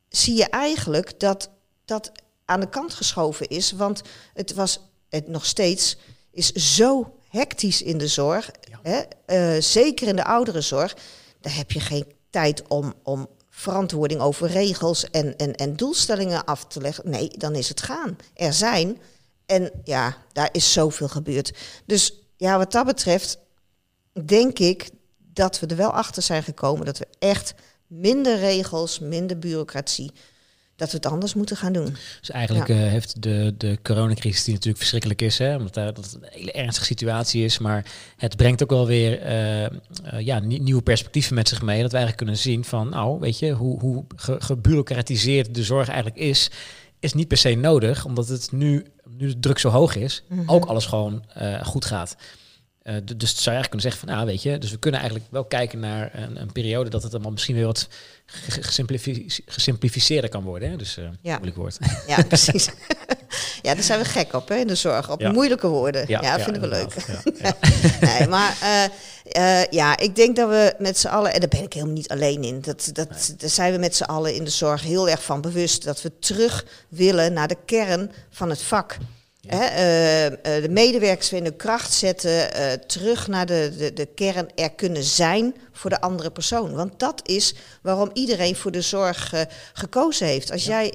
zie 0.10 0.36
je 0.36 0.50
eigenlijk 0.50 1.20
dat 1.20 1.50
dat 1.86 2.12
aan 2.46 2.60
de 2.60 2.70
kant 2.70 2.94
geschoven 2.94 3.48
is. 3.48 3.72
Want 3.72 4.02
het 4.34 4.54
was 4.54 4.80
het 5.10 5.28
nog 5.28 5.46
steeds 5.46 5.98
is 6.32 6.52
zo 6.52 7.14
hectisch 7.34 7.82
in 7.82 7.98
de 7.98 8.08
zorg, 8.08 8.52
hè, 8.82 9.02
uh, 9.28 9.62
zeker 9.62 10.08
in 10.08 10.16
de 10.16 10.24
ouderenzorg, 10.24 10.96
daar 11.42 11.56
heb 11.56 11.72
je 11.72 11.80
geen 11.80 12.06
tijd 12.30 12.68
om, 12.68 12.94
om 13.04 13.28
verantwoording 13.50 14.22
over 14.22 14.48
regels 14.48 15.10
en, 15.10 15.38
en, 15.38 15.56
en 15.56 15.76
doelstellingen 15.76 16.46
af 16.46 16.66
te 16.66 16.82
leggen. 16.82 17.10
Nee, 17.10 17.30
dan 17.38 17.56
is 17.56 17.70
het 17.70 17.82
gaan. 17.82 18.18
Er 18.34 18.54
zijn. 18.54 19.02
En 19.46 19.72
ja, 19.84 20.18
daar 20.32 20.50
is 20.52 20.74
zoveel 20.74 21.08
gebeurd. 21.08 21.54
Dus 21.86 22.14
ja, 22.38 22.58
wat 22.58 22.72
dat 22.72 22.86
betreft 22.86 23.38
denk 24.26 24.60
ik 24.60 24.90
dat 25.18 25.60
we 25.60 25.68
er 25.68 25.76
wel 25.76 25.92
achter 25.92 26.22
zijn 26.22 26.44
gekomen 26.44 26.86
dat 26.86 26.98
we 26.98 27.08
echt 27.20 27.54
minder 27.88 28.40
regels, 28.40 29.00
minder 29.00 29.40
bureaucratie, 29.40 30.12
dat 30.76 30.90
we 30.92 30.96
het 30.98 31.06
anders 31.06 31.34
moeten 31.34 31.58
gaan 31.58 31.74
doen. 31.74 31.96
Dus 32.20 32.30
eigenlijk 32.32 32.68
Ja. 32.68 32.76
eh, 32.76 32.82
heeft 32.90 33.22
de, 33.22 33.54
de 33.58 33.78
coronacrisis, 33.84 34.44
die 34.44 34.54
natuurlijk 34.54 34.78
verschrikkelijk 34.80 35.22
is, 35.22 35.38
hè, 35.38 35.56
omdat 35.56 35.74
daar, 35.74 35.94
dat 35.94 36.06
het 36.06 36.14
een 36.14 36.28
hele 36.32 36.52
ernstige 36.52 36.86
situatie 36.86 37.44
is, 37.44 37.58
maar 37.60 37.86
het 38.18 38.36
brengt 38.36 38.64
ook 38.64 38.70
wel 38.70 38.88
weer 38.88 39.20
eh, 39.22 39.64
eh, 39.66 39.72
ja, 40.20 40.40
nie- 40.40 40.62
nieuwe 40.62 40.82
perspectieven 40.82 41.36
met 41.36 41.48
zich 41.48 41.62
mee. 41.62 41.82
Dat 41.82 41.92
we 41.92 41.98
eigenlijk 41.98 42.18
kunnen 42.18 42.38
zien 42.38 42.64
van, 42.64 42.90
nou, 42.90 43.20
weet 43.20 43.40
je, 43.40 43.52
hoe, 43.52 43.80
hoe 43.80 44.04
ge- 44.16 44.42
gebureaucratiseerd 44.42 45.56
de 45.56 45.64
zorg 45.64 45.88
eigenlijk 45.88 46.18
is, 46.18 46.50
is 47.00 47.14
niet 47.14 47.28
per 47.28 47.38
se 47.38 47.54
nodig, 47.56 48.06
omdat 48.06 48.28
het 48.28 48.52
nu, 48.52 48.86
nu 49.18 49.28
de 49.28 49.40
druk 49.40 49.60
zo 49.60 49.70
hoog 49.70 49.96
is, 49.96 50.24
Mhm. 50.30 50.50
ook 50.50 50.66
alles 50.66 50.86
gewoon 50.86 51.24
goed 51.64 51.86
gaat. 51.86 52.16
D- 52.84 53.20
dus 53.20 53.30
zou 53.30 53.56
je 53.56 53.62
eigenlijk 53.62 53.70
kunnen 53.70 53.82
zeggen 53.82 54.00
van, 54.08 54.10
nou 54.16 54.26
weet 54.26 54.42
je, 54.44 54.58
dus 54.58 54.72
we 54.72 54.78
kunnen 54.78 55.00
eigenlijk 55.00 55.32
wel 55.32 55.46
kijken 55.46 55.80
naar 55.80 56.10
een, 56.14 56.42
een 56.42 56.52
periode 56.52 56.90
dat 56.90 57.04
het 57.04 57.14
allemaal 57.14 57.32
misschien 57.32 57.56
weer 57.56 57.66
wat 57.66 57.88
ge- 58.26 58.64
gesimplifi- 58.64 59.26
gesimplificeerder 59.46 60.30
kan 60.30 60.44
worden. 60.44 60.70
Hè? 60.70 60.76
Dus 60.78 60.98
eh 60.98 61.04
Ja. 61.22 61.32
moeilijk 61.34 61.58
woord. 61.58 61.78
Ja, 62.08 62.24
precies. 62.24 62.70
ja, 63.62 63.74
daar 63.74 63.84
zijn 63.84 64.00
we 64.00 64.06
gek 64.06 64.34
op, 64.34 64.48
hè, 64.48 64.56
in 64.56 64.68
de 64.68 64.76
zorg. 64.76 65.12
Op 65.12 65.20
Ja. 65.22 65.32
moeilijke 65.32 65.68
woorden. 65.68 66.06
Ja, 66.08 66.40
vinden 66.40 66.62
we 66.62 66.68
leuk. 66.68 66.96
nee, 68.18 68.28
maar 68.28 68.58
eh, 69.32 69.64
ja, 69.72 69.98
ik 69.98 70.16
denk 70.16 70.36
dat 70.36 70.50
we 70.50 70.74
met 70.80 70.98
z'n 71.00 71.08
allen, 71.08 71.34
en 71.34 71.40
daar 71.40 71.50
ben 71.50 71.64
ik 71.64 71.74
helemaal 71.74 71.94
niet 71.96 72.10
alleen 72.10 72.44
in, 72.44 72.62
dat, 72.62 72.90
dat, 72.94 73.34
daar 73.38 73.50
zijn 73.50 73.72
we 73.74 73.78
met 73.80 73.96
z'n 73.96 74.04
allen 74.04 74.36
in 74.36 74.44
de 74.44 74.50
zorg 74.50 74.82
heel 74.82 75.10
erg 75.10 75.24
van 75.24 75.42
bewust, 75.42 75.84
dat 75.84 76.02
we 76.02 76.12
terug 76.20 76.66
willen 76.90 77.34
naar 77.34 77.48
de 77.48 77.58
kern 77.66 78.12
van 78.30 78.50
het 78.50 78.62
vak. 78.62 78.98
Ja. 79.50 79.70
Eh, 79.70 80.26
eh, 80.26 80.64
de 80.64 80.70
medewerkers 80.70 81.30
weer 81.30 81.40
in 81.40 81.46
de 81.46 81.56
kracht 81.56 81.94
zetten, 81.94 82.54
eh, 82.54 82.72
terug 82.72 83.28
naar 83.28 83.46
de, 83.46 83.74
de, 83.78 83.94
de 83.94 84.06
kern 84.06 84.50
er 84.56 84.72
kunnen 84.72 85.04
zijn 85.04 85.56
voor 85.72 85.90
de 85.90 86.02
andere 86.02 86.32
persoon. 86.32 86.74
Want 86.74 87.00
dat 87.00 87.28
is 87.28 87.56
waarom 87.82 88.10
iedereen 88.14 88.56
voor 88.56 88.72
de 88.72 88.82
zorg 88.82 89.34
gekozen 89.74 90.28
heeft. 90.28 90.52
Als 90.52 90.66
jij, 90.66 90.94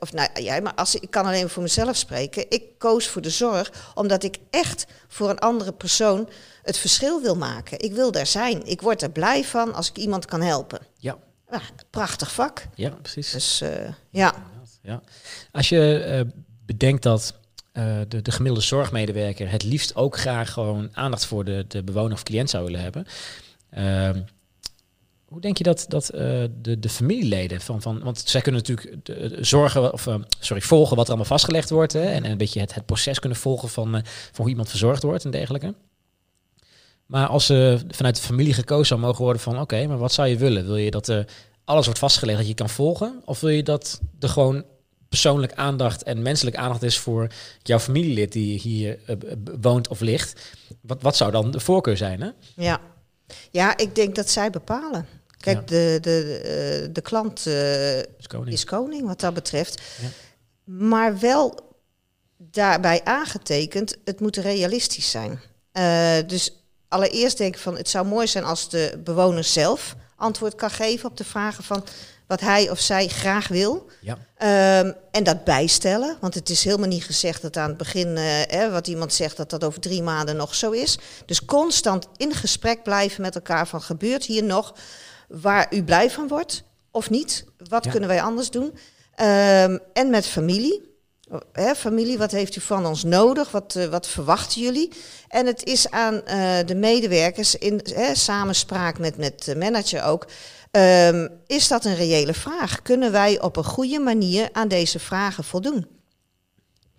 of 0.00 0.12
nou 0.12 0.28
jij, 0.42 0.62
maar 0.62 0.74
als, 0.74 0.94
ik 0.94 1.10
kan 1.10 1.26
alleen 1.26 1.48
voor 1.48 1.62
mezelf 1.62 1.96
spreken. 1.96 2.44
Ik 2.48 2.62
koos 2.78 3.06
voor 3.08 3.22
de 3.22 3.30
zorg 3.30 3.92
omdat 3.94 4.22
ik 4.22 4.38
echt 4.50 4.86
voor 5.08 5.30
een 5.30 5.38
andere 5.38 5.72
persoon 5.72 6.28
het 6.62 6.78
verschil 6.78 7.22
wil 7.22 7.36
maken. 7.36 7.80
Ik 7.80 7.92
wil 7.92 8.12
daar 8.12 8.26
zijn. 8.26 8.66
Ik 8.66 8.80
word 8.80 9.02
er 9.02 9.10
blij 9.10 9.44
van 9.44 9.74
als 9.74 9.88
ik 9.88 9.96
iemand 9.96 10.24
kan 10.24 10.42
helpen. 10.42 10.80
Ja, 10.98 11.18
Ja, 11.50 11.60
prachtig 11.90 12.32
vak. 12.32 12.66
ja, 12.74 12.90
precies. 12.90 13.30
Dus 13.30 13.62
ja. 14.10 14.34
Ja. 14.82 15.02
Als 15.52 15.68
je 15.68 16.26
bedenkt 16.66 17.02
dat 17.02 17.34
eh, 17.76 17.98
de, 18.08 18.22
de 18.22 18.30
gemiddelde 18.30 18.66
zorgmedewerker 18.66 19.50
het 19.50 19.62
liefst 19.62 19.96
ook 19.96 20.18
graag 20.18 20.52
gewoon 20.52 20.88
aandacht 20.92 21.26
voor 21.26 21.44
de, 21.44 21.64
de 21.68 21.82
bewoner 21.82 22.12
of 22.12 22.22
cliënt 22.22 22.50
zou 22.50 22.64
willen 22.64 22.80
hebben. 22.80 23.06
ehm, 23.70 24.20
hoe 25.28 25.40
denk 25.40 25.58
je 25.58 25.64
dat, 25.64 25.84
dat 25.88 26.08
eh, 26.08 26.44
de, 26.62 26.78
de 26.78 26.88
familieleden 26.88 27.60
van, 27.60 27.82
van. 27.82 28.02
Want 28.02 28.22
zij 28.26 28.40
kunnen 28.40 28.60
natuurlijk 28.66 29.04
de, 29.06 29.28
de 29.28 29.44
zorgen, 29.44 29.92
of, 29.92 30.06
eh, 30.06 30.14
sorry, 30.40 30.62
volgen 30.62 30.96
wat 30.96 31.04
er 31.04 31.10
allemaal 31.10 31.30
vastgelegd 31.30 31.70
wordt. 31.70 31.92
Hè, 31.92 32.04
en, 32.04 32.24
en 32.24 32.30
een 32.30 32.38
beetje 32.38 32.60
het, 32.60 32.74
het 32.74 32.86
proces 32.86 33.18
kunnen 33.18 33.38
volgen 33.38 33.68
van, 33.68 33.94
eh, 33.94 34.02
van 34.04 34.34
hoe 34.36 34.48
iemand 34.48 34.68
verzorgd 34.68 35.02
wordt 35.02 35.24
en 35.24 35.30
dergelijke. 35.30 35.74
Maar 37.06 37.26
als 37.26 37.46
ze 37.46 37.78
vanuit 37.88 38.16
de 38.16 38.22
familie 38.22 38.52
gekozen 38.52 38.86
zou 38.86 39.00
mogen 39.00 39.24
worden 39.24 39.42
van 39.42 39.60
oké, 39.60 39.86
maar 39.86 39.98
wat 39.98 40.12
zou 40.12 40.28
je 40.28 40.36
willen? 40.36 40.66
Wil 40.66 40.76
je 40.76 40.90
dat 40.90 41.08
er 41.08 41.26
alles 41.64 41.84
wordt 41.84 42.00
vastgelegd 42.00 42.38
dat 42.38 42.48
je 42.48 42.54
kan 42.54 42.68
volgen? 42.68 43.22
Of 43.24 43.40
wil 43.40 43.50
je 43.50 43.62
dat 43.62 44.00
er 44.20 44.28
gewoon 44.28 44.64
persoonlijk 45.08 45.52
aandacht 45.54 46.02
en 46.02 46.22
menselijk 46.22 46.56
aandacht 46.56 46.82
is 46.82 46.98
voor 46.98 47.28
jouw 47.62 47.78
familielid 47.78 48.32
die 48.32 48.58
hier 48.58 48.98
eh, 49.06 49.16
woont 49.60 49.88
of 49.88 50.00
ligt? 50.00 50.40
Wat, 50.80 51.02
wat 51.02 51.16
zou 51.16 51.30
dan 51.30 51.50
de 51.50 51.60
voorkeur 51.60 51.96
zijn? 51.96 52.20
Hè? 52.20 52.30
Ja. 52.56 52.80
ja, 53.50 53.76
ik 53.76 53.94
denk 53.94 54.14
dat 54.14 54.30
zij 54.30 54.50
bepalen. 54.50 55.06
Kijk, 55.38 55.56
Ja. 55.56 55.66
de, 55.66 55.98
de, 56.00 56.38
eh, 56.38 56.88
de 56.92 57.00
klant 57.00 57.46
eh, 57.46 58.26
koning. 58.26 58.52
is 58.56 58.64
koning 58.64 59.06
wat 59.06 59.20
dat 59.20 59.34
betreft. 59.34 59.82
Ja. 60.02 60.08
Maar 60.72 61.18
wel 61.18 61.74
daarbij 62.36 63.04
aangetekend, 63.04 63.96
het 64.04 64.20
moet 64.20 64.36
realistisch 64.36 65.10
zijn. 65.10 65.40
Dus 66.26 66.52
allereerst 66.88 67.38
denk 67.38 67.54
ik 67.54 67.60
van, 67.60 67.76
het 67.76 67.88
zou 67.88 68.06
mooi 68.06 68.26
zijn 68.26 68.44
als 68.44 68.70
de 68.70 69.00
bewoner 69.04 69.44
zelf 69.44 69.96
antwoord 70.16 70.54
kan 70.54 70.70
geven 70.70 71.10
op 71.10 71.16
de 71.16 71.24
vragen 71.24 71.64
van 71.64 71.84
wat 72.26 72.40
hij 72.40 72.70
of 72.70 72.80
zij 72.80 73.08
graag 73.08 73.48
wil. 73.48 73.86
Ja. 74.00 74.18
Ehm, 74.36 74.92
en 75.10 75.24
dat 75.24 75.44
bijstellen, 75.44 76.16
want 76.20 76.34
het 76.34 76.50
is 76.50 76.64
helemaal 76.64 76.88
niet 76.88 77.04
gezegd 77.04 77.42
dat 77.42 77.56
aan 77.56 77.68
het 77.68 77.76
begin, 77.76 78.16
eh, 78.16 78.24
hè, 78.46 78.70
wat 78.70 78.86
iemand 78.86 79.12
zegt, 79.12 79.36
dat 79.36 79.50
dat 79.50 79.64
over 79.64 79.80
drie 79.80 80.02
maanden 80.02 80.36
nog 80.36 80.54
zo 80.54 80.70
is. 80.70 80.98
Dus 81.26 81.44
constant 81.44 82.06
in 82.16 82.34
gesprek 82.34 82.82
blijven 82.82 83.22
met 83.22 83.34
elkaar 83.34 83.68
van 83.68 83.82
gebeurt 83.82 84.24
hier 84.24 84.44
nog 84.44 84.74
waar 85.28 85.66
u 85.70 85.82
blij 85.84 86.10
van 86.10 86.28
wordt 86.28 86.62
of 86.90 87.10
niet? 87.10 87.44
Wat 87.68 87.84
Ja. 87.84 87.90
kunnen 87.90 88.08
wij 88.08 88.22
anders 88.22 88.50
doen? 88.50 88.78
Ehm, 89.14 89.78
en 89.92 90.10
met 90.10 90.26
familie. 90.26 90.94
Hè, 91.52 91.74
familie, 91.74 92.18
wat 92.18 92.30
heeft 92.30 92.56
u 92.56 92.60
van 92.60 92.86
ons 92.86 93.04
nodig? 93.04 93.50
Wat, 93.50 93.76
eh, 93.76 93.84
wat 93.86 94.06
verwachten 94.06 94.60
jullie? 94.60 94.92
En 95.28 95.46
het 95.46 95.64
is 95.64 95.90
aan 95.90 96.24
eh, 96.24 96.58
de 96.66 96.74
medewerkers 96.74 97.54
in 97.54 97.80
samenspraak 98.12 98.98
met, 98.98 99.16
met 99.16 99.44
de 99.44 99.56
manager 99.56 100.02
ook. 100.02 100.26
Ehm, 100.76 101.28
is 101.46 101.68
dat 101.68 101.84
een 101.84 101.94
reële 101.94 102.34
vraag? 102.34 102.82
Kunnen 102.82 103.12
wij 103.12 103.40
op 103.40 103.56
een 103.56 103.64
goede 103.64 103.98
manier 103.98 104.48
aan 104.52 104.68
deze 104.68 104.98
vragen 104.98 105.44
voldoen? 105.44 105.86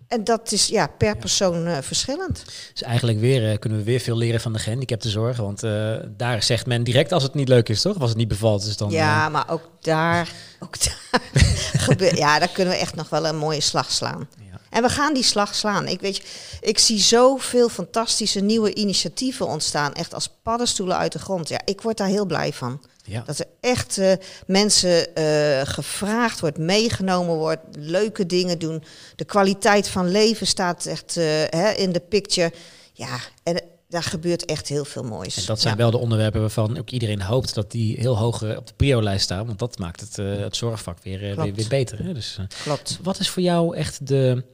En 0.08 0.24
dat 0.24 0.52
is 0.52 0.66
ja, 0.66 0.86
per 0.86 1.16
persoon 1.16 1.66
eh, 1.66 1.78
verschillend. 1.80 2.44
Dus 2.72 2.82
eigenlijk 2.82 3.20
weer, 3.20 3.50
eh, 3.50 3.58
kunnen 3.58 3.78
we 3.78 3.84
weer 3.84 4.00
veel 4.00 4.16
leren 4.16 4.40
van 4.40 4.52
de 4.52 4.58
gehandicaptenzorg. 4.58 5.36
Want 5.36 5.62
eh, 5.62 5.96
daar 6.16 6.42
zegt 6.42 6.66
men 6.66 6.84
direct 6.84 7.12
als 7.12 7.22
het 7.22 7.34
niet 7.34 7.48
leuk 7.48 7.68
is, 7.68 7.82
toch? 7.82 7.94
Of 7.94 8.00
als 8.00 8.10
het 8.10 8.18
niet 8.18 8.28
bevalt. 8.28 8.64
Dus 8.64 8.76
dan, 8.76 8.90
ja, 8.90 9.28
maar 9.28 9.50
ook 9.50 9.68
daar, 9.80 10.32
ook 10.64 10.84
daar 10.84 11.20
gebeurt. 11.86 12.18
Ja, 12.18 12.38
daar 12.38 12.48
kunnen 12.48 12.74
we 12.74 12.80
echt 12.80 12.94
nog 12.94 13.08
wel 13.08 13.26
een 13.26 13.36
mooie 13.36 13.60
slag 13.60 13.90
slaan. 13.90 14.28
ja. 14.50 14.60
En 14.70 14.82
we 14.82 14.88
gaan 14.88 15.14
die 15.14 15.22
slag 15.22 15.54
slaan. 15.54 15.86
Ik, 15.86 16.00
weet 16.00 16.16
je, 16.16 16.22
ik 16.60 16.78
zie 16.78 16.98
zoveel 16.98 17.68
fantastische 17.68 18.40
nieuwe 18.40 18.74
initiatieven 18.74 19.46
ontstaan. 19.46 19.92
Echt 19.92 20.14
als 20.14 20.28
paddenstoelen 20.42 20.96
uit 20.96 21.12
de 21.12 21.18
grond. 21.18 21.48
Ja, 21.48 21.60
ik 21.64 21.80
word 21.80 21.96
daar 21.96 22.08
heel 22.08 22.26
blij 22.26 22.52
van. 22.52 22.80
Ja. 23.08 23.22
Dat 23.26 23.38
er 23.38 23.46
echt 23.60 23.98
eh, 23.98 24.12
mensen 24.46 25.14
eh, 25.14 25.60
gevraagd 25.66 26.40
wordt, 26.40 26.58
meegenomen 26.58 27.36
wordt, 27.36 27.62
leuke 27.78 28.26
dingen 28.26 28.58
doen. 28.58 28.82
De 29.16 29.24
kwaliteit 29.24 29.88
van 29.88 30.10
leven 30.10 30.46
staat 30.46 30.86
echt 30.86 31.16
eh, 31.16 31.24
hè, 31.48 31.70
in 31.70 31.92
de 31.92 32.00
picture. 32.00 32.52
Ja, 32.92 33.18
en 33.42 33.60
daar 33.88 34.02
gebeurt 34.02 34.44
echt 34.44 34.68
heel 34.68 34.84
veel 34.84 35.02
moois. 35.02 35.36
En 35.36 35.46
dat 35.46 35.60
zijn 35.60 35.76
ja. 35.76 35.80
wel 35.80 35.90
de 35.90 35.98
onderwerpen 35.98 36.40
waarvan 36.40 36.78
ook 36.78 36.90
iedereen 36.90 37.22
hoopt 37.22 37.54
dat 37.54 37.70
die 37.70 37.96
heel 37.98 38.18
hoog 38.18 38.42
op 38.56 38.66
de 38.66 38.74
prio-lijst 38.76 39.24
staan. 39.24 39.46
Want 39.46 39.58
dat 39.58 39.78
maakt 39.78 40.00
het, 40.00 40.16
het 40.16 40.56
zorgvak 40.56 40.98
weer, 41.02 41.52
weer, 41.54 41.68
beter. 41.68 42.04
Hè? 42.04 42.14
Dus, 42.14 42.38
Klopt. 42.62 42.98
wat 43.02 43.18
is 43.18 43.28
voor 43.28 43.42
jou 43.42 43.76
echt 43.76 44.06
de. 44.06 44.44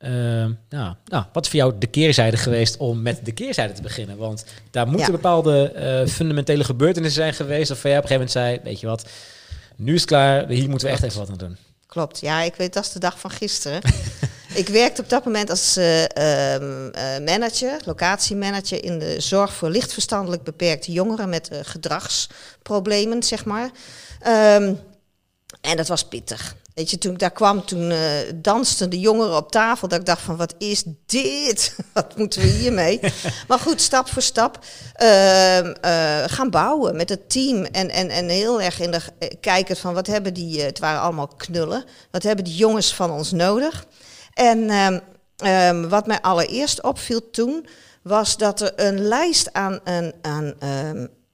Eh, 0.00 0.10
nou, 0.68 0.94
nou, 1.04 1.24
wat 1.32 1.44
is 1.44 1.50
voor 1.50 1.58
jou 1.58 1.72
de 1.78 1.86
keerzijde 1.86 2.36
geweest 2.36 2.76
om 2.76 3.02
met 3.02 3.24
de 3.24 3.32
keerzijde 3.32 3.72
te 3.72 3.82
beginnen? 3.82 4.16
Want 4.16 4.44
daar 4.70 4.86
moeten 4.86 5.06
Ja. 5.06 5.12
bepaalde 5.12 5.72
eh, 5.72 6.06
fundamentele 6.06 6.64
gebeurtenissen 6.64 7.22
zijn 7.22 7.34
geweest. 7.34 7.70
Of 7.70 7.82
jij 7.82 7.96
op 7.98 8.02
een 8.02 8.08
gegeven 8.08 8.26
moment 8.42 8.60
zei: 8.62 8.70
Weet 8.70 8.80
je 8.80 8.86
wat, 8.86 9.04
nu 9.76 9.94
is 9.94 10.00
het 10.00 10.08
klaar, 10.08 10.48
hier 10.48 10.68
moeten 10.68 10.86
we 10.88 10.92
echt 10.94 11.02
even 11.02 11.18
wat 11.18 11.30
aan 11.30 11.36
doen. 11.36 11.56
Klopt, 11.86 12.20
ja, 12.20 12.40
ik 12.42 12.54
weet, 12.54 12.72
dat 12.72 12.84
is 12.84 12.92
de 12.92 12.98
dag 12.98 13.20
van 13.20 13.30
gisteren. 13.30 13.80
ik 14.54 14.68
werkte 14.68 15.02
op 15.02 15.08
dat 15.08 15.24
moment 15.24 15.50
als 15.50 15.76
ehm, 15.76 16.88
eh, 16.92 17.18
manager, 17.24 17.80
locatiemanager 17.84 18.84
in 18.84 18.98
de 18.98 19.20
zorg 19.20 19.52
voor 19.52 19.70
lichtverstandelijk 19.70 20.42
beperkte 20.42 20.92
jongeren 20.92 21.28
met 21.28 21.50
gedragsproblemen, 21.62 23.22
zeg 23.22 23.44
maar. 23.44 23.70
Ehm, 24.20 24.74
en 25.60 25.76
dat 25.76 25.88
was 25.88 26.04
pittig. 26.04 26.54
Weet 26.74 26.90
je, 26.90 26.98
toen 26.98 27.12
ik 27.12 27.18
daar 27.18 27.30
kwam, 27.30 27.64
toen 27.64 27.90
eh, 27.90 27.98
dansten 28.34 28.90
de 28.90 29.00
jongeren 29.00 29.36
op 29.36 29.50
tafel. 29.50 29.88
Dat 29.88 29.98
ik 29.98 30.06
dacht 30.06 30.22
van, 30.22 30.36
wat 30.36 30.54
is 30.58 30.84
dit? 31.06 31.76
wat 31.94 32.16
moeten 32.16 32.40
we 32.40 32.46
hiermee? 32.46 33.00
maar 33.48 33.58
goed, 33.58 33.80
stap 33.80 34.08
voor 34.08 34.22
stap 34.22 34.58
ehm, 34.92 35.74
eh, 35.80 36.24
gaan 36.26 36.50
bouwen 36.50 36.96
met 36.96 37.08
het 37.08 37.30
team. 37.30 37.64
En, 37.64 37.90
en, 37.90 38.08
en 38.08 38.28
heel 38.28 38.62
erg 38.62 38.80
in 38.80 38.90
de 38.90 39.00
eh, 39.18 39.28
kijken 39.40 39.76
van, 39.76 39.94
wat 39.94 40.06
hebben 40.06 40.34
die... 40.34 40.60
het 40.60 40.78
waren 40.78 41.00
allemaal 41.00 41.28
knullen. 41.36 41.84
Wat 42.10 42.22
hebben 42.22 42.44
die 42.44 42.56
jongens 42.56 42.94
van 42.94 43.10
ons 43.10 43.32
nodig? 43.32 43.86
En 44.34 44.70
ehm, 44.70 44.98
ehm, 45.36 45.88
wat 45.88 46.06
mij 46.06 46.20
allereerst 46.20 46.82
opviel 46.82 47.30
toen... 47.30 47.66
was 48.02 48.36
dat 48.36 48.60
er 48.60 48.72
een 48.76 49.00
lijst 49.00 49.52
aan, 49.52 49.80
aan, 49.84 50.12
aan 50.22 50.54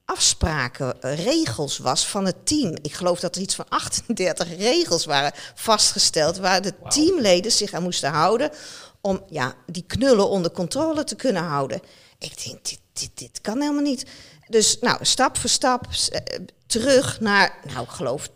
afspraken, 0.07 1.03
eh, 1.03 1.25
regels 1.25 1.79
was 1.79 2.07
van 2.07 2.25
het 2.25 2.47
team. 2.47 2.77
Ik 2.83 2.93
geloof 2.93 3.21
dat 3.21 3.37
er 3.37 3.43
iets 3.43 3.55
van 3.55 3.69
38 3.69 4.57
regels 4.59 5.05
waren 5.05 5.33
vastgesteld 5.55 6.37
waar 6.37 6.63
de 6.63 6.75
teamleden 6.89 7.53
zich 7.53 7.73
aan 7.73 7.83
moesten 7.83 8.11
houden 8.11 8.51
om 9.01 9.25
ja, 9.29 9.55
die 9.67 9.85
knullen 9.87 10.29
onder 10.29 10.51
controle 10.51 11.05
te 11.05 11.17
kunnen 11.17 11.43
houden. 11.43 11.81
Ik 12.19 12.45
denk, 12.45 12.65
dit, 12.65 12.81
dit, 12.93 13.11
dit 13.15 13.41
kan 13.41 13.61
helemaal 13.61 13.83
niet. 13.83 14.07
Dus 14.49 14.79
nou, 14.81 15.05
stap 15.05 15.39
voor 15.39 15.51
stap 15.51 15.87
eh, 16.11 16.39
terug 16.67 17.21
naar, 17.21 17.59
nou, 17.65 17.85
ik 17.85 17.91
geloof 17.91 18.29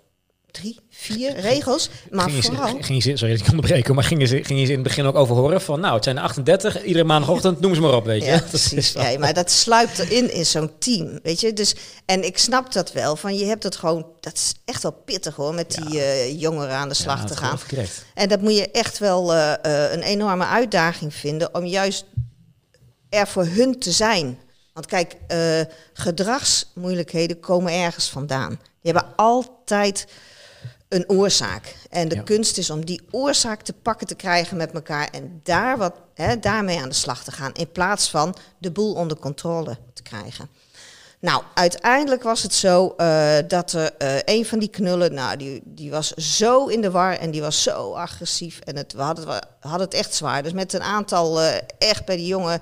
drie, 0.51 0.79
vier 0.91 1.37
regels. 1.41 1.91
Maar 2.11 2.25
Ging 2.25 2.37
je, 2.37 2.43
ze- 2.43 2.49
vooral... 2.55 2.77
ging 2.81 3.05
je, 3.05 3.17
sorry 3.17 3.33
dat 3.35 3.43
ik 3.47 3.51
onderbreken, 3.51 3.95
maar 3.95 4.05
gingen 4.05 4.29
ze, 4.29 4.45
gingen 4.45 4.67
ze 4.67 4.73
in 4.73 4.79
het 4.79 4.89
begin 4.89 5.05
ook 5.05 5.15
over 5.17 5.35
horen 5.37 5.61
van, 5.61 5.81
nou, 5.81 5.95
het 5.95 6.05
zijn 6.05 6.17
er 6.17 6.23
38, 6.23 6.83
iedere 6.83 7.05
maandagochtend, 7.05 7.61
noem 7.61 7.75
ze 7.75 7.81
maar 7.81 7.95
op, 7.95 8.05
weet 8.05 8.23
je. 8.25 8.29
Ja, 8.31 8.37
Dat 8.39 8.49
precies. 8.49 8.93
Ja, 8.93 9.19
maar 9.19 9.35
dat 9.35 9.51
sluipt 9.51 9.99
erin 9.99 10.33
in 10.33 10.47
zo'n 10.47 10.71
team, 10.79 11.19
weet 11.23 11.41
je. 11.41 11.53
Dus, 11.53 11.75
en 12.07 12.25
ik 12.25 12.39
snap 12.39 12.73
dat 12.73 12.93
wel, 12.93 13.17
van 13.17 13.37
je 13.37 13.45
hebt 13.45 13.63
het 13.63 13.77
gewoon... 13.77 14.07
Dat 14.21 14.35
is 14.35 14.53
echt 14.65 14.83
wel 14.83 14.93
pittig 15.05 15.35
hoor, 15.37 15.55
met 15.55 15.71
die 15.75 16.01
eh, 16.03 16.41
jongeren 16.41 16.75
aan 16.75 16.89
de 16.89 16.95
slag 16.95 17.17
Ja, 17.19 17.23
te 17.25 17.29
dat 17.35 17.39
gaan. 17.39 17.59
En 18.15 18.29
dat 18.29 18.41
moet 18.41 18.57
je 18.57 18.71
echt 18.71 18.99
wel 18.99 19.35
eh, 19.35 19.53
eh, 19.53 19.93
een 19.93 20.03
enorme 20.03 20.47
uitdaging 20.47 21.15
vinden 21.15 21.55
om 21.55 21.65
juist 21.67 22.05
er 23.09 23.27
voor 23.27 23.45
hun 23.45 23.79
te 23.79 23.91
zijn. 23.93 24.39
Want 24.73 24.87
kijk, 24.87 25.17
gedragsmoeilijkheden 25.93 27.41
komen 27.41 27.73
ergens 27.73 28.09
vandaan. 28.09 28.49
Die 28.83 28.93
hebben 28.93 29.13
altijd 29.17 30.07
een 30.91 31.09
oorzaak. 31.09 31.77
En 31.91 32.09
de 32.09 32.15
Ja. 32.15 32.23
kunst 32.23 32.59
is 32.59 32.71
om 32.71 32.85
die 32.85 33.01
oorzaak 33.11 33.63
te 33.63 33.73
pakken 33.73 34.07
te 34.07 34.15
krijgen 34.15 34.57
met 34.57 34.73
elkaar 34.73 35.09
en 35.11 35.41
daar 35.43 35.79
wat, 35.79 35.95
hè, 36.15 36.39
daarmee 36.39 36.81
aan 36.81 36.89
de 36.89 36.95
slag 36.95 37.25
te 37.25 37.33
gaan. 37.33 37.53
In 37.53 37.73
plaats 37.73 38.11
van 38.11 38.37
de 38.59 38.71
boel 38.71 38.95
onder 38.95 39.17
controle 39.19 39.77
te 39.95 40.03
krijgen. 40.03 40.49
Nou, 41.21 41.43
uiteindelijk 41.55 42.23
was 42.23 42.43
het 42.43 42.55
zo 42.55 42.95
eh, 42.97 43.37
dat 43.49 43.73
er 43.73 43.93
eh, 43.99 44.17
een 44.25 44.47
van 44.47 44.59
die 44.59 44.69
knullen, 44.69 45.15
nou, 45.15 45.37
die, 45.37 45.61
die 45.65 45.91
was 45.91 46.13
zo 46.13 46.67
in 46.67 46.81
de 46.81 46.91
war 46.91 47.13
en 47.17 47.31
die 47.31 47.41
was 47.41 47.63
zo 47.63 47.93
agressief. 47.93 48.59
En 48.61 48.77
het, 48.77 48.93
we, 48.93 49.03
hadden, 49.03 49.27
we 49.27 49.41
hadden 49.61 49.87
het 49.87 49.95
echt 49.95 50.15
zwaar. 50.15 50.43
Dus 50.43 50.53
met 50.53 50.73
een 50.73 50.83
aantal 50.83 51.41
eh, 51.41 51.55
echt 51.79 52.05
bij 52.05 52.17
die 52.17 52.27
jongen 52.27 52.61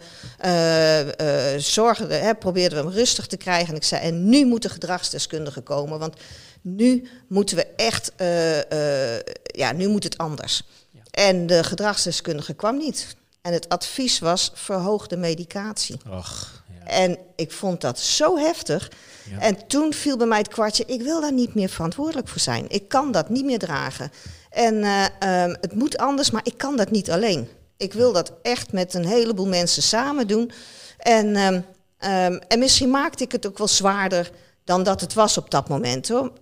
zorgde, 1.60 2.14
hè, 2.14 2.34
probeerden 2.34 2.78
we 2.78 2.84
hem 2.84 2.94
rustig 2.94 3.26
te 3.26 3.36
krijgen. 3.36 3.68
En 3.68 3.76
ik 3.76 3.84
zei, 3.84 4.02
en 4.02 4.28
nu 4.28 4.46
moet 4.46 4.62
de 4.62 4.68
gedragsdeskundige 4.68 5.60
komen, 5.60 5.98
want 5.98 6.14
nu 6.62 7.08
moeten 7.28 7.56
we 7.56 7.66
echt, 7.66 8.12
eh, 8.16 9.16
eh, 9.16 9.20
ja, 9.42 9.72
nu 9.72 9.88
moet 9.88 10.04
het 10.04 10.18
anders. 10.18 10.62
Ja. 10.90 11.00
En 11.10 11.46
de 11.46 11.64
gedragsdeskundige 11.64 12.54
kwam 12.54 12.76
niet. 12.76 13.16
En 13.42 13.52
het 13.52 13.68
advies 13.68 14.18
was 14.18 14.50
verhoogde 14.54 15.16
medicatie. 15.16 15.96
Och, 16.10 16.62
ja. 16.78 16.86
En 16.86 17.18
ik 17.36 17.52
vond 17.52 17.80
dat 17.80 17.98
zo 17.98 18.38
heftig. 18.38 18.90
Ja. 19.30 19.38
En 19.38 19.66
toen 19.66 19.92
viel 19.92 20.16
bij 20.16 20.26
mij 20.26 20.38
het 20.38 20.48
kwartje, 20.48 20.84
ik 20.86 21.02
wil 21.02 21.20
daar 21.20 21.32
niet 21.32 21.54
meer 21.54 21.68
verantwoordelijk 21.68 22.28
voor 22.28 22.40
zijn. 22.40 22.64
Ik 22.68 22.88
kan 22.88 23.12
dat 23.12 23.28
niet 23.28 23.44
meer 23.44 23.58
dragen. 23.58 24.12
En 24.50 24.82
eh, 24.82 25.04
ehm, 25.18 25.54
het 25.60 25.74
moet 25.74 25.98
anders, 25.98 26.30
maar 26.30 26.44
ik 26.44 26.58
kan 26.58 26.76
dat 26.76 26.90
niet 26.90 27.10
alleen. 27.10 27.48
Ik 27.76 27.92
wil 27.92 28.12
dat 28.12 28.32
echt 28.42 28.72
met 28.72 28.94
een 28.94 29.06
heleboel 29.06 29.46
mensen 29.46 29.82
samen 29.82 30.26
doen. 30.26 30.50
En, 30.98 31.36
ehm, 31.36 31.60
ehm, 31.98 32.38
en 32.48 32.58
misschien 32.58 32.90
maakte 32.90 33.24
ik 33.24 33.32
het 33.32 33.46
ook 33.46 33.58
wel 33.58 33.68
zwaarder 33.68 34.30
dan 34.64 34.82
dat 34.82 35.00
het 35.00 35.14
was 35.14 35.38
op 35.38 35.50
dat 35.50 35.68
moment. 35.68 36.08
Hoor. 36.08 36.32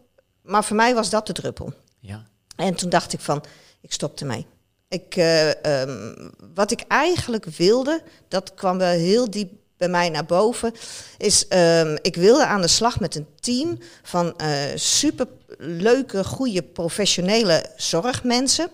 Maar 0.47 0.65
voor 0.65 0.77
mij 0.77 0.95
was 0.95 1.11
dat 1.11 1.27
de 1.27 1.33
druppel. 1.33 1.73
ja. 2.01 2.25
En 2.57 2.75
toen 2.75 2.91
dacht 2.91 3.13
ik 3.13 3.21
van, 3.21 3.45
ik 3.81 3.93
stop 3.93 4.21
ermee. 4.21 4.47
Ik, 4.89 5.17
eh, 5.17 5.65
ehm, 5.65 6.29
wat 6.55 6.71
ik 6.71 6.81
eigenlijk 6.89 7.45
wilde, 7.45 8.03
dat 8.29 8.55
kwam 8.55 8.79
wel 8.79 8.91
heel 8.91 9.31
diep 9.31 9.53
bij 9.77 9.89
mij 9.89 10.09
naar 10.09 10.25
boven, 10.25 10.73
is 11.19 11.49
ehm, 11.49 11.97
ik 12.03 12.17
wilde 12.17 12.47
aan 12.47 12.61
de 12.61 12.69
slag 12.69 13.01
met 13.01 13.15
een 13.15 13.27
team 13.41 13.79
van 14.03 14.37
eh 14.37 14.51
super 14.75 15.27
leuke, 15.59 16.25
goede, 16.25 16.63
professionele 16.63 17.67
zorgmensen. 17.77 18.71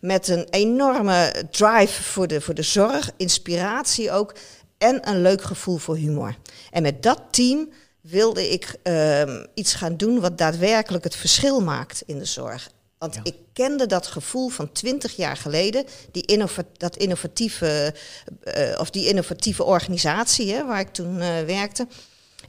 Met 0.00 0.28
een 0.28 0.46
enorme 0.50 1.44
drive 1.50 2.02
voor 2.02 2.26
de, 2.26 2.40
voor 2.40 2.54
de 2.54 2.62
zorg, 2.62 3.10
inspiratie 3.16 4.12
ook 4.12 4.34
en 4.78 5.08
een 5.08 5.22
leuk 5.22 5.42
gevoel 5.42 5.76
voor 5.76 5.96
humor. 5.96 6.36
En 6.70 6.82
met 6.82 7.02
dat 7.02 7.20
team 7.30 7.68
wilde 8.02 8.50
ik 8.50 8.74
ehm, 8.82 9.44
iets 9.54 9.74
gaan 9.74 9.96
doen 9.96 10.20
wat 10.20 10.38
daadwerkelijk 10.38 11.04
het 11.04 11.16
verschil 11.16 11.60
maakt 11.60 12.02
in 12.06 12.18
de 12.18 12.24
zorg. 12.24 12.70
Want 12.98 13.14
Ja. 13.14 13.20
ik 13.24 13.34
kende 13.52 13.86
dat 13.86 14.06
gevoel 14.06 14.48
van 14.48 14.72
twintig 14.72 15.16
jaar 15.16 15.36
geleden, 15.36 15.84
die 16.12 16.26
innova 16.26 16.62
dat 16.76 16.96
innovatieve, 16.96 17.94
eh, 18.42 18.78
of 18.80 18.90
die 18.90 19.08
innovatieve 19.08 19.64
organisatie 19.64 20.52
hè, 20.52 20.66
waar 20.66 20.80
ik 20.80 20.92
toen 20.92 21.20
eh, 21.20 21.28
werkte. 21.46 21.86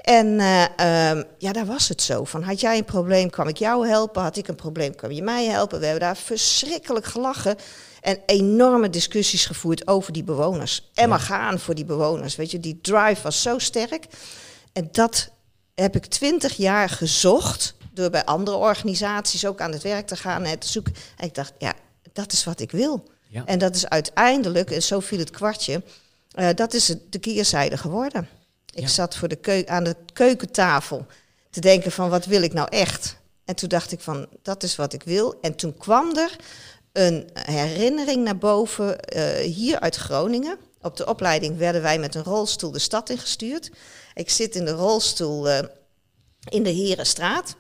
En 0.01 0.39
eh, 0.39 0.63
ehm, 1.09 1.23
ja, 1.37 1.51
daar 1.51 1.65
was 1.65 1.89
het 1.89 2.01
zo. 2.01 2.23
Van 2.23 2.43
had 2.43 2.59
jij 2.59 2.77
een 2.77 2.85
probleem, 2.85 3.29
kwam 3.29 3.47
ik 3.47 3.57
jou 3.57 3.87
helpen. 3.87 4.21
Had 4.21 4.37
ik 4.37 4.47
een 4.47 4.55
probleem, 4.55 4.95
kwam 4.95 5.11
je 5.11 5.21
mij 5.21 5.45
helpen. 5.45 5.79
We 5.79 5.85
hebben 5.85 6.03
daar 6.03 6.17
verschrikkelijk 6.17 7.05
gelachen. 7.05 7.55
En 8.01 8.17
enorme 8.25 8.89
discussies 8.89 9.45
gevoerd 9.45 9.87
over 9.87 10.13
die 10.13 10.23
bewoners. 10.23 10.89
En 10.93 11.09
maar 11.09 11.19
gaan 11.19 11.59
voor 11.59 11.75
die 11.75 11.85
bewoners. 11.85 12.35
Weet 12.35 12.51
je, 12.51 12.59
die 12.59 12.79
drive 12.81 13.21
was 13.21 13.41
zo 13.41 13.59
sterk. 13.59 14.05
En 14.73 14.89
dat 14.91 15.29
heb 15.75 15.95
ik 15.95 16.05
twintig 16.05 16.55
jaar 16.57 16.89
gezocht. 16.89 17.73
Door 17.93 18.09
bij 18.09 18.25
andere 18.25 18.57
organisaties 18.57 19.45
ook 19.45 19.61
aan 19.61 19.71
het 19.71 19.83
werk 19.83 20.07
te 20.07 20.15
gaan 20.15 20.43
en 20.43 20.59
te 20.59 20.67
zoeken. 20.67 20.95
En 21.17 21.27
ik 21.27 21.35
dacht, 21.35 21.53
ja, 21.57 21.73
dat 22.13 22.31
is 22.31 22.43
wat 22.43 22.59
ik 22.59 22.71
wil. 22.71 23.03
Ja. 23.27 23.45
En 23.45 23.59
dat 23.59 23.75
is 23.75 23.87
uiteindelijk, 23.87 24.71
en 24.71 24.83
zo 24.83 24.99
viel 24.99 25.19
het 25.19 25.29
kwartje, 25.31 25.83
eh, 26.31 26.49
dat 26.55 26.73
is 26.73 26.95
de 27.09 27.19
keerzijde 27.19 27.77
geworden. 27.77 28.27
Ik 28.73 28.81
Ja. 28.81 28.87
zat 28.87 29.15
voor 29.15 29.27
de 29.27 29.35
keu- 29.35 29.63
aan 29.65 29.83
de 29.83 29.95
keukentafel 30.13 31.05
te 31.49 31.59
denken 31.59 31.91
van 31.91 32.09
wat 32.09 32.25
wil 32.25 32.41
ik 32.41 32.53
nou 32.53 32.67
echt? 32.71 33.15
En 33.45 33.55
toen 33.55 33.69
dacht 33.69 33.91
ik 33.91 33.99
van 33.99 34.27
dat 34.41 34.63
is 34.63 34.75
wat 34.75 34.93
ik 34.93 35.03
wil. 35.03 35.37
En 35.41 35.55
toen 35.55 35.77
kwam 35.77 36.17
er 36.17 36.35
een 36.91 37.29
herinnering 37.33 38.23
naar 38.23 38.37
boven 38.37 38.99
eh, 38.99 39.51
hier 39.51 39.79
uit 39.79 39.95
Groningen. 39.95 40.57
Op 40.81 40.97
de 40.97 41.05
opleiding 41.07 41.57
werden 41.57 41.81
wij 41.81 41.99
met 41.99 42.15
een 42.15 42.23
rolstoel 42.23 42.71
de 42.71 42.79
stad 42.79 43.09
ingestuurd. 43.09 43.71
Ik 44.13 44.29
zit 44.29 44.55
in 44.55 44.65
de 44.65 44.71
rolstoel 44.71 45.49
eh, 45.49 45.67
in 46.49 46.63
de 46.63 46.69
Herenstraat. 46.69 47.55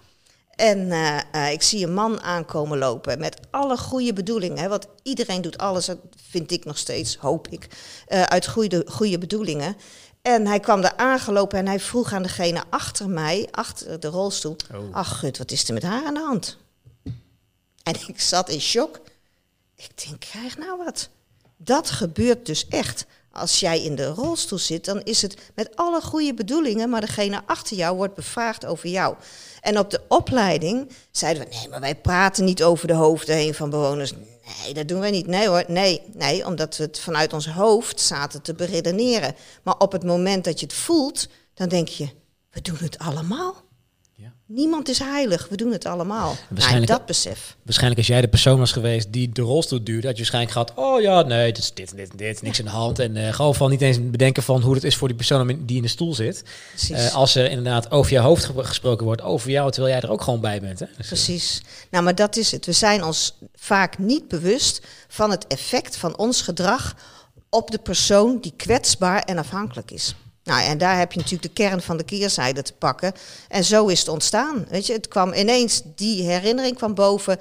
En 0.55 0.91
eh, 0.91 1.19
eh, 1.31 1.51
ik 1.51 1.61
zie 1.61 1.85
een 1.85 1.93
man 1.93 2.21
aankomen 2.21 2.77
lopen 2.77 3.19
met 3.19 3.39
alle 3.51 3.77
goede 3.77 4.13
bedoelingen. 4.13 4.57
Hè, 4.57 4.67
want 4.67 4.87
iedereen 5.03 5.41
doet 5.41 5.57
alles, 5.57 5.85
dat 5.85 5.97
vind 6.29 6.51
ik 6.51 6.65
nog 6.65 6.77
steeds, 6.77 7.15
hoop 7.15 7.47
ik, 7.47 7.67
uit 8.07 8.47
goede, 8.47 8.85
goede 8.87 9.17
bedoelingen. 9.17 9.75
En 10.21 10.47
hij 10.47 10.59
kwam 10.59 10.81
daar 10.81 10.95
aangelopen 10.95 11.59
en 11.59 11.67
hij 11.67 11.79
vroeg 11.79 12.13
aan 12.13 12.23
degene 12.23 12.63
achter 12.69 13.09
mij, 13.09 13.47
achter 13.51 13.99
de 13.99 14.07
rolstoel... 14.07 14.55
Oh. 14.73 14.95
Ach 14.95 15.19
gut, 15.19 15.37
wat 15.37 15.51
is 15.51 15.67
er 15.67 15.73
met 15.73 15.83
haar 15.83 16.05
aan 16.05 16.13
de 16.13 16.19
hand? 16.19 16.57
En 17.83 17.95
ik 18.07 18.21
zat 18.21 18.49
in 18.49 18.61
shock. 18.61 19.01
Ik 19.75 20.05
denk, 20.05 20.19
krijg 20.19 20.57
nou 20.57 20.77
wat. 20.77 21.09
Dat 21.57 21.91
gebeurt 21.91 22.45
dus 22.45 22.67
echt. 22.67 23.05
Als 23.33 23.59
jij 23.59 23.83
in 23.83 23.95
de 23.95 24.05
rolstoel 24.05 24.57
zit, 24.57 24.85
dan 24.85 25.01
is 25.01 25.21
het 25.21 25.37
met 25.55 25.75
alle 25.75 26.01
goede 26.01 26.33
bedoelingen, 26.33 26.89
maar 26.89 27.01
degene 27.01 27.41
achter 27.45 27.77
jou 27.77 27.95
wordt 27.95 28.15
bevraagd 28.15 28.65
over 28.65 28.89
jou. 28.89 29.15
En 29.61 29.79
op 29.79 29.89
de 29.89 30.01
opleiding 30.07 30.91
zeiden 31.11 31.43
we, 31.43 31.55
nee, 31.55 31.69
maar 31.69 31.79
wij 31.79 31.95
praten 31.95 32.45
niet 32.45 32.63
over 32.63 32.87
de 32.87 32.93
hoofden 32.93 33.35
heen 33.35 33.53
van 33.53 33.69
bewoners. 33.69 34.13
Nee, 34.63 34.73
dat 34.73 34.87
doen 34.87 34.99
wij 34.99 35.11
niet. 35.11 35.27
Nee 35.27 35.47
hoor, 35.47 35.63
nee, 35.67 36.01
nee, 36.13 36.45
omdat 36.45 36.77
we 36.77 36.83
het 36.83 36.99
vanuit 36.99 37.33
ons 37.33 37.47
hoofd 37.47 37.99
zaten 37.99 38.41
te 38.41 38.53
beredeneren. 38.53 39.35
Maar 39.63 39.77
op 39.77 39.91
het 39.91 40.03
moment 40.03 40.43
dat 40.43 40.59
je 40.59 40.65
het 40.65 40.75
voelt, 40.75 41.27
dan 41.53 41.69
denk 41.69 41.87
je, 41.87 42.09
we 42.51 42.61
doen 42.61 42.77
het 42.79 42.97
allemaal. 42.97 43.55
Niemand 44.55 44.89
is 44.89 44.99
heilig, 44.99 45.47
we 45.49 45.55
doen 45.57 45.71
het 45.71 45.85
allemaal. 45.85 46.25
Nou, 46.33 46.37
Waarschijnlijk- 46.49 46.87
dat 46.91 47.05
besef. 47.05 47.55
Waarschijnlijk 47.63 47.97
als 47.99 48.07
jij 48.09 48.21
de 48.21 48.27
persoon 48.27 48.59
was 48.59 48.71
geweest 48.71 49.07
die 49.13 49.29
de 49.29 49.41
rolstoel 49.41 49.83
duwde, 49.83 50.01
had 50.07 50.11
je 50.17 50.17
waarschijnlijk 50.29 50.53
gehad, 50.53 50.71
oh 50.75 51.01
ja, 51.01 51.21
nee, 51.21 51.45
dit 51.53 51.57
is 51.63 51.73
dit 51.73 51.91
en 51.91 51.97
dit 51.97 52.09
en 52.11 52.17
dit, 52.17 52.41
niks 52.41 52.59
aan 52.59 52.65
de 52.65 52.71
hand. 52.71 52.99
En 52.99 53.17
eh, 53.17 53.33
gewoon 53.33 53.55
van 53.55 53.69
niet 53.69 53.81
eens 53.81 54.09
bedenken 54.09 54.43
van 54.43 54.61
hoe 54.61 54.73
het 54.73 54.83
is 54.83 54.95
voor 54.95 55.07
die 55.07 55.17
persoon 55.17 55.47
die 55.65 55.75
in 55.77 55.81
de 55.81 55.87
stoel 55.87 56.13
zit. 56.13 56.43
Eh, 56.89 57.13
als 57.15 57.35
er 57.35 57.49
inderdaad 57.49 57.91
over 57.91 58.11
je 58.11 58.19
hoofd 58.19 58.43
ge- 58.45 58.63
gesproken 58.63 59.05
wordt, 59.05 59.21
over 59.21 59.49
jou, 59.49 59.71
terwijl 59.71 59.93
jij 59.93 60.03
er 60.03 60.11
ook 60.11 60.21
gewoon 60.21 60.39
bij 60.41 60.61
bent. 60.61 60.79
Hè? 60.79 60.85
Dus, 60.85 60.97
eh, 60.99 61.07
Precies. 61.07 61.61
Nou, 61.91 62.03
maar 62.03 62.15
dat 62.15 62.37
is 62.37 62.51
het. 62.51 62.65
We 62.65 62.71
zijn 62.71 63.03
ons 63.03 63.37
vaak 63.55 63.97
niet 63.97 64.27
bewust 64.27 64.81
van 65.07 65.31
het 65.31 65.47
effect 65.47 65.97
van 65.97 66.17
ons 66.17 66.41
gedrag 66.41 66.95
op 67.49 67.71
de 67.71 67.79
persoon 67.79 68.37
die 68.41 68.53
kwetsbaar 68.57 69.21
en 69.21 69.37
afhankelijk 69.37 69.91
is. 69.91 70.15
Nou, 70.43 70.61
en 70.63 70.77
daar 70.77 70.97
heb 70.97 71.11
je 71.11 71.19
natuurlijk 71.19 71.55
de 71.55 71.63
kern 71.63 71.81
van 71.81 71.97
de 71.97 72.03
keerzijde 72.03 72.61
te 72.61 72.73
pakken. 72.73 73.13
En 73.47 73.63
zo 73.63 73.87
is 73.87 73.99
het 73.99 74.07
ontstaan. 74.07 74.65
Weet 74.69 74.85
je, 74.85 74.93
het 74.93 75.07
kwam 75.07 75.33
ineens, 75.33 75.81
die 75.95 76.23
herinnering 76.23 76.75
kwam 76.75 76.93
boven. 76.93 77.37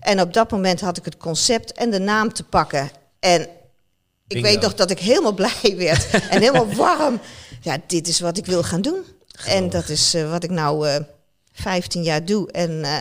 En 0.00 0.20
op 0.20 0.32
dat 0.32 0.50
moment 0.50 0.80
had 0.80 0.96
ik 0.96 1.04
het 1.04 1.16
concept 1.16 1.72
en 1.72 1.90
de 1.90 1.98
naam 1.98 2.32
te 2.32 2.44
pakken. 2.44 2.90
En 3.20 3.40
ik 3.40 3.48
Bingo. 4.26 4.48
weet 4.48 4.60
nog 4.60 4.74
dat 4.74 4.90
ik 4.90 4.98
helemaal 4.98 5.34
blij 5.42 5.74
werd 5.76 6.10
en 6.10 6.40
helemaal 6.40 6.74
warm. 6.84 7.20
Ja, 7.60 7.76
dit 7.86 8.08
is 8.08 8.20
wat 8.20 8.38
ik 8.38 8.46
wil 8.46 8.62
gaan 8.62 8.82
doen. 8.82 9.04
En 9.44 9.70
dat 9.70 9.88
is 9.88 10.14
eh, 10.14 10.30
wat 10.30 10.44
ik 10.44 10.50
nou 10.50 10.88
eh 10.88 11.00
15 11.52 12.02
jaar 12.02 12.24
doe. 12.24 12.50
En 12.52 12.84
eh, 12.84 13.00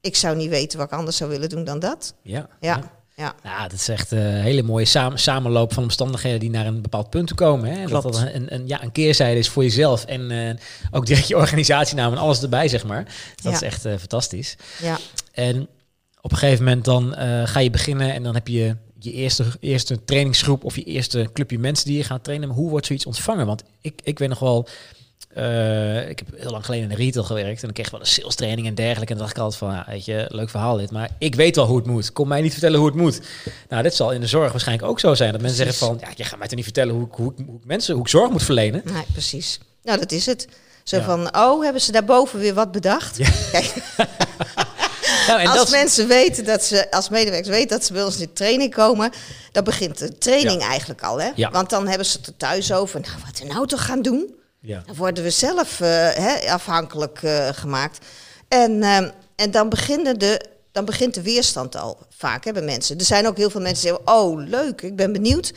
ik 0.00 0.16
zou 0.16 0.36
niet 0.36 0.48
weten 0.50 0.78
wat 0.78 0.86
ik 0.92 0.98
anders 0.98 1.16
zou 1.16 1.30
willen 1.30 1.48
doen 1.48 1.64
dan 1.64 1.78
dat. 1.78 2.14
ja. 2.22 2.48
Ja, 2.60 2.76
ja. 2.76 2.95
Ja, 3.16 3.62
dat 3.62 3.72
is 3.72 3.88
echt 3.88 4.10
een 4.10 4.34
hele 4.34 4.62
mooie 4.62 4.84
samen, 4.84 5.18
samenloop 5.18 5.72
van 5.72 5.82
omstandigheden 5.82 6.40
die 6.40 6.50
naar 6.50 6.66
een 6.66 6.82
bepaald 6.82 7.10
punt 7.10 7.26
toe 7.26 7.36
komen. 7.36 7.70
Hè? 7.70 7.80
Dat 7.86 7.88
Klopt. 8.00 8.16
dat 8.16 8.28
een, 8.34 8.54
een, 8.54 8.66
ja, 8.66 8.82
een 8.82 8.92
keerzijde 8.92 9.38
is 9.38 9.48
voor 9.48 9.62
jezelf 9.62 10.04
en 10.04 10.30
eh, 10.30 10.54
ook 10.90 11.06
direct 11.06 11.28
je 11.28 11.36
organisatienaam 11.36 12.12
en 12.12 12.18
alles 12.18 12.42
erbij, 12.42 12.68
zeg 12.68 12.84
maar. 12.84 13.04
Dat 13.34 13.44
Ja. 13.44 13.50
is 13.52 13.62
echt 13.62 13.84
eh, 13.84 13.94
fantastisch. 13.98 14.56
ja. 14.82 14.98
En 15.32 15.68
op 16.20 16.32
een 16.32 16.38
gegeven 16.38 16.64
moment 16.64 16.84
dan 16.84 17.14
eh, 17.14 17.46
ga 17.46 17.60
je 17.60 17.70
beginnen 17.70 18.12
en 18.14 18.22
dan 18.22 18.34
heb 18.34 18.48
je 18.48 18.76
je 18.98 19.12
eerste, 19.12 19.44
eerste 19.60 20.04
trainingsgroep 20.04 20.64
of 20.64 20.76
je 20.76 20.84
eerste 20.84 21.30
clubje 21.32 21.58
mensen 21.58 21.86
die 21.86 21.96
je 21.96 22.04
gaat 22.04 22.24
trainen. 22.24 22.48
Maar 22.48 22.56
hoe 22.56 22.70
wordt 22.70 22.86
zoiets 22.86 23.06
ontvangen? 23.06 23.46
Want 23.46 23.62
ik, 23.80 24.00
ik 24.04 24.18
weet 24.18 24.28
nog 24.28 24.38
wel, 24.38 24.68
eh, 25.34 26.08
ik 26.08 26.18
heb 26.18 26.28
heel 26.40 26.50
lang 26.50 26.64
geleden 26.64 26.90
in 26.90 26.96
de 26.96 27.02
retail 27.04 27.24
gewerkt 27.24 27.56
en 27.60 27.60
dan 27.64 27.72
kreeg 27.72 27.86
ik 27.86 27.92
wel 27.92 28.00
een 28.00 28.06
sales 28.06 28.34
training 28.34 28.66
en 28.66 28.74
dergelijke. 28.74 29.12
En 29.12 29.18
dan 29.18 29.26
dacht 29.26 29.36
ik 29.36 29.42
altijd 29.42 29.60
van, 29.60 29.72
ja, 29.72 29.84
weet 29.88 30.04
je, 30.04 30.24
leuk 30.28 30.50
verhaal 30.50 30.76
dit, 30.76 30.90
maar 30.90 31.10
ik 31.18 31.34
weet 31.34 31.56
wel 31.56 31.66
hoe 31.66 31.76
het 31.76 31.86
moet. 31.86 32.12
Kom 32.12 32.28
mij 32.28 32.40
niet 32.40 32.52
vertellen 32.52 32.78
hoe 32.78 32.88
het 32.88 32.96
moet. 32.96 33.20
Nou, 33.68 33.82
dit 33.82 33.94
zal 33.94 34.12
in 34.12 34.20
de 34.20 34.26
zorg 34.26 34.50
waarschijnlijk 34.52 34.88
ook 34.88 35.00
zo 35.00 35.14
zijn. 35.14 35.32
Dat 35.32 35.40
mensen 35.40 35.58
zeggen 35.66 35.76
van, 35.86 35.98
ja, 36.00 36.08
je 36.14 36.24
gaat 36.24 36.38
mij 36.38 36.46
toch 36.46 36.56
niet 36.56 36.64
vertellen 36.64 36.94
hoe, 36.94 37.06
ik- 37.06 37.12
hoe, 37.14 37.32
hoe 37.46 37.56
ik 37.56 37.64
mensen, 37.64 37.94
hoe 37.94 38.02
ik 38.02 38.08
zorg 38.08 38.30
moet 38.30 38.42
verlenen. 38.42 38.82
Nee, 38.84 39.04
precies. 39.12 39.60
Nou, 39.82 39.98
dat 39.98 40.12
is 40.12 40.26
het. 40.26 40.48
Zo 40.84 40.96
Ja. 40.96 41.02
van, 41.04 41.36
oh, 41.36 41.62
hebben 41.62 41.82
ze 41.82 41.92
daarboven 41.92 42.38
weer 42.38 42.54
wat 42.54 42.72
bedacht? 42.72 43.16
Kijk, 43.52 43.74
Nou, 45.28 45.40
en 45.40 45.46
als 45.46 45.70
mensen 45.70 46.08
weten 46.08 46.44
dat 46.44 46.64
ze, 46.64 46.90
als 46.90 47.08
medewerkers 47.08 47.48
weten 47.48 47.68
dat 47.68 47.84
ze 47.84 47.92
bij 47.92 48.02
ons 48.04 48.14
in 48.14 48.20
de 48.26 48.32
training 48.32 48.74
komen, 48.74 49.10
dan 49.52 49.64
begint 49.64 49.98
de 49.98 50.18
training 50.18 50.62
eigenlijk 50.62 51.02
al. 51.02 51.20
Hè? 51.20 51.30
Ja. 51.34 51.50
Want 51.50 51.70
dan 51.70 51.86
hebben 51.88 52.06
ze 52.06 52.16
het 52.18 52.26
er 52.26 52.36
thuis 52.36 52.72
over. 52.72 53.00
Nou, 53.00 53.12
wat 53.26 53.38
we 53.38 53.44
nou 53.46 53.66
toch 53.66 53.84
gaan 53.84 54.02
doen? 54.02 54.34
Ja. 54.66 54.82
Dan 54.86 54.96
worden 54.96 55.24
we 55.24 55.30
zelf 55.30 55.80
eh, 55.80 55.88
hè, 56.10 56.52
afhankelijk 56.52 57.22
eh, 57.22 57.48
gemaakt. 57.52 58.06
En, 58.48 58.82
ehm, 58.82 59.10
en 59.36 59.50
dan, 59.50 59.68
beginnen 59.68 60.18
de, 60.18 60.40
dan 60.72 60.84
begint 60.84 61.14
de 61.14 61.22
weerstand 61.22 61.76
al 61.76 61.98
vaak 62.16 62.44
hè, 62.44 62.52
bij 62.52 62.62
mensen. 62.62 62.98
Er 62.98 63.04
zijn 63.04 63.26
ook 63.26 63.36
heel 63.36 63.50
veel 63.50 63.60
mensen 63.60 63.82
die 63.82 63.92
zeggen, 63.96 64.14
oh 64.14 64.38
leuk, 64.48 64.82
ik 64.82 64.96
ben 64.96 65.12
benieuwd. 65.12 65.52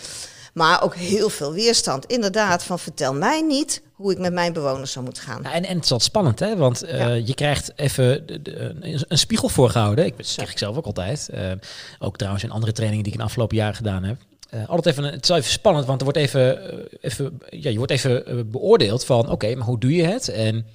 Maar 0.54 0.84
ook 0.84 0.96
heel 0.96 1.30
veel 1.30 1.54
weerstand. 1.54 2.06
Inderdaad, 2.06 2.64
van 2.64 2.80
vertel 2.80 3.14
mij 3.14 3.42
niet 3.42 3.82
hoe 3.94 4.12
ik 4.12 4.18
met 4.18 4.34
mijn 4.34 4.54
bewoners 4.54 4.92
zou 4.92 5.06
moeten 5.06 5.24
gaan. 5.24 5.40
Ja, 5.44 5.54
en, 5.54 5.66
en 5.66 5.76
het 5.76 5.84
is 5.84 5.90
wat 5.90 6.04
spannend, 6.04 6.40
hè? 6.40 6.56
Want 6.56 6.84
eh, 6.84 6.98
Ja. 7.00 7.08
je 7.14 7.34
krijgt 7.34 7.72
even 7.76 8.26
de- 8.28 8.42
de- 8.42 8.58
een, 8.82 9.04
een 9.08 9.18
spiegel 9.18 9.50
voorgehouden. 9.50 10.06
Ik, 10.06 10.18
dat 10.18 10.26
zeg 10.26 10.52
ik 10.52 10.58
zelf 10.58 10.78
ook 10.78 10.86
altijd. 10.86 11.30
Eh, 11.30 11.52
ook 12.00 12.18
trouwens 12.18 12.44
in 12.44 12.52
andere 12.52 12.72
trainingen 12.72 13.04
die 13.04 13.14
ik 13.14 13.20
in 13.20 13.24
de 13.26 13.30
afgelopen 13.30 13.58
jaren 13.58 13.76
gedaan 13.76 14.04
heb. 14.04 14.18
Eh, 14.50 14.70
altijd 14.70 14.98
even, 14.98 15.12
het 15.12 15.24
is 15.24 15.30
wel 15.30 15.38
even 15.38 15.52
spannend, 15.52 15.86
want 15.86 16.00
er 16.00 16.04
wordt 16.04 16.20
even, 16.20 16.72
eh, 16.72 16.98
even, 17.02 17.40
ja, 17.50 17.70
je 17.70 17.78
wordt 17.78 17.92
even 17.92 18.26
eh, 18.26 18.36
beoordeeld 18.46 19.06
van, 19.06 19.30
oké, 19.30 19.56
maar 19.56 19.66
hoe 19.66 19.80
doe 19.80 19.96
je 19.96 20.04
het? 20.04 20.30
En 20.30 20.66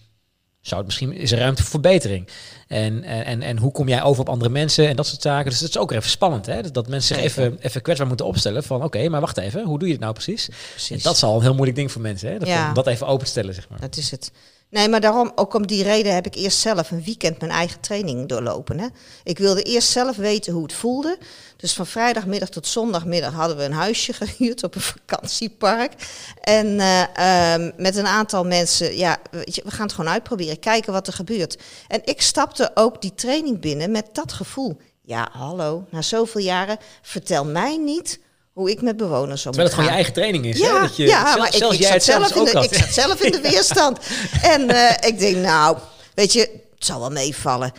zou 0.60 0.76
het 0.76 0.86
misschien, 0.86 1.12
is 1.12 1.32
er 1.32 1.38
ruimte 1.38 1.62
voor 1.62 1.70
verbetering? 1.70 2.28
En, 2.68 3.02
en, 3.02 3.42
en, 3.42 3.58
hoe 3.58 3.72
kom 3.72 3.88
jij 3.88 4.02
over 4.02 4.20
op 4.20 4.28
andere 4.28 4.50
mensen 4.50 4.88
en 4.88 4.96
dat 4.96 5.06
soort 5.06 5.22
zaken? 5.22 5.50
Dus 5.50 5.60
het 5.60 5.68
is 5.68 5.78
ook 5.78 5.92
even 5.92 6.10
spannend, 6.10 6.46
hè? 6.46 6.70
Dat 6.70 6.88
mensen 6.88 7.14
zich 7.14 7.24
even, 7.24 7.58
even 7.60 7.82
kwetsbaar 7.82 8.08
moeten 8.08 8.26
opstellen 8.26 8.62
van, 8.62 8.84
oké, 8.84 9.08
maar 9.08 9.20
wacht 9.20 9.36
even, 9.36 9.64
hoe 9.64 9.78
doe 9.78 9.88
je 9.88 9.94
het 9.94 10.02
nou 10.02 10.12
precies? 10.12 10.48
En 10.90 10.98
dat 11.02 11.14
is 11.14 11.22
al 11.22 11.36
een 11.36 11.42
heel 11.42 11.54
moeilijk 11.54 11.76
ding 11.76 11.92
voor 11.92 12.02
mensen, 12.02 12.30
hè? 12.30 12.38
Dat, 12.38 12.48
Ja. 12.48 12.72
dat 12.72 12.86
even 12.86 13.06
open 13.06 13.24
te 13.24 13.30
stellen, 13.30 13.54
zeg 13.54 13.68
maar. 13.68 13.80
Dat 13.80 13.96
is 13.96 14.10
het. 14.10 14.32
Nee, 14.74 14.88
maar 14.88 15.00
daarom, 15.00 15.32
ook 15.34 15.54
om 15.54 15.66
die 15.66 15.82
reden 15.82 16.14
heb 16.14 16.26
ik 16.26 16.34
eerst 16.34 16.58
zelf 16.58 16.90
een 16.90 17.04
weekend 17.04 17.40
mijn 17.40 17.52
eigen 17.52 17.80
training 17.80 18.28
doorlopen. 18.28 18.78
Hè. 18.78 18.86
Ik 19.24 19.38
wilde 19.38 19.62
eerst 19.62 19.88
zelf 19.88 20.16
weten 20.16 20.52
hoe 20.52 20.62
het 20.62 20.72
voelde. 20.72 21.18
Dus 21.56 21.72
van 21.72 21.86
vrijdagmiddag 21.86 22.48
tot 22.48 22.66
zondagmiddag 22.66 23.32
hadden 23.32 23.56
we 23.56 23.64
een 23.64 23.72
huisje 23.72 24.12
gehuurd 24.22 24.62
op 24.64 24.74
een 24.74 24.80
vakantiepark. 24.80 25.92
En 26.40 26.80
eh, 26.80 27.52
ehm, 27.52 27.70
met 27.76 27.96
een 27.96 28.06
aantal 28.06 28.44
mensen, 28.44 28.96
ja, 28.96 29.18
we 29.30 29.70
gaan 29.70 29.86
het 29.86 29.94
gewoon 29.94 30.10
uitproberen, 30.10 30.58
kijken 30.58 30.92
wat 30.92 31.06
er 31.06 31.12
gebeurt. 31.12 31.58
En 31.88 32.00
ik 32.04 32.22
stapte 32.22 32.70
ook 32.74 33.02
die 33.02 33.14
training 33.14 33.60
binnen 33.60 33.90
met 33.90 34.08
dat 34.12 34.32
gevoel. 34.32 34.76
Ja, 35.00 35.28
hallo, 35.32 35.84
na 35.90 36.02
zoveel 36.02 36.40
jaren, 36.40 36.78
vertel 37.02 37.44
mij 37.44 37.76
niet 37.76 38.18
hoe 38.54 38.70
ik 38.70 38.82
met 38.82 38.96
bewoners 38.96 39.42
zou 39.42 39.54
Terwijl 39.54 39.64
het 39.64 39.74
gewoon 39.74 39.88
je 39.90 39.94
eigen 39.96 40.12
training 40.12 40.44
is. 40.46 40.58
Ja, 40.58 40.74
hè? 40.74 40.80
Dat 40.80 40.96
je, 40.96 41.06
ja 41.06 41.24
zelf- 41.26 41.38
maar 41.38 41.46
ik, 41.46 41.54
zelfs 41.54 41.74
ik, 41.74 41.80
jij 41.80 41.90
zat 41.90 42.02
zelf 42.02 42.30
in 42.30 42.40
ook 42.40 42.52
de, 42.52 42.68
ik 42.68 42.74
zat 42.74 42.92
zelf 42.92 43.20
in 43.20 43.32
de 43.32 43.40
weerstand. 43.50 43.98
en 44.42 44.68
eh, 44.68 45.08
ik 45.08 45.18
denk, 45.18 45.36
nou, 45.36 45.78
weet 46.14 46.32
je, 46.32 46.40
het 46.74 46.84
zal 46.84 47.00
wel 47.00 47.10
meevallen. 47.10 47.72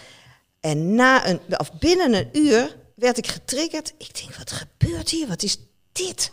En 0.60 0.96
na 0.96 1.28
een, 1.28 1.40
of 1.58 1.72
binnen 1.80 2.14
een 2.14 2.30
uur 2.32 2.76
werd 2.96 3.18
ik 3.18 3.28
getriggerd. 3.28 3.94
Ik 3.98 4.20
denk, 4.22 4.36
wat 4.36 4.52
gebeurt 4.52 5.10
hier? 5.10 5.28
Wat 5.28 5.44
is 5.44 5.58
dit? 5.92 6.30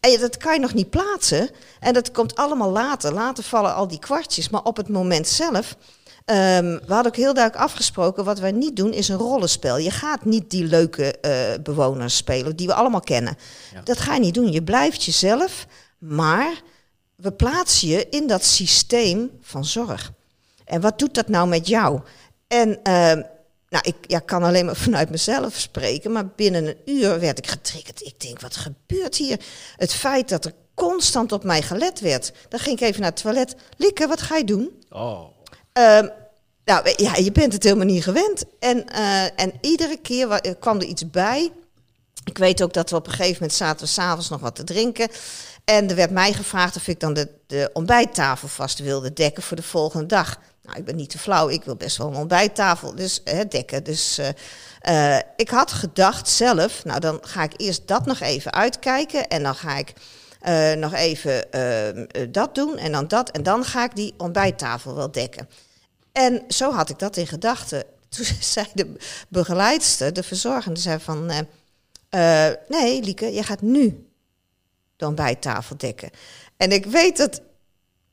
En 0.00 0.20
dat 0.20 0.36
kan 0.36 0.52
je 0.54 0.60
nog 0.60 0.74
niet 0.74 0.90
plaatsen. 0.90 1.50
En 1.80 1.94
dat 1.94 2.10
komt 2.10 2.36
allemaal 2.36 2.70
later. 2.70 3.12
Later 3.12 3.44
vallen 3.44 3.74
al 3.74 3.88
die 3.88 3.98
kwartjes. 3.98 4.48
Maar 4.48 4.62
op 4.62 4.76
het 4.76 4.88
moment 4.88 5.28
zelf. 5.28 5.76
Ehm, 6.24 6.64
we 6.64 6.92
hadden 6.92 7.12
ook 7.12 7.16
heel 7.16 7.34
duidelijk 7.34 7.64
afgesproken. 7.64 8.24
Wat 8.24 8.38
wij 8.38 8.52
niet 8.52 8.76
doen 8.76 8.92
is 8.92 9.08
een 9.08 9.16
rollenspel. 9.16 9.78
Je 9.78 9.90
gaat 9.90 10.24
niet 10.24 10.50
die 10.50 10.64
leuke 10.64 11.18
eh, 11.20 11.62
bewoners 11.62 12.16
spelen. 12.16 12.56
die 12.56 12.66
we 12.66 12.74
allemaal 12.74 13.00
kennen. 13.00 13.36
Ja. 13.72 13.80
Dat 13.80 13.98
ga 13.98 14.14
je 14.14 14.20
niet 14.20 14.34
doen. 14.34 14.52
Je 14.52 14.62
blijft 14.62 15.04
jezelf. 15.04 15.66
Maar 15.98 16.60
we 17.16 17.32
plaatsen 17.32 17.88
je 17.88 18.06
in 18.08 18.26
dat 18.26 18.44
systeem 18.44 19.30
van 19.40 19.64
zorg. 19.64 20.12
En 20.64 20.80
wat 20.80 20.98
doet 20.98 21.14
dat 21.14 21.28
nou 21.28 21.48
met 21.48 21.68
jou? 21.68 22.00
En 22.48 22.82
ehm, 22.82 23.22
nou, 23.68 23.84
ik 23.84 23.96
ja, 24.06 24.18
kan 24.18 24.42
alleen 24.42 24.64
maar 24.64 24.76
vanuit 24.86 25.10
mezelf 25.10 25.54
spreken, 25.54 26.12
maar 26.12 26.26
binnen 26.26 26.66
een 26.66 26.76
uur 26.84 27.20
werd 27.20 27.38
ik 27.38 27.46
getriggerd. 27.46 28.02
Ik 28.02 28.20
denk, 28.20 28.40
wat 28.40 28.56
gebeurt 28.56 29.16
hier? 29.16 29.40
Het 29.76 29.92
feit 29.92 30.28
dat 30.28 30.44
er 30.44 30.54
constant 30.74 31.32
op 31.32 31.44
mij 31.44 31.62
gelet 31.62 32.00
werd. 32.00 32.32
Dan 32.48 32.60
ging 32.60 32.80
ik 32.80 32.86
even 32.86 33.00
naar 33.00 33.10
het 33.10 33.22
toilet. 33.22 33.56
Lieke, 33.76 34.06
wat 34.06 34.22
ga 34.22 34.36
je 34.36 34.44
doen? 34.44 34.70
Oh. 34.90 35.24
Ehm, 35.72 36.08
nou, 36.64 36.92
ja, 36.96 37.14
je 37.16 37.32
bent 37.32 37.52
het 37.52 37.62
helemaal 37.62 37.86
niet 37.86 38.02
gewend. 38.02 38.44
En, 38.58 38.88
eh, 38.88 39.40
en 39.40 39.52
iedere 39.60 39.96
keer 39.96 40.30
er 40.30 40.56
kwam 40.56 40.76
er 40.76 40.86
iets 40.86 41.10
bij. 41.10 41.52
Ik 42.24 42.38
weet 42.38 42.62
ook 42.62 42.72
dat 42.72 42.90
we 42.90 42.96
op 42.96 43.06
een 43.06 43.12
gegeven 43.12 43.34
moment 43.34 43.52
zaten 43.52 43.86
we 43.86 43.92
s'avonds 43.92 44.28
nog 44.28 44.40
wat 44.40 44.54
te 44.54 44.64
drinken. 44.64 45.08
En 45.64 45.88
er 45.88 45.96
werd 45.96 46.10
mij 46.10 46.32
gevraagd 46.32 46.76
of 46.76 46.88
ik 46.88 47.00
dan 47.00 47.12
de, 47.12 47.28
de 47.46 47.70
ontbijttafel 47.72 48.48
vast 48.48 48.78
wilde 48.78 49.12
dekken 49.12 49.42
voor 49.42 49.56
de 49.56 49.62
volgende 49.62 50.06
dag. 50.06 50.38
Nou, 50.62 50.78
ik 50.78 50.84
ben 50.84 50.96
niet 50.96 51.10
te 51.10 51.18
flauw, 51.18 51.48
ik 51.48 51.64
wil 51.64 51.76
best 51.76 51.96
wel 51.96 52.06
een 52.06 52.16
ontbijttafel 52.16 52.94
dus, 52.94 53.22
dekken. 53.48 53.84
Dus 53.84 54.18
eh, 54.18 55.16
eh, 55.16 55.22
ik 55.36 55.48
had 55.48 55.72
gedacht 55.72 56.28
zelf, 56.28 56.84
nou 56.84 57.00
dan 57.00 57.18
ga 57.22 57.42
ik 57.42 57.52
eerst 57.56 57.88
dat 57.88 58.06
nog 58.06 58.20
even 58.20 58.52
uitkijken. 58.52 59.28
En 59.28 59.42
dan 59.42 59.54
ga 59.54 59.76
ik 59.76 59.92
eh, 60.42 60.72
nog 60.72 60.94
even 60.94 61.52
eh, 61.52 61.88
eh, 61.88 61.96
dat 62.28 62.54
doen 62.54 62.78
en 62.78 62.92
dan 62.92 63.08
dat. 63.08 63.30
En 63.30 63.42
dan 63.42 63.64
ga 63.64 63.84
ik 63.84 63.96
die 63.96 64.14
ontbijttafel 64.16 64.94
wel 64.94 65.10
dekken. 65.10 65.48
En 66.12 66.42
zo 66.48 66.72
had 66.72 66.90
ik 66.90 66.98
dat 66.98 67.16
in 67.16 67.26
gedachten. 67.26 67.84
Toen 68.08 68.24
zei 68.40 68.66
de 68.74 68.96
begeleidster, 69.28 70.12
de 70.12 70.22
verzorgende, 70.22 70.80
zei 70.80 70.98
van... 71.00 71.30
nee, 72.68 73.02
Lieke, 73.02 73.32
je 73.32 73.42
gaat 73.42 73.60
nu 73.60 74.06
de 74.96 75.06
ontbijttafel 75.06 75.76
dekken. 75.76 76.10
En 76.56 76.72
ik 76.72 76.86
weet 76.86 77.16
dat... 77.16 77.40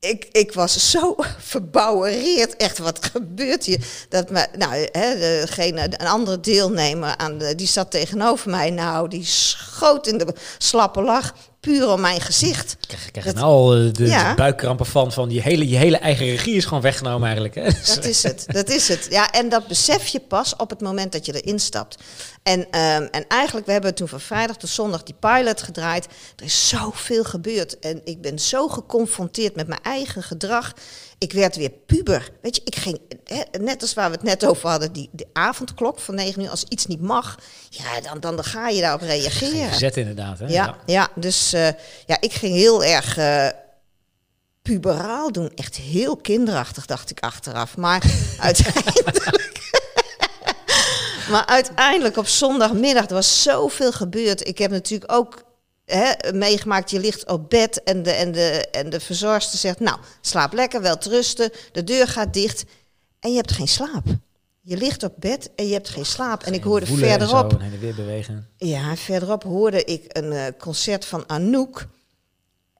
Ik, 0.00 0.28
ik 0.32 0.52
was 0.52 0.90
zo 0.90 1.16
verbouwereerd. 1.52 2.56
Echt, 2.56 2.78
wat 2.78 3.04
gebeurt 3.04 3.64
hier? 3.64 3.86
Dat 4.08 4.30
me, 4.30 4.46
nou, 4.56 4.88
hè, 4.92 5.18
degene, 5.18 5.84
een 5.84 6.06
andere 6.06 6.40
deelnemer, 6.40 7.16
aan 7.16 7.38
die 7.38 7.66
zat 7.66 7.90
tegenover 7.90 8.50
mij. 8.50 8.70
Nou, 8.70 9.08
die 9.08 9.24
schoot 9.24 10.06
in 10.06 10.18
de 10.18 10.34
slappe 10.58 11.02
lach. 11.02 11.34
Puur 11.60 11.88
om 11.88 12.00
mijn 12.00 12.20
gezicht. 12.20 12.72
Ik 12.80 12.88
krijg, 12.88 13.06
ik 13.06 13.12
krijg 13.12 13.26
Dat- 13.26 13.34
nou 13.34 13.46
al 13.46 13.74
eh, 13.74 13.78
de, 13.80 13.92
de 13.92 14.32
buikkrampen 14.36 14.86
van, 14.86 15.12
van 15.12 15.30
je 15.30 15.40
hele, 15.40 15.68
je 15.68 15.76
hele 15.76 15.96
eigen 15.96 16.26
regie 16.26 16.54
is 16.54 16.64
gewoon 16.64 16.82
weggenomen 16.82 17.22
eigenlijk. 17.24 17.54
Hè? 17.54 17.64
Dat 17.94 18.04
is 18.04 18.22
het, 18.22 18.44
dat 18.46 18.68
is 18.68 18.88
het. 18.88 19.06
Ja, 19.10 19.30
en 19.30 19.48
dat 19.48 19.66
besef 19.66 20.06
je 20.06 20.20
pas 20.20 20.56
op 20.56 20.70
het 20.70 20.80
moment 20.80 21.12
dat 21.12 21.26
je 21.26 21.42
erin 21.42 21.58
stapt. 21.58 21.98
En, 22.42 22.66
ehm, 22.70 23.06
en 23.10 23.24
eigenlijk, 23.28 23.66
we 23.66 23.72
hebben 23.72 23.94
toen 23.94 24.08
van 24.08 24.20
vrijdag 24.20 24.56
tot 24.56 24.70
zondag 24.70 25.02
die 25.02 25.14
pilot 25.20 25.62
gedraaid. 25.62 26.06
Er 26.36 26.44
is 26.44 26.68
zoveel 26.68 27.24
gebeurd. 27.24 27.78
En 27.78 28.00
ik 28.04 28.20
ben 28.20 28.38
zo 28.38 28.68
geconfronteerd 28.68 29.56
met 29.56 29.66
mijn 29.66 29.80
eigen 29.82 30.22
gedrag. 30.22 30.72
Ik 31.20 31.32
werd 31.32 31.56
weer 31.56 31.70
puber. 31.70 32.30
Weet 32.42 32.56
je, 32.56 32.62
ik 32.64 32.76
ging, 32.76 33.00
hè, 33.24 33.42
net 33.58 33.82
als 33.82 33.94
waar 33.94 34.10
we 34.10 34.16
het 34.16 34.24
net 34.24 34.46
over 34.46 34.68
hadden, 34.68 34.92
die, 34.92 35.08
die 35.12 35.26
avondklok 35.32 35.98
van 35.98 36.14
9 36.14 36.42
uur. 36.42 36.50
Als 36.50 36.64
iets 36.68 36.86
niet 36.86 37.00
mag, 37.00 37.38
ja, 37.68 38.00
dan, 38.00 38.20
dan, 38.20 38.36
dan 38.36 38.44
ga 38.44 38.68
je 38.68 38.80
daarop 38.80 39.00
reageren. 39.00 39.68
Verzet 39.68 39.96
inderdaad. 39.96 40.38
Hè? 40.38 40.46
Ja, 40.46 40.76
ja 40.86 41.08
dus 41.14 41.52
eh, 41.52 41.68
ja, 42.06 42.20
ik 42.20 42.32
ging 42.32 42.54
heel 42.54 42.84
erg 42.84 43.16
eh, 43.16 43.48
puberaal 44.62 45.32
doen. 45.32 45.52
Echt 45.54 45.76
heel 45.76 46.16
kinderachtig, 46.16 46.86
dacht 46.86 47.10
ik 47.10 47.20
achteraf. 47.20 47.76
Maar 47.76 48.02
uiteindelijk... 48.40 49.30
maar 51.32 51.46
uiteindelijk 51.46 52.16
op 52.16 52.26
zondagmiddag, 52.26 53.06
er 53.06 53.14
was 53.14 53.42
zoveel 53.42 53.92
gebeurd. 53.92 54.48
Ik 54.48 54.58
heb 54.58 54.70
natuurlijk 54.70 55.12
ook 55.12 55.44
hè, 55.90 56.32
meegemaakt, 56.32 56.90
je 56.90 57.00
ligt 57.00 57.26
op 57.26 57.50
bed 57.50 57.82
en 57.82 58.02
de, 58.02 58.10
en, 58.10 58.32
de, 58.32 58.68
en 58.70 58.90
de 58.90 59.00
verzorgster 59.00 59.58
zegt... 59.58 59.80
nou, 59.80 59.98
slaap 60.20 60.52
lekker, 60.52 60.82
wel 60.82 60.98
te 60.98 61.08
rusten, 61.08 61.50
de 61.72 61.84
deur 61.84 62.08
gaat 62.08 62.34
dicht 62.34 62.64
en 63.20 63.30
je 63.30 63.36
hebt 63.36 63.52
geen 63.52 63.68
slaap. 63.68 64.04
Je 64.62 64.76
ligt 64.76 65.02
op 65.02 65.14
bed 65.16 65.50
en 65.56 65.66
je 65.66 65.72
hebt 65.72 65.88
geen 65.88 66.06
slaap. 66.06 66.42
En 66.42 66.54
ik 66.54 66.62
hoorde 66.62 66.86
en 66.86 66.96
verderop... 66.96 67.50
zo, 67.50 67.56
en 67.56 67.62
heen 67.62 67.72
en 67.72 67.80
weer 67.80 67.94
bewegen. 67.94 68.48
Ja, 68.56 68.96
verderop 68.96 69.42
hoorde 69.42 69.84
ik 69.84 70.04
een 70.08 70.32
eh, 70.32 70.46
concert 70.58 71.04
van 71.04 71.24
Anouk. 71.26 71.86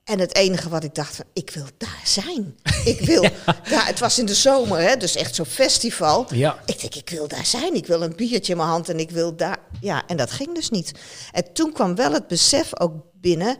En 0.03 0.19
het 0.19 0.35
enige 0.35 0.69
wat 0.69 0.83
ik 0.83 0.95
dacht, 0.95 1.15
van, 1.15 1.25
ik 1.33 1.49
wil 1.49 1.65
daar 1.77 2.01
zijn. 2.03 2.55
Ik 2.85 2.99
wil, 2.99 3.21
daar, 3.45 3.87
het 3.87 3.99
was 3.99 4.19
in 4.19 4.25
de 4.25 4.33
zomer, 4.33 4.79
hè, 4.79 4.97
dus 4.97 5.15
echt 5.15 5.35
zo'n 5.35 5.45
festival. 5.45 6.25
Ja. 6.33 6.59
Ik 6.65 6.79
denk, 6.79 6.95
ik 6.95 7.09
wil 7.09 7.27
daar 7.27 7.45
zijn. 7.45 7.75
Ik 7.75 7.85
wil 7.85 8.01
een 8.01 8.15
biertje 8.15 8.51
in 8.51 8.57
mijn 8.57 8.69
hand 8.69 8.89
en 8.89 8.99
ik 8.99 9.11
wil 9.11 9.35
daar... 9.35 9.59
Ja, 9.81 10.03
en 10.07 10.17
dat 10.17 10.31
ging 10.31 10.55
dus 10.55 10.69
niet. 10.69 10.91
En 11.31 11.53
toen 11.53 11.73
kwam 11.73 11.95
wel 11.95 12.13
het 12.13 12.27
besef 12.27 12.79
ook 12.79 12.93
binnen... 13.13 13.57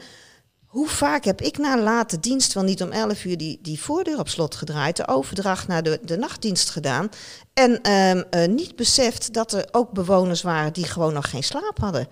Hoe 0.66 0.88
vaak 0.88 1.24
heb 1.24 1.42
ik 1.42 1.58
na 1.58 1.82
late 1.82 2.20
dienst, 2.20 2.54
wel 2.54 2.64
niet 2.64 2.84
om 2.84 2.92
11 2.92 3.26
uur, 3.26 3.38
die, 3.38 3.60
die 3.62 3.80
voordeur 3.80 4.20
op 4.20 4.30
slot 4.30 4.56
gedraaid, 4.56 4.96
de 4.96 5.08
overdracht 5.08 5.68
naar 5.68 5.84
de, 5.84 6.00
de 6.04 6.18
nachtdienst 6.18 6.70
gedaan. 6.70 7.10
En 7.54 7.82
ehm, 7.82 8.24
eh, 8.30 8.48
niet 8.48 8.76
beseft 8.76 9.34
dat 9.34 9.54
er 9.54 9.68
ook 9.72 9.92
bewoners 9.92 10.42
waren 10.42 10.74
die 10.74 10.86
gewoon 10.86 11.14
nog 11.14 11.30
geen 11.30 11.44
slaap 11.44 11.78
hadden. 11.80 12.08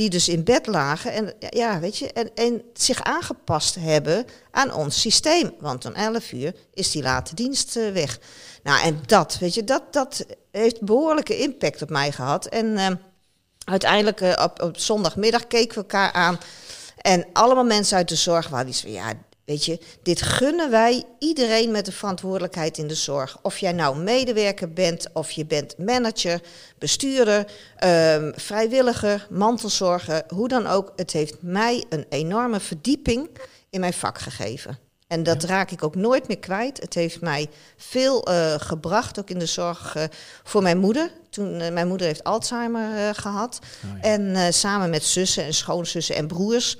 Die 0.00 0.10
dus 0.10 0.28
in 0.28 0.44
bed 0.44 0.66
lagen 0.66 1.12
en, 1.12 1.34
ja, 1.50 1.80
weet 1.80 1.98
je, 1.98 2.12
en, 2.12 2.30
en 2.34 2.62
zich 2.74 3.02
aangepast 3.02 3.74
hebben 3.74 4.26
aan 4.50 4.74
ons 4.74 5.00
systeem. 5.00 5.54
Want 5.58 5.84
om 5.84 5.92
11 5.92 6.32
uur 6.32 6.54
is 6.74 6.90
die 6.90 7.02
late 7.02 7.34
dienst 7.34 7.76
eh, 7.76 7.92
weg. 7.92 8.18
Nou, 8.62 8.82
en 8.82 9.00
dat, 9.06 9.38
weet 9.38 9.54
je, 9.54 9.64
dat, 9.64 9.82
dat 9.92 10.26
heeft 10.50 10.80
behoorlijke 10.80 11.38
impact 11.38 11.82
op 11.82 11.90
mij 11.90 12.12
gehad. 12.12 12.46
En 12.46 12.66
uh, 12.66 12.88
uiteindelijk 13.64 14.20
uh, 14.20 14.32
op, 14.42 14.62
op 14.62 14.78
zondagmiddag 14.78 15.46
keken 15.46 15.74
we 15.74 15.80
elkaar 15.80 16.12
aan. 16.12 16.38
En 16.96 17.26
allemaal 17.32 17.64
mensen 17.64 17.96
uit 17.96 18.08
de 18.08 18.16
zorg 18.16 18.48
waren 18.48 18.66
die 18.66 18.76
van, 18.76 18.92
ja, 18.92 19.12
Weet 19.50 19.64
je, 19.64 19.78
dit 20.02 20.22
gunnen 20.22 20.70
wij 20.70 21.04
iedereen 21.18 21.70
met 21.70 21.84
de 21.84 21.92
verantwoordelijkheid 21.92 22.78
in 22.78 22.86
de 22.86 22.94
zorg. 22.94 23.38
Of 23.42 23.58
jij 23.58 23.72
nou 23.72 23.96
medewerker 23.96 24.72
bent, 24.72 25.06
of 25.12 25.30
je 25.30 25.46
bent 25.46 25.78
manager, 25.78 26.40
bestuurder, 26.78 27.46
um, 27.84 28.32
vrijwilliger, 28.36 29.26
mantelzorger, 29.30 30.22
hoe 30.28 30.48
dan 30.48 30.66
ook. 30.66 30.92
Het 30.96 31.12
heeft 31.12 31.36
mij 31.40 31.84
een 31.88 32.06
enorme 32.08 32.60
verdieping 32.60 33.28
in 33.70 33.80
mijn 33.80 33.92
vak 33.92 34.18
gegeven. 34.18 34.78
En 35.06 35.22
dat 35.22 35.44
raak 35.44 35.70
ik 35.70 35.82
ook 35.82 35.94
nooit 35.94 36.28
meer 36.28 36.38
kwijt. 36.38 36.80
Het 36.80 36.94
heeft 36.94 37.20
mij 37.20 37.48
veel 37.76 38.28
uh, 38.28 38.54
gebracht, 38.58 39.18
ook 39.18 39.30
in 39.30 39.38
de 39.38 39.46
zorg 39.46 39.96
uh, 39.96 40.04
voor 40.44 40.62
mijn 40.62 40.78
moeder. 40.78 41.10
Toen, 41.30 41.60
uh, 41.60 41.70
mijn 41.70 41.88
moeder 41.88 42.06
heeft 42.06 42.24
Alzheimer 42.24 43.14
gehad. 43.14 43.58
Oh, 43.84 44.02
ja. 44.02 44.08
En 44.08 44.54
samen 44.54 44.90
met 44.90 45.04
zussen 45.04 45.44
en 45.44 45.54
schoonzussen 45.54 46.16
en 46.16 46.26
broers 46.26 46.76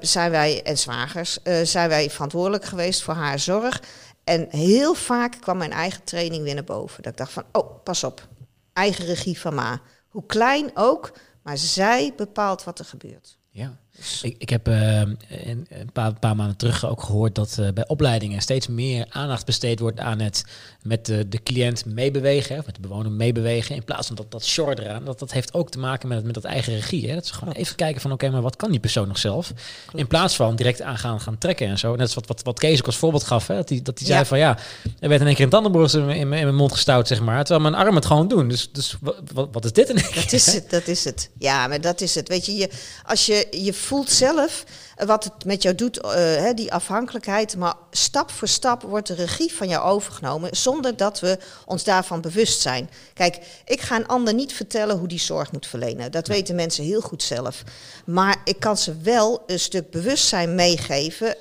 zijn 0.00 0.30
wij, 0.30 0.62
en 0.62 0.78
zwagers, 0.78 1.38
uh, 1.44 1.60
zijn 1.62 1.88
wij 1.88 2.10
verantwoordelijk 2.10 2.64
geweest 2.64 3.02
voor 3.02 3.14
haar 3.14 3.38
zorg. 3.38 3.82
En 4.24 4.46
heel 4.50 4.94
vaak 4.94 5.36
kwam 5.40 5.56
mijn 5.56 5.72
eigen 5.72 6.04
training 6.04 6.42
weer 6.42 6.54
naar 6.54 6.64
boven. 6.64 7.02
Dat 7.02 7.12
ik 7.12 7.18
dacht 7.18 7.32
van, 7.32 7.44
oh, 7.52 7.82
pas 7.84 8.04
op, 8.04 8.28
eigen 8.72 9.04
regie 9.04 9.40
van 9.40 9.54
ma. 9.54 9.80
Hoe 10.08 10.26
klein 10.26 10.70
ook, 10.74 11.12
maar 11.42 11.58
zij 11.58 12.12
bepaalt 12.16 12.64
wat 12.64 12.78
er 12.78 12.84
gebeurt. 12.84 13.38
Ja. 13.50 13.78
Dus- 14.00 14.22
ik, 14.22 14.34
ik 14.38 14.48
heb 14.48 14.68
uh, 14.68 15.00
een, 15.00 15.66
paar, 15.92 16.12
paar, 16.18 16.36
maanden 16.36 16.56
terug 16.56 16.86
ook 16.86 17.02
gehoord 17.02 17.34
dat 17.34 17.56
uh, 17.60 17.68
bij 17.74 17.88
opleidingen 17.88 18.40
steeds 18.40 18.66
meer 18.66 19.06
aandacht 19.08 19.46
besteed 19.46 19.80
wordt 19.80 20.00
aan 20.00 20.20
het 20.20 20.44
met 20.82 21.06
de, 21.06 21.28
de 21.28 21.42
cliënt 21.42 21.84
meebewegen, 21.84 22.58
of 22.58 22.66
met 22.66 22.74
de 22.74 22.80
bewoner 22.80 23.12
meebewegen, 23.12 23.74
in 23.74 23.84
plaats 23.84 24.06
van 24.06 24.16
dat, 24.16 24.30
dat 24.30 24.44
short 24.44 24.78
eraan. 24.78 25.04
Dat, 25.04 25.18
dat 25.18 25.32
heeft 25.32 25.54
ook 25.54 25.70
te 25.70 25.78
maken 25.78 26.08
met, 26.08 26.24
met 26.24 26.34
dat 26.34 26.44
eigen 26.44 26.74
regie. 26.74 27.08
Hè? 27.08 27.14
Dat 27.14 27.24
is 27.24 27.30
gewoon 27.30 27.54
even 27.54 27.76
kijken 27.76 28.00
van 28.00 28.12
oké, 28.12 28.30
maar 28.30 28.42
wat 28.42 28.56
kan 28.56 28.70
die 28.70 28.80
persoon 28.80 29.08
nog 29.08 29.18
zelf? 29.18 29.52
In 29.92 30.06
plaats 30.06 30.36
van 30.36 30.56
direct 30.56 30.82
aan 30.82 30.98
gaan, 30.98 31.20
gaan 31.20 31.38
trekken 31.38 31.66
en 31.66 31.78
zo. 31.78 31.90
Net 31.90 32.00
als 32.00 32.14
wat, 32.14 32.26
wat, 32.26 32.42
wat 32.42 32.58
Kees 32.58 32.78
ook 32.78 32.86
als 32.86 32.96
voorbeeld 32.96 33.24
gaf, 33.24 33.46
hè? 33.46 33.54
dat 33.54 33.68
hij 33.68 33.82
dat 33.82 33.98
die 33.98 34.06
zei 34.06 34.24
van 34.24 34.38
ja, 34.38 34.58
er 34.98 35.08
werd 35.08 35.20
in 35.20 35.26
één 35.26 35.36
keer 35.36 35.44
een 35.44 35.50
tandenborstel 35.50 36.08
in, 36.08 36.16
in, 36.16 36.28
mijn 36.28 36.54
mond 36.54 36.72
gestouwd, 36.72 37.08
zeg 37.08 37.20
maar, 37.20 37.44
terwijl 37.44 37.70
mijn 37.70 37.84
arm 37.84 37.94
het 37.94 38.06
gewoon 38.06 38.28
doen. 38.28 38.48
Dus, 38.48 38.72
dus 38.72 38.96
wat, 39.32 39.48
wat, 39.52 39.64
is 39.64 39.72
dit 39.72 39.88
in 39.88 39.94
Dat 40.14 40.32
is 40.32 40.54
het, 40.54 40.70
dat 40.70 40.88
is 40.88 41.04
het. 41.04 41.30
Ja, 41.38 41.66
maar 41.66 41.80
dat 41.80 42.00
is 42.00 42.14
het. 42.14 42.28
Weet 42.28 42.46
je, 42.46 42.52
je 42.52 42.70
als 43.04 43.26
je, 43.26 43.46
je 43.50 43.72
voelt 43.90 44.10
zelf 44.10 44.64
wat 44.96 45.24
het 45.24 45.44
met 45.44 45.62
jou 45.62 45.74
doet, 45.74 46.04
uh, 46.04 46.50
die 46.54 46.72
afhankelijkheid. 46.72 47.56
Maar 47.56 47.74
stap 47.90 48.30
voor 48.30 48.48
stap 48.48 48.82
wordt 48.82 49.06
de 49.06 49.14
regie 49.14 49.52
van 49.52 49.68
jou 49.68 49.84
overgenomen 49.84 50.56
zonder 50.56 50.96
dat 50.96 51.20
we 51.20 51.38
ons 51.66 51.84
daarvan 51.84 52.20
bewust 52.20 52.60
zijn. 52.60 52.90
Kijk, 53.14 53.38
ik 53.64 53.80
ga 53.80 53.96
een 53.96 54.06
ander 54.06 54.34
niet 54.34 54.52
vertellen 54.52 54.98
hoe 54.98 55.08
die 55.08 55.18
zorg 55.18 55.52
moet 55.52 55.66
verlenen. 55.66 56.12
Dat 56.12 56.26
weten 56.26 56.54
mensen 56.54 56.84
heel 56.84 57.00
goed 57.00 57.22
zelf. 57.22 57.62
Maar 58.06 58.36
ik 58.44 58.60
kan 58.60 58.76
ze 58.76 58.96
wel 59.02 59.42
een 59.46 59.60
stuk 59.60 59.90
bewustzijn 59.90 60.54
meegeven. 60.54 61.36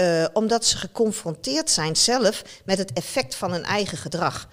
Uh, 0.00 0.24
omdat 0.32 0.64
ze 0.64 0.76
geconfronteerd 0.76 1.70
zijn 1.70 1.96
zelf 1.96 2.42
met 2.64 2.78
het 2.78 2.92
effect 2.92 3.34
van 3.34 3.52
hun 3.52 3.64
eigen 3.64 3.98
gedrag. 3.98 4.48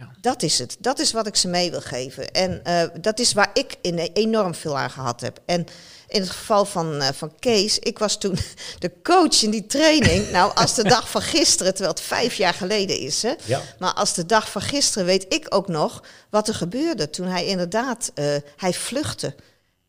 Ja. 0.00 0.10
Dat 0.20 0.42
is 0.42 0.58
het. 0.58 0.76
Dat 0.78 0.98
is 0.98 1.12
wat 1.12 1.26
ik 1.26 1.36
ze 1.36 1.48
mee 1.48 1.70
wil 1.70 1.80
geven. 1.80 2.30
En 2.30 2.60
uh, 2.66 2.82
dat 3.00 3.18
is 3.18 3.32
waar 3.32 3.50
ik 3.54 3.76
in 3.80 3.98
enorm 3.98 4.54
veel 4.54 4.78
aan 4.78 4.90
gehad 4.90 5.20
heb. 5.20 5.40
En 5.46 5.66
in 6.08 6.20
het 6.20 6.30
geval 6.30 6.64
van, 6.64 6.94
uh, 6.94 7.08
van 7.08 7.34
Kees, 7.38 7.78
ik 7.78 7.98
was 7.98 8.18
toen 8.18 8.38
de 8.78 8.92
coach 9.02 9.42
in 9.42 9.50
die 9.50 9.66
training. 9.66 10.30
Nou, 10.30 10.54
als 10.54 10.74
de 10.74 10.82
dag 10.82 11.10
van 11.10 11.22
gisteren, 11.22 11.72
terwijl 11.72 11.94
het 11.94 12.04
vijf 12.04 12.34
jaar 12.34 12.54
geleden 12.54 12.98
is. 12.98 13.22
Hè, 13.22 13.34
ja. 13.44 13.60
Maar 13.78 13.92
als 13.92 14.14
de 14.14 14.26
dag 14.26 14.50
van 14.50 14.62
gisteren 14.62 15.06
weet 15.06 15.34
ik 15.34 15.46
ook 15.48 15.68
nog 15.68 16.02
wat 16.30 16.48
er 16.48 16.54
gebeurde 16.54 17.10
toen 17.10 17.26
hij 17.26 17.46
inderdaad, 17.46 18.12
uh, 18.14 18.36
hij 18.56 18.72
vluchtte. 18.72 19.34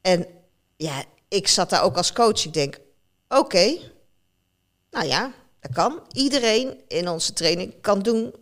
En 0.02 0.28
ja, 0.78 1.04
ik 1.28 1.48
zat 1.48 1.70
daar 1.70 1.84
ook 1.84 1.98
als 1.98 2.14
coach. 2.14 2.46
Ik 2.46 2.54
denk, 2.54 2.80
oké, 3.28 3.40
okay, 3.40 3.92
nou 4.90 5.06
ja, 5.06 5.32
dat 5.60 5.72
kan. 5.74 6.00
Iedereen 6.12 6.82
in 6.88 7.10
onze 7.10 7.34
training 7.34 7.74
kan 7.82 8.02
doen 8.02 8.34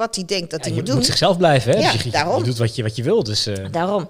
wat 0.00 0.14
hij 0.14 0.24
denkt 0.24 0.50
dat 0.50 0.60
ja, 0.60 0.66
hij 0.66 0.74
moet 0.74 0.86
doen. 0.86 0.94
Je 0.94 1.00
moet 1.00 1.08
zichzelf 1.08 1.36
blijven, 1.36 1.72
hè? 1.72 1.78
Ja, 1.78 1.92
dus 1.92 2.02
je, 2.02 2.10
daarom. 2.10 2.38
je 2.38 2.44
doet 2.44 2.58
wat 2.58 2.74
je, 2.74 2.82
wat 2.82 2.96
je 2.96 3.02
wil, 3.02 3.22
dus... 3.22 3.46
Uh... 3.46 3.66
Daarom. 3.70 4.08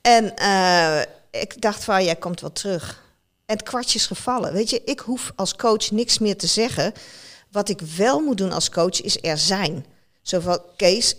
En 0.00 0.32
uh, 0.42 1.00
ik 1.30 1.60
dacht 1.60 1.84
van, 1.84 2.04
jij 2.04 2.16
komt 2.16 2.40
wel 2.40 2.52
terug. 2.52 3.02
En 3.46 3.56
het 3.56 3.66
kwartje 3.68 3.98
is 3.98 4.06
gevallen. 4.06 4.52
Weet 4.52 4.70
je, 4.70 4.82
ik 4.84 5.00
hoef 5.00 5.32
als 5.36 5.56
coach 5.56 5.90
niks 5.90 6.18
meer 6.18 6.36
te 6.36 6.46
zeggen. 6.46 6.92
Wat 7.50 7.68
ik 7.68 7.80
wel 7.80 8.20
moet 8.20 8.36
doen 8.36 8.52
als 8.52 8.70
coach 8.70 9.00
is 9.00 9.18
er 9.22 9.38
zijn. 9.38 9.86
Zo 10.22 10.40
van, 10.40 10.60
Kees, 10.76 11.16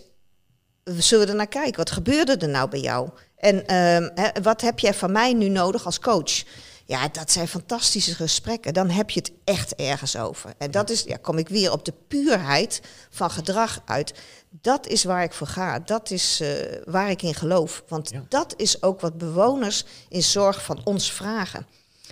we 0.82 1.00
zullen 1.00 1.28
er 1.28 1.34
naar 1.34 1.46
kijken. 1.46 1.76
Wat 1.76 1.90
gebeurde 1.90 2.36
er 2.36 2.48
nou 2.48 2.68
bij 2.68 2.80
jou? 2.80 3.08
En 3.36 3.56
uh, 3.56 4.08
hè, 4.14 4.42
wat 4.42 4.60
heb 4.60 4.78
jij 4.78 4.94
van 4.94 5.12
mij 5.12 5.32
nu 5.32 5.48
nodig 5.48 5.86
als 5.86 5.98
coach? 6.00 6.42
Ja, 6.86 7.08
dat 7.08 7.30
zijn 7.30 7.48
fantastische 7.48 8.14
gesprekken. 8.14 8.74
Dan 8.74 8.90
heb 8.90 9.10
je 9.10 9.20
het 9.20 9.32
echt 9.44 9.74
ergens 9.74 10.16
over. 10.16 10.54
En 10.58 10.70
dat 10.70 10.90
is, 10.90 11.02
ja, 11.02 11.16
kom 11.16 11.38
ik 11.38 11.48
weer 11.48 11.72
op 11.72 11.84
de 11.84 11.94
puurheid 12.08 12.80
van 13.10 13.30
gedrag 13.30 13.82
uit. 13.84 14.14
Dat 14.50 14.86
is 14.86 15.04
waar 15.04 15.22
ik 15.22 15.32
voor 15.32 15.46
ga. 15.46 15.78
Dat 15.78 16.10
is 16.10 16.40
uh, 16.40 16.48
waar 16.84 17.10
ik 17.10 17.22
in 17.22 17.34
geloof. 17.34 17.84
Want 17.88 18.10
ja. 18.10 18.24
dat 18.28 18.54
is 18.56 18.82
ook 18.82 19.00
wat 19.00 19.18
bewoners 19.18 19.84
in 20.08 20.22
zorg 20.22 20.64
van 20.64 20.80
ons 20.84 21.12
vragen. 21.12 21.66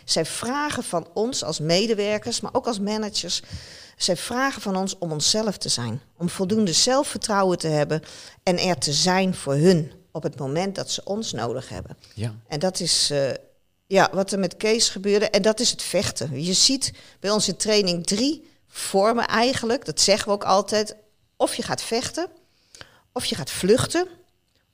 Zij 0.04 0.26
vragen 0.26 0.82
van 0.82 1.08
ons 1.14 1.44
als 1.44 1.60
medewerkers, 1.60 2.40
maar 2.40 2.54
ook 2.54 2.66
als 2.66 2.80
managers. 2.80 3.42
Zij 3.96 4.16
vragen 4.16 4.62
van 4.62 4.76
ons 4.76 4.98
om 4.98 5.12
onszelf 5.12 5.58
te 5.58 5.68
zijn. 5.68 6.00
Om 6.16 6.28
voldoende 6.28 6.72
zelfvertrouwen 6.72 7.58
te 7.58 7.68
hebben 7.68 8.02
en 8.42 8.58
er 8.58 8.78
te 8.78 8.92
zijn 8.92 9.34
voor 9.34 9.54
hun 9.54 9.92
op 10.12 10.22
het 10.22 10.38
moment 10.38 10.74
dat 10.74 10.90
ze 10.90 11.04
ons 11.04 11.32
nodig 11.32 11.68
hebben. 11.68 11.96
Ja. 12.14 12.34
En 12.48 12.58
dat 12.58 12.80
is 12.80 13.10
uh, 13.10 13.30
ja, 13.92 14.08
wat 14.12 14.32
er 14.32 14.38
met 14.38 14.56
Kees 14.56 14.88
gebeurde. 14.88 15.30
En 15.30 15.42
dat 15.42 15.60
is 15.60 15.70
het 15.70 15.82
vechten. 15.82 16.42
Je 16.42 16.52
ziet 16.52 16.92
bij 17.20 17.30
in 17.46 17.56
training 17.56 18.06
drie 18.06 18.50
vormen 18.68 19.26
eigenlijk. 19.26 19.84
Dat 19.84 20.00
zeggen 20.00 20.26
we 20.26 20.34
ook 20.34 20.44
altijd. 20.44 20.96
Of 21.36 21.54
je 21.54 21.62
gaat 21.62 21.82
vechten, 21.82 22.26
of 23.12 23.24
je 23.24 23.34
gaat 23.34 23.50
vluchten, 23.50 24.08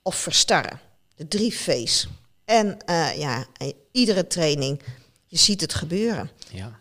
of 0.01 0.15
verstarren. 0.15 0.79
De 1.15 1.27
drie 1.27 1.53
V's. 1.53 2.07
En 2.45 2.77
uh, 2.85 3.17
ja, 3.17 3.45
iedere 3.91 4.27
training, 4.27 4.81
je 5.27 5.37
ziet 5.37 5.61
het 5.61 5.73
gebeuren. 5.73 6.29
Ja. 6.51 6.79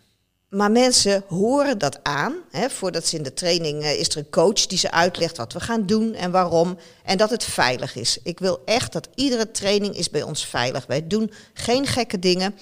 Maar 0.49 0.71
mensen 0.71 1.25
horen 1.27 1.79
dat 1.79 1.99
aan. 2.03 2.35
Hè, 2.51 2.71
voordat 2.71 3.07
ze 3.07 3.17
in 3.17 3.23
de 3.23 3.35
training 3.35 3.83
uh, 3.83 3.99
is 3.99 4.09
er 4.09 4.17
een 4.17 4.31
coach 4.31 4.67
die 4.67 4.79
ze 4.79 4.91
uitlegt 4.91 5.37
wat 5.37 5.53
we 5.53 5.61
gaan 5.61 5.87
doen 5.87 6.15
en 6.15 6.31
waarom. 6.31 6.79
En 7.05 7.19
dat 7.19 7.31
het 7.31 7.45
veilig 7.45 7.97
is. 7.97 8.19
Ik 8.23 8.39
wil 8.39 8.63
echt 8.65 8.93
dat 8.93 9.09
iedere 9.15 9.51
training 9.51 9.97
is 9.97 10.11
bij 10.11 10.23
ons 10.23 10.47
veilig. 10.47 10.87
Wij 10.87 11.07
doen 11.07 11.33
geen 11.53 11.87
gekke 11.87 12.19
dingen. 12.19 12.55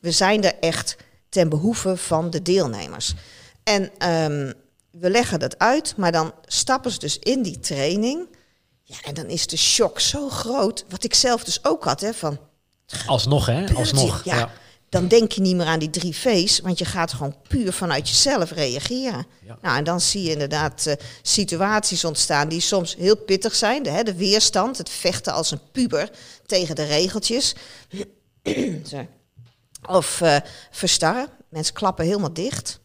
We 0.00 0.10
zijn 0.10 0.44
er 0.44 0.54
echt 0.60 0.96
ten 1.28 1.48
behoeve 1.48 1.96
van 1.96 2.30
de 2.30 2.42
deelnemers. 2.42 3.14
En 3.62 3.82
um, 3.82 4.52
we 4.90 5.10
leggen 5.10 5.38
dat 5.38 5.58
uit, 5.58 5.96
maar 5.96 6.12
dan 6.12 6.32
stappen 6.44 6.90
ze 6.90 6.98
dus 6.98 7.18
in 7.18 7.42
die 7.42 7.60
training. 7.60 8.28
Ja, 8.82 8.96
en 9.02 9.14
dan 9.14 9.26
is 9.26 9.46
de 9.46 9.56
shock 9.56 10.00
zo 10.00 10.28
groot. 10.28 10.84
Wat 10.88 11.04
ik 11.04 11.14
zelf 11.14 11.44
dus 11.44 11.64
ook 11.64 11.84
had, 11.84 12.00
hè, 12.00 12.14
van... 12.14 12.38
Alsnog, 13.06 13.46
hè? 13.46 13.74
Alsnog. 13.74 14.24
Ja, 14.24 14.36
ja, 14.36 14.50
dan 14.90 15.08
denk 15.08 15.32
je 15.32 15.40
niet 15.40 15.56
meer 15.56 15.66
aan 15.66 15.78
die 15.78 15.90
drie 15.90 16.16
V's, 16.16 16.60
want 16.60 16.78
je 16.78 16.84
gaat 16.84 17.12
gewoon 17.12 17.36
puur 17.48 17.72
vanuit 17.72 18.08
jezelf 18.08 18.50
reageren. 18.50 19.26
Ja. 19.44 19.58
Nou, 19.62 19.76
en 19.76 19.84
dan 19.84 20.00
zie 20.00 20.22
je 20.22 20.30
inderdaad 20.30 20.84
uh, 20.86 20.94
situaties 21.22 22.04
ontstaan 22.04 22.48
die 22.48 22.60
soms 22.60 22.96
heel 22.96 23.16
pittig 23.16 23.54
zijn. 23.54 23.82
De, 23.82 23.90
hè, 23.90 24.02
de 24.02 24.14
weerstand, 24.14 24.78
het 24.78 24.90
vechten 24.90 25.32
als 25.32 25.50
een 25.50 25.70
puber 25.72 26.10
tegen 26.46 26.74
de 26.74 26.84
regeltjes. 26.84 27.54
of 29.88 30.20
uh, 30.20 30.36
verstarren. 30.70 31.28
Mensen 31.48 31.74
klappen 31.74 32.04
helemaal 32.04 32.32
dicht. 32.32 32.80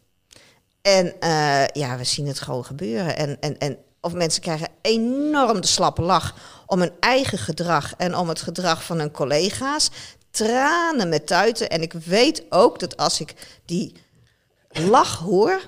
En 0.82 1.06
uh, 1.06 1.66
ja, 1.66 1.96
we 1.96 2.04
zien 2.04 2.26
het 2.26 2.40
gewoon 2.40 2.64
gebeuren. 2.64 3.16
En, 3.16 3.40
en, 3.40 3.58
en 3.58 3.78
of 4.00 4.12
mensen 4.12 4.42
krijgen 4.42 4.68
enorm 4.82 5.60
de 5.60 5.66
slappe 5.66 6.02
lach 6.02 6.34
om 6.66 6.80
hun 6.80 6.92
eigen 7.00 7.38
gedrag 7.38 7.94
en 7.96 8.16
om 8.16 8.28
het 8.28 8.40
gedrag 8.40 8.84
van 8.84 8.98
hun 8.98 9.10
collega's. 9.10 9.90
Tranen 10.36 11.08
met 11.08 11.26
tuiten. 11.26 11.70
En 11.70 11.82
ik 11.82 11.92
weet 11.92 12.42
ook 12.48 12.78
dat 12.78 12.96
als 12.96 13.20
ik 13.20 13.34
die 13.64 13.92
lach 14.68 15.18
hoor, 15.18 15.60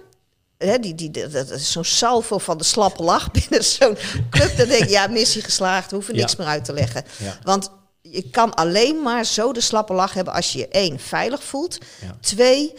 hè, 0.59 0.79
die, 0.79 0.95
die, 0.95 1.11
dat, 1.11 1.51
is 1.51 1.73
zo'n 1.73 1.85
salvo 1.85 2.39
van 2.39 2.59
de 2.59 2.65
slappe 2.65 3.03
lach 3.03 3.31
binnen 3.39 3.65
zo'n 3.65 3.97
club, 4.31 4.57
dan 4.57 4.69
denk 4.69 4.83
ik, 4.83 4.89
ja, 4.89 5.07
missie 5.07 5.43
geslaagd, 5.43 5.91
hoeven 5.91 6.15
niks 6.15 6.33
ja. 6.33 6.39
meer 6.39 6.49
uit 6.49 6.65
te 6.65 6.73
leggen. 6.73 7.05
Ja. 7.19 7.39
Want 7.43 7.71
je 8.03 8.31
kan 8.31 8.55
alleen 8.55 9.03
maar 9.03 9.25
zo 9.25 9.53
de 9.53 9.61
slappe 9.61 9.93
lach 9.93 10.13
hebben 10.13 10.35
als 10.35 10.53
je 10.53 10.59
je 10.59 10.69
één, 10.69 10.99
veilig 10.99 11.43
voelt. 11.43 11.79
Ja. 12.01 12.17
Twee, 12.21 12.75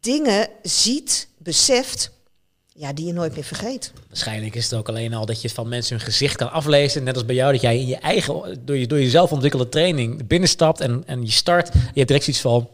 dingen 0.00 0.48
ziet, 0.62 1.28
beseft 1.38 2.10
ja, 2.76 2.92
die 2.92 3.06
je 3.06 3.12
nooit 3.12 3.34
meer 3.34 3.44
vergeet. 3.44 3.92
Waarschijnlijk 4.08 4.54
is 4.54 4.64
het 4.64 4.74
ook 4.74 4.88
alleen 4.88 5.14
al 5.14 5.26
dat 5.26 5.42
je 5.42 5.50
van 5.50 5.68
mensen 5.68 5.96
hun 5.96 6.04
gezicht 6.04 6.36
kan 6.36 6.50
aflezen. 6.52 7.04
Net 7.04 7.14
als 7.14 7.24
bij 7.24 7.34
jou, 7.34 7.52
dat 7.52 7.60
jij 7.60 7.78
in 7.78 7.86
je 7.86 7.96
eigen, 7.96 8.58
door, 8.64 8.76
je, 8.76 8.86
door 8.86 9.00
jezelf 9.00 9.32
ontwikkelde 9.32 9.68
training 9.68 10.26
binnenstapt 10.26 10.80
en, 10.80 11.02
en 11.06 11.24
je 11.24 11.30
start. 11.30 11.72
Je 11.72 11.78
hebt 11.94 12.08
direct 12.08 12.24
zoiets 12.24 12.42
van, 12.42 12.68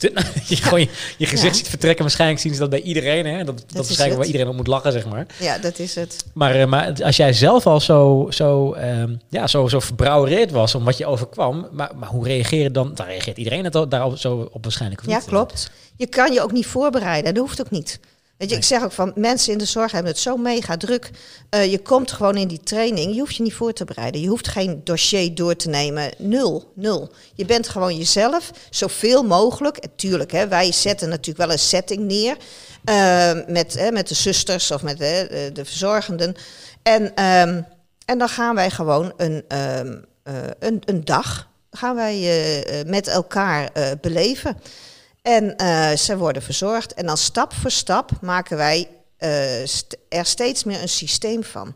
nou? 0.00 0.26
je 0.48 0.56
gewoon 0.56 0.80
je, 0.80 0.88
je 1.18 1.26
gezicht 1.26 1.56
ziet 1.56 1.68
vertrekken. 1.68 2.02
Waarschijnlijk 2.02 2.40
zien 2.40 2.52
ze 2.52 2.58
dat 2.58 2.70
bij 2.70 2.80
iedereen. 2.80 3.26
Hè? 3.26 3.44
Dat, 3.44 3.46
dat, 3.46 3.64
dat 3.66 3.86
waarschijnlijk 3.86 4.18
waar 4.18 4.26
iedereen 4.26 4.48
op 4.48 4.56
moet 4.56 4.66
lachen, 4.66 4.92
zeg 4.92 5.06
maar. 5.06 5.26
Ja, 5.40 5.58
dat 5.58 5.78
is 5.78 5.94
het. 5.94 6.24
Maar, 6.34 6.60
uh, 6.60 6.66
maar 6.66 7.02
als 7.02 7.16
jij 7.16 7.32
zelf 7.32 7.66
al 7.66 7.80
zo, 7.80 8.26
zo, 8.30 8.74
um, 8.74 9.20
ja, 9.28 9.46
zo, 9.46 9.68
zo 9.68 9.80
verbrouwereerd 9.80 10.50
was 10.50 10.74
om 10.74 10.84
wat 10.84 10.98
je 10.98 11.06
overkwam, 11.06 11.68
maar, 11.72 11.90
maar 11.96 12.08
hoe 12.08 12.26
reageert 12.26 12.74
dan? 12.74 12.94
Dan 12.94 13.06
reageert 13.06 13.36
iedereen 13.36 13.64
het 13.64 13.90
daar 13.90 14.18
zo 14.18 14.48
op 14.52 14.62
waarschijnlijk. 14.62 15.02
Ja, 15.06 15.20
klopt. 15.26 15.70
Je 15.96 16.06
kan 16.06 16.32
je 16.32 16.42
ook 16.42 16.52
niet 16.52 16.66
voorbereiden. 16.66 17.34
Dat 17.34 17.42
hoeft 17.42 17.60
ook 17.60 17.70
niet. 17.70 18.00
Weet 18.42 18.50
je, 18.50 18.56
ik 18.56 18.64
zeg 18.64 18.82
ook 18.82 18.92
van 18.92 19.12
mensen 19.14 19.52
in 19.52 19.58
de 19.58 19.64
zorg 19.64 19.92
hebben 19.92 20.12
het 20.12 20.20
zo 20.20 20.36
mega 20.36 20.76
druk. 20.76 21.10
Uh, 21.50 21.70
je 21.70 21.78
komt 21.78 22.12
gewoon 22.12 22.36
in 22.36 22.48
die 22.48 22.60
training. 22.60 23.14
Je 23.14 23.20
hoeft 23.20 23.36
je 23.36 23.42
niet 23.42 23.54
voor 23.54 23.72
te 23.72 23.84
bereiden. 23.84 24.20
Je 24.20 24.28
hoeft 24.28 24.48
geen 24.48 24.80
dossier 24.84 25.34
door 25.34 25.56
te 25.56 25.68
nemen. 25.68 26.10
Nul, 26.18 26.72
nul. 26.74 27.12
Je 27.34 27.44
bent 27.44 27.68
gewoon 27.68 27.96
jezelf, 27.96 28.50
zoveel 28.70 29.22
mogelijk. 29.22 29.76
En 29.76 29.90
tuurlijk, 29.96 30.32
hè, 30.32 30.48
wij 30.48 30.72
zetten 30.72 31.08
natuurlijk 31.08 31.38
wel 31.38 31.52
een 31.52 31.58
setting 31.58 32.00
neer. 32.00 32.36
Uh, 32.84 33.32
met, 33.46 33.74
hè, 33.74 33.90
met 33.90 34.08
de 34.08 34.14
zusters 34.14 34.70
of 34.70 34.82
met 34.82 34.98
hè, 34.98 35.52
de 35.52 35.64
verzorgenden. 35.64 36.34
En, 36.82 37.02
um, 37.02 37.66
en 38.04 38.18
dan 38.18 38.28
gaan 38.28 38.54
wij 38.54 38.70
gewoon 38.70 39.12
een, 39.16 39.44
um, 39.78 40.04
uh, 40.28 40.34
een, 40.58 40.82
een 40.84 41.04
dag 41.04 41.48
gaan 41.70 41.94
wij 41.94 42.84
met 42.86 43.08
elkaar 43.08 43.70
beleven. 44.00 44.56
En 45.22 45.54
uh, 45.56 45.92
ze 45.92 46.16
worden 46.16 46.42
verzorgd. 46.42 46.94
En 46.94 47.06
dan 47.06 47.16
stap 47.16 47.52
voor 47.52 47.70
stap 47.70 48.10
maken 48.20 48.56
wij 48.56 48.88
uh, 49.18 49.30
st 49.64 49.96
er 50.08 50.26
steeds 50.26 50.64
meer 50.64 50.82
een 50.82 50.88
systeem 50.88 51.44
van. 51.44 51.74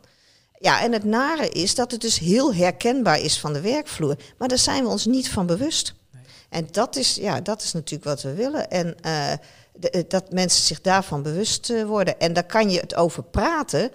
Ja, 0.58 0.82
en 0.82 0.92
het 0.92 1.04
nare 1.04 1.48
is 1.48 1.74
dat 1.74 1.90
het 1.90 2.00
dus 2.00 2.18
heel 2.18 2.54
herkenbaar 2.54 3.20
is 3.20 3.38
van 3.38 3.52
de 3.52 3.60
werkvloer. 3.60 4.16
Maar 4.38 4.48
daar 4.48 4.58
zijn 4.58 4.82
we 4.82 4.90
ons 4.90 5.06
niet 5.06 5.28
van 5.28 5.46
bewust. 5.46 5.94
Nee. 6.12 6.22
En 6.48 6.68
dat 6.70 6.96
is, 6.96 7.14
ja, 7.14 7.40
dat 7.40 7.62
is 7.62 7.72
natuurlijk 7.72 8.04
wat 8.04 8.22
we 8.22 8.34
willen. 8.34 8.70
En 8.70 8.96
uh, 9.06 9.32
de, 9.72 10.04
dat 10.08 10.32
mensen 10.32 10.64
zich 10.64 10.80
daarvan 10.80 11.22
bewust 11.22 11.84
worden. 11.84 12.20
En 12.20 12.32
daar 12.32 12.46
kan 12.46 12.70
je 12.70 12.80
het 12.80 12.94
over 12.94 13.22
praten. 13.22 13.90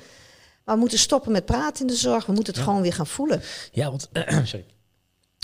Maar 0.66 0.76
we 0.76 0.82
moeten 0.82 1.00
stoppen 1.00 1.32
met 1.32 1.46
praten 1.46 1.82
in 1.82 1.88
de 1.88 1.96
zorg. 1.96 2.26
We 2.26 2.34
moeten 2.34 2.54
het 2.54 2.62
ja. 2.62 2.68
gewoon 2.68 2.82
weer 2.82 2.94
gaan 2.94 3.08
voelen. 3.08 3.42
Ja, 3.72 3.90
want 3.90 4.10
sorry 4.44 4.66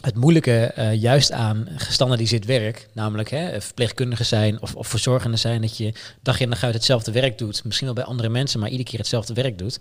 het 0.04 0.16
moeilijke 0.16 0.74
uh, 0.78 0.94
juist 0.94 1.32
aan 1.32 1.68
gestandaardiseerd 1.76 2.46
werk, 2.46 2.88
namelijk 2.94 3.30
hè, 3.30 3.62
verpleegkundigen 3.62 4.26
zijn 4.26 4.62
of, 4.62 4.76
of 4.76 4.88
verzorgenden 4.88 5.40
zijn, 5.40 5.62
dat 5.62 5.78
je 5.78 5.94
dag 6.22 6.40
in 6.40 6.50
dag 6.50 6.64
uit 6.64 6.74
hetzelfde 6.74 7.12
werk 7.12 7.38
doet, 7.38 7.64
misschien 7.64 7.86
wel 7.86 7.96
bij 7.96 8.04
andere 8.04 8.30
mensen, 8.30 8.60
maar 8.60 8.70
iedere 8.70 8.90
keer 8.90 9.00
hetzelfde 9.00 9.34
werk 9.34 9.58
doet. 9.58 9.80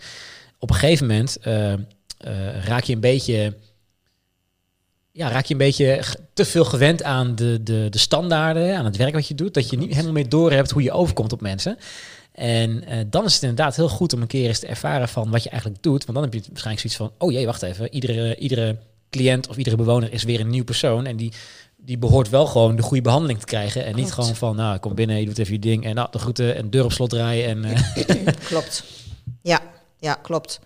Op 0.58 0.70
een 0.70 0.76
gegeven 0.76 1.06
moment 1.06 1.36
uh, 1.44 1.72
uh, 1.72 1.78
raak 2.64 2.84
je 2.84 2.92
een 2.92 3.00
beetje, 3.00 3.54
ja, 5.12 5.28
raak 5.28 5.44
je 5.44 5.52
een 5.52 5.58
beetje 5.58 6.02
te 6.32 6.44
veel 6.44 6.64
gewend 6.64 7.02
aan 7.02 7.34
de, 7.34 7.62
de, 7.62 7.86
de 7.90 7.98
standaarden, 7.98 8.76
aan 8.76 8.84
het 8.84 8.96
werk 8.96 9.14
wat 9.14 9.28
je 9.28 9.34
doet, 9.34 9.54
dat 9.54 9.70
je 9.70 9.78
niet 9.78 9.90
helemaal 9.90 10.12
meer 10.12 10.28
doorhebt 10.28 10.70
hoe 10.70 10.82
je 10.82 10.92
overkomt 10.92 11.32
op 11.32 11.40
mensen. 11.40 11.78
En 12.32 12.70
uh, 12.70 13.00
dan 13.06 13.24
is 13.24 13.34
het 13.34 13.42
inderdaad 13.42 13.76
heel 13.76 13.88
goed 13.88 14.12
om 14.12 14.20
een 14.20 14.26
keer 14.26 14.48
eens 14.48 14.58
te 14.58 14.66
ervaren 14.66 15.08
van 15.08 15.30
wat 15.30 15.42
je 15.42 15.50
eigenlijk 15.50 15.82
doet. 15.82 16.04
Want 16.04 16.18
dan 16.18 16.22
heb 16.22 16.34
je 16.34 16.48
waarschijnlijk 16.48 16.80
zoiets 16.80 16.96
van, 16.96 17.26
oh 17.26 17.32
jee, 17.32 17.46
wacht 17.46 17.62
even, 17.62 17.94
iedere, 17.94 18.36
iedere 18.36 18.76
cliënt 19.16 19.48
of 19.48 19.56
iedere 19.56 19.76
bewoner 19.76 20.12
is 20.12 20.22
weer 20.22 20.40
een 20.40 20.50
nieuw 20.50 20.64
persoon. 20.64 21.06
En 21.06 21.16
die, 21.16 21.32
die 21.76 21.98
behoort 21.98 22.28
wel 22.28 22.46
gewoon 22.46 22.76
de 22.76 22.82
goede 22.82 23.02
behandeling 23.02 23.38
te 23.38 23.46
krijgen. 23.46 23.84
En 23.84 23.94
niet 23.94 24.12
gewoon 24.12 24.36
van, 24.36 24.56
nou, 24.56 24.78
kom 24.78 24.94
binnen, 24.94 25.20
je 25.20 25.26
doet 25.26 25.38
even 25.38 25.52
je 25.52 25.58
ding. 25.58 25.84
En 25.84 25.94
nou, 25.94 26.08
de 26.10 26.18
groeten 26.18 26.56
en 26.56 26.70
deur 26.70 26.84
op 26.84 26.92
slot 26.92 27.10
draaien. 27.10 27.48
En, 27.48 27.64
uh. 27.64 28.26
klopt. 28.50 28.84
Ja, 29.42 29.60
ja, 29.98 30.14
klopt. 30.14 30.60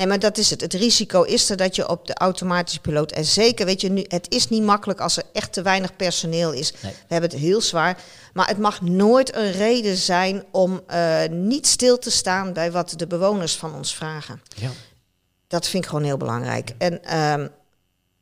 Nee, 0.00 0.08
maar 0.08 0.18
dat 0.18 0.38
is 0.38 0.50
het. 0.50 0.60
Het 0.60 0.74
risico 0.74 1.22
is 1.22 1.50
er 1.50 1.56
dat 1.56 1.76
je 1.76 1.88
op 1.88 2.06
de 2.06 2.14
automatische 2.14 2.80
piloot... 2.80 3.12
En 3.12 3.24
zeker, 3.24 3.66
weet 3.66 3.80
je, 3.80 3.90
nu, 3.90 4.04
het 4.08 4.30
is 4.30 4.48
niet 4.48 4.62
makkelijk 4.62 5.00
als 5.00 5.16
er 5.16 5.22
echt 5.32 5.52
te 5.52 5.62
weinig 5.62 5.96
personeel 5.96 6.52
is. 6.52 6.72
Nee. 6.72 6.92
We 6.92 7.12
hebben 7.14 7.30
het 7.30 7.38
heel 7.38 7.60
zwaar. 7.60 8.02
Maar 8.32 8.48
het 8.48 8.58
mag 8.58 8.80
nooit 8.80 9.34
een 9.34 9.52
reden 9.52 9.96
zijn 9.96 10.44
om 10.50 10.80
uh, 10.90 11.20
niet 11.30 11.66
stil 11.66 11.98
te 11.98 12.10
staan... 12.10 12.52
bij 12.52 12.72
wat 12.72 12.94
de 12.96 13.06
bewoners 13.06 13.56
van 13.56 13.74
ons 13.74 13.94
vragen. 13.94 14.42
Ja. 14.56 14.70
Dat 15.46 15.68
vind 15.68 15.84
ik 15.84 15.90
gewoon 15.90 16.04
heel 16.04 16.16
belangrijk. 16.16 16.74
En... 16.78 17.18
Um, 17.18 17.50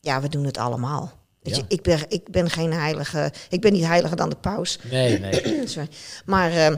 ja, 0.08 0.20
we 0.20 0.28
doen 0.28 0.44
het 0.44 0.58
allemaal. 0.58 1.12
Ja. 1.42 1.56
je, 1.56 1.64
ik, 1.68 1.82
ben, 1.82 2.04
ik 2.08 2.30
ben 2.30 2.50
geen 2.50 2.72
heilige, 2.72 3.32
ik 3.48 3.60
ben 3.60 3.72
niet 3.72 3.84
heiliger 3.84 4.16
dan 4.16 4.28
de 4.28 4.36
paus. 4.36 4.78
Nee, 4.90 5.18
nee. 5.18 5.66
Sorry. 5.68 5.88
Maar 6.24 6.52
uh, 6.52 6.76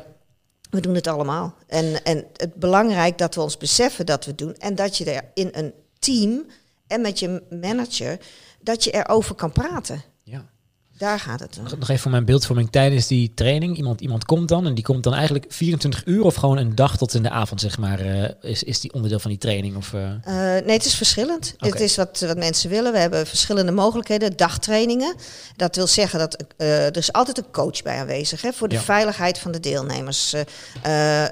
we 0.71 0.81
doen 0.81 0.95
het 0.95 1.07
allemaal. 1.07 1.55
En, 1.67 2.05
en 2.05 2.25
het 2.37 2.55
belangrijk 2.55 3.19
dat 3.19 3.35
we 3.35 3.41
ons 3.41 3.57
beseffen 3.57 4.07
dat 4.07 4.25
we 4.25 4.35
doen. 4.35 4.55
En 4.55 4.75
dat 4.75 4.97
je 4.97 5.05
er 5.05 5.23
in 5.35 5.49
een 5.53 5.73
team 5.99 6.47
en 6.87 7.01
met 7.01 7.19
je 7.19 7.43
manager, 7.61 8.19
dat 8.61 8.85
je 8.85 8.91
erover 8.91 9.35
kan 9.35 9.53
praten. 9.53 10.03
Daar 11.01 11.21
gaat 11.21 11.41
het 11.41 11.59
om. 11.59 11.65
Nog 11.65 11.89
even 11.89 11.99
voor 11.99 12.11
mijn 12.11 12.25
beeldvorming 12.25 12.71
tijdens 12.71 13.07
die 13.07 13.33
training. 13.35 13.77
Iemand, 13.77 14.01
iemand 14.01 14.25
komt 14.25 14.49
dan 14.49 14.67
en 14.67 14.75
die 14.75 14.85
komt 14.85 15.03
dan 15.05 15.15
eigenlijk 15.15 15.45
24 15.49 16.07
uur 16.07 16.23
of 16.23 16.35
gewoon 16.35 16.57
een 16.57 16.75
dag 16.75 16.97
tot 16.97 17.15
in 17.15 17.23
de 17.23 17.31
avond, 17.31 17.61
zeg 17.61 17.79
maar. 17.79 18.07
Uh, 18.07 18.25
is, 18.41 18.63
is 18.63 18.81
die 18.81 18.93
onderdeel 18.93 19.19
van 19.19 19.31
die 19.31 19.39
training? 19.39 19.77
Of, 19.77 19.93
uh... 19.93 20.01
Uh, 20.01 20.35
nee, 20.35 20.77
het 20.77 20.85
is 20.85 20.95
verschillend. 20.95 21.55
Okay. 21.57 21.71
Het 21.71 21.81
is 21.81 21.97
wat, 21.97 22.21
wat 22.27 22.37
mensen 22.37 22.71
willen. 22.71 22.93
We 22.93 22.99
hebben 22.99 23.27
verschillende 23.27 23.73
mogelijkheden. 23.73 24.37
Dagtrainingen. 24.37 25.15
Dat 25.57 25.77
wil 25.77 25.87
zeggen 25.87 26.19
dat 26.19 26.45
er 26.57 26.97
is 26.97 27.13
altijd 27.13 27.39
een 27.39 27.51
coach 27.51 27.83
bij 27.83 27.99
aanwezig 27.99 28.43
hè, 28.43 28.53
voor 28.53 28.69
de 28.69 28.75
ja. 28.75 28.81
veiligheid 28.81 29.39
van 29.39 29.53
de 29.53 29.61
deelnemers. 29.61 30.33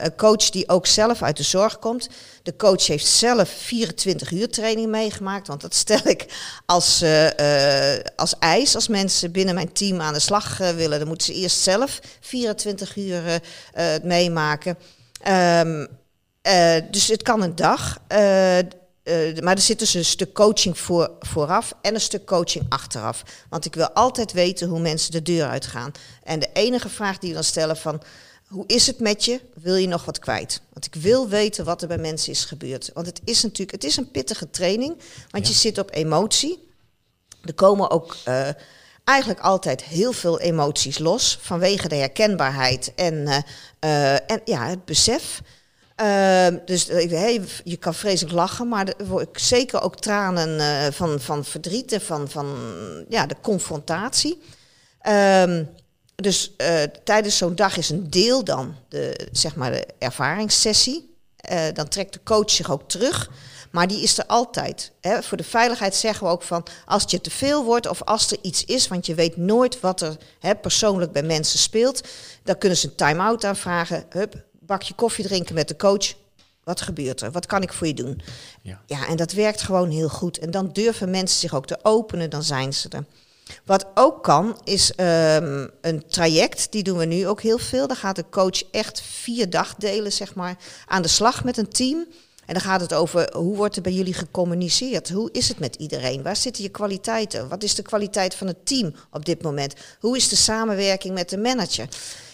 een 0.00 0.16
coach 0.16 0.50
die 0.50 0.68
ook 0.68 0.86
zelf 0.86 1.22
uit 1.22 1.36
de 1.36 1.42
zorg 1.42 1.78
komt. 1.78 2.08
De 2.48 2.56
coach 2.56 2.86
heeft 2.86 3.06
zelf 3.06 3.48
24 3.48 4.30
uur 4.30 4.48
training 4.48 4.88
meegemaakt. 4.88 5.46
Want 5.46 5.60
dat 5.60 5.74
stel 5.74 6.00
ik 6.06 6.26
als, 6.66 7.04
als 8.16 8.38
eis 8.38 8.74
als 8.74 8.88
mensen 8.88 9.32
binnen 9.32 9.54
mijn 9.54 9.72
team 9.72 10.00
aan 10.00 10.12
de 10.12 10.18
slag 10.18 10.60
uh, 10.60 10.70
willen, 10.70 10.98
dan 10.98 11.08
moeten 11.08 11.26
ze 11.26 11.34
eerst 11.34 11.60
zelf 11.60 12.00
24 12.20 12.96
uur 12.96 13.26
uh, 13.26 13.34
uh, 13.34 14.02
meemaken. 14.02 14.78
Um, 15.28 15.88
dus 16.90 17.08
het 17.08 17.22
kan 17.22 17.42
een 17.42 17.54
dag. 17.54 17.98
maar 19.42 19.54
er 19.54 19.58
zit 19.58 19.78
dus 19.78 19.94
een 19.94 20.04
stuk 20.04 20.34
coaching 20.34 20.78
voor, 20.78 21.10
vooraf 21.20 21.72
en 21.82 21.94
een 21.94 22.00
stuk 22.00 22.26
coaching 22.26 22.66
achteraf. 22.68 23.22
Want 23.48 23.64
ik 23.64 23.74
wil 23.74 23.90
altijd 23.90 24.32
weten 24.32 24.68
hoe 24.68 24.80
mensen 24.80 25.12
de 25.12 25.22
deur 25.22 25.48
uitgaan. 25.48 25.92
En 26.22 26.38
de 26.38 26.50
enige 26.52 26.88
vraag 26.88 27.18
die 27.18 27.28
we 27.28 27.34
dan 27.34 27.44
stellen 27.44 27.76
van... 27.76 28.02
Hoe 28.48 28.64
is 28.66 28.86
het 28.86 29.00
met 29.00 29.24
je? 29.24 29.40
Wil 29.54 29.74
je 29.74 29.86
nog 29.86 30.04
wat 30.04 30.18
kwijt? 30.18 30.60
Want 30.72 30.86
ik 30.86 30.94
wil 30.94 31.28
weten 31.28 31.64
wat 31.64 31.82
er 31.82 31.88
bij 31.88 31.98
mensen 31.98 32.32
is 32.32 32.44
gebeurd. 32.44 32.90
Want 32.94 33.06
het 33.06 33.20
is 33.24 33.42
natuurlijk 33.42 33.70
het 33.70 33.84
is 33.84 33.96
een 33.96 34.10
pittige 34.10 34.50
training. 34.50 34.96
Want 35.30 35.46
ja. 35.46 35.52
je 35.52 35.58
zit 35.58 35.78
op 35.78 35.94
emotie. 35.94 36.68
Er 37.44 37.54
komen 37.54 37.90
ook 37.90 38.16
uh, 38.28 38.48
eigenlijk 39.04 39.40
altijd 39.40 39.82
heel 39.82 40.12
veel 40.12 40.40
emoties 40.40 40.98
los 40.98 41.38
vanwege 41.40 41.88
de 41.88 41.94
herkenbaarheid 41.94 42.92
en, 42.94 43.14
uh, 43.14 43.38
uh, 43.84 44.12
en 44.12 44.40
ja, 44.44 44.66
het 44.66 44.84
besef. 44.84 45.42
Uh, 46.00 46.46
dus 46.64 46.86
hey, 46.86 47.42
je 47.64 47.76
kan 47.76 47.94
vreselijk 47.94 48.34
lachen, 48.34 48.68
maar 48.68 48.88
er 48.88 49.28
zeker 49.32 49.82
ook 49.82 49.96
tranen 49.96 50.92
van, 50.92 51.20
van 51.20 51.44
verdriet 51.44 51.92
en 51.92 52.00
van, 52.00 52.28
van 52.28 52.56
ja, 53.08 53.26
de 53.26 53.36
confrontatie. 53.42 54.42
Ehm, 55.00 55.64
dus 56.22 56.52
tijdens 57.04 57.36
zo'n 57.36 57.54
dag 57.54 57.76
is 57.76 57.90
een 57.90 58.10
deel 58.10 58.44
dan 58.44 58.74
de, 58.88 59.28
zeg 59.32 59.56
maar 59.56 59.70
de 59.70 59.86
ervaringssessie. 59.98 61.16
dan 61.72 61.88
trekt 61.88 62.12
de 62.12 62.20
coach 62.22 62.50
zich 62.50 62.70
ook 62.70 62.88
terug. 62.88 63.30
Maar 63.70 63.88
die 63.88 64.02
is 64.02 64.18
er 64.18 64.26
altijd. 64.26 64.92
Hè. 65.00 65.22
Voor 65.22 65.36
de 65.36 65.44
veiligheid 65.44 65.94
zeggen 65.94 66.26
we 66.26 66.32
ook 66.32 66.42
van 66.42 66.66
als 66.86 67.02
het 67.02 67.10
je 67.10 67.20
te 67.20 67.30
veel 67.30 67.64
wordt 67.64 67.86
of 67.86 68.02
als 68.02 68.30
er 68.30 68.38
iets 68.42 68.64
is, 68.64 68.88
want 68.88 69.06
je 69.06 69.14
weet 69.14 69.36
nooit 69.36 69.80
wat 69.80 70.00
er 70.00 70.16
hè, 70.38 70.54
persoonlijk 70.54 71.12
bij 71.12 71.22
mensen 71.22 71.58
speelt, 71.58 72.08
dan 72.42 72.58
kunnen 72.58 72.78
ze 72.78 72.86
een 72.86 72.94
time-out 72.94 73.44
aanvragen. 73.44 74.04
Hup, 74.08 74.44
bakje 74.52 74.94
koffie 74.94 75.24
drinken 75.24 75.54
met 75.54 75.68
de 75.68 75.76
coach. 75.76 76.14
Wat 76.64 76.80
gebeurt 76.80 77.20
er? 77.20 77.30
Wat 77.30 77.46
kan 77.46 77.62
ik 77.62 77.72
voor 77.72 77.86
je 77.86 77.94
doen? 77.94 78.20
Ja. 78.62 78.80
ja, 78.86 79.06
en 79.06 79.16
dat 79.16 79.32
werkt 79.32 79.62
gewoon 79.62 79.90
heel 79.90 80.08
goed. 80.08 80.38
En 80.38 80.50
dan 80.50 80.72
durven 80.72 81.10
mensen 81.10 81.40
zich 81.40 81.54
ook 81.54 81.66
te 81.66 81.78
openen, 81.82 82.30
dan 82.30 82.42
zijn 82.42 82.72
ze 82.72 82.88
er. 82.88 83.04
Wat 83.64 83.86
ook 83.94 84.22
kan, 84.22 84.60
is 84.64 84.92
um, 84.96 85.70
een 85.80 86.06
traject. 86.08 86.72
Die 86.72 86.82
doen 86.82 86.98
we 86.98 87.04
nu 87.04 87.28
ook 87.28 87.40
heel 87.40 87.58
veel. 87.58 87.86
Daar 87.86 87.96
gaat 87.96 88.16
de 88.16 88.24
coach 88.30 88.70
echt 88.70 89.00
vier 89.00 89.50
dagdelen, 89.50 90.12
zeg 90.12 90.34
maar, 90.34 90.56
aan 90.86 91.02
de 91.02 91.08
slag 91.08 91.44
met 91.44 91.56
een 91.56 91.68
team. 91.68 92.06
En 92.46 92.54
dan 92.54 92.62
gaat 92.62 92.80
het 92.80 92.94
over 92.94 93.36
hoe 93.36 93.56
wordt 93.56 93.76
er 93.76 93.82
bij 93.82 93.92
jullie 93.92 94.14
gecommuniceerd? 94.14 95.10
Hoe 95.10 95.28
is 95.32 95.48
het 95.48 95.58
met 95.58 95.74
iedereen? 95.74 96.22
Waar 96.22 96.36
zitten 96.36 96.62
je 96.62 96.68
kwaliteiten? 96.68 97.48
Wat 97.48 97.62
is 97.62 97.74
de 97.74 97.82
kwaliteit 97.82 98.34
van 98.34 98.46
het 98.46 98.66
team 98.66 98.94
op 99.12 99.24
dit 99.24 99.42
moment? 99.42 99.74
Hoe 100.00 100.16
is 100.16 100.28
de 100.28 100.36
samenwerking 100.36 101.14
met 101.14 101.28
de 101.28 101.38
manager? 101.38 101.88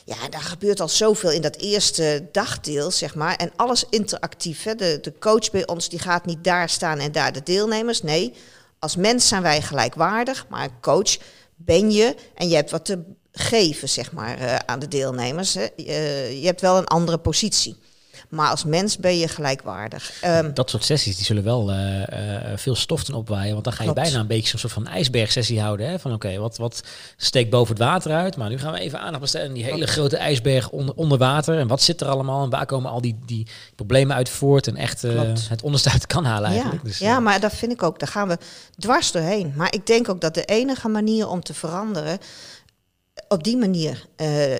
Ja, 0.05 0.29
daar 0.31 0.41
gebeurt 0.41 0.81
al 0.81 0.89
zoveel 0.89 1.31
in 1.31 1.43
dat 1.43 1.57
eerste 1.57 2.29
dagdeel, 2.33 2.91
zeg 2.91 3.15
maar. 3.15 3.37
En 3.37 3.53
alles 3.57 3.85
interactief. 3.91 4.63
Hè. 4.63 4.75
De, 4.75 4.99
de 5.03 5.13
coach 5.19 5.51
bij 5.51 5.67
ons 5.67 5.89
die 5.89 5.99
gaat 5.99 6.27
niet 6.27 6.45
daar 6.45 6.69
staan 6.69 6.99
en 6.99 7.13
daar 7.13 7.33
de 7.33 7.43
deelnemers. 7.43 8.03
Nee, 8.03 8.35
als 8.85 8.97
mens 8.97 9.29
zijn 9.29 9.43
wij 9.43 9.63
gelijkwaardig. 9.63 10.47
Maar 10.49 10.69
coach 10.81 11.17
ben 11.57 11.91
je 11.91 12.17
en 12.35 12.49
je 12.49 12.55
hebt 12.55 12.71
wat 12.71 12.85
te 12.85 13.03
geven, 13.33 13.89
zeg 13.89 14.13
maar, 14.13 14.41
uh, 14.41 14.57
aan 14.57 14.79
de 14.79 14.89
deelnemers. 14.89 15.55
Hè. 15.55 15.67
Je 16.31 16.47
hebt 16.47 16.61
wel 16.61 16.77
een 16.77 16.87
andere 16.87 17.19
positie. 17.19 17.77
Maar 18.35 18.51
als 18.51 18.65
mens 18.65 18.97
ben 18.97 19.19
je 19.19 19.29
gelijkwaardig. 19.29 20.13
Ehm, 20.21 20.51
Dat 20.55 20.71
soort 20.71 20.85
sessies 20.85 21.17
die 21.17 21.25
zullen 21.25 21.45
wel 21.45 21.71
eh, 21.71 22.03
eh, 22.53 22.59
veel 22.59 22.75
stof 22.75 23.05
ten 23.05 23.15
opwaaien. 23.15 23.53
Want 23.53 23.65
dan 23.65 23.73
ga 23.73 23.83
je 23.83 23.93
Klopt. 23.93 24.03
bijna 24.03 24.21
een 24.21 24.27
beetje 24.27 24.49
zo'n 24.49 24.59
soort 24.59 24.73
van 24.73 24.87
ijsbergsessie 24.87 25.61
houden. 25.61 25.89
Hè? 25.89 25.99
Van 25.99 26.13
oké, 26.13 26.39
wat, 26.39 26.57
wat 26.57 26.83
steekt 27.17 27.51
boven 27.51 27.75
het 27.75 27.85
water 27.85 28.13
uit? 28.13 28.37
Maar 28.37 28.49
nu 28.49 28.59
gaan 28.59 28.73
we 28.73 28.79
even 28.79 29.01
aandacht 29.01 29.21
besteden 29.21 29.49
aan 29.49 29.55
die 29.55 29.65
hele 29.65 29.87
grote 29.87 30.17
ijsberg 30.17 30.71
onder, 30.71 30.95
onder 30.95 31.19
water. 31.19 31.59
En 31.59 31.69
wat 31.69 31.83
zit 31.83 32.01
er 32.01 32.09
allemaal? 32.09 32.43
En 32.45 32.51
waar 32.51 32.67
komen 32.67 32.91
al 32.91 33.01
die, 33.01 33.19
die 33.27 33.47
problemen 33.75 34.17
uit 34.17 34.29
voort? 34.29 34.67
En 34.67 34.77
echt 34.77 35.05
eh, 35.05 35.21
het 35.49 35.63
onderste 35.63 35.91
uit 35.91 36.07
kan 36.07 36.25
halen 36.25 36.49
ja, 36.49 36.55
eigenlijk. 36.55 36.85
Dus, 36.85 36.99
ja, 36.99 37.21
maar 37.21 37.41
dat 37.41 37.55
vind 37.55 37.73
ik 37.73 37.83
ook. 37.83 37.99
Daar 37.99 38.09
gaan 38.09 38.29
we 38.29 38.39
dwars 38.79 39.13
doorheen. 39.13 39.53
Maar 39.57 39.73
ik 39.73 39.87
denk 39.87 40.09
ook 40.09 40.21
dat 40.21 40.35
de 40.35 40.45
enige 40.45 40.89
manier 40.89 41.29
om 41.29 41.43
te 41.43 41.55
veranderen 41.55 42.19
op 43.29 43.45
die 43.45 43.57
manier 43.57 44.07
eh, 44.17 44.55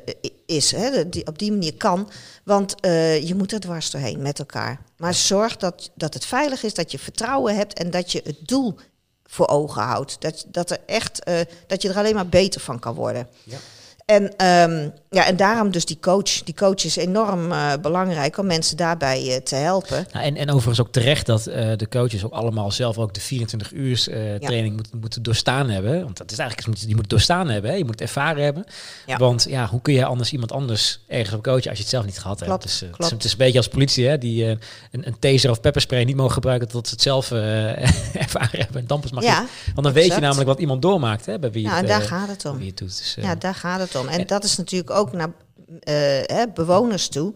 is. 0.47 0.71
Hè, 0.71 1.09
die, 1.09 1.27
op 1.27 1.39
die 1.39 1.51
manier 1.51 1.75
kan. 1.75 2.11
Want 2.45 2.81
eh, 2.81 3.27
je 3.29 3.35
moet 3.35 3.53
er 3.53 3.61
dwars 3.61 3.91
doorheen 3.91 4.23
met 4.23 4.39
elkaar. 4.39 4.81
Maar 4.97 5.15
zorg 5.15 5.57
dat, 5.57 5.91
dat 5.95 6.15
het 6.15 6.25
veilig 6.25 6.63
is, 6.63 6.75
dat 6.75 6.93
je 6.93 6.99
vertrouwen 6.99 7.57
hebt 7.57 7.79
en 7.79 7.91
dat 7.91 8.13
je 8.13 8.21
het 8.25 8.39
doel 8.49 8.77
voor 9.25 9.49
ogen 9.49 9.83
houdt. 9.83 10.17
Dat, 10.21 10.45
dat, 10.49 10.71
er 10.71 10.79
echt, 10.87 11.25
eh, 11.25 11.41
dat 11.67 11.83
je 11.83 11.89
er 11.89 11.97
alleen 11.97 12.15
maar 12.15 12.29
beter 12.29 12.61
van 12.61 12.79
kan 12.79 12.95
worden. 12.95 13.29
Ja. 13.43 13.59
En, 14.05 14.37
ehm, 14.37 14.91
ja, 15.15 15.27
en 15.27 15.37
daarom 15.37 15.71
dus 15.71 15.85
die 15.85 15.99
coach. 16.01 16.43
Die 16.45 16.55
coach 16.55 16.85
is 16.85 16.97
enorm 16.97 17.53
eh, 17.53 17.73
belangrijk 17.83 18.39
om 18.39 18.47
mensen 18.47 18.77
daarbij 18.77 19.31
eh, 19.31 19.37
te 19.37 19.55
helpen. 19.55 20.07
Nou, 20.13 20.25
en, 20.25 20.37
en 20.37 20.49
overigens 20.51 20.81
ook 20.81 20.93
terecht 20.93 21.27
dat 21.27 21.47
eh, 21.47 21.77
de 21.77 21.89
coaches 21.89 22.25
ook 22.25 22.33
allemaal 22.33 22.71
zelf 22.71 22.99
ook 22.99 23.15
de 23.15 23.21
24 23.21 23.73
uur 23.73 24.03
training 24.41 24.75
moeten, 24.75 24.99
moeten 25.01 25.23
doorstaan 25.23 25.69
hebben. 25.71 26.03
Want 26.05 26.17
dat 26.17 26.31
is 26.31 26.39
eigenlijk, 26.39 26.69
iets, 26.69 26.87
die 26.87 26.95
moet 26.97 27.11
doorstaan 27.11 27.49
hebben. 27.49 27.71
Hè? 27.71 27.77
Je 27.77 27.83
moet 27.85 27.93
het 27.93 28.01
ervaren 28.01 28.43
hebben. 28.45 28.65
Ja. 29.07 29.17
Want 29.17 29.47
ja, 29.49 29.67
hoe 29.67 29.81
kun 29.83 29.95
je 29.95 30.05
anders 30.05 30.33
iemand 30.33 30.53
anders 30.53 31.01
ergens 31.09 31.37
op 31.37 31.43
coachen 31.43 31.69
als 31.69 31.77
je 31.77 31.83
het 31.83 31.93
zelf 31.93 32.05
niet 32.05 32.19
gehad 32.19 32.41
hebt? 32.41 32.63
Dus, 32.63 32.81
het, 32.81 32.91
is, 32.91 32.97
klopt. 32.97 33.13
het 33.13 33.25
is 33.25 33.33
een 33.33 33.39
beetje 33.39 33.59
als 33.59 33.69
politie, 33.69 34.07
hè? 34.07 34.19
die 34.19 34.45
een, 34.45 34.59
een 34.91 35.19
taser 35.19 35.51
of 35.51 35.61
pepperspray 35.61 36.05
niet 36.05 36.17
mogen 36.17 36.33
gebruiken 36.33 36.69
tot 36.69 36.87
ze 36.89 36.93
het 36.95 37.03
zelf 37.03 37.31
ervaren 38.25 38.59
hebben. 38.61 38.81
En 38.81 38.87
dampers 38.87 39.13
mag 39.13 39.23
Ja, 39.23 39.41
niet. 39.41 39.51
Want 39.75 39.87
dan 39.87 39.93
weet 39.93 40.15
je 40.15 40.21
namelijk 40.21 40.49
wat 40.49 40.59
iemand 40.59 40.83
doormaakt 40.83 41.27
hè, 41.27 41.39
bij 41.39 41.51
wie 41.51 41.63
Ja, 41.63 41.71
het, 41.71 41.81
en 41.81 41.87
daar 41.87 42.03
gaat 42.03 42.29
het 42.29 42.45
om. 42.45 42.59
wie 42.59 42.69
het 42.69 42.79
doet. 42.79 42.99
Dus, 42.99 43.17
Ja, 43.21 43.35
daar 43.35 43.55
gaat 43.55 43.81
het 43.81 43.95
om. 43.95 44.09
En 44.09 44.19
en- 44.19 44.27
dat 44.27 44.45
is 44.45 44.57
natuurlijk 44.57 44.91
ook 44.91 45.04
naar 45.13 45.33
eh, 45.81 46.43
bewoners 46.55 47.09
toe. 47.09 47.35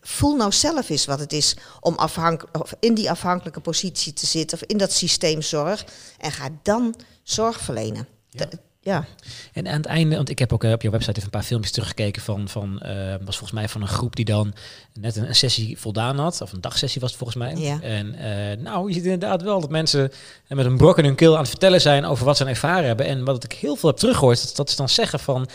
Voel 0.00 0.36
nou 0.36 0.52
zelf 0.52 0.88
eens 0.88 1.04
wat 1.04 1.18
het 1.18 1.32
is 1.32 1.56
om 1.80 1.96
of 2.52 2.74
in 2.80 2.94
die 2.94 3.10
afhankelijke 3.10 3.60
positie 3.60 4.12
te 4.12 4.26
zitten 4.26 4.58
of 4.58 4.68
in 4.68 4.78
dat 4.78 4.92
systeem 4.92 5.42
zorg. 5.42 5.84
En 6.18 6.32
ga 6.32 6.48
dan 6.62 6.94
zorg 7.22 7.60
verlenen. 7.60 8.08
Ja. 8.80 9.04
En 9.52 9.68
aan 9.68 9.76
het 9.76 9.86
einde, 9.86 10.16
want 10.16 10.28
ik 10.28 10.38
heb 10.38 10.52
ook 10.52 10.64
eh, 10.64 10.72
op 10.72 10.82
je 10.82 10.90
website 10.90 11.10
even 11.10 11.24
een 11.24 11.30
paar 11.30 11.42
filmpjes 11.42 11.72
teruggekeken 11.72 12.22
van, 12.22 12.48
van 12.48 12.80
eh, 12.80 13.14
was 13.24 13.36
volgens 13.36 13.52
mij 13.52 13.68
van 13.68 13.82
een 13.82 13.88
groep 13.88 14.16
die 14.16 14.24
dan 14.24 14.54
net 14.92 15.16
een, 15.16 15.28
een 15.28 15.34
sessie 15.34 15.78
voldaan 15.78 16.18
had, 16.18 16.40
of 16.40 16.52
een 16.52 16.60
dagsessie 16.60 17.00
was 17.00 17.10
het 17.10 17.18
volgens 17.18 17.38
mij. 17.38 17.56
Ja. 17.56 17.80
En 17.80 18.16
nou, 18.62 18.88
je 18.88 18.94
ziet 18.94 19.04
inderdaad 19.04 19.42
wel 19.42 19.60
dat 19.60 19.70
mensen 19.70 20.12
met 20.48 20.66
een 20.66 20.76
brok 20.76 20.98
in 20.98 21.04
hun 21.04 21.14
keel 21.14 21.32
aan 21.32 21.40
het 21.40 21.48
vertellen 21.48 21.80
zijn 21.80 22.04
over 22.04 22.24
wat 22.24 22.36
ze 22.36 22.44
ervaren 22.44 22.86
hebben. 22.86 23.06
En 23.06 23.24
wat 23.24 23.44
ik 23.44 23.52
heel 23.52 23.76
veel 23.76 23.88
heb 23.88 23.98
teruggehoord, 23.98 24.42
dat, 24.42 24.56
dat 24.56 24.68
is 24.68 24.76
dan 24.76 24.88
zeggen 24.88 25.18
van, 25.18 25.48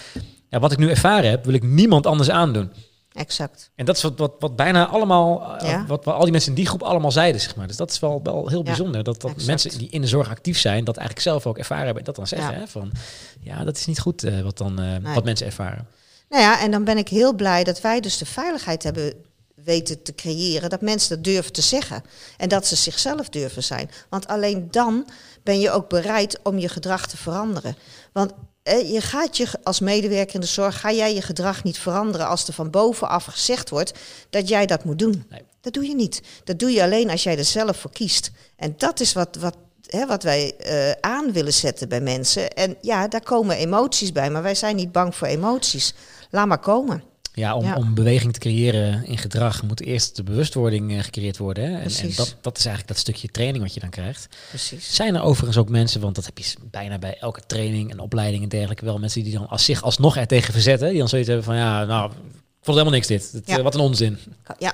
ja, 0.49 0.59
wat 0.59 0.71
ik 0.71 0.77
nu 0.77 0.89
ervaren 0.89 1.29
heb, 1.29 1.45
wil 1.45 1.53
ik 1.53 1.63
niemand 1.63 2.05
anders 2.05 2.29
aandoen. 2.29 2.71
Exact. 3.13 3.71
En 3.75 3.85
dat 3.85 3.95
is 3.95 4.01
wat, 4.01 4.17
wat, 4.17 4.33
wat 4.39 4.55
bijna 4.55 4.87
allemaal, 4.87 5.57
eh, 5.57 5.69
Ja. 5.69 5.85
wat, 5.87 6.05
wat 6.05 6.15
al 6.15 6.21
die 6.23 6.31
mensen 6.31 6.49
in 6.49 6.55
die 6.55 6.65
groep 6.67 6.83
allemaal 6.83 7.11
zeiden, 7.11 7.41
zeg 7.41 7.55
maar. 7.55 7.67
Dus 7.67 7.75
dat 7.77 7.91
is 7.91 7.99
wel, 7.99 8.19
wel 8.23 8.47
heel 8.47 8.63
bijzonder. 8.63 9.03
Dat, 9.03 9.21
dat 9.21 9.31
exact. 9.31 9.47
mensen 9.47 9.79
die 9.79 9.89
in 9.89 10.01
de 10.01 10.07
zorg 10.07 10.29
actief 10.29 10.59
zijn, 10.59 10.83
dat 10.83 10.97
eigenlijk 10.97 11.27
zelf 11.27 11.45
ook 11.47 11.57
ervaren 11.57 11.85
hebben. 11.85 11.99
En 11.99 12.05
dat 12.05 12.15
dan 12.15 12.27
zeggen, 12.27 12.53
Ja. 12.53 12.59
hè, 12.59 12.67
van, 12.67 12.91
ja, 13.39 13.63
dat 13.63 13.77
is 13.77 13.85
niet 13.85 13.99
goed 13.99 14.23
eh, 14.23 14.41
wat, 14.41 14.57
dan, 14.57 14.79
eh, 14.79 14.85
Nee. 14.85 15.13
wat 15.13 15.23
mensen 15.23 15.45
ervaren. 15.45 15.87
Nou 16.29 16.43
ja, 16.43 16.59
en 16.61 16.71
dan 16.71 16.83
ben 16.83 16.97
ik 16.97 17.09
heel 17.09 17.33
blij 17.33 17.63
dat 17.63 17.81
wij 17.81 17.99
dus 17.99 18.17
de 18.17 18.25
veiligheid 18.25 18.83
hebben 18.83 19.13
weten 19.55 20.03
te 20.03 20.15
creëren. 20.15 20.69
Dat 20.69 20.81
mensen 20.81 21.15
dat 21.15 21.23
durven 21.23 21.53
te 21.53 21.61
zeggen. 21.61 22.03
En 22.37 22.49
dat 22.49 22.65
ze 22.65 22.75
zichzelf 22.75 23.29
durven 23.29 23.63
zijn. 23.63 23.89
Want 24.09 24.27
alleen 24.27 24.67
dan 24.71 25.05
ben 25.43 25.59
je 25.59 25.71
ook 25.71 25.89
bereid 25.89 26.39
om 26.43 26.57
je 26.57 26.69
gedrag 26.69 27.07
te 27.07 27.17
veranderen. 27.17 27.75
Want 28.13 28.33
je 28.77 29.01
gaat 29.01 29.37
je 29.37 29.47
als 29.63 29.79
medewerker 29.79 30.35
in 30.35 30.41
de 30.41 30.47
zorg, 30.47 30.79
ga 30.79 30.91
jij 30.91 31.13
je 31.13 31.21
gedrag 31.21 31.63
niet 31.63 31.79
veranderen 31.79 32.27
als 32.27 32.47
er 32.47 32.53
van 32.53 32.69
bovenaf 32.69 33.25
gezegd 33.25 33.69
wordt 33.69 33.93
dat 34.29 34.47
jij 34.47 34.65
dat 34.65 34.83
moet 34.83 34.99
doen. 34.99 35.25
Nee. 35.29 35.41
Dat 35.61 35.73
doe 35.73 35.87
je 35.87 35.95
niet. 35.95 36.21
Dat 36.43 36.59
doe 36.59 36.71
je 36.71 36.83
alleen 36.83 37.09
als 37.09 37.23
jij 37.23 37.37
er 37.37 37.45
zelf 37.45 37.77
voor 37.77 37.91
kiest. 37.91 38.31
En 38.55 38.73
dat 38.77 38.99
is 38.99 39.13
wat, 39.13 39.35
wat, 39.35 39.55
hè, 39.85 40.05
wat 40.05 40.23
wij 40.23 40.55
eh, 40.57 40.91
aan 41.01 41.31
willen 41.31 41.53
zetten 41.53 41.89
bij 41.89 42.01
mensen. 42.01 42.49
En 42.49 42.77
ja, 42.81 43.07
daar 43.07 43.23
komen 43.23 43.55
emoties 43.55 44.11
bij, 44.11 44.29
maar 44.29 44.41
wij 44.41 44.55
zijn 44.55 44.75
niet 44.75 44.91
bang 44.91 45.15
voor 45.15 45.27
emoties. 45.27 45.93
Laat 46.29 46.47
maar 46.47 46.59
komen. 46.59 47.03
Ja, 47.33 47.55
om, 47.55 47.63
Ja. 47.65 47.75
om 47.75 47.93
beweging 47.93 48.33
te 48.33 48.39
creëren 48.39 49.05
in 49.05 49.17
gedrag 49.17 49.63
moet 49.63 49.81
eerst 49.81 50.15
de 50.15 50.23
bewustwording 50.23 50.91
eh, 50.91 51.03
gecreëerd 51.03 51.37
worden. 51.37 51.63
Hè? 51.63 51.69
En, 51.79 51.91
en 51.91 52.11
dat, 52.15 52.35
dat 52.41 52.57
is 52.57 52.65
eigenlijk 52.65 52.87
dat 52.87 52.97
stukje 52.97 53.27
training 53.27 53.63
wat 53.63 53.73
je 53.73 53.79
dan 53.79 53.89
krijgt. 53.89 54.27
Precies. 54.49 54.95
Zijn 54.95 55.15
er 55.15 55.21
overigens 55.21 55.57
ook 55.57 55.69
mensen, 55.69 56.01
want 56.01 56.15
dat 56.15 56.25
heb 56.25 56.37
je 56.37 56.53
bijna 56.71 56.97
bij 56.97 57.17
elke 57.19 57.41
training 57.47 57.91
en 57.91 57.99
opleiding 57.99 58.43
en 58.43 58.49
dergelijke, 58.49 58.85
wel 58.85 58.99
mensen 58.99 59.23
die 59.23 59.33
dan 59.33 59.47
als 59.47 59.65
zich 59.65 59.81
alsnog 59.83 60.17
er 60.17 60.27
tegen 60.27 60.53
verzetten. 60.53 60.89
Die 60.89 60.97
dan 60.99 61.09
zoiets 61.09 61.27
hebben 61.27 61.45
van, 61.45 61.55
ja, 61.55 61.83
nou, 61.85 62.05
ik 62.09 62.15
vond 62.15 62.25
het 62.65 62.65
helemaal 62.65 62.91
niks 62.93 63.07
dit. 63.07 63.31
Het, 63.31 63.47
Ja. 63.47 63.57
eh, 63.57 63.63
wat 63.63 63.73
een 63.73 63.79
onzin. 63.81 64.17
Ja, 64.57 64.73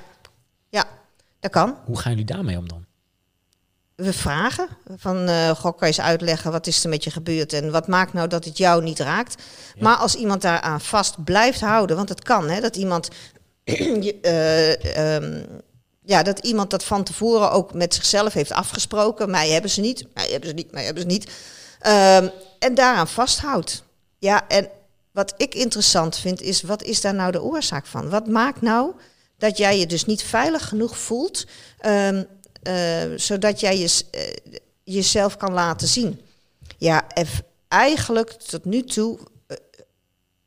ja 0.70 0.84
dat 1.40 1.50
kan. 1.50 1.76
Hoe 1.84 1.98
gaan 1.98 2.10
jullie 2.10 2.26
daarmee 2.26 2.58
om 2.58 2.68
dan? 2.68 2.85
We 3.96 4.12
vragen 4.12 4.68
van, 4.96 5.28
eh 5.28 5.50
goh, 5.50 5.62
kan 5.62 5.74
je 5.78 5.86
eens 5.86 6.00
uitleggen 6.00 6.52
wat 6.52 6.66
is 6.66 6.82
er 6.82 6.88
met 6.88 7.04
je 7.04 7.10
gebeurd 7.10 7.52
en 7.52 7.70
wat 7.70 7.88
maakt 7.88 8.12
nou 8.12 8.28
dat 8.28 8.44
het 8.44 8.58
jou 8.58 8.82
niet 8.82 8.98
raakt. 8.98 9.42
Ja. 9.74 9.82
Maar 9.82 9.96
als 9.96 10.14
iemand 10.14 10.42
daaraan 10.42 10.80
vast 10.80 11.24
blijft 11.24 11.60
houden, 11.60 11.96
want 11.96 12.08
het 12.08 12.22
kan, 12.22 12.48
hè, 12.50 12.60
dat 12.60 12.76
iemand, 12.76 13.08
eh, 13.64 15.14
ehm, 15.14 15.44
ja, 16.02 16.22
dat 16.22 16.38
iemand 16.38 16.70
dat 16.70 16.84
van 16.84 17.04
tevoren 17.04 17.50
ook 17.50 17.74
met 17.74 17.94
zichzelf 17.94 18.32
heeft 18.32 18.52
afgesproken. 18.52 19.30
Mij 19.30 19.50
hebben 19.50 19.70
ze 19.70 19.80
niet, 19.80 20.06
mij 20.14 20.28
hebben 20.30 20.48
ze 20.48 20.54
niet, 20.54 20.72
mij 20.72 20.84
hebben 20.84 21.02
ze 21.02 21.08
niet. 21.08 21.30
Ehm, 21.80 22.28
en 22.58 22.74
daaraan 22.74 23.08
vasthoudt. 23.08 23.82
Ja, 24.18 24.48
en 24.48 24.68
wat 25.12 25.34
ik 25.36 25.54
interessant 25.54 26.16
vind 26.16 26.40
is, 26.40 26.62
wat 26.62 26.82
is 26.82 27.00
daar 27.00 27.14
nou 27.14 27.32
de 27.32 27.42
oorzaak 27.42 27.86
van? 27.86 28.08
Wat 28.08 28.26
maakt 28.26 28.62
nou 28.62 28.92
dat 29.38 29.58
jij 29.58 29.78
je 29.78 29.86
dus 29.86 30.04
niet 30.04 30.22
veilig 30.22 30.68
genoeg 30.68 30.98
voelt, 30.98 31.46
ehm, 31.78 32.16
eh, 32.16 32.22
zodat 33.16 33.60
jij 33.60 33.78
je, 33.78 34.02
eh, 34.10 34.22
jezelf 34.82 35.36
kan 35.36 35.52
laten 35.52 35.88
zien? 35.88 36.20
Ja, 36.78 37.08
en 37.08 37.26
eigenlijk 37.68 38.30
tot 38.30 38.64
nu 38.64 38.82
toe 38.82 39.18
eh, 39.46 39.56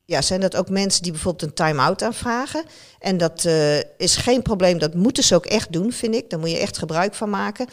ja, 0.05 0.21
zijn 0.21 0.41
dat 0.41 0.55
ook 0.55 0.69
mensen 0.69 1.03
die 1.03 1.11
bijvoorbeeld 1.11 1.43
een 1.43 1.53
time-out 1.53 2.03
aanvragen. 2.03 2.63
En 2.99 3.17
dat 3.17 3.45
eh, 3.45 3.77
is 3.97 4.15
geen 4.15 4.41
probleem, 4.41 4.77
dat 4.77 4.93
moeten 4.93 5.23
ze 5.23 5.35
ook 5.35 5.45
echt 5.45 5.73
doen, 5.73 5.91
vind 5.91 6.15
ik. 6.15 6.29
Daar 6.29 6.39
moet 6.39 6.49
je 6.49 6.57
echt 6.57 6.77
gebruik 6.77 7.13
van 7.13 7.29
maken. 7.29 7.67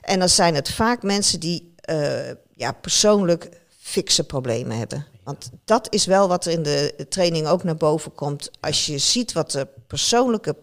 En 0.00 0.18
dan 0.18 0.28
zijn 0.28 0.54
het 0.54 0.70
vaak 0.70 1.02
mensen 1.02 1.40
die 1.40 1.74
eh, 1.76 2.30
ja, 2.54 2.72
persoonlijk 2.72 3.48
fikse 3.78 4.24
problemen 4.24 4.78
hebben. 4.78 5.06
Want 5.24 5.50
dat 5.64 5.86
is 5.94 6.06
wel 6.06 6.28
wat 6.28 6.44
er 6.44 6.52
in 6.52 6.62
de 6.62 7.06
training 7.08 7.46
ook 7.46 7.64
naar 7.64 7.76
boven 7.76 8.14
komt. 8.14 8.50
Als 8.60 8.86
je 8.86 8.98
ziet 8.98 9.32
wat 9.32 9.50
de 9.50 9.68
persoonlijke, 9.86 10.56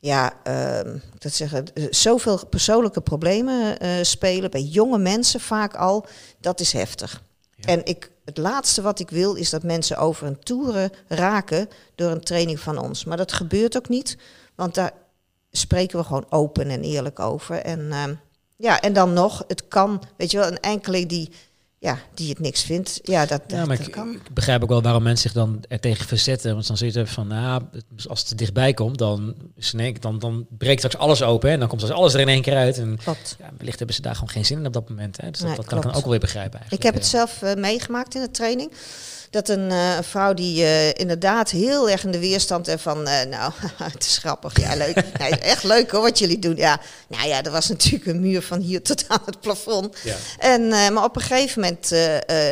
ja, 0.00 0.32
ehm, 0.42 0.98
dat 1.18 1.32
zeggen, 1.32 1.74
eh, 1.74 1.84
zoveel 1.90 2.46
persoonlijke 2.46 3.00
problemen 3.00 3.78
eh, 3.78 3.90
spelen 4.02 4.50
bij 4.50 4.62
jonge 4.62 4.98
mensen 4.98 5.40
vaak 5.40 5.74
al, 5.74 6.06
dat 6.40 6.60
is 6.60 6.72
heftig. 6.72 7.22
Ja. 7.54 7.64
En 7.64 7.84
ik, 7.84 8.10
het 8.24 8.36
laatste 8.36 8.82
wat 8.82 9.00
ik 9.00 9.10
wil 9.10 9.34
is 9.34 9.50
dat 9.50 9.62
mensen 9.62 9.96
over 9.96 10.26
een 10.26 10.38
toeren 10.38 10.90
raken 11.06 11.68
door 11.94 12.10
een 12.10 12.24
training 12.24 12.60
van 12.60 12.78
ons. 12.78 13.04
Maar 13.04 13.16
dat 13.16 13.32
gebeurt 13.32 13.76
ook 13.76 13.88
niet, 13.88 14.16
want 14.54 14.74
daar 14.74 14.92
spreken 15.50 15.98
we 15.98 16.04
gewoon 16.04 16.26
open 16.30 16.70
en 16.70 16.82
eerlijk 16.82 17.18
over. 17.18 17.56
En 17.56 17.92
ehm, 17.92 18.14
ja, 18.56 18.80
en 18.80 18.92
dan 18.92 19.12
nog, 19.12 19.44
het 19.46 19.68
kan, 19.68 20.02
weet 20.16 20.30
je 20.30 20.38
wel, 20.38 20.46
een 20.46 20.60
enkeling 20.60 21.08
die, 21.08 21.32
ja, 21.80 21.98
die 22.14 22.28
het 22.28 22.38
niks 22.40 22.62
vindt, 22.62 23.00
ja, 23.02 23.26
dat, 23.26 23.42
Ja, 23.46 23.64
dat, 23.64 23.78
ik, 23.78 23.90
kan. 23.90 24.12
ik 24.12 24.34
begrijp 24.34 24.62
ook 24.62 24.68
wel 24.68 24.82
waarom 24.82 25.02
mensen 25.02 25.22
zich 25.30 25.32
dan 25.32 25.64
er 25.68 25.80
tegen 25.80 26.06
verzetten. 26.06 26.54
Want 26.54 26.66
dan 26.66 26.76
zit 26.76 26.94
je 26.94 27.06
van, 27.06 27.26
nou, 27.26 27.62
als 28.08 28.28
het 28.28 28.38
dichtbij 28.38 28.74
komt, 28.74 28.98
dan, 28.98 29.34
is 29.56 29.72
in 29.72 29.80
één 29.80 29.92
keer- 29.92 30.00
dan, 30.00 30.18
dan 30.18 30.46
breekt 30.58 30.78
straks 30.80 30.96
alles 30.96 31.22
open. 31.22 31.48
hè, 31.48 31.54
En 31.54 31.60
dan 31.60 31.68
komt 31.68 31.80
straks 31.80 32.00
alles 32.00 32.14
er 32.14 32.20
in 32.20 32.28
één 32.28 32.42
keer 32.42 32.56
uit. 32.56 32.78
En 32.78 32.98
Klopt. 33.02 33.36
ja, 33.38 33.50
wellicht 33.56 33.78
hebben 33.78 33.96
ze 33.96 34.02
daar 34.02 34.14
gewoon 34.14 34.30
geen 34.30 34.44
zin 34.44 34.58
in 34.58 34.66
op 34.66 34.72
dat 34.72 34.88
moment. 34.88 35.20
Hè. 35.20 35.30
Dus 35.30 35.38
dat, 35.38 35.46
Nee, 35.48 35.56
dat 35.56 35.66
kan 35.66 35.78
ik 35.78 35.84
dan 35.84 35.94
ook 35.94 36.00
wel 36.00 36.10
weer 36.10 36.20
begrijpen 36.20 36.52
Ik 36.54 36.60
eigenlijk. 36.60 36.82
heb 36.82 36.94
het 36.94 37.06
zelf 37.06 37.42
eh, 37.42 37.54
meegemaakt 37.54 38.14
in 38.14 38.20
de 38.20 38.30
training. 38.30 38.72
Dat 39.30 39.48
een 39.48 39.70
eh, 39.70 39.96
een 39.96 40.04
vrouw 40.04 40.34
die 40.34 40.64
eh, 40.64 40.88
inderdaad 40.88 41.50
heel 41.50 41.90
erg 41.90 42.04
in 42.04 42.10
de 42.10 42.18
weerstand 42.18 42.68
en 42.68 42.78
van, 42.78 43.06
eh, 43.06 43.26
nou, 43.26 43.52
het 43.92 44.04
is 44.04 44.18
grappig, 44.18 44.60
ja 44.60 44.76
leuk, 44.76 45.04
nee, 45.18 45.30
echt 45.30 45.62
leuk 45.62 45.90
hoor 45.90 46.02
wat 46.02 46.18
jullie 46.18 46.38
doen. 46.38 46.56
Ja, 46.56 46.80
nou 47.08 47.28
ja, 47.28 47.42
er 47.42 47.50
was 47.50 47.68
natuurlijk 47.68 48.06
een 48.06 48.20
muur 48.20 48.42
van 48.42 48.60
hier 48.60 48.82
tot 48.88 49.04
aan 49.08 49.22
het 49.24 49.40
plafond. 49.40 49.96
Ja. 50.04 50.16
En, 50.38 50.68
maar 50.68 51.04
op 51.04 51.16
een 51.16 51.22
gegeven 51.22 51.60
moment 51.60 51.90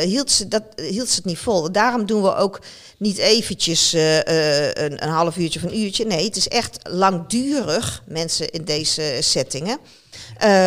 hield, 0.03 0.31
ze 0.31 0.49
dat, 0.49 0.63
hield 0.77 1.09
ze 1.09 1.15
het 1.15 1.25
niet 1.25 1.39
vol. 1.39 1.73
Daarom 1.73 2.07
doen 2.07 2.23
we 2.23 2.35
ook 2.35 2.61
niet 2.99 3.19
eventjes 3.19 3.93
een, 3.93 5.03
een 5.03 5.09
half 5.09 5.37
uurtje 5.37 5.61
of 5.61 5.71
een 5.71 5.79
uurtje. 5.79 6.05
Nee, 6.05 6.25
het 6.25 6.37
is 6.37 6.49
echt 6.49 6.79
langdurig, 6.83 8.03
mensen 8.07 8.51
in 8.51 8.65
deze 8.65 9.17
settingen. 9.21 9.79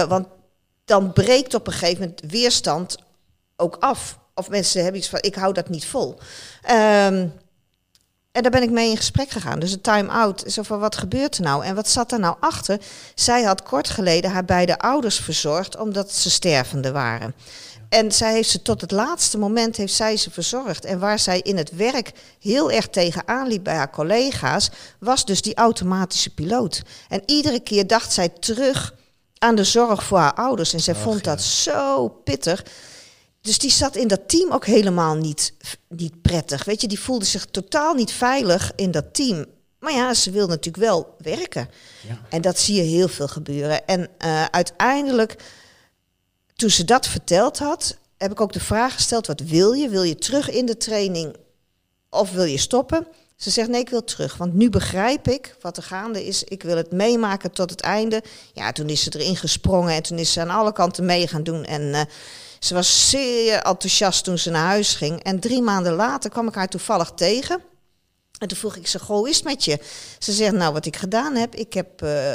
Want 0.07 0.27
dan 0.85 1.13
breekt 1.13 1.53
op 1.53 1.67
een 1.67 1.73
gegeven 1.73 1.99
moment 1.99 2.21
weerstand 2.27 2.97
ook 3.55 3.75
af. 3.79 4.17
Of 4.39 4.49
mensen 4.49 4.81
hebben 4.83 4.99
iets 5.01 5.09
van, 5.09 5.19
ik 5.21 5.35
hou 5.35 5.53
dat 5.53 5.69
niet 5.69 5.85
vol. 5.85 6.17
Ehm, 6.61 7.27
En 8.31 8.41
daar 8.41 8.51
ben 8.51 8.63
ik 8.63 8.69
mee 8.71 8.89
in 8.89 8.97
gesprek 8.97 9.29
gegaan. 9.29 9.59
Dus 9.59 9.71
een 9.71 9.81
time-out. 9.81 10.43
Zo 10.47 10.63
van, 10.63 10.79
wat 10.79 10.97
gebeurt 10.97 11.37
er 11.37 11.43
nou? 11.43 11.65
En 11.65 11.75
wat 11.75 11.87
zat 11.89 12.11
er 12.11 12.19
nou 12.19 12.35
achter? 12.39 12.79
Zij 13.15 13.43
had 13.43 13.63
kort 13.63 13.89
geleden 13.89 14.31
haar 14.31 14.45
beide 14.45 14.77
ouders 14.77 15.19
verzorgd... 15.19 15.77
omdat 15.77 16.11
ze 16.11 16.29
stervende 16.29 16.91
waren. 16.91 17.35
En 17.89 18.11
zij 18.11 18.33
heeft 18.33 18.49
ze 18.49 18.61
tot 18.61 18.81
het 18.81 18.91
laatste 18.91 19.37
moment 19.37 19.75
heeft 19.75 19.93
zij 19.93 20.17
ze 20.17 20.31
verzorgd. 20.31 20.85
En 20.85 20.99
waar 20.99 21.19
zij 21.19 21.39
in 21.39 21.57
het 21.57 21.75
werk 21.75 22.11
heel 22.39 22.71
erg 22.71 22.87
tegenaan 22.87 23.47
liep 23.47 23.63
bij 23.63 23.75
haar 23.75 23.91
collega's, 23.91 24.69
was 24.99 25.25
dus 25.25 25.41
die 25.41 25.55
automatische 25.55 26.33
piloot. 26.33 26.81
En 27.07 27.21
iedere 27.25 27.59
keer 27.59 27.87
dacht 27.87 28.13
zij 28.13 28.29
terug 28.29 28.93
aan 29.37 29.55
de 29.55 29.63
zorg 29.63 30.03
voor 30.03 30.17
haar 30.17 30.33
ouders. 30.33 30.73
En 30.73 30.79
zij 30.79 30.95
vond 30.95 31.23
dat 31.23 31.41
zo 31.41 32.07
pittig. 32.07 32.63
Dus 33.41 33.57
die 33.57 33.71
zat 33.71 33.95
in 33.95 34.07
dat 34.07 34.29
team 34.29 34.51
ook 34.51 34.65
helemaal 34.65 35.15
niet, 35.15 35.53
niet 35.87 36.21
prettig. 36.21 36.63
Weet 36.63 36.81
je, 36.81 36.87
die 36.87 36.99
voelde 36.99 37.25
zich 37.25 37.45
totaal 37.45 37.93
niet 37.93 38.11
veilig 38.11 38.71
in 38.75 38.91
dat 38.91 39.13
team. 39.13 39.45
Maar 39.79 39.93
ja, 39.93 40.13
ze 40.13 40.31
wil 40.31 40.47
natuurlijk 40.47 40.83
wel 40.83 41.15
werken. 41.17 41.69
Ja. 42.07 42.19
En 42.29 42.41
dat 42.41 42.59
zie 42.59 42.75
je 42.75 42.81
heel 42.81 43.07
veel 43.07 43.27
gebeuren. 43.27 43.87
En 43.87 44.09
uh, 44.25 44.45
uiteindelijk 44.45 45.35
toen 46.55 46.69
ze 46.69 46.85
dat 46.85 47.07
verteld 47.07 47.59
had, 47.59 47.97
heb 48.17 48.31
ik 48.31 48.41
ook 48.41 48.53
de 48.53 48.59
vraag 48.59 48.93
gesteld: 48.93 49.27
wat 49.27 49.41
wil 49.41 49.73
je? 49.73 49.89
Wil 49.89 50.03
je 50.03 50.15
terug 50.15 50.49
in 50.49 50.65
de 50.65 50.77
training 50.77 51.35
of 52.09 52.31
wil 52.31 52.43
je 52.43 52.57
stoppen? 52.57 53.07
Ze 53.35 53.49
zegt 53.49 53.69
nee, 53.69 53.81
ik 53.81 53.89
wil 53.89 54.03
terug, 54.03 54.37
want 54.37 54.53
nu 54.53 54.69
begrijp 54.69 55.27
ik 55.27 55.55
wat 55.61 55.77
er 55.77 55.83
gaande 55.83 56.25
is. 56.25 56.43
Ik 56.43 56.63
wil 56.63 56.77
het 56.77 56.91
meemaken 56.91 57.51
tot 57.51 57.69
het 57.69 57.81
einde. 57.81 58.23
Ja, 58.53 58.71
toen 58.71 58.89
is 58.89 59.03
ze 59.03 59.19
erin 59.19 59.35
gesprongen 59.35 59.93
en 59.93 60.03
toen 60.03 60.17
is 60.17 60.33
ze 60.33 60.41
aan 60.41 60.49
alle 60.49 60.73
kanten 60.73 61.05
mee 61.05 61.27
gaan 61.27 61.43
doen. 61.43 61.65
En 61.65 61.81
uh, 61.81 62.01
ze 62.59 62.73
was 62.73 63.09
zeer 63.09 63.53
enthousiast 63.53 64.23
toen 64.23 64.37
ze 64.37 64.49
naar 64.49 64.65
huis 64.65 64.95
ging. 64.95 65.23
En 65.23 65.39
drie 65.39 65.61
maanden 65.61 65.93
later 65.93 66.29
kwam 66.29 66.47
ik 66.47 66.55
haar 66.55 66.67
toevallig 66.67 67.11
tegen. 67.15 67.61
En 68.37 68.47
toen 68.47 68.57
vroeg 68.57 68.75
ik 68.75 68.87
ze, 68.87 68.99
goh, 68.99 69.27
is 69.27 69.35
het 69.35 69.45
met 69.45 69.65
je? 69.65 69.79
Ze 70.19 70.31
zegt, 70.31 70.53
nou, 70.53 70.73
wat 70.73 70.85
ik 70.85 70.95
gedaan 70.95 71.35
heb, 71.35 71.55
ik 71.55 71.73
heb 71.73 72.01
uh, 72.03 72.33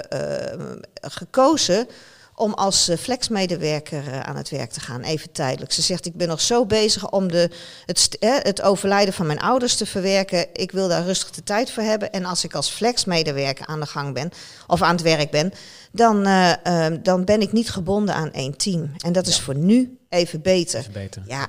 gekozen 1.01 1.89
om 2.35 2.53
als 2.53 2.89
eh, 2.89 2.97
flexmedewerker 2.97 4.22
aan 4.22 4.37
het 4.37 4.51
werk 4.51 4.70
te 4.70 4.81
gaan, 4.81 5.03
even 5.03 5.33
tijdelijk. 5.33 5.72
Ze 5.72 5.83
zegt, 5.83 6.07
ik 6.07 6.16
ben 6.16 6.29
nog 6.29 6.41
zo 6.41 6.66
bezig 6.66 7.11
om 7.11 7.29
de, 7.29 7.51
het, 7.87 8.16
het 8.20 8.62
overlijden 8.62 9.14
van 9.14 9.27
mijn 9.27 9.41
ouders 9.41 9.77
te 9.77 9.87
verwerken. 9.87 10.47
Ik 10.53 10.72
wil 10.72 10.89
daar 10.89 11.05
rustig 11.05 11.31
de 11.31 11.43
tijd 11.43 11.70
voor 11.70 11.83
hebben. 11.83 12.12
En 12.12 12.25
als 12.25 12.45
ik 12.45 12.55
als 12.55 12.70
flexmedewerker 12.70 13.66
aan 13.66 13.81
de 13.81 13.87
gang 13.87 14.14
ben, 14.14 14.31
of 14.66 14.83
aan 14.83 14.95
het 14.95 15.03
werk 15.03 15.31
ben, 15.31 15.53
dan, 15.95 16.27
uh, 16.27 16.87
dan 17.03 17.25
ben 17.25 17.41
ik 17.41 17.53
niet 17.53 17.71
gebonden 17.71 18.15
aan 18.15 18.33
één 18.33 18.57
team. 18.57 18.91
En 18.99 19.13
dat 19.13 19.27
is 19.27 19.41
voor 19.41 19.55
nu 19.55 19.99
even 20.09 20.43
beter. 20.43 20.81
Even 20.81 20.93
beter. 20.93 21.23
Ja, 21.27 21.49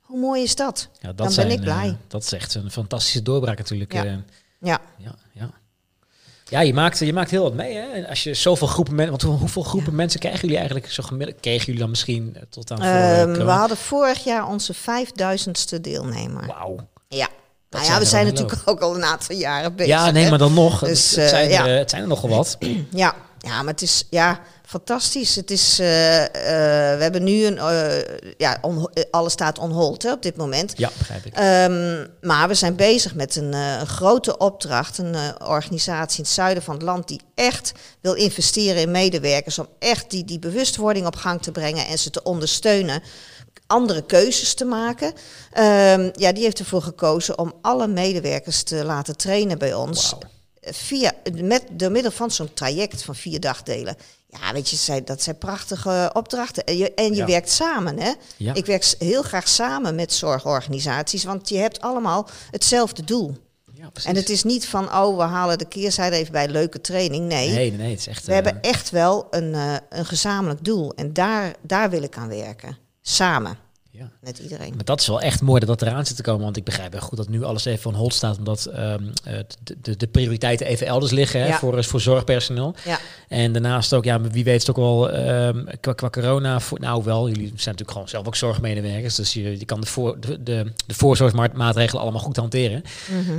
hoe 0.00 0.20
mooi 0.20 0.42
is 0.42 0.54
dat? 0.54 0.88
Ja, 1.00 1.08
dat 1.08 1.16
dan 1.16 1.30
zijn, 1.30 1.48
ben 1.48 1.56
ik 1.56 1.62
blij. 1.62 1.96
dat 2.08 2.22
is 2.22 2.32
echt 2.32 2.54
een 2.54 2.70
fantastische 2.70 3.22
doorbraak 3.22 3.58
natuurlijk. 3.58 3.92
Ja. 3.92 4.04
ja. 4.04 4.80
ja, 4.98 5.14
ja. 5.32 5.50
Ja, 6.48 6.60
je 6.60 6.74
maakt, 6.74 6.98
je 6.98 7.12
maakt 7.12 7.30
heel 7.30 7.42
wat 7.42 7.54
mee. 7.54 7.76
Hè? 7.76 8.08
Als 8.08 8.22
je 8.22 8.34
zoveel 8.34 8.66
groepen 8.66 8.94
mensen. 8.94 9.16
Want 9.16 9.40
hoeveel 9.40 9.62
groepen 9.62 9.94
mensen 9.94 10.20
krijgen 10.20 10.40
jullie 10.40 10.56
eigenlijk 10.56 10.90
zo 10.90 11.02
gemiddeld? 11.02 11.40
Kregen 11.40 11.66
jullie 11.66 11.80
dan 11.80 11.90
misschien 11.90 12.36
eh, 12.36 12.42
tot 12.50 12.70
aan. 12.72 13.28
Um, 13.28 13.34
we 13.44 13.50
hadden 13.50 13.76
vorig 13.76 14.24
jaar 14.24 14.48
onze 14.48 14.74
5000ste 14.74 15.80
deelnemer. 15.80 16.46
Wauw. 16.46 16.76
Ja. 17.08 17.28
Nou 17.70 17.84
ja, 17.84 17.98
we 17.98 18.04
zijn 18.04 18.26
natuurlijk 18.26 18.62
ook 18.64 18.80
al 18.80 18.94
een 18.94 19.04
aantal 19.04 19.36
jaren 19.36 19.74
bezig. 19.74 19.92
Ja, 19.92 20.10
nee, 20.10 20.24
hè? 20.24 20.30
maar 20.30 20.38
dan 20.38 20.54
nog. 20.54 20.78
Dus, 20.78 21.16
het, 21.16 21.28
zijn, 21.28 21.46
uh, 21.46 21.52
ja. 21.52 21.66
er, 21.66 21.78
het 21.78 21.90
zijn 21.90 22.02
er 22.02 22.08
nogal 22.08 22.28
wat. 22.28 22.58
ja. 22.90 23.14
Ja, 23.46 23.62
maar 23.62 23.72
het 23.72 23.82
is. 23.82 24.06
Ja, 24.10 24.40
fantastisch. 24.64 25.34
Het 25.34 25.50
is, 25.50 25.80
uh, 25.80 26.20
uh, 26.20 26.28
we 26.32 26.98
hebben 26.98 27.22
nu 27.22 27.44
een, 27.44 27.56
uh, 27.56 28.34
ja, 28.36 28.58
on, 28.60 28.90
alles 29.10 29.32
staat 29.32 29.58
on 29.58 29.70
hold 29.70 30.02
hè, 30.02 30.12
op 30.12 30.22
dit 30.22 30.36
moment. 30.36 30.72
Ja, 30.76 30.90
begrijp 30.98 31.24
ik. 31.24 31.38
Um, 31.38 32.06
maar 32.20 32.48
we 32.48 32.54
zijn 32.54 32.76
bezig 32.76 33.14
met 33.14 33.36
een, 33.36 33.52
een 33.52 33.86
grote 33.86 34.36
opdracht, 34.36 34.98
een 34.98 35.16
organisatie 35.44 36.18
in 36.18 36.24
het 36.24 36.32
zuiden 36.32 36.62
van 36.62 36.74
het 36.74 36.82
land 36.82 37.08
die 37.08 37.20
echt 37.34 37.72
wil 38.00 38.14
investeren 38.14 38.82
in 38.82 38.90
medewerkers 38.90 39.58
om 39.58 39.68
echt 39.78 40.10
die, 40.10 40.24
die 40.24 40.38
bewustwording 40.38 41.06
op 41.06 41.16
gang 41.16 41.42
te 41.42 41.52
brengen 41.52 41.86
en 41.86 41.98
ze 41.98 42.10
te 42.10 42.22
ondersteunen 42.22 43.02
andere 43.66 44.02
keuzes 44.02 44.54
te 44.54 44.64
maken. 44.64 45.06
Um, 45.06 46.10
ja, 46.12 46.32
die 46.32 46.42
heeft 46.42 46.58
ervoor 46.58 46.82
gekozen 46.82 47.38
om 47.38 47.52
alle 47.62 47.86
medewerkers 47.86 48.62
te 48.62 48.84
laten 48.84 49.16
trainen 49.16 49.58
bij 49.58 49.74
ons. 49.74 50.10
Wow. 50.10 50.22
Via, 50.70 51.12
met, 51.32 51.62
door 51.72 51.90
middel 51.90 52.10
van 52.12 52.30
zo'n 52.30 52.54
traject 52.54 53.02
van 53.02 53.14
vier 53.14 53.40
dagdelen. 53.40 53.96
Ja, 54.28 54.52
weet 54.52 54.68
je, 54.70 55.02
dat 55.04 55.22
zijn 55.22 55.38
prachtige 55.38 56.10
opdrachten. 56.12 56.64
En 56.64 56.76
je, 56.76 56.94
en 56.94 57.10
je 57.10 57.14
Ja. 57.16 57.26
werkt 57.26 57.50
samen, 57.50 57.98
hè? 57.98 58.12
Ja. 58.36 58.54
Ik 58.54 58.66
werk 58.66 58.94
heel 58.98 59.22
graag 59.22 59.48
samen 59.48 59.94
met 59.94 60.12
zorgorganisaties, 60.12 61.24
want 61.24 61.48
je 61.48 61.56
hebt 61.58 61.80
allemaal 61.80 62.28
hetzelfde 62.50 63.04
doel. 63.04 63.36
Ja. 63.72 63.90
En 64.04 64.16
het 64.16 64.28
is 64.28 64.42
niet 64.44 64.66
van, 64.66 64.84
oh, 64.94 65.16
we 65.16 65.22
halen 65.22 65.58
de 65.58 65.64
keerzijde 65.64 66.16
even 66.16 66.32
bij 66.32 66.44
een 66.44 66.50
leuke 66.50 66.80
training. 66.80 67.26
Nee, 67.28 67.50
Nee, 67.50 67.72
nee, 67.72 67.90
het 67.90 67.98
is 67.98 68.06
echt. 68.06 68.24
we 68.24 68.32
eh, 68.32 68.42
hebben 68.42 68.62
echt 68.62 68.90
wel 68.90 69.26
een, 69.30 69.52
uh, 69.54 69.74
een 69.88 70.06
gezamenlijk 70.06 70.64
doel. 70.64 70.94
En 70.94 71.12
daar, 71.12 71.54
daar 71.62 71.90
wil 71.90 72.02
ik 72.02 72.16
aan 72.16 72.28
werken. 72.28 72.78
Samen, 73.02 73.58
ja. 73.98 74.10
met 74.20 74.38
iedereen. 74.38 74.72
Maar 74.74 74.84
dat 74.84 75.00
is 75.00 75.06
wel 75.06 75.20
echt 75.20 75.42
mooi 75.42 75.60
dat 75.64 75.78
dat 75.78 75.88
eraan 75.88 76.06
zit 76.06 76.16
te 76.16 76.22
komen. 76.22 76.42
Want 76.44 76.56
ik 76.56 76.64
begrijp 76.64 76.92
heel 76.92 77.00
goed 77.00 77.16
dat 77.18 77.28
nu 77.28 77.42
alles 77.44 77.64
even 77.64 77.80
van 77.82 77.94
hold 77.94 78.14
staat. 78.14 78.38
Omdat 78.38 78.64
ehm, 78.64 79.02
eh, 79.24 79.38
de, 79.62 79.76
de, 79.82 79.96
de 79.96 80.06
prioriteiten 80.06 80.66
even 80.66 80.86
elders 80.86 81.12
liggen 81.12 81.40
hè, 81.40 81.46
Ja. 81.46 81.58
voor, 81.58 81.84
voor 81.84 82.00
zorgpersoneel. 82.00 82.74
Ja, 82.84 82.98
En 83.28 83.52
daarnaast 83.52 83.92
ook, 83.94 84.04
ja, 84.04 84.20
wie 84.20 84.44
weet 84.44 84.60
het 84.60 84.70
ook 84.70 84.76
wel 84.76 85.10
ehm, 85.10 85.64
qua, 85.80 85.92
qua 85.92 86.10
corona. 86.10 86.60
Voor, 86.60 86.80
nou 86.80 87.04
wel, 87.04 87.28
jullie 87.28 87.46
zijn 87.46 87.54
natuurlijk 87.56 87.90
gewoon 87.90 88.08
zelf 88.08 88.26
ook 88.26 88.36
zorgmedewerkers. 88.36 89.14
Dus 89.14 89.32
je, 89.32 89.58
je 89.58 89.64
kan 89.64 89.80
de, 89.80 89.86
voor, 89.86 90.20
de, 90.20 90.42
de, 90.42 90.72
de 90.86 90.94
voorzorgsmaatregelen 90.94 92.02
allemaal 92.02 92.20
goed 92.20 92.36
hanteren. 92.36 92.82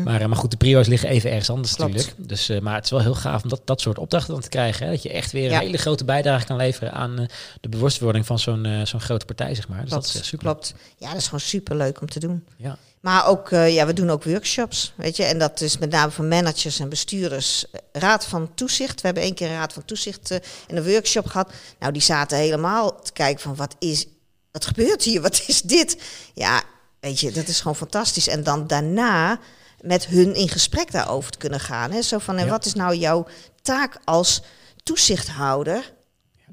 Maar, 0.03 0.21
eh, 0.21 0.27
maar 0.27 0.37
goed, 0.37 0.51
de 0.51 0.57
prio's 0.57 0.87
liggen 0.87 1.09
even 1.09 1.29
ergens 1.29 1.49
anders 1.49 1.75
Klopt. 1.75 1.93
natuurlijk. 1.93 2.29
Dus, 2.29 2.49
eh, 2.49 2.59
maar 2.59 2.75
het 2.75 2.83
is 2.83 2.89
wel 2.91 2.99
heel 3.01 3.15
gaaf 3.15 3.43
om 3.43 3.49
dat, 3.49 3.61
dat 3.65 3.81
soort 3.81 3.97
opdrachten 3.97 4.33
dan 4.33 4.41
te 4.41 4.49
krijgen. 4.49 4.85
Hè? 4.85 4.91
Dat 4.91 5.03
je 5.03 5.09
echt 5.11 5.31
weer 5.31 5.49
Ja. 5.49 5.55
een 5.59 5.65
hele 5.65 5.77
grote 5.77 6.05
bijdrage 6.05 6.45
kan 6.45 6.57
leveren 6.57 6.93
aan 6.93 7.27
de 7.61 7.69
bewustwording 7.69 8.25
van 8.25 8.39
zo'n 8.39 8.67
zo'n 8.83 9.01
grote 9.01 9.25
partij, 9.25 9.55
zeg 9.55 9.67
maar. 9.67 9.81
Dus 9.81 9.89
dat 9.89 10.05
is 10.05 10.27
super. 10.27 10.45
Klopt. 10.53 10.73
Ja, 10.97 11.07
dat 11.07 11.17
is 11.17 11.25
gewoon 11.25 11.39
super 11.39 11.75
leuk 11.75 12.01
om 12.01 12.09
te 12.09 12.19
doen. 12.19 12.45
Ja. 12.57 12.77
Maar 12.99 13.27
ook, 13.27 13.51
uh, 13.51 13.73
ja, 13.73 13.85
we 13.85 13.93
doen 13.93 14.09
ook 14.09 14.23
workshops, 14.23 14.93
weet 14.95 15.15
je. 15.15 15.23
En 15.23 15.39
dat 15.39 15.61
is 15.61 15.77
met 15.77 15.89
name 15.89 16.11
voor 16.11 16.25
managers 16.25 16.79
en 16.79 16.89
bestuurders. 16.89 17.65
Raad 17.91 18.25
van 18.25 18.53
Toezicht. 18.53 19.01
We 19.01 19.05
hebben 19.05 19.23
één 19.23 19.33
keer 19.33 19.47
een 19.49 19.57
Raad 19.57 19.73
van 19.73 19.85
Toezicht 19.85 20.31
uh, 20.31 20.37
in 20.67 20.77
een 20.77 20.91
workshop 20.91 21.25
gehad. 21.25 21.51
Nou, 21.79 21.93
die 21.93 22.01
zaten 22.01 22.37
helemaal 22.37 23.01
te 23.01 23.11
kijken 23.11 23.41
van, 23.41 23.55
wat 23.55 23.75
is... 23.79 24.05
Wat 24.51 24.65
gebeurt 24.65 25.03
hier? 25.03 25.21
Wat 25.21 25.43
is 25.47 25.61
dit? 25.61 25.97
Ja, 26.33 26.61
weet 26.99 27.19
je, 27.19 27.31
dat 27.31 27.47
is 27.47 27.57
gewoon 27.59 27.75
fantastisch. 27.75 28.27
En 28.27 28.43
dan 28.43 28.67
daarna 28.67 29.39
met 29.81 30.05
hun 30.05 30.35
in 30.35 30.49
gesprek 30.49 30.91
daarover 30.91 31.31
te 31.31 31.37
kunnen 31.37 31.59
gaan. 31.59 31.91
Hè? 31.91 32.01
Zo 32.01 32.17
van, 32.17 32.37
en 32.37 32.45
Ja. 32.45 32.51
wat 32.51 32.65
is 32.65 32.73
nou 32.73 32.95
jouw 32.95 33.27
taak 33.61 33.97
als 34.03 34.41
toezichthouder 34.83 35.93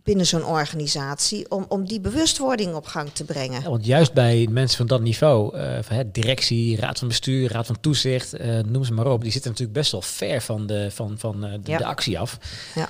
binnen 0.05 0.27
zo'n 0.27 0.45
organisatie... 0.45 1.51
Om, 1.51 1.65
om 1.69 1.87
die 1.87 2.01
bewustwording 2.01 2.75
op 2.75 2.87
gang 2.87 3.11
te 3.13 3.25
brengen? 3.25 3.61
Ja, 3.63 3.69
want 3.69 3.87
juist 3.87 4.13
bij 4.13 4.47
mensen 4.51 4.77
van 4.77 4.87
dat 4.87 5.01
niveau, 5.01 5.57
eh, 5.57 5.79
van, 5.83 5.97
hè, 5.97 6.11
directie, 6.11 6.77
raad 6.77 6.99
van 6.99 7.09
bestuur, 7.09 7.53
raad 7.53 7.67
van 7.67 7.81
toezicht, 7.81 8.33
eh, 8.33 8.59
noem 8.67 8.85
ze 8.85 8.93
maar 8.93 9.07
op, 9.07 9.23
die 9.23 9.33
zitten 9.33 9.51
natuurlijk 9.51 9.79
best 9.79 9.93
wel 9.93 10.03
ver 10.03 10.41
van 10.43 10.67
de, 10.67 10.91
van, 10.91 11.15
van, 11.19 11.45
eh, 11.45 11.53
de, 11.63 11.71
Ja. 11.71 11.79
de 11.79 11.85
actie 11.85 12.19
af. 12.19 12.39
Ja. 12.75 12.89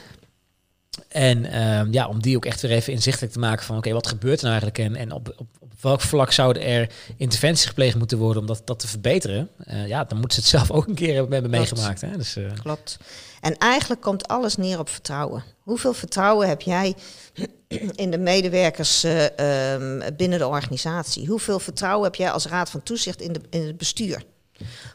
En 1.09 1.45
ehm, 1.45 1.93
ja, 1.93 2.09
om 2.09 2.23
die 2.23 2.37
ook 2.37 2.45
echt 2.45 2.61
weer 2.61 2.71
even 2.71 2.93
inzichtelijk 2.93 3.33
te 3.33 3.39
maken 3.39 3.65
van 3.65 3.77
oké, 3.77 3.93
wat 3.93 4.07
gebeurt 4.07 4.41
er 4.41 4.49
nou 4.49 4.61
eigenlijk 4.61 4.91
en, 4.91 5.01
en 5.01 5.13
op, 5.13 5.35
op, 5.37 5.47
op 5.59 5.73
welk 5.81 6.01
vlak 6.01 6.33
zouden 6.33 6.63
er 6.63 6.91
interventies 7.17 7.67
gepleegd 7.67 7.97
moeten 7.97 8.19
worden 8.19 8.41
om 8.41 8.49
dat, 8.49 8.63
dat 8.65 8.79
te 8.79 8.89
verbeteren? 8.89 9.49
Eh, 9.59 9.87
ja, 9.87 10.05
dan 10.05 10.19
moeten 10.19 10.43
ze 10.43 10.49
het 10.49 10.67
zelf 10.67 10.79
ook 10.79 10.89
een 10.89 10.95
keer 10.95 11.15
hebben 11.15 11.51
meegemaakt. 11.51 12.01
Hè? 12.01 12.17
Dus, 12.17 12.37
eh, 12.37 12.45
Klopt. 12.63 12.99
En 13.41 13.59
eigenlijk 13.59 14.01
komt 14.01 14.29
alles 14.29 14.57
neer 14.57 14.79
op 14.79 14.89
vertrouwen. 14.89 15.45
Hoeveel 15.61 15.95
vertrouwen 15.95 16.49
heb 16.49 16.61
jij 16.61 16.95
in 17.95 18.11
de 18.11 18.19
medewerkers 18.19 19.05
eh, 19.05 19.73
ehm, 19.75 20.15
binnen 20.17 20.39
de 20.39 20.47
organisatie? 20.47 21.27
Hoeveel 21.27 21.59
vertrouwen 21.59 22.05
heb 22.05 22.15
jij 22.15 22.31
als 22.31 22.47
raad 22.47 22.71
van 22.71 22.83
toezicht 22.83 23.21
in, 23.21 23.33
de, 23.33 23.41
in 23.51 23.67
het 23.67 23.77
bestuur? 23.77 24.25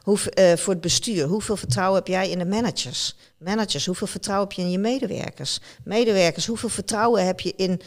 Hoe, 0.02 0.18
voor 0.58 0.74
het 0.74 0.82
bestuur, 0.82 1.26
hoeveel 1.26 1.58
vertrouwen 1.58 1.97
heb 1.97 2.08
jij 2.08 2.30
in 2.30 2.39
de 2.39 2.45
managers? 2.45 3.16
Managers, 3.40 3.86
hoeveel 3.86 4.08
vertrouwen 4.08 4.48
heb 4.48 4.58
je 4.58 4.64
in 4.64 4.72
je 4.72 4.78
medewerkers? 4.78 5.60
Medewerkers, 5.84 6.46
hoeveel 6.46 6.70
vertrouwen 6.70 7.26
heb 7.26 7.40
je 7.40 7.54
in 7.56 7.82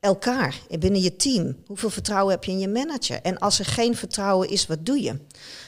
elkaar, 0.00 0.60
binnen 0.78 1.00
je 1.00 1.16
team? 1.16 1.56
Hoeveel 1.66 1.90
vertrouwen 1.90 2.34
heb 2.34 2.44
je 2.44 2.50
in 2.50 2.58
je 2.58 2.68
manager? 2.68 3.22
En 3.22 3.38
als 3.38 3.58
er 3.58 3.64
geen 3.64 3.96
vertrouwen 3.96 4.48
is, 4.48 4.66
wat 4.66 4.86
doe 4.86 5.02
je? 5.02 5.18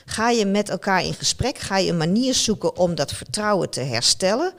Ga 0.04 0.30
je 0.30 0.46
met 0.46 0.68
elkaar 0.68 1.04
in 1.04 1.14
gesprek? 1.14 1.58
Ga 1.58 1.76
je 1.76 1.90
een 1.90 1.96
manier 1.96 2.34
zoeken 2.34 2.76
om 2.76 2.94
dat 2.94 3.12
vertrouwen 3.12 3.70
te 3.70 3.80
herstellen? 3.80 4.52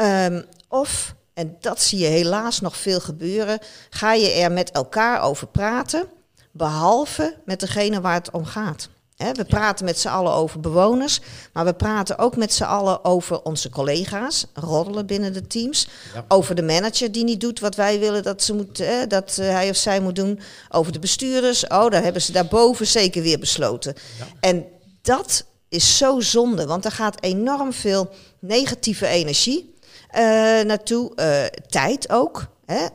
Um, 0.00 0.44
of, 0.68 1.14
en 1.34 1.56
dat 1.60 1.82
zie 1.82 1.98
je 1.98 2.06
helaas 2.06 2.60
nog 2.60 2.76
veel 2.76 3.00
gebeuren, 3.00 3.58
ga 3.90 4.12
je 4.12 4.30
er 4.30 4.52
met 4.52 4.70
elkaar 4.70 5.22
over 5.22 5.46
praten, 5.46 6.06
behalve 6.50 7.36
met 7.44 7.60
degene 7.60 8.00
waar 8.00 8.14
het 8.14 8.30
om 8.30 8.44
gaat. 8.44 8.88
We 9.32 9.44
praten 9.44 9.84
met 9.84 9.98
z'n 9.98 10.08
allen 10.08 10.32
over 10.32 10.60
bewoners, 10.60 11.20
maar 11.52 11.64
we 11.64 11.72
praten 11.74 12.18
ook 12.18 12.36
met 12.36 12.52
z'n 12.52 12.62
allen 12.62 13.04
over 13.04 13.42
onze 13.42 13.70
collega's, 13.70 14.46
roddelen 14.54 15.06
binnen 15.06 15.32
de 15.32 15.46
teams, 15.46 15.88
Ja. 16.14 16.24
over 16.28 16.54
de 16.54 16.62
manager 16.62 17.12
die 17.12 17.24
niet 17.24 17.40
doet 17.40 17.60
wat 17.60 17.74
wij 17.74 17.98
willen 17.98 18.22
dat, 18.22 18.42
ze 18.42 18.54
moet, 18.54 18.80
eh, 18.80 18.94
dat 19.08 19.36
eh, 19.38 19.48
hij 19.48 19.70
of 19.70 19.76
zij 19.76 20.00
moet 20.00 20.16
doen, 20.16 20.40
over 20.70 20.92
de 20.92 20.98
bestuurders. 20.98 21.66
Oh, 21.66 21.90
daar 21.90 22.02
hebben 22.02 22.22
ze 22.22 22.32
daarboven 22.32 22.86
zeker 22.86 23.22
weer 23.22 23.38
besloten. 23.38 23.94
Ja. 24.18 24.26
En 24.40 24.64
dat 25.02 25.44
is 25.68 25.96
zo 25.96 26.20
zonde, 26.20 26.66
want 26.66 26.84
er 26.84 26.92
gaat 26.92 27.22
enorm 27.22 27.72
veel 27.72 28.10
negatieve 28.38 29.06
energie 29.06 29.74
uh, 30.14 30.20
naartoe. 30.60 31.12
Uh, 31.16 31.44
tijd 31.68 32.10
ook. 32.10 32.46
Hè? 32.66 32.86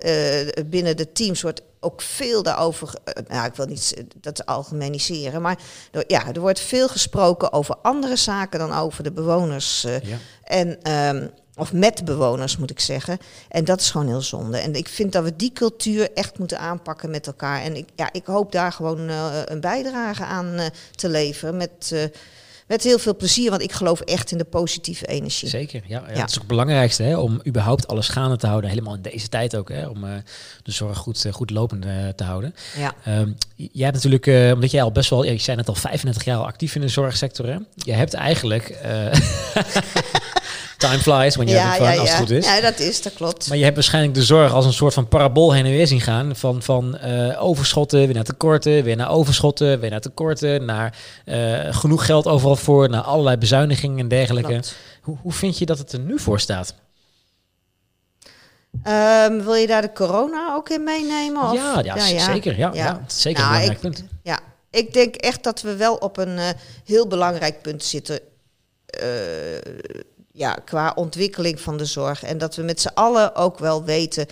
Uh, 0.45 0.51
binnen 0.65 0.97
de 0.97 1.11
teams 1.11 1.41
wordt 1.41 1.61
ook 1.80 2.01
veel 2.01 2.43
daarover. 2.43 2.93
nou, 3.28 3.45
ik 3.45 3.55
wil 3.55 3.65
niet 3.65 4.03
dat 4.21 4.45
algemeniseren, 4.45 5.41
maar 5.41 5.59
ja, 6.07 6.34
er 6.34 6.39
wordt 6.39 6.59
veel 6.59 6.88
gesproken 6.88 7.53
over 7.53 7.75
andere 7.82 8.15
zaken 8.15 8.59
dan 8.59 8.73
over 8.73 9.03
de 9.03 9.11
bewoners. 9.11 9.82
Ja. 9.82 10.17
En. 10.43 10.91
Um, 10.91 11.32
of 11.57 11.73
met 11.73 12.05
bewoners 12.05 12.57
moet 12.57 12.69
ik 12.69 12.80
zeggen. 12.80 13.17
En 13.49 13.65
dat 13.65 13.80
is 13.80 13.91
gewoon 13.91 14.07
heel 14.07 14.21
zonde. 14.21 14.57
En 14.57 14.73
ik 14.73 14.88
vind 14.88 15.11
dat 15.11 15.23
we 15.23 15.36
die 15.36 15.51
cultuur 15.53 16.11
echt 16.13 16.38
moeten 16.38 16.59
aanpakken 16.59 17.09
met 17.09 17.28
elkaar. 17.28 17.61
En 17.61 17.75
ik, 17.75 17.88
ja, 17.95 18.09
ik 18.11 18.25
hoop 18.25 18.51
daar 18.51 18.71
gewoon 18.71 19.09
uh, 19.09 19.41
een 19.45 19.59
bijdrage 19.59 20.23
aan 20.23 20.53
uh, 20.53 20.65
te 20.95 21.09
leveren. 21.09 21.57
Met, 21.57 22.09
met 22.68 22.84
heel 22.84 22.99
veel 22.99 23.15
plezier, 23.15 23.49
want 23.49 23.61
ik 23.61 23.72
geloof 23.72 23.99
echt 23.99 24.32
in 24.32 24.38
de 24.38 24.43
positieve 24.43 25.05
energie. 25.05 25.49
Zeker, 25.49 25.82
ja. 25.86 26.03
ja, 26.05 26.13
ja. 26.13 26.20
Dat 26.20 26.30
is 26.30 26.34
ook 26.34 26.39
het 26.39 26.47
belangrijkste, 26.47 27.03
hè, 27.03 27.18
om 27.18 27.41
überhaupt 27.47 27.88
alles 27.88 28.07
gaande 28.07 28.38
te 28.38 28.47
houden. 28.47 28.70
Helemaal 28.70 28.95
in 28.95 29.01
deze 29.01 29.30
tijd 29.30 29.55
ook, 29.55 29.70
hè, 29.70 29.88
om 29.88 30.01
de 30.63 30.72
zorg 30.72 30.97
goed, 30.97 31.26
goed 31.32 31.49
lopend 31.49 31.82
te 32.15 32.24
houden. 32.24 32.55
Ja. 32.78 33.20
Um, 33.20 33.38
jij 33.55 33.86
hebt 33.86 34.03
natuurlijk, 34.03 34.53
omdat 34.53 34.72
jij 34.72 34.84
al 34.84 34.91
best 34.91 35.09
wel, 35.09 35.24
ja, 35.24 35.32
je 35.32 35.38
zei 35.38 35.57
net 35.57 35.68
al 35.68 35.76
35 35.76 36.26
jaar 36.26 36.39
actief 36.39 36.76
in 36.76 36.82
de 36.82 36.88
zorgsector. 36.88 37.45
Hè? 37.45 37.57
Je 37.76 37.93
hebt 37.93 38.13
eigenlijk... 38.13 38.70
Time 40.78 40.97
flies 40.97 41.36
when 41.36 41.47
you're 41.47 41.63
ja, 41.63 41.69
having 41.69 41.86
fun, 41.86 41.93
ja, 41.93 42.01
als 42.01 42.09
het 42.09 42.19
goed 42.19 42.30
is. 42.30 42.45
Ja, 42.45 42.61
dat 42.61 42.80
is, 42.80 43.01
dat 43.01 43.13
klopt. 43.13 43.47
Maar 43.47 43.57
je 43.57 43.63
hebt 43.63 43.75
waarschijnlijk 43.75 44.13
de 44.13 44.23
zorg 44.23 44.53
als 44.53 44.65
een 44.65 44.73
soort 44.73 44.93
van 44.93 45.07
parabool 45.07 45.53
heen 45.53 45.65
en 45.65 45.71
weer 45.71 45.88
zien 45.88 46.01
gaan. 46.01 46.36
Van, 46.36 46.61
van 46.61 46.97
uh, 47.03 47.43
overschotten, 47.43 47.99
weer 47.99 48.13
naar 48.13 48.23
tekorten, 48.23 48.84
weer 48.84 48.95
naar 48.95 49.09
overschotten, 49.09 49.80
weer 49.80 49.89
naar 49.89 50.01
tekorten. 50.01 50.65
Naar 50.65 50.97
uh, 51.25 51.75
genoeg 51.75 52.05
geld 52.05 52.28
overal 52.28 52.55
voor, 52.55 52.89
naar 52.89 53.01
allerlei 53.01 53.38
bezuinigingen 53.38 53.99
en 53.99 54.07
dergelijke. 54.07 54.63
Hoe, 55.01 55.17
hoe 55.21 55.32
vind 55.32 55.57
je 55.57 55.65
dat 55.65 55.78
het 55.78 55.91
er 55.91 55.99
nu 55.99 56.19
voor 56.19 56.39
staat? 56.39 56.73
Um, 58.73 59.43
wil 59.43 59.53
je 59.53 59.67
daar 59.67 59.82
de 59.82 59.91
corona 59.93 60.53
ook 60.55 60.69
in 60.69 60.84
meenemen? 60.84 61.43
Of? 61.43 61.53
Ja, 61.53 61.82
ja, 61.84 61.95
ja, 61.95 62.34
zeker. 62.34 62.57
Ja, 62.57 62.71
ja. 62.73 63.01
zeker 63.07 63.43
nou, 63.43 63.53
een 63.53 63.59
belangrijk 63.59 63.71
ik, 63.71 63.80
punt. 63.80 64.03
Ja, 64.23 64.39
ik 64.71 64.93
denk 64.93 65.15
echt 65.15 65.43
dat 65.43 65.61
we 65.61 65.75
wel 65.75 65.95
op 65.95 66.17
een 66.17 66.38
uh, 66.38 66.49
heel 66.86 67.07
belangrijk 67.07 67.61
punt 67.61 67.84
zitten. 67.84 68.19
Uh, 69.03 69.07
ja, 70.38 70.53
qua 70.65 70.91
ontwikkeling 70.95 71.61
van 71.61 71.77
de 71.77 71.85
zorg. 71.85 72.23
En 72.23 72.38
dat 72.38 72.55
we 72.55 72.61
met 72.61 72.81
z'n 72.81 72.91
allen 72.93 73.35
ook 73.35 73.59
wel 73.59 73.83
weten 73.83 74.25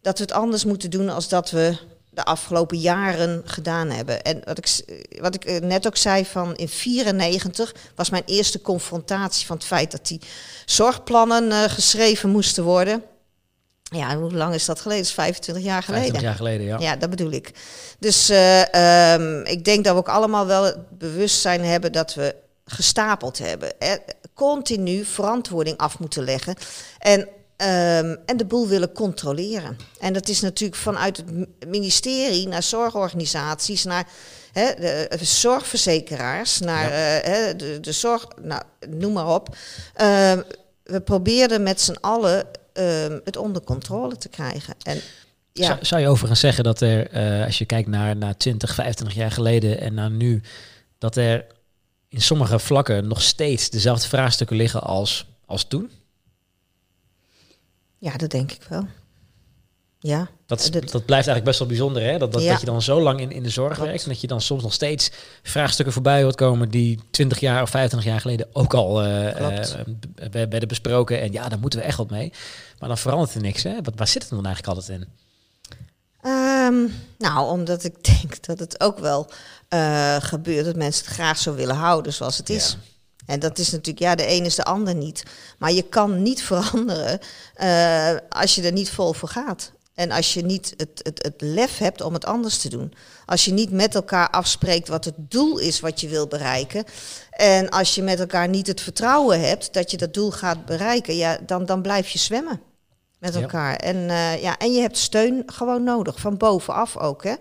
dat 0.00 0.18
we 0.18 0.24
het 0.24 0.32
anders 0.32 0.64
moeten 0.64 0.90
doen 0.90 1.08
als 1.08 1.28
dat 1.28 1.50
we 1.50 1.76
de 2.10 2.24
afgelopen 2.24 2.78
jaren 2.78 3.42
gedaan 3.44 3.90
hebben. 3.90 4.22
En 4.22 4.40
wat 4.44 4.58
ik, 4.58 4.84
wat 5.20 5.34
ik 5.34 5.60
net 5.60 5.86
ook 5.86 5.96
zei, 5.96 6.24
van 6.26 6.56
in 6.56 6.68
94 6.68 7.74
was 7.94 8.10
mijn 8.10 8.22
eerste 8.26 8.60
confrontatie 8.60 9.46
van 9.46 9.56
het 9.56 9.64
feit 9.64 9.90
dat 9.90 10.06
die 10.06 10.20
zorgplannen 10.66 11.50
uh, 11.50 11.62
geschreven 11.62 12.30
moesten 12.30 12.64
worden. 12.64 13.02
Ja, 13.82 14.16
hoe 14.16 14.32
lang 14.32 14.54
is 14.54 14.64
dat 14.64 14.80
geleden? 14.80 15.02
Dat 15.02 15.10
is 15.10 15.16
25 15.16 15.64
jaar 15.64 15.82
geleden. 15.82 16.10
25 16.10 16.22
jaar 16.22 16.48
geleden, 16.48 16.66
ja. 16.66 16.90
Ja, 16.90 16.96
dat 16.96 17.10
bedoel 17.10 17.30
ik. 17.30 17.52
Dus 17.98 18.30
uh, 18.30 19.12
um, 19.12 19.44
ik 19.44 19.64
denk 19.64 19.84
dat 19.84 19.92
we 19.92 19.98
ook 19.98 20.08
allemaal 20.08 20.46
wel 20.46 20.64
het 20.64 20.98
bewustzijn 20.98 21.64
hebben 21.64 21.92
dat 21.92 22.14
we 22.14 22.34
gestapeld 22.64 23.38
hebben 23.38 23.72
continu 24.34 25.04
verantwoording 25.04 25.76
af 25.76 25.98
moeten 25.98 26.24
leggen. 26.24 26.54
En, 26.98 27.20
um, 27.20 28.18
en 28.26 28.36
de 28.36 28.44
boel 28.46 28.68
willen 28.68 28.92
controleren. 28.92 29.76
En 30.00 30.12
dat 30.12 30.28
is 30.28 30.40
natuurlijk 30.40 30.80
vanuit 30.80 31.16
het 31.16 31.68
ministerie 31.68 32.48
naar 32.48 32.62
zorgorganisaties, 32.62 33.84
naar 33.84 34.08
hè, 34.52 34.74
de, 34.74 35.06
de 35.18 35.24
zorgverzekeraars, 35.24 36.60
naar 36.60 36.84
uh, 36.84 37.58
de, 37.58 37.78
de 37.80 37.92
zorg, 37.92 38.26
nou, 38.42 38.62
noem 38.88 39.12
maar 39.12 39.28
op. 39.28 39.48
Uh, 39.48 40.32
we 40.84 41.00
probeerden 41.04 41.62
met 41.62 41.80
z'n 41.80 41.96
allen 42.00 42.46
uh, 42.74 42.84
het 43.24 43.36
onder 43.36 43.62
controle 43.62 44.16
te 44.16 44.28
krijgen. 44.28 44.74
En, 44.82 45.00
ja. 45.52 45.66
zou, 45.66 45.78
zou 45.84 46.00
je 46.00 46.08
overigens 46.08 46.40
zeggen 46.40 46.64
dat 46.64 46.80
er, 46.80 47.14
uh, 47.14 47.44
als 47.44 47.58
je 47.58 47.64
kijkt 47.64 47.88
naar, 47.88 48.16
naar 48.16 48.36
20, 48.36 48.74
25 48.74 49.16
jaar 49.16 49.30
geleden 49.30 49.80
en 49.80 49.94
naar 49.94 50.10
nu, 50.10 50.42
dat 50.98 51.16
er 51.16 51.44
in 52.12 52.22
sommige 52.22 52.58
vlakken 52.58 53.08
nog 53.08 53.22
steeds 53.22 53.70
dezelfde 53.70 54.08
vraagstukken 54.08 54.56
liggen 54.56 54.82
als, 54.82 55.26
als 55.46 55.64
toen? 55.64 55.90
Ja, 57.98 58.16
dat 58.16 58.30
denk 58.30 58.52
ik 58.52 58.62
wel. 58.68 58.86
Ja. 59.98 60.28
Dat, 60.46 60.70
dat 60.72 61.04
blijft 61.04 61.08
eigenlijk 61.08 61.44
best 61.44 61.58
wel 61.58 61.68
bijzonder, 61.68 62.02
hè? 62.02 62.18
Dat, 62.18 62.32
dat, 62.32 62.42
dat 62.42 62.60
je 62.60 62.66
dan 62.66 62.82
zo 62.82 63.00
lang 63.02 63.20
in, 63.20 63.30
in 63.30 63.42
de 63.42 63.50
zorg 63.50 63.78
werkt 63.78 64.02
en 64.02 64.08
dat 64.08 64.20
je 64.20 64.26
dan 64.26 64.40
soms 64.40 64.62
nog 64.62 64.72
steeds 64.72 65.10
vraagstukken 65.42 65.94
voorbij 65.94 66.22
hoort 66.22 66.34
komen 66.34 66.68
die 66.68 67.00
20 67.10 67.40
jaar 67.40 67.62
of 67.62 67.70
25 67.70 68.10
jaar 68.10 68.20
geleden 68.20 68.48
ook 68.52 68.74
al 68.74 69.04
uh, 69.04 69.26
uh, 69.26 70.30
werden 70.30 70.68
besproken. 70.68 71.20
En 71.20 71.32
ja, 71.32 71.48
daar 71.48 71.58
moeten 71.58 71.78
we 71.78 71.84
echt 71.84 71.96
wat 71.96 72.10
mee. 72.10 72.32
Maar 72.78 72.88
dan 72.88 72.98
verandert 72.98 73.34
er 73.34 73.40
niks, 73.40 73.62
hè? 73.62 73.74
Wat, 73.82 73.94
waar 73.96 74.08
zit 74.08 74.22
het 74.22 74.30
dan 74.30 74.46
eigenlijk 74.46 74.76
altijd 74.76 75.00
in? 75.00 75.08
Um, 76.30 76.92
nou, 77.18 77.50
omdat 77.50 77.84
ik 77.84 78.04
denk 78.20 78.44
dat 78.44 78.58
het 78.58 78.80
ook 78.80 78.98
wel 78.98 79.30
uh, 79.74 80.16
gebeurt 80.20 80.64
dat 80.64 80.76
mensen 80.76 81.04
het 81.04 81.14
graag 81.14 81.38
zo 81.38 81.54
willen 81.54 81.76
houden 81.76 82.12
zoals 82.12 82.36
het 82.36 82.50
is. 82.50 82.76
En 83.26 83.40
dat 83.40 83.58
is 83.58 83.70
natuurlijk, 83.70 83.98
ja, 83.98 84.14
de 84.14 84.30
een 84.30 84.44
is 84.44 84.54
de 84.54 84.64
ander 84.64 84.94
niet. 84.94 85.22
Maar 85.58 85.72
je 85.72 85.82
kan 85.82 86.22
niet 86.22 86.42
veranderen 86.52 87.18
uh, 87.62 88.16
als 88.28 88.54
je 88.54 88.62
er 88.62 88.72
niet 88.72 88.90
vol 88.90 89.12
voor 89.12 89.28
gaat. 89.28 89.72
En 89.94 90.10
als 90.10 90.34
je 90.34 90.42
niet 90.42 90.74
het, 90.76 91.00
het, 91.02 91.22
het 91.22 91.40
lef 91.40 91.78
hebt 91.78 92.00
om 92.00 92.12
het 92.12 92.24
anders 92.24 92.58
te 92.58 92.68
doen. 92.68 92.92
Als 93.26 93.44
je 93.44 93.52
niet 93.52 93.70
met 93.70 93.94
elkaar 93.94 94.30
afspreekt 94.30 94.88
wat 94.88 95.04
het 95.04 95.14
doel 95.16 95.58
is 95.58 95.80
wat 95.80 96.00
je 96.00 96.08
wil 96.08 96.26
bereiken. 96.26 96.84
En 97.30 97.68
als 97.68 97.94
je 97.94 98.02
met 98.02 98.20
elkaar 98.20 98.48
niet 98.48 98.66
het 98.66 98.80
vertrouwen 98.80 99.40
hebt 99.40 99.72
dat 99.72 99.90
je 99.90 99.96
dat 99.96 100.14
doel 100.14 100.30
gaat 100.30 100.64
bereiken, 100.64 101.16
ja, 101.16 101.38
dan, 101.46 101.66
dan 101.66 101.82
blijf 101.82 102.08
je 102.08 102.18
zwemmen 102.18 102.60
met 103.18 103.34
elkaar. 103.34 103.76
En, 103.76 103.96
uh, 103.96 104.42
ja, 104.42 104.58
en 104.58 104.72
je 104.72 104.80
hebt 104.80 104.98
steun 104.98 105.42
gewoon 105.46 105.84
nodig, 105.84 106.20
van 106.20 106.36
bovenaf 106.36 106.96
ook. 106.96 107.24
Hè? 107.24 107.34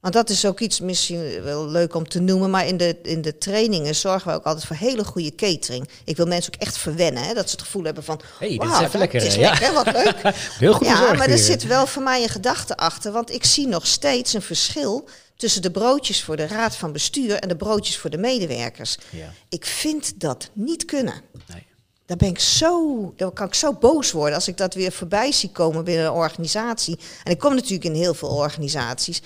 Want 0.00 0.14
dat 0.14 0.30
is 0.30 0.44
ook 0.44 0.60
iets 0.60 0.80
misschien 0.80 1.42
wel 1.42 1.68
leuk 1.68 1.94
om 1.94 2.08
te 2.08 2.20
noemen. 2.20 2.50
Maar 2.50 2.66
in 2.66 2.76
de, 2.76 2.96
in 3.02 3.22
de 3.22 3.38
trainingen 3.38 3.94
zorgen 3.94 4.30
we 4.30 4.36
ook 4.36 4.44
altijd 4.44 4.66
voor 4.66 4.76
hele 4.76 5.04
goede 5.04 5.34
catering. 5.34 5.88
Ik 6.04 6.16
wil 6.16 6.26
mensen 6.26 6.54
ook 6.54 6.60
echt 6.60 6.78
verwennen. 6.78 7.22
Hè, 7.22 7.34
dat 7.34 7.50
ze 7.50 7.56
het 7.56 7.64
gevoel 7.64 7.84
hebben 7.84 8.04
van. 8.04 8.20
Hey, 8.38 8.48
dit 8.48 8.70
is 8.70 8.80
even 8.80 8.98
lekker. 8.98 9.22
is 9.22 9.34
ja. 9.34 9.50
lekker, 9.50 9.72
wat 9.72 9.92
leuk. 9.92 10.20
Heel 10.58 10.72
goed. 10.72 10.86
Ja, 10.86 11.12
maar 11.12 11.28
er 11.28 11.38
zit 11.38 11.66
wel 11.66 11.86
voor 11.86 12.02
mij 12.02 12.22
een 12.22 12.28
gedachte 12.28 12.76
achter. 12.76 13.12
Want 13.12 13.32
ik 13.32 13.44
zie 13.44 13.66
nog 13.66 13.86
steeds 13.86 14.32
een 14.32 14.42
verschil 14.42 15.08
tussen 15.36 15.62
de 15.62 15.70
broodjes 15.70 16.22
voor 16.22 16.36
de 16.36 16.46
raad 16.46 16.76
van 16.76 16.92
bestuur 16.92 17.34
en 17.34 17.48
de 17.48 17.56
broodjes 17.56 17.98
voor 17.98 18.10
de 18.10 18.18
medewerkers. 18.18 18.96
Ja. 19.10 19.32
Ik 19.48 19.64
vind 19.64 20.20
dat 20.20 20.50
niet 20.52 20.84
kunnen. 20.84 21.14
Nee. 21.46 21.66
Daar 22.06 22.16
ben 22.16 22.28
ik 22.28 22.38
zo, 22.38 23.12
daar 23.16 23.30
kan 23.30 23.46
ik 23.46 23.54
zo 23.54 23.72
boos 23.72 24.12
worden 24.12 24.34
als 24.34 24.48
ik 24.48 24.56
dat 24.56 24.74
weer 24.74 24.92
voorbij 24.92 25.32
zie 25.32 25.50
komen 25.50 25.84
binnen 25.84 26.06
een 26.06 26.12
organisatie. 26.12 26.98
En 27.24 27.32
ik 27.32 27.38
kom 27.38 27.54
natuurlijk 27.54 27.84
in 27.84 27.94
heel 27.94 28.14
veel 28.14 28.28
organisaties. 28.28 29.22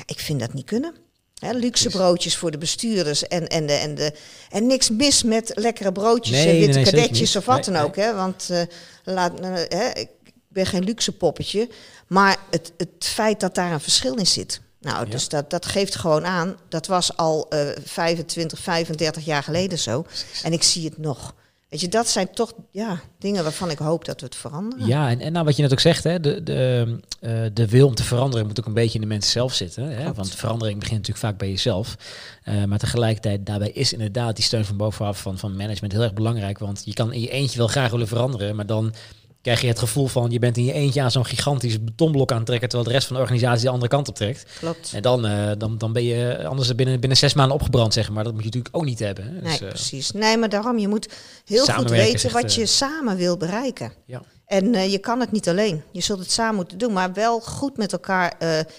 Ja, 0.00 0.06
ik 0.06 0.20
vind 0.20 0.40
dat 0.40 0.52
niet 0.52 0.66
kunnen. 0.66 0.94
luxe 1.40 1.88
broodjes 1.88 2.36
voor 2.36 2.50
de 2.50 2.58
bestuurders 2.58 3.28
en, 3.28 3.48
en, 3.48 3.66
de, 3.66 3.72
en, 3.72 3.94
de, 3.94 4.12
en 4.50 4.66
niks 4.66 4.90
mis 4.90 5.22
met 5.22 5.52
lekkere 5.54 5.92
broodjes 5.92 6.44
en 6.44 6.58
witte 6.58 6.78
nee, 6.78 6.84
kadetjes 6.84 7.36
of 7.36 7.44
wat 7.44 7.64
dan 7.64 7.76
ook. 7.76 7.96
Hè, 7.96 8.14
want 8.14 8.48
uh, 8.50 8.62
laat, 9.04 9.40
uh, 9.40 9.54
hè, 9.54 9.90
ik 9.90 10.08
ben 10.48 10.66
geen 10.66 10.84
luxe 10.84 11.12
poppetje. 11.12 11.68
Maar 12.06 12.36
het, 12.50 12.72
het 12.76 12.90
feit 12.98 13.40
dat 13.40 13.54
daar 13.54 13.72
een 13.72 13.80
verschil 13.80 14.14
in 14.14 14.26
zit. 14.26 14.60
Nou, 14.80 15.08
dus 15.08 15.28
dat, 15.28 15.50
dat 15.50 15.66
geeft 15.66 15.94
gewoon 15.94 16.26
aan. 16.26 16.56
Dat 16.68 16.86
was 16.86 17.16
al 17.16 17.46
uh, 17.54 17.68
25, 17.84 18.58
35 18.58 19.24
jaar 19.24 19.42
geleden 19.42 19.78
zo. 19.78 20.06
En 20.42 20.52
ik 20.52 20.62
zie 20.62 20.84
het 20.84 20.98
nog. 20.98 21.34
Weet 21.70 21.80
je, 21.80 21.88
dat 21.88 22.08
zijn 22.08 22.30
toch 22.30 22.52
ja, 22.70 23.00
dingen 23.18 23.42
waarvan 23.42 23.70
ik 23.70 23.78
hoop 23.78 24.04
dat 24.04 24.20
we 24.20 24.26
het 24.26 24.36
veranderen. 24.36 24.86
Ja, 24.86 25.10
en, 25.10 25.20
en 25.20 25.32
nou 25.32 25.44
wat 25.44 25.56
je 25.56 25.62
net 25.62 25.72
ook 25.72 25.80
zegt, 25.80 26.04
hè, 26.04 26.20
de, 26.20 26.42
de, 26.42 26.98
uh, 27.20 27.42
de 27.52 27.68
wil 27.68 27.86
om 27.86 27.94
te 27.94 28.02
veranderen 28.02 28.46
moet 28.46 28.60
ook 28.60 28.66
een 28.66 28.72
beetje 28.72 28.94
in 28.94 29.00
de 29.00 29.06
mensen 29.06 29.30
zelf 29.32 29.54
zitten. 29.54 29.84
Hè? 29.84 30.12
Want 30.12 30.34
verandering 30.34 30.78
begint 30.78 30.98
natuurlijk 30.98 31.26
vaak 31.26 31.38
bij 31.38 31.48
jezelf. 31.48 31.96
Uh, 32.44 32.64
maar 32.64 32.78
tegelijkertijd, 32.78 33.46
daarbij 33.46 33.70
is 33.70 33.92
inderdaad 33.92 34.36
die 34.36 34.44
steun 34.44 34.64
van 34.64 34.76
bovenaf 34.76 35.20
van, 35.20 35.38
van 35.38 35.56
management 35.56 35.92
heel 35.92 36.02
erg 36.02 36.14
belangrijk. 36.14 36.58
Want 36.58 36.82
je 36.84 36.92
kan 36.92 37.12
in 37.12 37.20
je 37.20 37.30
eentje 37.30 37.58
wel 37.58 37.68
graag 37.68 37.90
willen 37.90 38.08
veranderen, 38.08 38.56
maar 38.56 38.66
dan 38.66 38.94
krijg 39.42 39.60
je 39.60 39.66
het 39.66 39.78
gevoel 39.78 40.06
van 40.06 40.30
je 40.30 40.38
bent 40.38 40.56
in 40.56 40.64
je 40.64 40.72
eentje 40.72 41.02
aan 41.02 41.10
zo'n 41.10 41.24
gigantisch 41.24 41.84
betonblok 41.84 42.30
aan 42.30 42.36
het 42.36 42.46
trekken, 42.46 42.68
terwijl 42.68 42.88
de 42.88 42.94
rest 42.94 43.06
van 43.06 43.16
de 43.16 43.22
organisatie 43.22 43.64
de 43.64 43.70
andere 43.70 43.90
kant 43.90 44.08
op 44.08 44.14
trekt. 44.14 44.46
Klopt. 44.58 44.92
En 44.94 45.02
dan, 45.02 45.26
uh, 45.26 45.50
dan, 45.58 45.78
dan 45.78 45.92
ben 45.92 46.04
je 46.04 46.46
anders 46.46 46.74
binnen, 46.74 47.00
binnen 47.00 47.18
zes 47.18 47.34
maanden 47.34 47.54
opgebrand, 47.54 47.92
zeg 47.92 48.10
maar. 48.10 48.24
Dat 48.24 48.32
moet 48.32 48.42
je 48.42 48.48
natuurlijk 48.48 48.76
ook 48.76 48.84
niet 48.84 48.98
hebben. 48.98 49.24
Hè? 49.24 49.40
Dus, 49.40 49.42
nee, 49.42 49.60
uh, 49.60 49.68
precies. 49.68 50.10
Nee, 50.10 50.36
maar 50.36 50.48
daarom, 50.48 50.78
je 50.78 50.88
moet 50.88 51.08
heel 51.44 51.64
goed 51.64 51.90
weten 51.90 52.32
wat 52.32 52.54
je 52.54 52.60
uh, 52.60 52.66
samen 52.66 53.16
wil 53.16 53.36
bereiken. 53.36 53.92
Ja. 54.04 54.22
En 54.46 54.90
je 54.90 54.98
kan 54.98 55.20
het 55.20 55.32
niet 55.32 55.48
alleen. 55.48 55.82
Je 55.92 56.00
zult 56.00 56.18
het 56.18 56.30
samen 56.30 56.54
moeten 56.54 56.78
doen, 56.78 56.92
maar 56.92 57.12
wel 57.12 57.40
goed 57.40 57.76
met 57.76 57.92
elkaar 57.92 58.34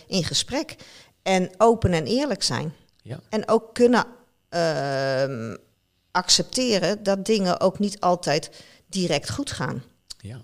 in 0.08 0.24
gesprek. 0.24 0.76
En 1.24 1.50
open 1.58 1.94
en 1.94 2.06
eerlijk 2.06 2.44
zijn. 2.44 2.74
Ja. 3.04 3.20
En 3.30 3.50
ook 3.50 3.74
kunnen 3.74 4.06
ehm, 4.50 5.56
accepteren 6.12 7.04
dat 7.04 7.26
dingen 7.26 7.60
ook 7.60 7.80
niet 7.80 8.00
altijd 8.00 8.50
direct 8.90 9.32
goed 9.32 9.52
gaan. 9.52 9.84
Ja. 10.18 10.42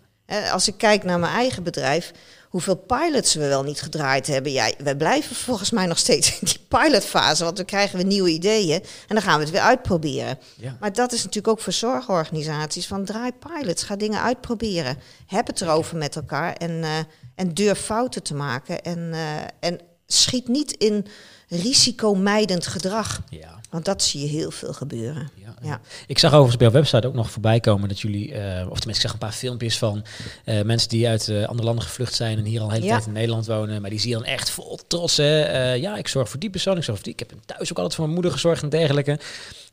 Als 0.51 0.67
ik 0.67 0.77
kijk 0.77 1.03
naar 1.03 1.19
mijn 1.19 1.33
eigen 1.33 1.63
bedrijf, 1.63 2.11
hoeveel 2.49 2.75
pilots 2.75 3.33
we 3.33 3.47
wel 3.47 3.63
niet 3.63 3.81
gedraaid 3.81 4.27
hebben. 4.27 4.51
Ja, 4.51 4.71
wij 4.77 4.95
blijven 4.95 5.35
volgens 5.35 5.71
mij 5.71 5.85
nog 5.85 5.97
steeds 5.97 6.31
in 6.39 6.47
die 6.47 6.59
pilotfase, 6.67 7.43
want 7.43 7.55
dan 7.55 7.65
krijgen 7.65 7.97
we 7.97 8.03
nieuwe 8.03 8.29
ideeën 8.29 8.81
en 8.81 9.15
dan 9.15 9.21
gaan 9.21 9.37
we 9.37 9.43
het 9.43 9.51
weer 9.51 9.61
uitproberen. 9.61 10.39
Ja. 10.55 10.77
Maar 10.79 10.93
dat 10.93 11.11
is 11.11 11.19
natuurlijk 11.23 11.47
ook 11.47 11.59
voor 11.59 11.73
zorgorganisaties 11.73 12.87
van 12.87 13.05
draai 13.05 13.31
pilots, 13.31 13.83
ga 13.83 13.95
dingen 13.95 14.21
uitproberen. 14.21 14.97
Heb 15.27 15.47
het 15.47 15.61
erover 15.61 15.97
met 15.97 16.15
elkaar 16.15 16.53
en, 16.53 16.83
eh, 16.83 16.97
en 17.35 17.53
durf 17.53 17.79
fouten 17.79 18.23
te 18.23 18.35
maken 18.35 18.81
en, 18.81 19.09
eh, 19.13 19.19
en 19.59 19.79
schiet 20.07 20.47
niet 20.47 20.71
in 20.71 21.07
risicomijdend 21.47 22.67
gedrag. 22.67 23.21
Ja. 23.29 23.56
Want 23.69 23.85
dat 23.85 24.03
zie 24.03 24.21
je 24.21 24.27
heel 24.27 24.51
veel 24.51 24.73
gebeuren. 24.73 25.29
Ja, 25.35 25.55
Ja. 25.61 25.81
Ik 26.07 26.19
zag 26.19 26.29
overigens 26.31 26.57
bij 26.57 26.67
jouw 26.67 26.75
website 26.75 27.07
ook 27.07 27.13
nog 27.13 27.31
voorbij 27.31 27.59
komen 27.59 27.87
dat 27.89 27.99
jullie, 27.99 28.33
eh, 28.33 28.69
of 28.69 28.77
tenminste 28.79 28.89
ik 28.89 28.99
zag 29.01 29.11
een 29.13 29.17
paar 29.17 29.31
filmpjes 29.31 29.77
van 29.77 30.05
eh, 30.45 30.61
mensen 30.61 30.89
die 30.89 31.07
uit 31.07 31.27
eh, 31.27 31.43
andere 31.45 31.67
landen 31.67 31.83
gevlucht 31.85 32.13
zijn 32.13 32.37
en 32.37 32.43
hier 32.43 32.59
al 32.61 32.65
een 32.67 32.73
hele 32.73 32.85
Ja. 32.85 32.93
tijd 32.93 33.05
in 33.07 33.13
Nederland 33.13 33.45
wonen. 33.45 33.81
Maar 33.81 33.89
die 33.89 33.99
zie 33.99 34.09
je 34.09 34.15
dan 34.15 34.25
echt 34.25 34.49
vol 34.49 34.79
trots. 34.87 35.17
Hè? 35.17 35.71
Ja, 35.73 35.95
ik 35.97 36.07
zorg 36.07 36.29
voor 36.29 36.39
die 36.39 36.49
persoon, 36.49 36.77
ik 36.77 36.83
zorg 36.83 36.97
voor 36.97 37.05
die. 37.05 37.13
Ik 37.13 37.19
heb 37.29 37.33
thuis 37.45 37.71
ook 37.71 37.77
altijd 37.77 37.93
voor 37.95 38.03
mijn 38.03 38.13
moeder 38.15 38.31
gezorgd 38.31 38.63
en 38.63 38.69
dergelijke. 38.69 39.19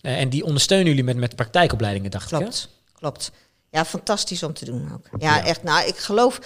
En 0.00 0.28
die 0.28 0.44
ondersteunen 0.44 0.86
jullie 0.88 1.04
met, 1.04 1.16
met 1.16 1.36
praktijkopleidingen, 1.36 2.10
dacht 2.10 2.32
ik. 2.32 2.38
Klopt, 2.38 2.68
klopt. 2.92 3.30
Ja, 3.70 3.84
fantastisch 3.84 4.42
om 4.42 4.52
te 4.52 4.64
doen 4.64 4.92
ook. 4.92 5.20
Ja. 5.22 5.44
echt. 5.44 5.62
Nou, 5.62 5.86
ik 5.88 5.96
geloof 5.96 6.40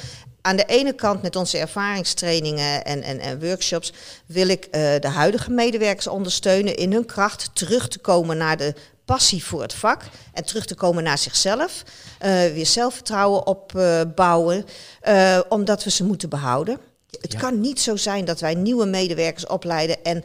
aan 0.48 0.56
de 0.56 0.64
ene 0.64 0.92
kant 0.92 1.22
met 1.22 1.36
onze 1.36 1.58
ervaringstrainingen 1.58 2.84
en, 2.84 3.02
en, 3.02 3.18
en 3.20 3.40
workshops 3.40 3.92
wil 4.26 4.48
ik 4.48 4.64
eh, 4.64 4.80
de 5.00 5.08
huidige 5.08 5.50
medewerkers 5.50 6.06
ondersteunen 6.06 6.76
in 6.76 6.92
hun 6.92 7.06
kracht 7.06 7.50
terug 7.52 7.88
te 7.88 7.98
komen 7.98 8.36
naar 8.36 8.56
de 8.56 8.74
passie 9.04 9.44
voor 9.44 9.62
het 9.62 9.74
vak 9.74 10.02
en 10.32 10.44
terug 10.44 10.66
te 10.66 10.74
komen 10.74 11.02
naar 11.04 11.18
zichzelf. 11.18 11.82
Eh, 12.18 12.30
weer 12.30 12.66
zelfvertrouwen 12.66 13.46
opbouwen, 13.46 14.64
eh, 15.00 15.40
omdat 15.48 15.84
we 15.84 15.90
ze 15.90 16.04
moeten 16.04 16.28
behouden. 16.28 16.78
Het 17.20 17.32
Ja. 17.32 17.38
kan 17.38 17.60
niet 17.60 17.80
zo 17.80 17.96
zijn 17.96 18.24
dat 18.24 18.40
wij 18.40 18.54
nieuwe 18.54 18.86
medewerkers 18.86 19.46
opleiden 19.46 20.04
en 20.04 20.24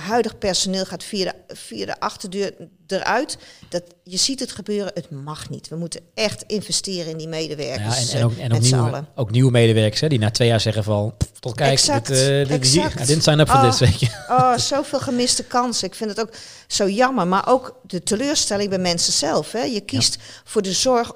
huidig 0.00 0.38
personeel 0.38 0.84
gaat 0.84 1.04
via 1.04 1.24
de, 1.46 1.54
via 1.54 1.86
de 1.86 2.00
achterdeur 2.00 2.54
eruit. 2.86 3.38
Dat, 3.68 3.82
je 4.04 4.16
ziet 4.16 4.40
het 4.40 4.52
gebeuren, 4.52 4.90
het 4.94 5.10
mag 5.10 5.50
niet. 5.50 5.68
We 5.68 5.76
moeten 5.76 6.00
echt 6.14 6.42
investeren 6.46 7.10
in 7.10 7.16
die 7.16 7.28
Ja, 7.28 7.34
medewerkers. 7.36 8.12
en, 8.12 8.18
en, 8.18 8.24
ook, 8.24 8.36
en 8.36 8.52
ook, 8.52 8.60
nieuwe, 8.60 9.04
ook 9.14 9.30
nieuwe 9.30 9.50
medewerkers 9.50 10.00
hè, 10.00 10.08
die 10.08 10.18
na 10.18 10.30
twee 10.30 10.48
jaar 10.48 10.60
zeggen 10.60 10.84
van, 10.84 11.14
"Pff, 11.16 11.30
tot 11.40 11.54
kijk, 11.54 11.72
Exact, 11.72 12.06
dit, 12.06 12.16
eh, 12.18 12.48
dit, 12.48 13.06
didn't 13.06 13.22
sign 13.22 13.38
up 13.38 13.48
for 13.48 13.56
Oh. 13.60 13.70
this, 13.70 13.78
weet 13.78 14.00
je. 14.00 14.06
Oh, 14.28 14.56
zoveel 14.58 15.00
gemiste 15.00 15.44
kansen. 15.44 15.86
Ik 15.88 15.94
vind 15.94 16.10
het 16.10 16.20
ook 16.20 16.30
zo 16.66 16.88
jammer. 16.88 17.26
Maar 17.26 17.48
ook 17.48 17.80
de 17.86 18.02
teleurstelling 18.02 18.68
bij 18.70 18.78
mensen 18.78 19.12
zelf. 19.12 19.52
Hè. 19.52 19.62
Je 19.62 19.80
kiest 19.80 20.16
voor 20.44 20.62
de 20.62 20.72
zorg 20.72 21.12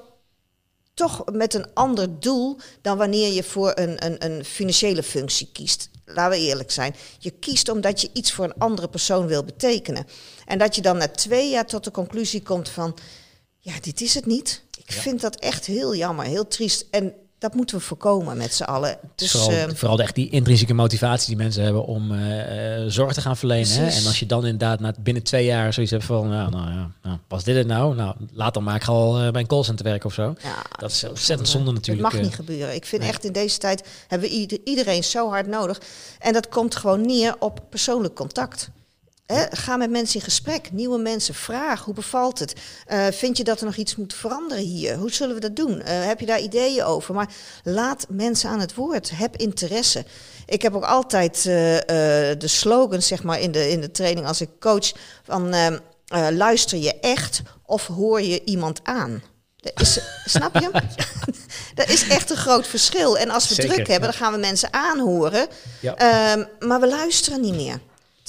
toch 0.93 1.23
met 1.31 1.53
een 1.53 1.65
ander 1.73 2.19
doel 2.19 2.57
dan 2.81 2.97
wanneer 2.97 3.33
je 3.33 3.43
voor 3.43 3.71
een, 3.75 4.05
een, 4.05 4.25
een 4.25 4.45
financiële 4.45 5.03
functie 5.03 5.49
kiest. 5.53 5.89
Laten 6.13 6.39
we 6.39 6.45
eerlijk 6.45 6.71
zijn. 6.71 6.95
Je 7.19 7.31
kiest 7.31 7.69
omdat 7.69 8.01
je 8.01 8.09
iets 8.13 8.31
voor 8.31 8.45
een 8.45 8.57
andere 8.57 8.89
persoon 8.89 9.27
wil 9.27 9.43
betekenen. 9.43 10.05
En 10.45 10.57
dat 10.57 10.75
je 10.75 10.81
dan 10.81 10.97
na 10.97 11.07
twee 11.07 11.49
jaar 11.49 11.65
tot 11.65 11.83
de 11.83 11.91
conclusie 11.91 12.41
komt 12.41 12.69
van... 12.69 12.97
ja, 13.59 13.73
dit 13.81 14.01
is 14.01 14.13
het 14.13 14.25
niet. 14.25 14.63
Ik 14.77 14.91
Ja. 14.93 15.01
vind 15.01 15.21
dat 15.21 15.35
echt 15.35 15.65
heel 15.65 15.95
jammer, 15.95 16.25
heel 16.25 16.47
triest. 16.47 16.85
En 16.91 17.13
dat 17.39 17.53
moeten 17.53 17.77
we 17.77 17.81
voorkomen 17.83 18.37
met 18.37 18.53
z'n 18.53 18.63
allen. 18.63 18.97
Dus, 19.15 19.31
vooral, 19.31 19.51
ehm, 19.51 19.75
vooral 19.75 19.95
de, 19.95 20.03
echt 20.03 20.15
die 20.15 20.29
intrinsieke 20.29 20.73
motivatie 20.73 21.27
die 21.27 21.37
mensen 21.37 21.63
hebben 21.63 21.85
om 21.85 22.11
eh, 22.11 22.75
eh, 22.83 22.83
zorg 22.87 23.13
te 23.13 23.21
gaan 23.21 23.37
verlenen. 23.37 23.71
Hè? 23.71 23.87
En 23.87 24.05
als 24.05 24.19
je 24.19 24.25
dan 24.25 24.43
inderdaad 24.43 24.79
na, 24.79 24.93
binnen 24.99 25.23
twee 25.23 25.45
jaar 25.45 25.73
zoiets 25.73 25.91
hebt 25.91 26.03
van, 26.05 26.29
nou, 26.29 26.49
nou 26.51 26.69
ja, 26.69 26.91
nou, 27.03 27.17
was 27.27 27.43
dit 27.43 27.55
het 27.55 27.67
nou? 27.67 27.95
Nou, 27.95 28.15
laat 28.33 28.53
dan 28.53 28.63
maar 28.63 28.75
ik 28.75 28.83
ga 28.83 28.91
al 28.91 29.19
eh, 29.19 29.31
bij 29.31 29.41
een 29.41 29.47
callcenter 29.47 29.85
werken 29.85 30.05
of 30.05 30.13
zo. 30.13 30.35
ja, 30.43 30.55
Dat 30.77 30.91
is 30.91 31.03
ontzettend 31.03 31.49
zonde 31.49 31.71
natuurlijk. 31.71 32.05
Het 32.07 32.15
mag 32.15 32.23
niet 32.25 32.35
gebeuren. 32.35 32.75
Ik 32.75 32.85
vind 32.85 33.01
nee. 33.01 33.11
echt 33.11 33.23
in 33.23 33.31
deze 33.33 33.57
tijd 33.57 33.87
hebben 34.07 34.29
we 34.29 34.35
ieder- 34.35 34.59
iedereen 34.63 35.03
zo 35.03 35.29
hard 35.29 35.47
nodig. 35.47 35.81
En 36.19 36.33
dat 36.33 36.49
komt 36.49 36.75
gewoon 36.75 37.01
neer 37.05 37.35
op 37.39 37.59
persoonlijk 37.69 38.15
contact. 38.15 38.69
Ga 39.51 39.77
met 39.77 39.89
mensen 39.89 40.15
in 40.15 40.25
gesprek, 40.25 40.71
nieuwe 40.71 40.97
mensen, 40.97 41.33
vraag 41.33 41.83
hoe 41.83 41.93
bevalt 41.93 42.39
het? 42.39 42.53
Eh, 42.85 43.07
vind 43.11 43.37
je 43.37 43.43
dat 43.43 43.59
er 43.59 43.65
nog 43.65 43.75
iets 43.75 43.95
moet 43.95 44.13
veranderen 44.13 44.63
hier? 44.63 44.95
Hoe 44.95 45.11
zullen 45.11 45.35
we 45.35 45.41
dat 45.41 45.55
doen? 45.55 45.81
Eh, 45.81 46.05
heb 46.05 46.19
je 46.19 46.25
daar 46.25 46.39
ideeën 46.39 46.83
over? 46.83 47.13
Maar 47.13 47.29
laat 47.63 48.05
mensen 48.09 48.49
aan 48.49 48.59
het 48.59 48.75
woord, 48.75 49.11
heb 49.13 49.35
interesse. 49.35 50.05
Ik 50.45 50.61
heb 50.61 50.75
ook 50.75 50.83
altijd 50.83 51.37
eh, 51.37 51.43
de 51.45 52.47
slogan 52.47 53.01
zeg 53.01 53.23
maar, 53.23 53.39
in, 53.39 53.51
de, 53.51 53.69
in 53.69 53.81
de 53.81 53.91
training 53.91 54.27
als 54.27 54.41
ik 54.41 54.49
coach 54.59 54.91
van 55.23 55.53
ehm, 55.53 55.77
eh, 56.09 56.27
luister 56.31 56.77
je 56.77 56.99
echt 56.99 57.41
of 57.65 57.87
hoor 57.87 58.21
je 58.21 58.43
iemand 58.43 58.79
aan? 58.83 59.23
Dat 59.55 59.81
is, 59.81 59.99
snap 60.25 60.59
je? 60.59 60.69
dat 61.75 61.89
is 61.95 62.07
echt 62.07 62.29
een 62.29 62.37
groot 62.37 62.67
verschil. 62.67 63.17
En 63.17 63.29
als 63.29 63.47
we 63.47 63.53
Zeker, 63.53 63.73
druk 63.73 63.87
hebben, 63.87 64.09
ja. 64.09 64.15
dan 64.15 64.21
gaan 64.25 64.33
we 64.33 64.39
mensen 64.39 64.73
aanhoren. 64.73 65.47
Ja. 65.79 65.95
Ehm, 65.95 66.43
maar 66.59 66.79
we 66.79 66.87
luisteren 66.87 67.41
niet 67.41 67.55
meer. 67.55 67.79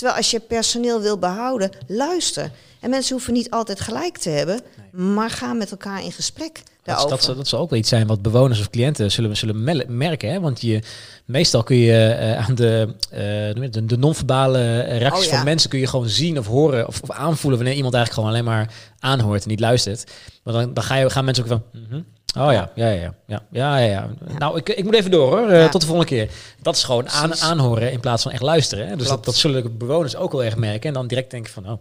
Terwijl 0.01 0.19
als 0.21 0.31
je 0.31 0.41
personeel 0.41 1.01
wil 1.01 1.19
behouden, 1.19 1.71
luister. 1.87 2.51
En 2.81 2.91
mensen 2.91 3.15
hoeven 3.15 3.33
niet 3.33 3.51
altijd 3.51 3.81
gelijk 3.81 4.19
te 4.19 4.31
hebben, 4.31 4.61
maar 4.91 5.31
ga 5.31 5.53
met 5.53 5.71
elkaar 5.71 6.03
in 6.03 6.13
gesprek 6.13 6.63
Dat, 6.85 7.09
dat, 7.09 7.23
zal- 7.23 7.35
dat 7.35 7.49
zal 7.49 7.61
ook 7.61 7.71
wel 7.71 7.79
iets 7.79 7.89
zijn 7.89 8.07
wat 8.07 8.23
bewoners 8.23 8.61
of 8.61 8.71
cliënten 8.71 9.11
zullen, 9.13 9.37
zullen 9.37 9.87
merken. 9.97 10.31
Hè? 10.31 10.41
Want 10.41 10.61
je, 10.61 10.83
meestal 11.25 11.63
kun 11.63 11.77
je 11.77 12.07
eh, 12.07 12.47
aan 12.49 12.55
de, 12.55 12.95
eh, 13.11 13.71
de, 13.71 13.85
de 13.85 13.99
non-verbale 13.99 14.59
eh, 14.59 14.99
reacties 14.99 15.25
Oh 15.25 15.31
ja. 15.31 15.37
van 15.37 15.45
mensen 15.45 15.71
kun 15.71 15.79
je 15.79 15.87
gewoon 15.87 16.09
zien 16.09 16.39
of 16.39 16.47
horen 16.47 16.87
of, 16.87 17.01
of 17.03 17.11
aanvoelen 17.11 17.59
wanneer 17.59 17.77
iemand 17.77 17.95
eigenlijk 17.95 18.27
gewoon 18.27 18.29
alleen 18.41 18.55
maar 18.55 18.73
aanhoort 18.99 19.43
en 19.43 19.49
niet 19.49 19.61
luistert. 19.61 20.11
Want 20.43 20.57
dan, 20.57 20.75
dan 20.75 20.85
ga 20.85 20.95
je, 20.97 21.11
gaan 21.11 21.25
mensen 21.25 21.45
ook 21.45 21.51
van. 21.51 21.63
mhm. 21.89 22.01
Oh 22.39 22.53
ja, 22.53 22.71
ja, 22.75 22.89
ja, 22.91 23.15
ja, 23.27 23.43
ja, 23.51 23.77
ja, 23.79 23.87
ja. 23.87 24.09
Nou, 24.39 24.57
ik, 24.59 24.69
ik 24.69 24.85
moet 24.85 24.95
even 24.95 25.11
door 25.11 25.39
hoor. 25.39 25.69
Tot 25.69 25.81
de 25.81 25.87
volgende 25.87 26.11
keer. 26.15 26.29
Dat 26.63 26.77
is 26.77 26.85
gewoon 26.85 27.09
aan, 27.09 27.37
aanhoren 27.37 27.93
in 27.93 28.01
plaats 28.01 28.23
van 28.23 28.33
echt 28.33 28.43
luisteren. 28.43 28.89
Hè? 28.89 28.97
Dus 28.97 29.09
dat, 29.09 29.25
dat 29.25 29.35
zullen 29.35 29.63
de 29.63 29.69
bewoners 29.71 30.17
ook 30.17 30.33
wel 30.33 30.45
erg 30.45 30.57
merken. 30.57 30.89
En 30.89 30.95
dan 30.95 31.07
direct 31.07 31.31
denken 31.31 31.53
van, 31.53 31.71
oh, 31.71 31.79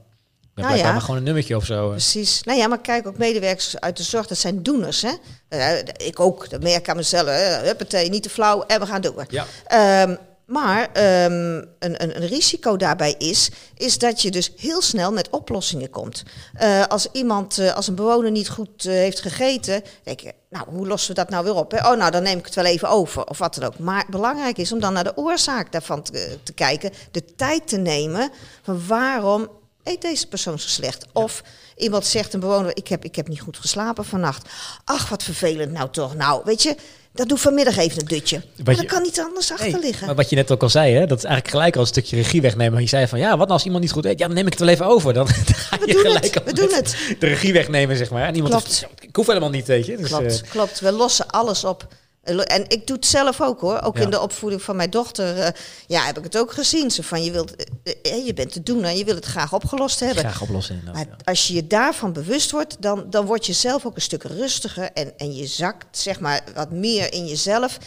ja, 0.59 0.65
blijkbaar 0.67 0.87
ja. 0.87 0.91
maar 0.91 1.01
gewoon 1.01 1.17
een 1.17 1.23
nummertje 1.23 1.55
of 1.55 1.65
zo. 1.65 1.85
eh. 1.85 1.91
Precies. 1.91 2.43
Nou 2.43 2.57
ja, 2.57 2.67
maar 2.67 2.81
kijk, 2.81 3.07
ook 3.07 3.17
medewerkers 3.17 3.79
uit 3.79 3.97
de 3.97 4.03
zorg, 4.03 4.27
dat 4.27 4.37
zijn 4.37 4.63
doeners. 4.63 5.01
Hè? 5.01 5.11
Eh, 5.49 5.77
ik 6.07 6.19
ook, 6.19 6.49
dat 6.49 6.63
merk 6.63 6.77
ik 6.77 6.89
aan 6.89 6.95
mezelf. 6.95 7.27
Hè? 7.27 7.55
Huppatee, 7.65 8.09
niet 8.09 8.23
te 8.23 8.29
flauw 8.29 8.63
en 8.63 8.79
we 8.79 8.85
gaan 8.85 9.01
door. 9.01 9.25
Ja. 9.29 9.45
Ehm, 9.65 10.15
maar 10.45 10.89
ehm, 10.93 11.55
een, 11.79 12.03
een, 12.03 12.21
een 12.21 12.27
risico 12.27 12.77
daarbij 12.77 13.15
is, 13.17 13.49
is 13.75 13.97
dat 13.97 14.21
je 14.21 14.31
dus 14.31 14.51
heel 14.57 14.81
snel 14.81 15.11
met 15.11 15.29
oplossingen 15.29 15.89
komt. 15.89 16.23
Eh, 16.53 16.83
als 16.85 17.07
iemand, 17.11 17.59
als 17.75 17.87
een 17.87 17.95
bewoner 17.95 18.31
niet 18.31 18.49
goed 18.49 18.83
heeft 18.83 19.21
gegeten, 19.21 19.83
denk 20.03 20.19
je, 20.19 20.33
nou, 20.49 20.65
hoe 20.69 20.87
lossen 20.87 21.09
we 21.09 21.21
dat 21.21 21.29
nou 21.29 21.43
weer 21.43 21.55
op? 21.55 21.71
Hè? 21.71 21.91
Oh, 21.91 21.97
nou, 21.97 22.11
dan 22.11 22.23
neem 22.23 22.37
ik 22.37 22.45
het 22.45 22.55
wel 22.55 22.65
even 22.65 22.89
over, 22.89 23.25
of 23.25 23.37
wat 23.37 23.55
dan 23.55 23.63
ook. 23.63 23.79
Maar 23.79 24.05
belangrijk 24.09 24.57
is 24.57 24.71
om 24.71 24.79
dan 24.79 24.93
naar 24.93 25.03
de 25.03 25.17
oorzaak 25.17 25.71
daarvan 25.71 26.01
te, 26.01 26.37
te 26.43 26.53
kijken, 26.53 26.91
de 27.11 27.25
tijd 27.35 27.67
te 27.67 27.77
nemen 27.77 28.31
van 28.63 28.81
waarom 28.87 29.49
eet 29.83 30.01
deze 30.01 30.27
persoon 30.27 30.59
zo 30.59 30.67
slecht? 30.67 31.05
Of 31.13 31.43
iemand 31.77 32.05
zegt, 32.05 32.33
een 32.33 32.39
bewoner, 32.39 32.71
ik 32.77 32.87
heb, 32.87 33.03
ik 33.03 33.15
heb 33.15 33.27
niet 33.27 33.39
goed 33.41 33.57
geslapen 33.57 34.05
vannacht. 34.05 34.47
Ach, 34.83 35.09
wat 35.09 35.23
vervelend 35.23 35.71
nou 35.71 35.89
toch. 35.91 36.15
Nou, 36.15 36.41
weet 36.45 36.63
je, 36.63 36.75
dat 37.13 37.29
doe 37.29 37.37
vanmiddag 37.37 37.77
even 37.77 37.99
een 38.01 38.07
dutje. 38.07 38.41
Maar 38.63 38.75
je- 38.75 38.81
er 38.81 38.87
kan 38.87 39.01
niet 39.01 39.19
anders 39.19 39.51
achter 39.51 39.71
Nee, 39.71 39.81
liggen. 39.81 40.05
Maar 40.05 40.15
wat 40.15 40.29
je 40.29 40.35
net 40.35 40.51
ook 40.51 40.63
al 40.63 40.69
zei, 40.69 40.93
hè, 40.93 41.05
dat 41.07 41.17
is 41.17 41.23
eigenlijk 41.23 41.53
gelijk 41.55 41.75
al 41.75 41.81
een 41.81 41.87
stukje 41.87 42.15
regie 42.15 42.41
wegnemen. 42.41 42.81
Je 42.81 42.87
zei 42.87 43.07
van, 43.07 43.19
ja, 43.19 43.29
wat 43.29 43.39
nou 43.39 43.49
als 43.51 43.63
iemand 43.65 43.83
niet 43.83 43.91
goed 43.91 44.05
eet? 44.05 44.19
Ja, 44.19 44.25
dan 44.25 44.35
neem 44.35 44.45
ik 44.45 44.51
het 44.51 44.61
wel 44.61 44.69
even 44.69 44.85
over. 44.85 45.13
Dan, 45.13 45.25
dan 45.25 45.35
ga 45.55 45.77
We 45.79 45.87
je 45.87 45.93
doen 45.93 46.01
gelijk 46.01 46.33
het, 46.33 46.43
we 46.43 46.53
doen 46.53 46.73
het. 46.73 46.95
de 47.19 47.27
regie 47.27 47.53
wegnemen, 47.53 47.97
zeg 47.97 48.09
maar. 48.09 48.27
En 48.27 48.35
iemand 48.35 48.53
Klopt. 48.53 48.67
heeft- 48.67 49.03
ik 49.03 49.15
hoef 49.15 49.27
helemaal 49.27 49.49
niet, 49.49 49.67
weet 49.67 49.85
je. 49.85 49.97
Dus, 49.97 50.07
Klopt, 50.07 50.41
eh, 50.41 50.49
klopt. 50.49 50.79
We 50.79 50.91
lossen 50.91 51.27
alles 51.27 51.63
op. 51.63 51.87
En 52.23 52.69
ik 52.69 52.87
doe 52.87 52.95
het 52.95 53.05
zelf 53.05 53.41
ook 53.41 53.61
hoor. 53.61 53.81
Ook 53.81 53.97
Ja. 53.97 54.03
in 54.03 54.09
de 54.09 54.19
opvoeding 54.19 54.61
van 54.61 54.75
mijn 54.75 54.89
dochter. 54.89 55.37
eh, 55.39 55.51
ja, 55.87 56.05
heb 56.05 56.17
ik 56.17 56.23
het 56.23 56.37
ook 56.37 56.51
gezien. 56.53 56.91
Zo 56.91 57.01
van, 57.01 57.23
je, 57.23 57.31
wilt, 57.31 57.55
eh, 57.83 57.93
eh, 58.01 58.25
je 58.25 58.33
bent 58.33 58.51
te 58.51 58.63
doen 58.63 58.83
en 58.83 58.97
je 58.97 59.03
wil 59.03 59.15
het 59.15 59.25
graag 59.25 59.53
opgelost 59.53 59.99
hebben. 59.99 60.23
graag 60.23 60.41
oplossen. 60.41 60.81
Maar 60.85 61.07
ja. 61.07 61.15
als 61.23 61.47
je 61.47 61.53
je 61.53 61.67
daarvan 61.67 62.13
bewust 62.13 62.51
wordt, 62.51 62.81
dan, 62.81 63.09
dan 63.09 63.25
word 63.25 63.45
je 63.45 63.53
zelf 63.53 63.85
ook 63.85 63.95
een 63.95 64.01
stuk 64.01 64.23
rustiger. 64.23 64.91
En, 64.93 65.17
en 65.17 65.35
je 65.35 65.47
zakt 65.47 65.97
zeg 65.97 66.19
maar 66.19 66.43
wat 66.55 66.71
meer 66.71 67.13
in 67.13 67.27
jezelf. 67.27 67.77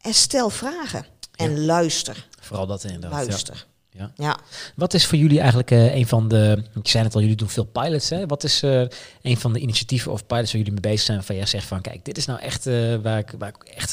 En 0.00 0.14
stel 0.14 0.50
vragen. 0.50 1.06
En 1.36 1.64
luister. 1.64 2.28
Vooral 2.40 2.66
dat 2.66 2.84
inderdaad. 2.84 3.26
Luister. 3.26 3.66
Ja. 3.98 4.12
Ja. 4.16 4.38
Wat 4.76 4.94
is 4.94 5.06
voor 5.06 5.18
jullie 5.18 5.38
eigenlijk 5.38 5.70
eh, 5.70 5.94
een 5.94 6.06
van 6.06 6.28
de... 6.28 6.62
Je 6.72 6.80
zei 6.82 7.04
het 7.04 7.14
al, 7.14 7.20
jullie 7.20 7.36
doen 7.36 7.48
veel 7.48 7.64
pilots. 7.64 8.10
Hè? 8.10 8.26
Wat 8.26 8.44
is 8.44 8.62
eh, 8.62 8.82
een 9.22 9.36
van 9.36 9.52
de 9.52 9.58
initiatieven 9.58 10.12
of 10.12 10.26
pilots 10.26 10.52
waar 10.52 10.60
jullie 10.60 10.72
mee 10.72 10.90
bezig 10.92 11.00
zijn... 11.00 11.22
van 11.22 11.36
jij 11.36 11.46
zegt 11.46 11.66
van, 11.66 11.80
kijk, 11.80 12.04
dit 12.04 12.16
is 12.16 12.26
nou 12.26 12.40
echt 12.40 12.66
eh, 12.66 12.94
waar, 13.02 13.18
ik, 13.18 13.32
waar, 13.38 13.48
ik 13.48 13.68
echt, 13.76 13.92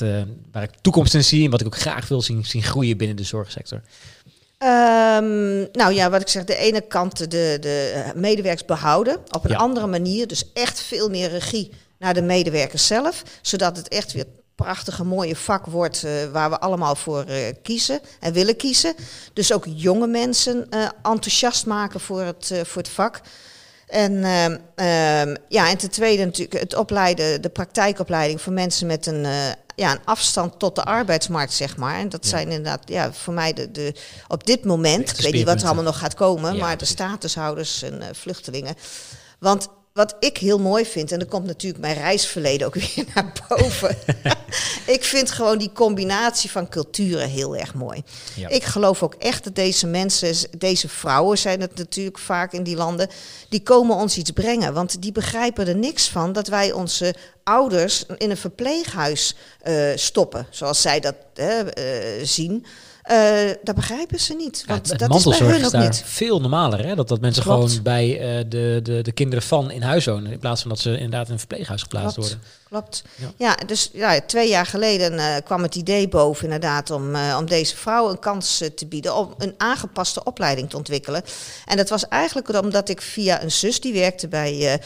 waar 0.52 0.64
ik 0.64 0.72
toekomst 0.82 1.14
in 1.14 1.24
zie... 1.24 1.46
en 1.46 1.52
wat 1.52 1.62
ik 1.62 1.68
ook 1.68 1.78
graag 1.78 2.08
wil 2.08 2.22
zien, 2.22 2.46
zien 2.46 2.64
groeien 2.64 2.98
binnen 2.98 3.18
de 3.18 3.24
zorgsector. 3.24 3.82
Ehm, 4.58 5.60
nou 5.72 5.94
ja, 5.94 6.10
wat 6.10 6.22
ik 6.22 6.28
zeg, 6.28 6.44
de 6.44 6.56
ene 6.56 6.82
kant 6.82 7.18
de, 7.18 7.58
de 7.62 8.04
medewerkers 8.16 8.66
behouden 8.66 9.18
op 9.32 9.44
een 9.44 9.50
Ja. 9.52 9.58
andere 9.58 9.88
manier. 9.88 10.28
Dus 10.28 10.52
echt 10.54 10.82
veel 10.82 11.10
meer 11.10 11.30
regie 11.30 11.72
naar 12.00 12.14
de 12.14 12.22
medewerkers 12.22 12.88
zelf. 12.88 13.24
Zodat 13.42 13.78
het 13.78 13.88
echt 13.88 14.12
weer 14.12 14.26
prachtige, 14.62 15.04
mooie 15.04 15.36
vak 15.36 15.66
wordt 15.66 16.04
eh, 16.04 16.12
waar 16.32 16.50
we 16.50 16.60
allemaal 16.60 16.96
voor 16.96 17.24
eh, 17.24 17.54
kiezen 17.64 18.00
en 18.20 18.34
willen 18.34 18.56
kiezen. 18.56 18.96
Dus 19.34 19.54
ook 19.54 19.66
jonge 19.68 20.08
mensen 20.08 20.70
eh, 20.70 20.90
enthousiast 21.04 21.66
maken 21.66 22.00
voor 22.00 22.22
het, 22.22 22.54
voor 22.64 22.82
het 22.82 22.92
vak. 22.92 23.22
En, 23.88 24.24
ehm, 24.24 24.58
ehm, 24.76 25.36
ja, 25.48 25.70
en 25.70 25.78
ten 25.78 25.90
tweede 25.90 26.26
natuurlijk 26.26 26.60
het 26.60 26.76
opleiden, 26.76 27.42
de 27.42 27.50
praktijkopleiding 27.50 28.42
voor 28.42 28.54
mensen 28.54 28.88
met 28.88 29.06
een, 29.06 29.26
ja, 29.76 29.92
een 29.92 30.06
afstand 30.06 30.60
tot 30.60 30.76
de 30.76 30.84
arbeidsmarkt, 30.84 31.54
zeg 31.54 31.78
maar. 31.78 32.00
En 32.00 32.10
dat 32.10 32.26
zijn 32.26 32.48
inderdaad 32.48 32.82
ja, 32.86 33.14
voor 33.14 33.34
mij 33.34 33.54
de, 33.54 33.72
de, 33.72 33.96
op 34.28 34.46
dit 34.46 34.66
moment, 34.66 35.10
ik 35.10 35.24
weet 35.24 35.34
niet 35.34 35.46
wat 35.46 35.60
er 35.60 35.66
allemaal 35.66 35.84
nog 35.84 36.00
gaat 36.00 36.14
komen, 36.14 36.58
maar 36.58 36.78
de 36.78 36.86
statushouders 36.86 37.84
en 37.84 38.02
vluchtelingen. 38.16 38.76
Want 39.40 39.68
wat 39.94 40.16
ik 40.20 40.38
heel 40.38 40.60
mooi 40.60 40.86
vind, 40.86 41.12
en 41.12 41.20
dan 41.20 41.28
komt 41.28 41.46
natuurlijk 41.46 41.82
mijn 41.82 41.96
reisverleden 41.96 42.68
ook 42.68 42.76
weer 42.96 43.06
naar 43.16 43.34
boven. 43.48 43.98
ik 44.96 45.04
vind 45.04 45.32
gewoon 45.32 45.58
die 45.58 45.72
combinatie 45.72 46.52
van 46.52 46.70
culturen 46.70 47.30
heel 47.30 47.56
erg 47.56 47.74
mooi. 47.74 48.04
Ja. 48.36 48.48
Ik 48.48 48.64
geloof 48.64 49.04
ook 49.04 49.14
echt 49.14 49.44
dat 49.44 49.56
deze 49.56 49.88
mensen, 49.88 50.50
deze 50.58 50.90
vrouwen 50.90 51.38
zijn 51.38 51.62
het 51.62 51.76
natuurlijk 51.76 52.20
vaak 52.20 52.54
in 52.54 52.64
die 52.64 52.76
landen, 52.76 53.10
die 53.50 53.64
komen 53.64 53.96
ons 53.96 54.18
iets 54.18 54.32
brengen. 54.32 54.74
Want 54.74 55.02
die 55.02 55.12
begrijpen 55.12 55.68
er 55.68 55.78
niks 55.78 56.10
van 56.10 56.34
dat 56.34 56.48
wij 56.48 56.72
onze 56.72 57.16
ouders 57.44 58.06
in 58.18 58.30
een 58.30 58.38
verpleeghuis 58.38 59.36
uh, 59.68 59.92
stoppen, 59.96 60.48
zoals 60.50 60.82
zij 60.82 61.00
dat 61.00 61.16
uh, 61.36 61.60
zien. 62.24 62.66
Uh, 63.10 63.54
dat 63.64 63.76
begrijpen 63.76 64.20
ze 64.20 64.34
niet. 64.34 64.64
Want 64.68 64.88
ja, 64.88 64.96
dat 64.96 65.16
is 65.16 65.24
bij 65.38 65.48
hun 65.48 65.66
ook 65.66 65.74
niet. 65.74 66.04
veel 66.06 66.42
normaler. 66.42 66.86
Hè? 66.86 66.96
Dat, 66.96 67.08
dat 67.08 67.22
mensen 67.22 67.44
gewoon 67.44 67.70
bij 67.84 68.38
uh, 68.38 68.44
de, 68.50 68.80
de, 68.84 69.02
de 69.02 69.12
kinderen 69.12 69.44
van 69.44 69.72
in 69.72 69.82
huis 69.82 70.06
wonen. 70.06 70.32
In 70.32 70.40
plaats 70.40 70.62
van 70.62 70.70
dat 70.70 70.80
ze 70.80 70.94
inderdaad 70.94 71.28
in 71.28 71.34
een 71.34 71.40
verpleeghuis 71.40 71.82
geplaatst 71.82 72.16
Klopt. 72.16 72.30
worden. 72.30 72.48
Klopt. 72.72 73.04
Ja, 73.16 73.32
ja 73.38 73.56
dus 73.66 73.90
ja, 73.94 74.22
twee 74.22 74.50
jaar 74.50 74.66
geleden 74.66 75.14
uh, 75.14 75.36
kwam 75.44 75.62
het 75.62 75.76
idee 75.76 76.08
boven 76.08 76.44
inderdaad 76.44 76.92
om, 76.92 77.16
om 77.38 77.46
deze 77.46 77.78
vrouwen 77.78 78.12
een 78.12 78.20
kans 78.20 78.64
te 78.76 78.86
bieden. 78.86 79.16
Om 79.16 79.34
een 79.38 79.54
aangepaste 79.58 80.24
opleiding 80.24 80.70
te 80.70 80.78
ontwikkelen. 80.78 81.24
En 81.66 81.78
dat 81.78 81.90
was 81.90 82.08
eigenlijk 82.08 82.62
omdat 82.62 82.90
ik 82.90 83.02
via 83.02 83.44
een 83.44 83.52
zus 83.52 83.82
die 83.82 83.94
werkte 83.94 84.28
bij 84.28 84.80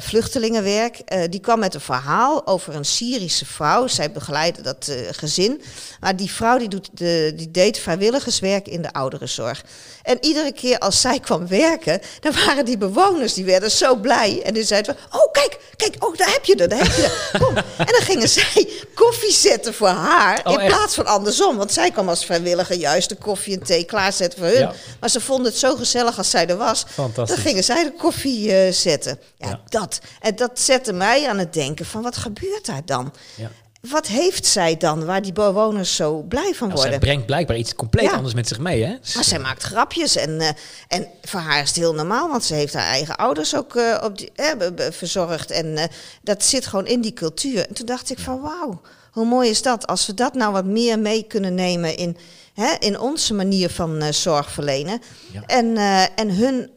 vluchtelingenwerk. 0.00 1.30
die 1.30 1.40
kwam 1.40 1.58
met 1.58 1.74
een 1.74 1.80
verhaal 1.80 2.46
over 2.46 2.74
een 2.74 2.84
Syrische 2.84 3.46
vrouw. 3.46 3.86
Zij 3.86 4.12
begeleidde 4.12 4.62
dat 4.62 4.92
gezin. 5.10 5.62
Maar 6.00 6.16
die 6.16 6.30
vrouw 6.30 6.58
die, 6.58 6.68
doet 6.68 6.90
de, 6.92 7.32
die 7.36 7.50
deed 7.50 7.78
vrijwilligerswerk 7.78 8.68
in 8.68 8.82
de 8.82 8.92
ouderenzorg. 8.92 9.64
En 10.02 10.18
iedere 10.20 10.52
keer 10.52 10.78
als 10.78 11.00
zij 11.00 11.20
kwam 11.20 11.48
werken, 11.48 12.00
dan 12.20 12.32
waren 12.46 12.64
die 12.64 12.78
bewoners, 12.78 13.34
die 13.34 13.44
werden 13.44 13.70
zo 13.70 13.96
blij. 13.96 14.42
En 14.42 14.54
die 14.54 14.64
zeiden 14.64 14.96
van, 14.96 15.20
oh 15.20 15.32
kijk, 15.32 15.58
kijk, 15.76 16.04
oh 16.04 16.16
daar 16.16 16.32
heb 16.32 16.44
je 16.44 16.53
er, 16.56 16.68
daar 16.68 16.78
heb 16.78 16.92
je 16.92 17.02
er. 17.02 17.40
Kom. 17.44 17.56
En 17.56 17.64
dan 17.76 18.00
gingen 18.00 18.28
zij 18.28 18.68
koffie 18.94 19.32
zetten 19.32 19.74
voor 19.74 19.88
haar, 19.88 20.40
oh, 20.44 20.62
in 20.62 20.66
plaats 20.66 20.94
van 20.94 21.06
andersom. 21.06 21.56
Want 21.56 21.72
zij 21.72 21.90
kwam 21.90 22.08
als 22.08 22.24
vrijwilliger 22.24 22.76
juist 22.76 23.08
de 23.08 23.14
koffie 23.14 23.58
en 23.58 23.64
thee 23.64 23.84
klaarzetten 23.84 24.38
voor 24.38 24.48
hun. 24.48 24.58
Ja. 24.58 24.72
Maar 25.00 25.10
ze 25.10 25.20
vonden 25.20 25.46
het 25.46 25.60
zo 25.60 25.76
gezellig 25.76 26.18
als 26.18 26.30
zij 26.30 26.46
er 26.46 26.56
was. 26.56 26.84
Dan 27.14 27.28
gingen 27.28 27.64
zij 27.64 27.84
de 27.84 27.92
koffie 27.98 28.66
uh, 28.66 28.72
zetten. 28.72 29.20
Ja, 29.36 29.48
ja, 29.48 29.60
dat. 29.68 29.98
En 30.20 30.36
dat 30.36 30.60
zette 30.60 30.92
mij 30.92 31.28
aan 31.28 31.38
het 31.38 31.52
denken 31.52 31.86
van, 31.86 32.02
wat 32.02 32.16
gebeurt 32.16 32.66
daar 32.66 32.82
dan? 32.84 33.12
Ja 33.34 33.50
wat 33.90 34.06
heeft 34.06 34.46
zij 34.46 34.76
dan 34.76 35.04
waar 35.04 35.22
die 35.22 35.32
bewoners 35.32 35.96
zo 35.96 36.22
blij 36.22 36.54
van 36.54 36.70
worden? 36.70 36.90
zij 36.90 36.98
brengt 36.98 37.26
blijkbaar 37.26 37.56
iets 37.56 37.74
compleet 37.74 38.12
anders 38.12 38.34
met 38.34 38.48
zich 38.48 38.58
mee, 38.58 38.84
hè? 38.84 38.96
Maar 39.14 39.24
zij 39.24 39.38
maakt 39.38 39.62
grapjes 39.62 40.16
en, 40.16 40.30
uh, 40.30 40.48
en 40.88 41.08
voor 41.22 41.40
haar 41.40 41.62
is 41.62 41.68
het 41.68 41.76
heel 41.76 41.94
normaal, 41.94 42.28
want 42.28 42.44
ze 42.44 42.54
heeft 42.54 42.74
haar 42.74 42.86
eigen 42.86 43.16
ouders 43.16 43.56
ook 43.56 43.74
uh, 43.74 44.00
op 44.04 44.18
die, 44.18 44.32
eh, 44.34 44.90
verzorgd. 44.90 45.50
En 45.50 45.90
dat 46.22 46.44
zit 46.44 46.66
gewoon 46.66 46.86
in 46.86 47.00
die 47.00 47.12
cultuur. 47.12 47.68
En 47.68 47.74
toen 47.74 47.86
dacht 47.86 48.10
ik 48.10 48.18
van 48.18 48.40
wauw, 48.40 48.80
hoe 49.10 49.26
mooi 49.26 49.50
is 49.50 49.62
dat? 49.62 49.86
Als 49.86 50.06
we 50.06 50.14
dat 50.14 50.34
nou 50.34 50.52
wat 50.52 50.64
meer 50.64 50.98
mee 50.98 51.22
kunnen 51.22 51.54
nemen 51.54 51.96
in, 51.96 52.16
hè, 52.54 52.74
in 52.78 53.00
onze 53.00 53.34
manier 53.34 53.70
van 53.70 54.12
zorg 54.12 54.50
verlenen. 54.50 55.00
Ja. 55.32 55.42
En, 55.46 55.76
en 56.16 56.30
hun 56.30 56.70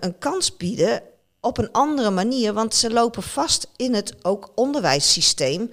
een 0.00 0.18
kans 0.18 0.56
bieden 0.56 1.02
op 1.40 1.58
een 1.58 1.72
andere 1.72 2.10
manier, 2.10 2.52
want 2.52 2.74
ze 2.74 2.90
lopen 2.90 3.22
vast 3.22 3.66
in 3.76 3.94
het 3.94 4.14
ook 4.22 4.50
onderwijssysteem. 4.54 5.70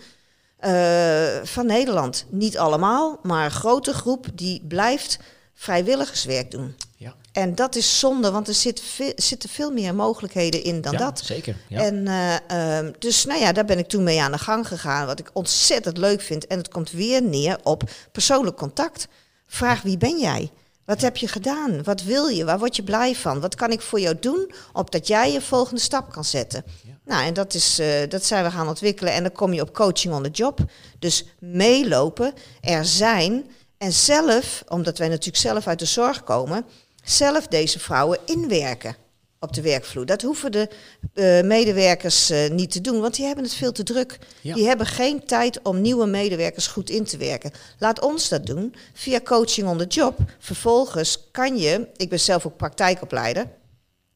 Uh, 0.65 1.43
van 1.43 1.65
Nederland. 1.65 2.25
Niet 2.29 2.57
allemaal, 2.57 3.19
maar 3.23 3.45
een 3.45 3.51
grote 3.51 3.93
groep 3.93 4.25
die 4.33 4.63
blijft 4.67 5.19
vrijwilligerswerk 5.53 6.51
doen. 6.51 6.75
Ja. 6.95 7.15
En 7.31 7.55
dat 7.55 7.75
is 7.75 7.99
zonde, 7.99 8.31
want 8.31 8.47
er 8.47 8.53
zit 8.53 8.83
zitten 9.15 9.49
veel 9.49 9.71
meer 9.71 9.95
mogelijkheden 9.95 10.63
in 10.63 10.81
dan 10.81 10.91
ja, 10.91 10.97
dat. 10.97 11.21
Zeker. 11.25 11.55
Ja. 11.67 11.81
En 11.81 11.95
uh, 11.95 12.83
uh, 12.83 12.89
dus 12.99 13.25
nou 13.25 13.39
ja, 13.39 13.51
daar 13.51 13.65
ben 13.65 13.77
ik 13.77 13.87
toen 13.87 14.03
mee 14.03 14.21
aan 14.21 14.31
de 14.31 14.37
gang 14.37 14.67
gegaan. 14.67 15.05
Wat 15.05 15.19
ik 15.19 15.29
ontzettend 15.33 15.97
leuk 15.97 16.21
vind. 16.21 16.47
En 16.47 16.57
het 16.57 16.69
komt 16.69 16.91
weer 16.91 17.23
neer 17.23 17.57
op 17.63 17.89
persoonlijk 18.11 18.57
contact. 18.57 19.07
Vraag 19.47 19.81
wie 19.81 19.97
ben 19.97 20.19
jij? 20.19 20.51
Wat 20.85 21.01
heb 21.01 21.17
je 21.17 21.27
gedaan? 21.27 21.83
Wat 21.83 22.03
wil 22.03 22.27
je? 22.27 22.45
Waar 22.45 22.59
word 22.59 22.75
je 22.75 22.83
blij 22.83 23.15
van? 23.15 23.39
Wat 23.39 23.55
kan 23.55 23.71
ik 23.71 23.81
voor 23.81 23.99
jou 23.99 24.17
doen 24.19 24.51
opdat 24.73 25.07
jij 25.07 25.31
je 25.31 25.41
volgende 25.41 25.81
stap 25.81 26.11
kan 26.11 26.25
zetten? 26.25 26.63
Ja. 26.83 26.91
Nou, 27.05 27.25
en 27.25 27.33
dat, 27.33 27.53
is, 27.53 27.79
uh, 27.79 27.87
dat 28.09 28.25
zijn 28.25 28.43
we 28.43 28.51
gaan 28.51 28.67
ontwikkelen. 28.67 29.13
En 29.13 29.23
dan 29.23 29.31
kom 29.31 29.53
je 29.53 29.61
op 29.61 29.73
coaching 29.73 30.13
on 30.13 30.23
the 30.23 30.29
job. 30.29 30.59
Dus 30.99 31.25
meelopen, 31.39 32.33
er 32.61 32.85
zijn. 32.85 33.51
En 33.77 33.93
zelf, 33.93 34.63
omdat 34.67 34.97
wij 34.97 35.07
natuurlijk 35.07 35.37
zelf 35.37 35.67
uit 35.67 35.79
de 35.79 35.85
zorg 35.85 36.23
komen, 36.23 36.65
zelf 37.03 37.47
deze 37.47 37.79
vrouwen 37.79 38.19
inwerken 38.25 38.95
op 39.43 39.53
de 39.53 39.61
werkvloer. 39.61 40.05
Dat 40.05 40.21
hoeven 40.21 40.51
de 40.51 40.69
uh, 41.13 41.41
medewerkers 41.41 42.31
uh, 42.31 42.49
niet 42.49 42.71
te 42.71 42.81
doen, 42.81 43.01
want 43.01 43.15
die 43.15 43.25
hebben 43.25 43.43
het 43.43 43.53
veel 43.53 43.71
te 43.71 43.83
druk. 43.83 44.17
Ja. 44.41 44.53
Die 44.53 44.67
hebben 44.67 44.85
geen 44.85 45.25
tijd 45.25 45.61
om 45.61 45.81
nieuwe 45.81 46.05
medewerkers 46.05 46.67
goed 46.67 46.89
in 46.89 47.03
te 47.03 47.17
werken. 47.17 47.51
Laat 47.79 48.01
ons 48.01 48.29
dat 48.29 48.45
doen 48.45 48.75
via 48.93 49.19
coaching 49.23 49.67
on 49.67 49.77
the 49.77 49.85
job. 49.85 50.17
Vervolgens 50.39 51.27
kan 51.31 51.57
je, 51.57 51.87
ik 51.95 52.09
ben 52.09 52.19
zelf 52.19 52.45
ook 52.45 52.57
praktijkopleider, 52.57 53.47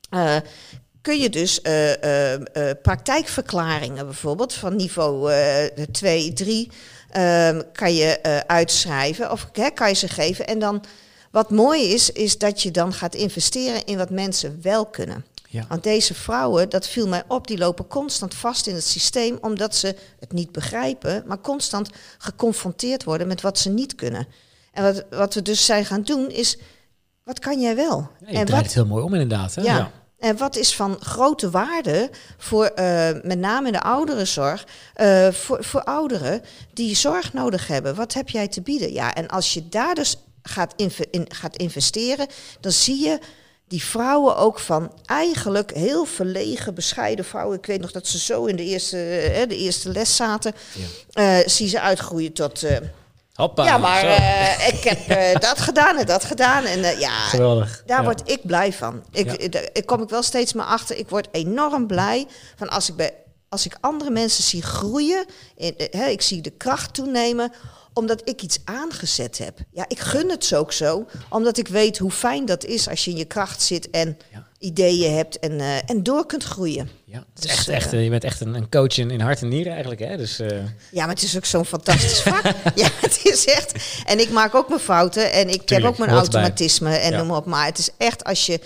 uh, 0.10 0.35
kun 1.02 1.19
je 1.19 1.30
dus 1.30 1.61
praktijkverklaringen 2.81 4.06
bijvoorbeeld 4.06 4.53
van 4.53 4.76
niveau 4.76 5.31
2, 5.91 6.34
3 6.34 6.72
kan 7.73 7.95
je 7.95 8.43
uitschrijven 8.47 9.31
of 9.31 9.49
hè, 9.53 9.69
kan 9.69 9.89
je 9.89 9.95
ze 9.95 10.07
geven 10.07 10.47
en 10.47 10.60
dan 10.60 10.84
wat 11.36 11.49
mooi 11.49 11.94
is, 11.94 12.12
is 12.12 12.38
dat 12.38 12.62
je 12.62 12.72
dan 12.72 12.94
gaat 12.94 13.16
investeren 13.16 13.86
in 13.86 13.98
wat 13.98 14.10
mensen 14.10 14.60
wel 14.62 14.86
kunnen. 14.86 15.26
Ja. 15.49 15.66
Want 15.70 15.84
deze 15.84 16.14
vrouwen, 16.14 16.70
dat 16.70 16.88
viel 16.88 17.07
mij 17.07 17.24
op, 17.28 17.48
die 17.48 17.57
lopen 17.57 17.88
constant 17.88 18.34
vast 18.34 18.68
in 18.68 18.76
het 18.76 18.84
systeem 18.84 19.38
omdat 19.41 19.76
ze 19.76 19.95
het 20.20 20.32
niet 20.32 20.52
begrijpen, 20.52 21.24
maar 21.26 21.41
constant 21.41 21.90
geconfronteerd 22.18 23.03
worden 23.03 23.28
met 23.28 23.41
wat 23.41 23.60
ze 23.60 23.70
niet 23.70 23.95
kunnen. 23.95 24.28
En 24.72 24.84
wat, 24.84 25.06
wat 25.10 25.34
we 25.34 25.41
dus 25.41 25.66
zijn 25.66 25.86
gaan 25.86 26.02
doen 26.02 26.30
is, 26.30 26.57
wat 27.24 27.40
kan 27.40 27.62
jij 27.62 27.76
wel? 27.76 28.10
Ja, 28.20 28.32
je 28.32 28.38
en 28.38 28.45
draait 28.45 28.66
het 28.66 28.74
heel 28.74 28.86
mooi 28.86 29.03
om 29.03 29.14
inderdaad. 29.14 29.56
Hè? 29.56 29.62
Ja. 29.62 29.78
ja. 29.78 29.91
En 30.20 30.38
wat 30.38 30.56
is 30.56 30.76
van 30.76 30.98
grote 30.99 31.49
waarde 31.49 32.10
voor 32.38 32.72
uh, 32.76 33.10
met 33.24 33.40
name 33.40 33.68
in 33.68 33.74
de 33.74 33.82
ouderenzorg, 33.82 34.68
uh, 35.02 35.28
voor, 35.32 35.64
voor 35.64 35.84
ouderen 35.84 36.41
die 36.74 36.95
zorg 36.95 37.34
nodig 37.34 37.68
hebben? 37.68 37.95
Wat 37.95 38.14
heb 38.14 38.30
jij 38.30 38.48
te 38.48 38.62
bieden? 38.62 38.94
Ja, 38.94 39.16
en 39.16 39.28
als 39.28 39.53
je 39.53 39.70
daar 39.70 39.95
dus 39.95 40.18
gaat, 40.47 40.73
in, 40.76 41.26
gaat 41.30 41.57
investeren, 41.57 42.27
dan 42.59 42.72
zie 42.72 43.03
je 43.03 43.19
die 43.67 43.84
vrouwen 43.84 44.38
ook 44.38 44.59
van 44.59 44.91
eigenlijk 45.05 45.73
heel 45.73 46.05
verlegen, 46.05 46.73
bescheiden 46.73 47.26
vrouwen. 47.26 47.57
Ik 47.57 47.65
weet 47.65 47.81
nog 47.81 47.91
dat 47.91 48.07
ze 48.07 48.19
zo 48.19 48.45
in 48.45 48.55
de 48.55 48.63
eerste, 48.63 48.97
hè, 48.97 49.47
de 49.47 49.57
eerste 49.57 49.89
les 49.89 50.15
zaten. 50.15 50.53
Ja. 51.13 51.39
Uh, 51.39 51.47
zie 51.47 51.67
ze 51.67 51.81
uitgroeien 51.81 52.34
tot. 52.34 52.63
Uh, 52.63 52.77
Hoppa, 53.34 53.63
ja, 53.63 53.77
maar 53.77 54.05
uh, 54.05 54.67
ik 54.67 54.84
heb 54.84 55.07
dat 55.49 55.59
gedaan 55.59 55.97
en 55.97 56.05
dat 56.05 56.23
gedaan. 56.23 56.63
En 56.63 56.99
ja, 56.99 57.27
Geweldig. 57.27 57.84
daar 57.85 57.99
ja. 57.99 58.03
word 58.03 58.30
ik 58.30 58.39
blij 58.45 58.73
van. 58.73 59.03
Ik, 59.11 59.53
ja. 59.53 59.61
ik 59.73 59.85
kom 59.85 60.01
ik 60.01 60.09
wel 60.09 60.23
steeds 60.23 60.53
meer 60.53 60.65
achter. 60.65 60.97
Ik 60.97 61.09
word 61.09 61.27
enorm 61.31 61.88
blij 61.88 62.27
van 62.55 62.69
als 62.69 62.89
ik 62.89 62.95
bij 62.95 63.13
als 63.49 63.65
ik 63.65 63.77
andere 63.80 64.09
mensen 64.09 64.43
zie 64.43 64.61
groeien. 64.61 65.26
In, 65.55 65.73
hè, 65.77 66.05
ik 66.05 66.22
zie 66.22 66.41
de 66.41 66.49
kracht 66.49 66.93
toenemen 66.93 67.51
omdat 67.95 68.22
ik 68.23 68.41
iets 68.41 68.59
aangezet 68.63 69.38
heb. 69.38 69.59
Ja, 69.72 69.85
ik 69.88 69.99
gun 69.99 70.30
het 70.30 70.45
zo 70.45 70.59
ook 70.59 70.72
zo, 70.72 71.05
omdat 71.30 71.57
ik 71.57 71.67
weet 71.67 71.97
hoe 71.97 72.11
fijn 72.11 72.45
dat 72.45 72.65
is 72.65 72.89
als 72.89 73.05
je 73.05 73.11
in 73.11 73.17
je 73.17 73.26
kracht 73.26 73.61
zit 73.61 73.89
en 73.89 74.17
ja. 74.31 74.47
ideeën 74.59 75.15
hebt 75.15 75.39
en, 75.39 75.51
uh, 75.51 75.89
en 75.89 76.03
door 76.03 76.26
kunt 76.26 76.43
groeien. 76.43 76.89
Ja, 77.05 77.26
het 77.34 77.43
is 77.43 77.49
dus, 77.49 77.51
echt, 77.51 77.67
uh, 77.67 77.76
echt, 77.76 77.91
je 77.91 78.09
bent 78.09 78.23
echt 78.23 78.41
een, 78.41 78.53
een, 78.53 78.69
coach 78.69 78.97
in, 78.97 79.11
in 79.11 79.19
hart 79.19 79.41
en 79.41 79.47
nieren 79.47 79.72
eigenlijk. 79.72 80.01
Hè? 80.01 80.17
Dus, 80.17 80.39
uh... 80.39 80.47
Ja, 80.91 81.05
maar 81.05 81.13
het 81.13 81.23
is 81.23 81.35
ook 81.35 81.45
zo'n 81.45 81.65
fantastisch 81.65 82.22
vak. 82.22 82.43
ja, 82.76 82.89
het 83.01 83.19
is 83.23 83.45
echt. 83.45 84.03
En 84.05 84.19
ik 84.19 84.30
maak 84.30 84.55
ook 84.55 84.69
mijn 84.69 84.81
fouten 84.81 85.31
en 85.31 85.49
ik 85.49 85.61
Tuurlijk, 85.61 85.69
heb 85.69 85.84
ook 85.84 85.97
mijn 85.97 86.11
automatisme 86.11 86.89
bij. 86.89 87.01
en 87.01 87.11
ja. 87.11 87.17
noem 87.17 87.27
maar 87.27 87.38
op. 87.38 87.45
Maar 87.45 87.65
het 87.65 87.77
is 87.77 87.89
echt 87.97 88.23
als 88.23 88.45
je 88.45 88.59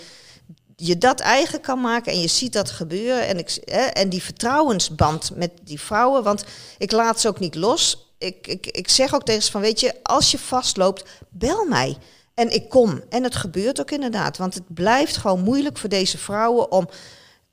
je 0.76 0.98
dat 0.98 1.20
eigen 1.20 1.60
kan 1.60 1.80
maken 1.80 2.12
en 2.12 2.20
je 2.20 2.28
ziet 2.28 2.52
dat 2.52 2.70
gebeuren. 2.70 3.26
En, 3.26 3.38
ik, 3.38 3.50
en 3.92 4.08
die 4.08 4.22
vertrouwensband 4.22 5.30
met 5.36 5.50
die 5.62 5.80
vrouwen, 5.80 6.22
want 6.22 6.44
ik 6.78 6.92
laat 6.92 7.20
ze 7.20 7.28
ook 7.28 7.38
niet 7.38 7.54
los 7.54 8.09
ik, 8.20 8.46
ik, 8.46 8.66
ik 8.66 8.88
zeg 8.88 9.14
ook 9.14 9.24
tegen 9.24 9.42
ze 9.42 9.50
van, 9.50 9.60
weet 9.60 9.80
je, 9.80 9.94
als 10.02 10.30
je 10.30 10.38
vastloopt, 10.38 11.04
bel 11.28 11.64
mij. 11.64 11.96
En 12.34 12.54
ik 12.54 12.68
kom. 12.68 13.02
En 13.08 13.22
het 13.22 13.34
gebeurt 13.34 13.80
ook 13.80 13.90
inderdaad. 13.90 14.36
Want 14.36 14.54
het 14.54 14.74
blijft 14.74 15.16
gewoon 15.16 15.42
moeilijk 15.42 15.78
voor 15.78 15.88
deze 15.88 16.18
vrouwen 16.18 16.72
om 16.72 16.88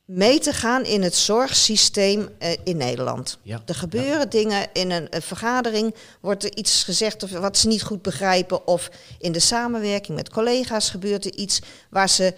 mee 0.05 0.39
te 0.39 0.53
gaan 0.53 0.83
in 0.83 1.01
het 1.01 1.15
zorgsysteem 1.15 2.29
uh, 2.39 2.49
in 2.63 2.77
Nederland. 2.77 3.37
Ja. 3.41 3.61
Er 3.65 3.75
gebeuren 3.75 4.19
ja. 4.19 4.25
dingen 4.25 4.67
in 4.73 4.91
een, 4.91 5.07
een, 5.09 5.21
vergadering, 5.21 5.95
wordt 6.21 6.43
er 6.43 6.55
iets 6.55 6.83
gezegd 6.83 7.23
of 7.23 7.31
wat 7.31 7.57
ze 7.57 7.67
niet 7.67 7.83
goed 7.83 8.01
begrijpen, 8.01 8.67
of 8.67 8.89
in 9.19 9.31
de 9.31 9.39
samenwerking 9.39 10.17
met 10.17 10.29
collega's 10.29 10.89
gebeurt 10.89 11.25
er 11.25 11.35
iets 11.35 11.61
waar 11.89 12.09
ze 12.09 12.33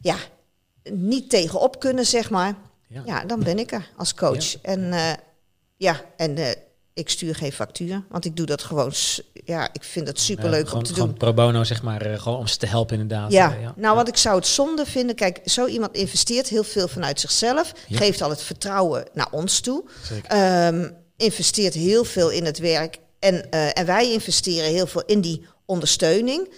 ja, 0.00 0.16
niet 0.90 1.30
tegenop 1.30 1.80
kunnen, 1.80 2.06
zeg 2.06 2.30
maar. 2.30 2.54
Ja, 2.88 3.02
ja 3.04 3.24
dan 3.24 3.42
ben 3.42 3.58
ik 3.58 3.72
er 3.72 3.90
als 3.96 4.14
coach. 4.14 4.60
En 4.60 4.80
uh, 4.80 5.12
ja, 5.76 6.00
en 6.16 6.38
uh, 6.38 6.50
ik 6.94 7.08
stuur 7.08 7.34
geen 7.34 7.52
factuur, 7.52 8.04
want 8.08 8.24
ik 8.24 8.36
doe 8.36 8.46
dat 8.46 8.62
gewoon. 8.62 8.92
Ja, 9.44 9.68
ik 9.72 9.84
vind 9.84 10.06
het 10.08 10.20
superleuk 10.20 10.66
Ja, 10.68 10.72
om 10.72 10.82
te 10.82 10.92
doen. 10.92 11.00
gewoon 11.00 11.14
pro 11.16 11.32
bono, 11.34 11.64
zeg 11.64 11.82
maar, 11.82 12.02
eh, 12.02 12.18
gewoon 12.20 12.38
om 12.38 12.46
ze 12.46 12.56
te 12.56 12.66
helpen 12.66 12.98
inderdaad. 13.00 13.32
Ja, 13.32 13.56
Eh, 13.56 13.68
nou 13.76 13.96
wat 13.96 14.08
ik 14.08 14.16
zou 14.16 14.36
het 14.36 14.46
zonde 14.46 14.86
vinden, 14.86 15.14
kijk, 15.16 15.40
zo 15.44 15.66
iemand 15.66 15.96
investeert 15.96 16.48
heel 16.48 16.64
veel 16.64 16.88
vanuit 16.88 17.20
zichzelf, 17.20 17.72
geeft 17.90 18.22
al 18.22 18.30
het 18.30 18.42
vertrouwen 18.42 19.04
naar 19.12 19.28
ons 19.30 19.60
toe. 19.60 19.84
Ehm, 20.26 20.90
investeert 21.16 21.74
heel 21.74 22.04
veel 22.04 22.30
in 22.30 22.44
het 22.44 22.58
werk 22.58 22.98
en, 23.18 23.50
eh, 23.50 23.78
en 23.78 23.86
wij 23.86 24.12
investeren 24.12 24.70
heel 24.70 24.86
veel 24.86 25.02
in 25.06 25.20
die 25.20 25.46
ondersteuning. 25.66 26.52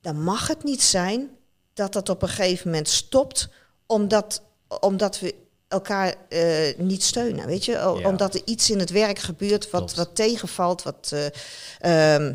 Dan 0.00 0.22
mag 0.22 0.48
het 0.48 0.64
niet 0.64 0.82
zijn 0.82 1.28
dat 1.74 1.92
dat 1.92 2.08
op 2.08 2.22
een 2.22 2.28
gegeven 2.28 2.66
moment 2.70 2.88
stopt, 2.88 3.48
omdat, 3.86 4.42
omdat 4.80 5.20
we 5.20 5.34
elkaar 5.68 6.14
eh, 6.28 6.76
niet 6.76 7.02
steunen, 7.02 7.46
weet 7.46 7.64
je? 7.64 7.80
O- 7.80 7.98
Ja. 7.98 8.08
Omdat 8.08 8.34
er 8.34 8.40
iets 8.44 8.70
in 8.70 8.78
het 8.78 8.90
werk 8.90 9.18
gebeurt 9.18 9.70
wat, 9.70 9.80
Klopt. 9.80 9.94
wat 9.96 10.14
tegenvalt, 10.16 10.82
wat, 10.82 11.12
eh, 11.80 12.14
ehm, 12.14 12.32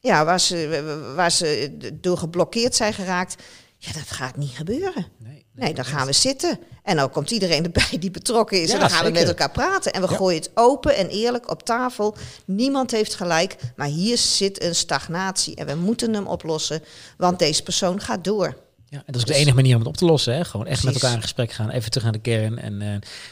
ja, 0.00 0.24
waar, 0.24 0.40
ze, 0.40 1.12
waar 1.16 1.30
ze 1.30 1.76
door 2.00 2.18
geblokkeerd 2.18 2.74
zijn 2.74 2.94
geraakt. 2.94 3.42
Ja, 3.78 3.92
dat 3.92 4.10
gaat 4.10 4.36
niet 4.36 4.50
gebeuren. 4.56 5.06
Nee, 5.18 5.42
Nee, 5.54 5.74
dan 5.74 5.84
gaan 5.84 6.06
we 6.06 6.12
zitten. 6.12 6.58
En 6.82 6.96
dan 6.96 7.10
komt 7.10 7.30
iedereen 7.30 7.64
erbij 7.64 7.98
die 8.00 8.10
betrokken 8.10 8.62
is. 8.62 8.68
Ja, 8.68 8.74
en 8.74 8.80
dan 8.80 8.90
gaan 8.90 9.04
we 9.04 9.10
met 9.10 9.28
elkaar 9.28 9.50
praten. 9.50 9.92
En 9.92 10.02
we 10.02 10.10
Ja. 10.10 10.16
gooien 10.16 10.40
het 10.40 10.50
open 10.54 10.96
en 10.96 11.08
eerlijk 11.08 11.50
op 11.50 11.62
tafel. 11.62 12.16
Niemand 12.44 12.90
heeft 12.90 13.14
gelijk. 13.14 13.56
Maar 13.76 13.86
hier 13.86 14.18
zit 14.18 14.62
een 14.62 14.74
stagnatie. 14.74 15.54
En 15.54 15.66
we 15.66 15.74
moeten 15.74 16.14
hem 16.14 16.26
oplossen. 16.26 16.82
Want 17.16 17.38
deze 17.38 17.62
persoon 17.62 18.00
gaat 18.00 18.24
door. 18.24 18.56
Ja, 18.94 19.00
en 19.06 19.12
dat 19.12 19.16
is 19.16 19.20
ook 19.20 19.26
de 19.26 19.34
enige 19.34 19.54
manier 19.54 19.72
om 19.72 19.78
het 19.78 19.88
op 19.88 19.96
te 19.96 20.04
lossen. 20.04 20.34
Hè? 20.34 20.44
Gewoon 20.44 20.66
echt 20.66 20.84
met 20.84 20.94
elkaar 20.94 21.12
in 21.12 21.22
gesprek 21.22 21.52
gaan. 21.52 21.70
Even 21.70 21.90
terug 21.90 22.02
naar 22.02 22.12
de 22.12 22.18
kern 22.18 22.58
en, 22.58 22.82
eh, 22.82 22.88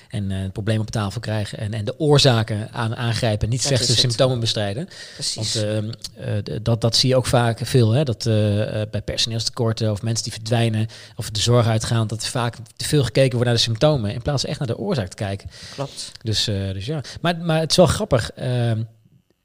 en 0.09 0.30
eh, 0.30 0.40
het 0.40 0.52
probleem 0.52 0.80
op 0.80 0.90
tafel 0.90 1.20
krijgen. 1.20 1.59
En, 1.59 1.74
en 1.74 1.84
de 1.84 1.98
oorzaken 1.98 2.68
aan, 2.72 2.97
aangrijpen. 2.97 3.48
Niet 3.48 3.62
slechts 3.62 3.86
de 3.86 3.94
symptomen 3.94 4.40
bestrijden. 4.40 4.89
Precies. 5.14 5.55
Want 5.55 5.66
ehm, 5.66 5.90
eh, 6.16 6.56
dat, 6.62 6.80
dat 6.80 6.97
zie 6.97 7.09
je 7.09 7.16
ook 7.16 7.26
vaak 7.26 7.60
veel. 7.62 7.90
Hè? 7.90 8.05
Dat 8.05 8.24
bij 8.90 9.02
personeelstekorten 9.05 9.90
of 9.90 10.02
mensen 10.02 10.24
die 10.24 10.32
verdwijnen 10.32 10.86
of 11.16 11.30
de 11.30 11.40
zorg 11.40 11.66
uitgaan. 11.66 12.06
Dat 12.06 12.26
vaak 12.26 12.56
te 12.76 12.84
veel 12.84 13.05
gekeken 13.05 13.30
wordt 13.30 13.44
naar 13.44 13.55
de 13.55 13.60
symptomen. 13.60 14.12
In 14.12 14.22
plaats 14.22 14.40
van 14.40 14.51
echt 14.51 14.59
naar 14.59 14.68
de 14.68 14.78
oorzaak 14.78 15.09
te 15.09 15.16
kijken. 15.16 15.51
Klopt. 15.74 16.12
Dus, 16.22 16.44
dus 16.44 16.86
ja. 16.86 17.01
Maar, 17.20 17.36
maar 17.36 17.60
het 17.60 17.70
is 17.70 17.76
wel 17.76 17.86
grappig. 17.86 18.30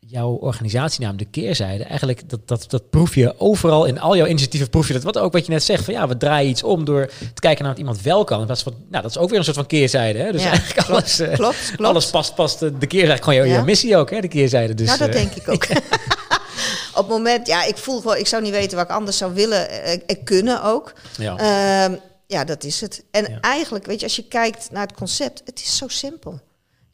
Jouw 0.10 0.30
organisatienaam, 0.30 1.18
de 1.18 1.26
keerzijde, 1.26 1.84
eigenlijk 1.84 2.30
dat, 2.30 2.40
dat, 2.48 2.66
dat 2.68 2.90
proef 2.90 3.16
je 3.16 3.40
overal 3.40 3.86
in 3.86 4.00
al 4.00 4.16
jouw 4.18 4.26
initiatieven. 4.28 4.70
Proef 4.70 4.88
je 4.88 4.94
dat 4.94 5.04
wat 5.04 5.18
ook 5.18 5.34
wat 5.34 5.46
je 5.46 5.52
net 5.52 5.64
zegt 5.64 5.84
van 5.84 5.94
ja, 5.94 6.08
we 6.08 6.18
draaien 6.18 6.50
iets 6.50 6.64
om 6.64 6.86
door 6.86 7.06
te 7.34 7.42
kijken 7.42 7.62
naar 7.64 7.72
wat 7.72 7.80
iemand 7.82 8.02
wel 8.02 8.24
kan. 8.24 8.40
In 8.40 8.46
plaats 8.46 8.64
van, 8.64 8.74
nou, 8.90 9.02
dat 9.04 9.12
is 9.12 9.18
ook 9.18 9.30
weer 9.30 9.38
een 9.38 9.44
soort 9.44 9.56
van 9.56 9.66
keerzijde. 9.66 10.20
Hè? 10.20 10.32
Dus 10.32 10.42
Ja, 10.44 10.50
eigenlijk 10.50 10.86
klopt, 10.86 10.90
alles, 11.02 11.20
eh, 11.20 11.34
Klopt, 11.34 11.58
klopt. 11.76 11.84
alles 11.84 12.10
past, 12.10 12.36
past 12.36 12.62
eh, 12.62 12.70
de 12.80 12.88
keerzijde. 12.88 13.24
Gewoon 13.24 13.36
jouw, 13.36 13.46
Ja. 13.46 13.54
jouw 13.54 13.64
missie 13.64 13.98
ook, 13.98 14.10
hè? 14.10 14.20
de 14.22 14.28
keerzijde. 14.28 14.74
Dus, 14.74 14.88
nou, 14.88 15.00
dat 15.00 15.08
eh, 15.08 15.14
denk 15.16 15.34
ik 15.36 15.48
ook. 15.50 15.68
Op 16.98 17.04
het 17.04 17.08
moment, 17.08 17.48
ja, 17.48 17.64
ik 17.64 17.78
voel 17.78 17.98
gewoon, 18.02 18.18
ik 18.18 18.28
zou 18.28 18.42
niet 18.44 18.52
weten 18.52 18.78
wat 18.78 18.86
ik 18.90 18.96
anders 18.96 19.18
zou 19.18 19.34
willen 19.34 19.70
eh, 19.70 19.92
en 20.06 20.24
kunnen 20.24 20.64
ook. 20.64 20.94
ja. 21.18 21.36
Ehm, 21.38 21.96
ja, 22.28 22.44
dat 22.44 22.64
is 22.64 22.82
het. 22.82 23.04
En 23.12 23.26
Ja. 23.32 23.40
eigenlijk, 23.42 23.86
weet 23.86 24.00
je, 24.00 24.06
als 24.06 24.16
je 24.16 24.28
kijkt 24.28 24.72
naar 24.72 24.88
het 24.88 24.96
concept, 24.98 25.42
het 25.46 25.60
is 25.60 25.78
zo 25.78 25.88
simpel. 25.88 26.40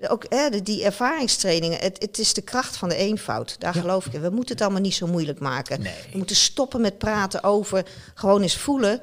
Ook 0.10 0.26
hè, 0.30 0.50
de- 0.50 0.62
die 0.64 0.84
ervaringstrainingen, 0.84 1.80
het, 1.80 2.02
het 2.02 2.20
is 2.20 2.34
de 2.34 2.42
kracht 2.42 2.78
van 2.78 2.90
de 2.90 2.96
eenvoud. 2.96 3.56
Daar 3.60 3.76
Ja. 3.76 3.82
geloof 3.82 4.06
ik 4.06 4.14
in. 4.14 4.22
We 4.22 4.30
moeten 4.30 4.54
het 4.56 4.64
allemaal 4.64 4.82
niet 4.82 4.94
zo 4.96 5.08
moeilijk 5.08 5.40
maken. 5.40 5.82
Nee. 5.82 5.94
We 6.12 6.18
moeten 6.18 6.36
stoppen 6.36 6.82
met 6.82 6.98
praten 6.98 7.44
over, 7.44 7.86
gewoon 8.14 8.42
eens 8.42 8.58
voelen. 8.58 9.02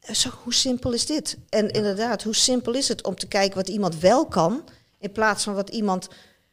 Eh, 0.00 0.14
Zo, 0.14 0.30
hoe 0.42 0.54
simpel 0.54 0.92
is 0.92 1.06
dit? 1.06 1.36
En 1.48 1.70
inderdaad, 1.70 2.22
hoe 2.22 2.34
simpel 2.34 2.74
is 2.74 2.88
het 2.88 3.02
om 3.02 3.14
te 3.14 3.26
kijken 3.28 3.56
wat 3.56 3.68
iemand 3.68 3.98
wel 3.98 4.26
kan, 4.26 4.62
in 4.98 5.12
plaats 5.12 5.44
van 5.44 5.54
wat 5.54 5.68
iemand 5.70 6.08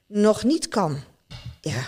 nog 0.07 0.43
niet 0.43 0.67
kan? 0.67 0.99
Ja, 1.61 1.83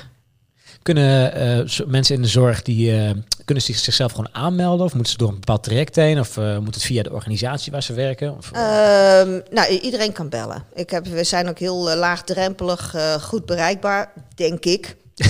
Kunnen 0.88 1.34
eh, 1.34 1.86
mensen 1.88 2.16
in 2.16 2.22
de 2.22 2.28
zorg 2.28 2.62
die 2.62 2.92
eh, 2.92 3.10
kunnen 3.46 3.64
zich 3.64 3.78
zichzelf 3.78 4.12
gewoon 4.12 4.30
aanmelden? 4.32 4.86
Of 4.86 4.94
moeten 4.94 5.12
ze 5.12 5.18
door 5.18 5.28
een 5.30 5.34
bepaald 5.40 5.64
traject 5.64 5.96
heen? 5.96 6.20
Of 6.20 6.38
eh, 6.38 6.58
moet 6.58 6.74
het 6.74 6.84
via 6.84 7.04
de 7.04 7.12
organisatie 7.12 7.72
waar 7.72 7.84
ze 7.84 7.94
werken? 7.94 8.38
Of, 8.38 8.52
eh, 8.52 9.20
Ehm, 9.20 9.40
nou, 9.52 9.68
iedereen 9.68 10.12
kan 10.12 10.30
bellen. 10.30 10.64
Ik 10.74 10.90
heb, 10.90 11.08
we 11.08 11.24
zijn 11.24 11.50
ook 11.50 11.60
heel 11.60 11.96
laagdrempelig, 11.96 12.96
goed 13.22 13.46
bereikbaar, 13.46 14.12
denk 14.36 14.66
ik. 14.66 14.96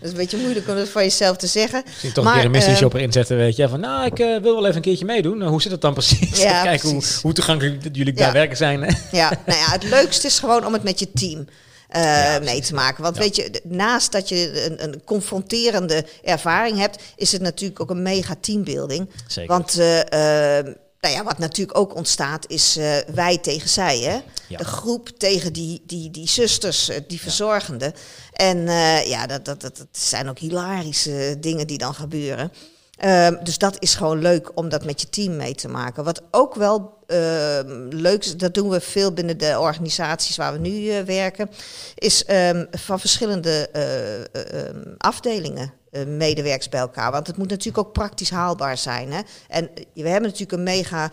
Dat 0.00 0.08
is 0.08 0.10
een 0.10 0.16
beetje 0.16 0.36
moeilijk 0.36 0.68
om 0.68 0.74
dat 0.74 0.88
van 0.88 1.02
jezelf 1.02 1.36
te 1.36 1.46
zeggen. 1.46 1.82
Misschien 1.86 2.12
toch 2.12 2.24
maar, 2.24 2.32
een 2.32 2.38
keer 2.38 2.48
een 2.48 2.54
mystery 2.54 2.76
shopper 2.76 3.00
inzetten, 3.00 3.36
weet 3.36 3.56
je. 3.56 3.68
Van, 3.68 3.80
nou, 3.80 4.06
ik 4.06 4.16
wil 4.16 4.54
wel 4.54 4.64
even 4.64 4.76
een 4.76 4.82
keertje 4.82 5.04
meedoen. 5.04 5.38
Nou, 5.38 5.50
hoe 5.50 5.62
zit 5.62 5.72
het 5.72 5.80
dan 5.80 5.92
precies? 5.92 6.42
Ja, 6.42 6.62
Kijken 6.70 6.88
hoe, 6.90 7.02
hoe 7.22 7.32
toegankelijk 7.32 7.82
jullie 7.92 8.14
Ja. 8.14 8.18
daadwerkelijk 8.18 8.56
zijn. 8.58 8.82
Hè? 8.82 9.16
Ja, 9.18 9.32
nou 9.46 9.58
ja, 9.58 9.70
het 9.70 9.84
leukste 9.84 10.26
is 10.26 10.38
gewoon 10.38 10.66
om 10.66 10.72
het 10.72 10.82
met 10.82 10.98
je 10.98 11.12
team 11.12 11.46
eh, 11.90 12.02
Ja, 12.02 12.38
mee 12.38 12.60
te 12.60 12.74
maken. 12.74 13.02
Want 13.02 13.16
Ja. 13.16 13.22
weet 13.22 13.36
je, 13.36 13.60
naast 13.64 14.12
dat 14.12 14.28
je 14.28 14.64
een, 14.66 14.84
een 14.84 15.04
confronterende 15.04 16.04
ervaring 16.22 16.78
hebt, 16.78 17.02
is 17.16 17.32
het 17.32 17.42
natuurlijk 17.42 17.80
ook 17.80 17.90
een 17.90 18.02
mega 18.02 18.36
teambuilding. 18.40 19.10
Zeker. 19.26 19.50
Want 19.50 19.78
eh, 19.78 20.58
eh, 20.58 20.64
nou 21.00 21.14
ja, 21.14 21.24
wat 21.24 21.38
natuurlijk 21.38 21.78
ook 21.78 21.94
ontstaat, 21.94 22.44
is 22.48 22.78
wij 23.14 23.38
tegen 23.38 23.68
zij. 23.68 23.98
Hè? 23.98 24.20
Ja. 24.48 24.58
De 24.58 24.64
groep 24.64 25.08
tegen 25.08 25.52
die, 25.52 25.82
die, 25.86 26.10
die 26.10 26.28
zusters, 26.28 26.90
die 27.06 27.20
verzorgenden. 27.20 27.92
En 28.32 28.66
ja, 29.06 29.26
dat, 29.26 29.44
dat, 29.44 29.60
dat, 29.60 29.76
dat 29.76 29.86
zijn 29.90 30.28
ook 30.28 30.38
hilarische 30.38 31.36
dingen 31.40 31.66
die 31.66 31.78
dan 31.78 31.94
gebeuren. 31.94 32.52
Ehm, 33.00 33.44
dus 33.44 33.58
dat 33.58 33.76
is 33.78 33.94
gewoon 33.94 34.18
leuk 34.18 34.50
om 34.54 34.68
dat 34.68 34.84
met 34.84 35.00
je 35.00 35.08
team 35.08 35.36
mee 35.36 35.54
te 35.54 35.68
maken. 35.68 36.04
Wat 36.04 36.22
ook 36.30 36.54
wel 36.54 36.98
ehm, 37.10 37.88
leuk 37.88 38.38
dat 38.38 38.54
doen 38.54 38.68
we 38.68 38.80
veel 38.80 39.12
binnen 39.12 39.38
de 39.38 39.58
organisaties 39.58 40.36
waar 40.36 40.52
we 40.52 40.58
nu 40.58 40.88
eh, 40.88 41.02
werken, 41.02 41.50
is 41.94 42.24
ehm, 42.24 42.64
van 42.70 43.00
verschillende 43.00 43.68
eh, 43.72 44.14
eh, 44.14 44.24
ehm, 44.32 44.94
afdelingen 44.98 45.72
medewerkers 46.06 46.68
bij 46.68 46.80
elkaar. 46.80 47.10
Want 47.10 47.26
het 47.26 47.36
moet 47.36 47.48
natuurlijk 47.48 47.86
ook 47.86 47.92
praktisch 47.92 48.30
haalbaar 48.30 48.78
zijn. 48.78 49.12
Hè? 49.12 49.20
En 49.48 49.70
we 49.94 50.08
hebben 50.08 50.30
natuurlijk 50.30 50.52
een 50.52 50.62
mega 50.62 51.10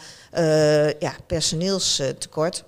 ja, 1.00 1.14
personeelstekort. 1.28 2.64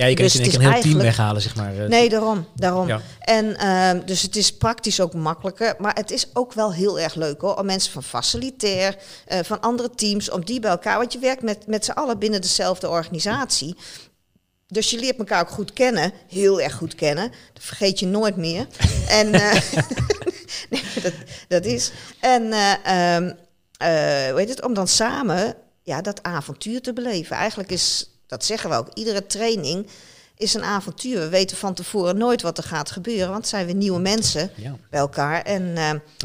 Ja, 0.00 0.06
je 0.06 0.14
kan 0.14 0.24
Dus 0.24 0.34
een 0.34 0.60
heel 0.60 0.80
team 0.80 0.98
weghalen, 0.98 1.42
zeg 1.42 1.56
maar. 1.56 1.78
eh. 1.78 1.88
Nee, 1.88 2.08
daarom. 2.08 2.46
daarom. 2.54 2.86
Ja. 2.86 3.00
En 3.20 3.56
ehm, 3.56 4.00
dus 4.06 4.22
het 4.22 4.36
is 4.36 4.56
praktisch 4.56 5.00
ook 5.00 5.14
makkelijker. 5.14 5.74
Maar 5.78 5.94
het 5.94 6.10
is 6.10 6.26
ook 6.32 6.52
wel 6.52 6.72
heel 6.72 7.00
erg 7.00 7.14
leuk 7.14 7.40
hoor. 7.40 7.56
Om 7.56 7.66
mensen 7.66 7.92
van 7.92 8.02
facilitair, 8.02 8.96
eh, 9.26 9.38
van 9.42 9.60
andere 9.60 9.90
teams, 9.90 10.30
om 10.30 10.44
die 10.44 10.60
bij 10.60 10.70
elkaar. 10.70 10.98
Want 10.98 11.12
je 11.12 11.18
werkt 11.18 11.42
met, 11.42 11.66
met 11.66 11.84
z'n 11.84 11.90
allen 11.90 12.18
binnen 12.18 12.40
dezelfde 12.40 12.88
organisatie. 12.88 13.76
Dus 14.66 14.90
je 14.90 14.98
leert 14.98 15.18
elkaar 15.18 15.40
ook 15.40 15.50
goed 15.50 15.72
kennen, 15.72 16.12
heel 16.28 16.60
erg 16.60 16.74
goed 16.74 16.94
kennen. 16.94 17.32
Dat 17.52 17.62
vergeet 17.62 17.98
je 17.98 18.06
nooit 18.06 18.36
meer. 18.36 18.66
en 19.20 19.32
eh, 19.32 19.62
nee, 20.70 20.82
dat, 21.02 21.12
dat 21.48 21.64
is. 21.64 21.92
En 22.20 22.52
eh, 22.52 23.14
ehm, 23.16 23.32
eh, 23.76 24.48
het? 24.48 24.64
Om 24.64 24.74
dan 24.74 24.88
samen 24.88 25.54
ja, 25.82 26.00
dat 26.00 26.22
avontuur 26.22 26.80
te 26.80 26.92
beleven. 26.92 27.36
Eigenlijk 27.36 27.70
is, 27.70 28.10
dat 28.30 28.44
zeggen 28.44 28.70
we 28.70 28.76
ook, 28.76 28.88
iedere 28.94 29.26
training 29.26 29.86
is 30.36 30.54
een 30.54 30.62
avontuur. 30.62 31.18
We 31.20 31.28
weten 31.28 31.56
van 31.56 31.74
tevoren 31.74 32.16
nooit 32.16 32.42
wat 32.42 32.58
er 32.58 32.64
gaat 32.64 32.90
gebeuren, 32.90 33.30
want 33.30 33.46
zijn 33.46 33.66
we 33.66 33.72
nieuwe 33.72 34.00
mensen 34.00 34.50
Ja. 34.56 34.76
bij 34.90 35.00
elkaar. 35.00 35.42
En 35.42 35.62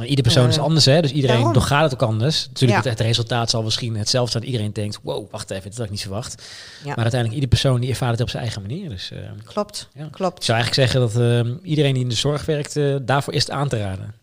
iedere 0.02 0.22
persoon 0.22 0.48
is 0.48 0.58
Eh, 0.58 0.64
anders, 0.64 0.86
hè? 0.86 1.02
Dus 1.02 1.12
iedereen 1.12 1.36
daarom. 1.36 1.54
doorgaat 1.54 1.84
het 1.92 1.94
ook 2.02 2.10
anders. 2.10 2.48
Natuurlijk, 2.48 2.84
Ja. 2.84 2.90
het, 2.90 2.98
het 3.00 3.08
resultaat 3.08 3.50
zal 3.50 3.64
misschien 3.64 3.96
hetzelfde 3.98 4.32
zijn. 4.32 4.44
Iedereen 4.46 4.74
denkt, 4.74 5.00
wow, 5.04 5.32
wacht 5.32 5.52
even, 5.52 5.64
dit 5.70 5.76
had 5.78 5.86
ik 5.86 5.92
niet 5.92 6.02
verwacht. 6.02 6.34
Ja. 6.84 6.88
Maar 6.88 6.96
uiteindelijk, 6.98 7.34
iedere 7.34 7.48
persoon 7.48 7.80
die 7.80 7.90
ervaart 7.90 8.12
het 8.12 8.22
op 8.22 8.30
zijn 8.30 8.44
eigen 8.44 8.62
manier. 8.62 8.90
Dus 8.90 9.12
eh, 9.12 9.18
klopt, 9.46 9.90
Ja. 9.94 10.06
ik 10.06 10.12
klopt. 10.12 10.44
zou 10.44 10.58
eigenlijk 10.60 10.90
zeggen 10.92 11.10
dat 11.10 11.46
eh, 11.46 11.70
iedereen 11.70 11.94
die 11.94 12.04
in 12.04 12.10
de 12.10 12.16
zorg 12.16 12.46
werkt, 12.46 12.74
daarvoor 13.08 13.34
is 13.34 13.42
het 13.42 13.52
aan 13.52 13.68
te 13.70 13.78
raden. 13.78 14.14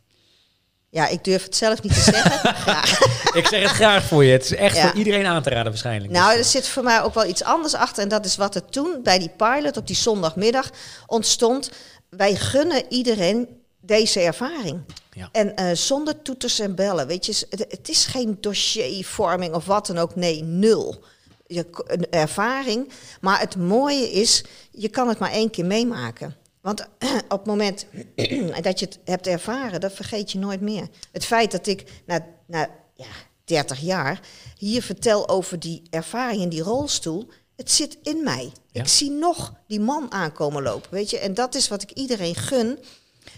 Ja, 0.92 1.08
ik 1.08 1.24
durf 1.24 1.42
het 1.42 1.56
zelf 1.56 1.82
niet 1.82 1.94
te 1.94 2.00
zeggen. 2.00 2.54
Graag. 2.54 2.98
ik 3.34 3.46
zeg 3.46 3.62
het 3.62 3.70
graag 3.70 4.04
voor 4.04 4.24
je. 4.24 4.32
Het 4.32 4.44
is 4.44 4.54
echt 4.54 4.76
Ja. 4.76 4.88
voor 4.88 4.98
iedereen 4.98 5.26
aan 5.26 5.42
te 5.42 5.50
raden 5.50 5.64
waarschijnlijk. 5.70 6.12
Nou, 6.12 6.38
er 6.38 6.44
zit 6.44 6.68
voor 6.68 6.82
mij 6.82 7.02
ook 7.02 7.14
wel 7.14 7.26
iets 7.26 7.42
anders 7.42 7.74
achter. 7.74 8.02
En 8.02 8.08
dat 8.08 8.24
is 8.24 8.36
wat 8.36 8.54
er 8.54 8.64
toen 8.64 9.00
bij 9.02 9.18
die 9.18 9.32
pilot 9.36 9.76
op 9.76 9.86
die 9.86 9.96
zondagmiddag 9.96 10.70
ontstond. 11.06 11.70
Wij 12.08 12.34
gunnen 12.36 12.82
iedereen 12.88 13.48
deze 13.80 14.20
ervaring. 14.20 14.80
Ja. 15.12 15.28
En 15.32 15.56
eh, 15.56 15.76
zonder 15.76 16.22
toeters 16.22 16.58
en 16.58 16.74
bellen. 16.74 17.06
Weet 17.06 17.26
je, 17.26 17.46
het, 17.50 17.64
het 17.68 17.88
is 17.88 18.06
geen 18.06 18.36
dossiervorming 18.40 19.54
of 19.54 19.64
wat 19.64 19.86
dan 19.86 19.98
ook. 19.98 20.14
Nee, 20.14 20.42
nul. 20.42 21.04
Je, 21.46 21.66
een 21.86 22.06
ervaring. 22.10 22.92
Maar 23.20 23.40
het 23.40 23.56
mooie 23.56 24.10
is, 24.10 24.44
je 24.70 24.88
kan 24.88 25.08
het 25.08 25.18
maar 25.18 25.32
één 25.32 25.50
keer 25.50 25.64
meemaken. 25.66 26.36
Want 26.62 26.80
op 27.28 27.38
het 27.38 27.46
moment 27.46 27.86
dat 28.62 28.78
je 28.78 28.86
het 28.86 28.98
hebt 29.04 29.26
ervaren, 29.26 29.80
dat 29.80 29.92
vergeet 29.92 30.32
je 30.32 30.38
nooit 30.38 30.60
meer. 30.60 30.88
Het 31.12 31.24
feit 31.24 31.50
dat 31.50 31.66
ik 31.66 32.02
na, 32.06 32.26
na 32.46 32.68
ja, 32.94 33.06
30 33.44 33.80
jaar 33.80 34.20
hier 34.56 34.82
vertel 34.82 35.28
over 35.28 35.58
die 35.60 35.82
ervaring 35.90 36.42
in 36.42 36.48
die 36.48 36.62
rolstoel, 36.62 37.28
het 37.56 37.70
zit 37.70 37.98
in 38.02 38.22
mij. 38.24 38.52
Ja. 38.70 38.80
Ik 38.80 38.88
zie 38.88 39.10
nog 39.10 39.54
die 39.66 39.80
man 39.80 40.12
aankomen 40.12 40.62
lopen, 40.62 40.90
weet 40.90 41.10
je. 41.10 41.18
En 41.18 41.34
dat 41.34 41.54
is 41.54 41.68
wat 41.68 41.82
ik 41.82 41.90
iedereen 41.90 42.34
gun. 42.34 42.78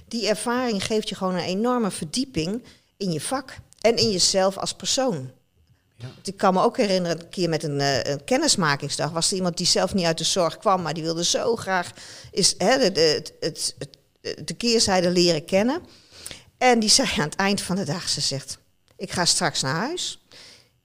Die 0.09 0.29
ervaring 0.29 0.85
geeft 0.85 1.09
je 1.09 1.15
gewoon 1.15 1.35
een 1.35 1.41
enorme 1.41 1.91
verdieping 1.91 2.63
in 2.97 3.13
je 3.13 3.21
vak 3.21 3.57
en 3.81 3.97
in 3.97 4.11
jezelf 4.11 4.59
als 4.59 4.75
persoon. 4.75 5.31
Ik 6.23 6.37
kan 6.37 6.55
me 6.55 6.63
ook 6.63 6.77
herinneren, 6.77 7.21
een 7.21 7.29
keer 7.29 7.49
met 7.49 7.63
een, 7.63 7.81
eh, 7.81 8.13
een 8.13 8.25
kennismakingsdag 8.25 9.11
was 9.11 9.31
er 9.31 9.37
iemand 9.37 9.57
die 9.57 9.67
zelf 9.67 9.95
niet 9.95 10.05
uit 10.07 10.19
de 10.19 10.25
zorg 10.25 10.59
kwam, 10.59 10.83
maar 10.83 10.95
die 10.95 11.03
wilde 11.03 11.25
zo 11.25 11.57
graag 11.57 11.91
is, 12.31 12.55
hè, 12.59 12.79
de, 12.79 12.93
de, 12.93 13.23
het, 13.41 13.75
het, 13.79 14.47
de 14.47 14.55
keerzijde 14.55 15.11
leren 15.11 15.45
kennen. 15.45 15.81
En 16.59 16.79
die 16.81 16.91
zei 16.91 17.09
aan 17.19 17.25
het 17.25 17.37
eind 17.37 17.61
van 17.61 17.77
de 17.77 17.85
dag, 17.85 18.09
ze 18.09 18.21
zegt, 18.21 18.59
ik 18.97 19.13
ga 19.13 19.25
straks 19.25 19.61
naar 19.63 19.75
huis. 19.75 20.19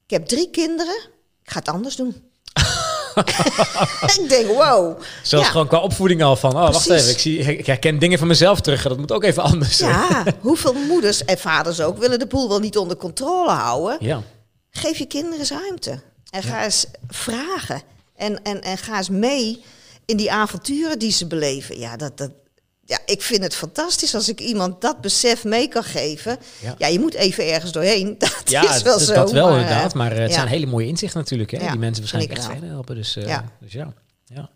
Ik 0.04 0.10
heb 0.16 0.26
drie 0.28 0.50
kinderen, 0.50 0.96
ik 1.44 1.52
ga 1.52 1.60
het 1.60 1.68
anders 1.70 1.96
doen. 1.96 2.16
ik 4.20 4.26
denk, 4.30 4.48
wow. 4.48 5.02
Zelfs 5.24 5.46
Ja. 5.46 5.52
gewoon 5.52 5.68
qua 5.68 5.80
opvoeding 5.80 6.24
al 6.24 6.36
van, 6.36 6.52
oh 6.56 6.72
wacht 6.72 6.90
even, 6.90 7.10
ik, 7.10 7.20
zie, 7.20 7.40
ik 7.58 7.66
herken 7.66 8.00
dingen 8.00 8.18
van 8.20 8.28
mezelf 8.28 8.62
terug. 8.62 8.84
Dat 8.84 8.98
moet 8.98 9.12
ook 9.12 9.24
even 9.24 9.44
anders. 9.44 9.78
Ja, 9.78 10.24
hoeveel 10.42 10.74
moeders 10.74 11.26
en 11.26 11.38
vaders 11.38 11.82
ook 11.82 11.98
willen 11.98 12.20
de 12.20 12.28
boel 12.28 12.50
wel 12.50 12.60
niet 12.60 12.78
onder 12.78 12.98
controle 12.98 13.52
houden. 13.52 13.98
ja. 14.00 14.22
Geef 14.72 14.98
je 14.98 15.06
kinderen 15.06 15.40
eens 15.40 15.52
ruimte. 15.52 16.00
En 16.30 16.44
ga 16.44 16.64
eens 16.64 16.86
vragen. 17.08 17.82
En, 18.16 18.44
en, 18.44 18.62
en 18.62 18.78
ga 18.78 18.98
eens 18.98 19.10
mee 19.10 19.64
in 20.06 20.18
die 20.18 20.32
avonturen 20.32 21.00
die 21.00 21.12
ze 21.12 21.28
beleven. 21.28 21.80
Ja, 21.80 21.98
dat, 21.98 22.18
dat, 22.18 22.32
ja, 22.86 22.98
ik 23.06 23.22
vind 23.22 23.44
het 23.44 23.56
fantastisch 23.56 24.16
als 24.16 24.30
ik 24.30 24.40
iemand 24.40 24.82
dat 24.82 25.02
besef 25.02 25.44
mee 25.44 25.68
kan 25.68 25.84
geven. 25.84 26.38
Ja. 26.62 26.76
Ja, 26.78 26.88
je 26.88 27.00
moet 27.00 27.14
even 27.14 27.54
ergens 27.54 27.72
doorheen. 27.72 28.16
Dat 28.18 28.42
Ja, 28.46 28.76
is 28.76 28.82
wel 28.82 28.98
dat, 28.98 29.08
zo. 29.08 29.14
dat 29.14 29.32
wel 29.32 29.46
maar, 29.50 29.56
eh, 29.56 29.62
inderdaad. 29.62 29.94
Maar 29.94 30.12
eh, 30.12 30.20
het 30.20 30.30
ja. 30.30 30.36
zijn 30.36 30.48
hele 30.48 30.66
mooie 30.66 30.88
inzichten 30.88 31.20
natuurlijk. 31.20 31.52
Hè, 31.52 31.58
die 31.58 31.78
mensen 31.78 32.00
waarschijnlijk 32.00 32.38
echt 32.38 32.46
verder 32.48 32.70
helpen. 32.70 32.96
Dus, 32.96 33.16
eh, 33.16 33.40
dus 33.60 33.72
ja. 33.72 33.94
Ja. 34.36 34.50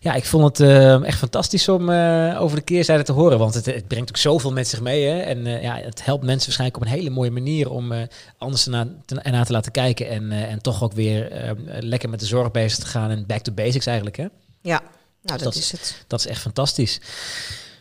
ja, 0.00 0.14
ik 0.14 0.24
vond 0.24 0.58
het 0.58 0.68
eh, 0.68 1.04
echt 1.04 1.18
fantastisch 1.18 1.68
om 1.68 1.90
eh, 1.90 2.40
over 2.40 2.56
de 2.56 2.62
keerzijde 2.62 3.02
te 3.02 3.12
horen. 3.12 3.38
Want 3.38 3.54
het, 3.54 3.66
het 3.66 3.88
brengt 3.88 4.08
ook 4.08 4.16
zoveel 4.16 4.52
met 4.52 4.68
zich 4.68 4.80
mee. 4.80 5.04
Hè? 5.04 5.20
En 5.20 5.46
eh, 5.46 5.62
ja, 5.62 5.76
het 5.76 6.04
helpt 6.04 6.24
mensen 6.24 6.44
waarschijnlijk 6.46 6.76
op 6.76 6.82
een 6.82 6.98
hele 6.98 7.10
mooie 7.10 7.30
manier 7.30 7.70
om 7.70 7.92
anders 8.38 8.64
ernaar 8.64 8.86
te, 9.04 9.20
ernaar 9.20 9.44
te 9.46 9.52
laten 9.52 9.72
kijken. 9.72 10.08
En, 10.08 10.32
en 10.32 10.60
toch 10.62 10.82
ook 10.82 10.92
weer 10.92 11.30
eh, 11.32 11.50
lekker 11.80 12.08
met 12.08 12.20
de 12.20 12.26
zorg 12.26 12.50
bezig 12.50 12.78
te 12.78 12.86
gaan. 12.86 13.10
En 13.10 13.26
back 13.26 13.40
to 13.40 13.52
basics 13.52 13.86
eigenlijk. 13.86 14.16
Hè? 14.16 14.26
Ja, 14.60 14.80
nou 14.80 15.38
dat, 15.38 15.40
Dat- 15.42 15.54
is 15.54 15.72
het. 15.72 16.04
Dat 16.06 16.20
is 16.20 16.26
echt 16.26 16.40
fantastisch. 16.40 17.00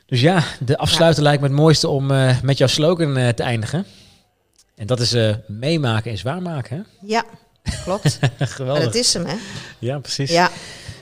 Dus 0.05 0.22
ja, 0.22 0.43
de 0.59 0.77
afsluiter 0.77 1.23
lijkt 1.23 1.41
me 1.41 1.47
het 1.47 1.55
mooiste 1.57 1.88
om 1.88 2.05
met 2.43 2.57
jouw 2.57 2.68
slogan 2.68 3.13
te 3.34 3.43
eindigen. 3.43 3.85
En 4.76 4.88
dat 4.88 4.99
is 4.99 5.15
meemaken 5.47 6.11
is 6.11 6.22
waarmaken. 6.22 6.77
Hè? 6.77 7.07
Ja, 7.07 7.23
klopt. 7.84 8.19
maar 8.39 8.47
Geweldig. 8.57 8.84
dat 8.84 8.95
is 8.95 9.13
hem, 9.13 9.26
hè? 9.26 9.35
Ja, 9.80 9.99
precies. 9.99 10.31
Ja, 10.31 10.49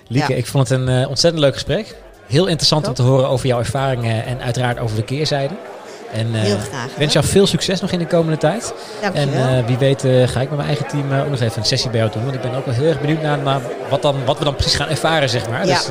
Lieke, 0.09 0.31
Ja. 0.31 0.37
ik 0.37 0.45
vond 0.47 0.69
het 0.69 0.79
een 0.79 0.87
eh, 0.89 1.09
ontzettend 1.09 1.43
leuk 1.43 1.53
gesprek. 1.53 1.95
Heel 2.27 2.45
interessant 2.47 2.87
om 2.87 2.93
te 2.93 3.01
horen 3.01 3.29
over 3.29 3.47
jouw 3.47 3.59
ervaringen 3.59 4.25
en 4.25 4.41
uiteraard 4.41 4.79
over 4.79 4.95
de 4.95 5.03
keerzijde. 5.03 5.53
En 6.13 6.35
eh, 6.35 6.41
heel 6.41 6.57
graag. 6.57 6.85
ik 6.85 6.97
wens 6.97 7.13
jou 7.13 7.25
veel 7.25 7.47
succes 7.47 7.81
nog 7.81 7.91
in 7.91 7.99
de 7.99 8.07
komende 8.07 8.37
tijd. 8.37 8.73
En 9.13 9.33
eh, 9.33 9.65
wie 9.65 9.77
weet 9.77 10.01
ga 10.01 10.41
ik 10.41 10.47
met 10.49 10.55
mijn 10.57 10.67
eigen 10.67 10.87
team 10.87 11.13
ook 11.13 11.29
nog 11.29 11.39
even 11.39 11.57
een 11.59 11.65
sessie 11.65 11.89
bij 11.89 11.99
jou 11.99 12.11
doen. 12.11 12.23
Want 12.23 12.35
ik 12.35 12.41
ben 12.41 12.53
ook 12.55 12.65
wel 12.65 12.73
heel 12.73 12.85
erg 12.85 13.01
benieuwd 13.01 13.21
naar, 13.21 13.61
wat, 13.89 14.01
dan, 14.01 14.15
wat 14.25 14.37
we 14.37 14.43
dan 14.43 14.55
precies 14.55 14.75
gaan 14.75 14.89
ervaren, 14.89 15.29
zeg 15.29 15.49
maar. 15.49 15.65
Ja. 15.65 15.77
Dus, 15.77 15.89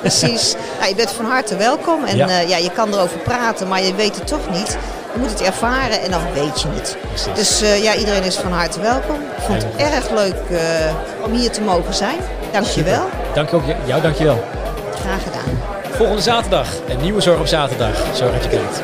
Precies. 0.00 0.54
Nou, 0.78 0.88
je 0.88 0.94
bent 0.94 1.10
van 1.10 1.24
harte 1.24 1.56
welkom. 1.56 2.04
En 2.04 2.16
Ja. 2.16 2.28
ja. 2.28 2.40
ja, 2.40 2.56
je 2.56 2.70
kan 2.70 2.92
erover 2.94 3.18
praten, 3.18 3.68
maar 3.68 3.82
je 3.82 3.94
weet 3.94 4.14
het 4.16 4.26
toch 4.26 4.50
niet. 4.50 4.78
Je 5.16 5.22
moet 5.22 5.30
het 5.30 5.42
ervaren 5.42 6.02
en 6.02 6.10
dan 6.10 6.20
weet 6.34 6.60
je 6.62 6.68
het. 6.68 6.96
precies. 7.08 7.34
Dus 7.34 7.62
eh, 7.62 7.82
ja, 7.82 7.94
iedereen 7.94 8.22
is 8.22 8.36
van 8.36 8.52
harte 8.52 8.80
welkom. 8.80 9.14
Ik 9.14 9.42
vond 9.42 9.62
het 9.62 9.76
erg 9.76 10.10
leuk 10.10 10.36
eh, 10.50 10.94
om 11.24 11.32
hier 11.32 11.50
te 11.50 11.60
mogen 11.60 11.94
zijn. 11.94 12.16
Dank 12.52 12.66
je 12.66 12.82
wel. 12.82 13.08
Dank 13.34 13.52
ook 13.54 13.62
jou, 13.84 14.02
dankjewel. 14.02 14.44
Graag 15.00 15.22
gedaan. 15.22 15.60
Volgende 15.90 16.22
zaterdag, 16.22 16.68
een 16.88 17.00
nieuwe 17.00 17.20
Zorg 17.20 17.40
op 17.40 17.46
zaterdag. 17.46 18.02
Zorg 18.14 18.32
dat 18.32 18.42
je 18.42 18.48
kijkt. 18.48 18.82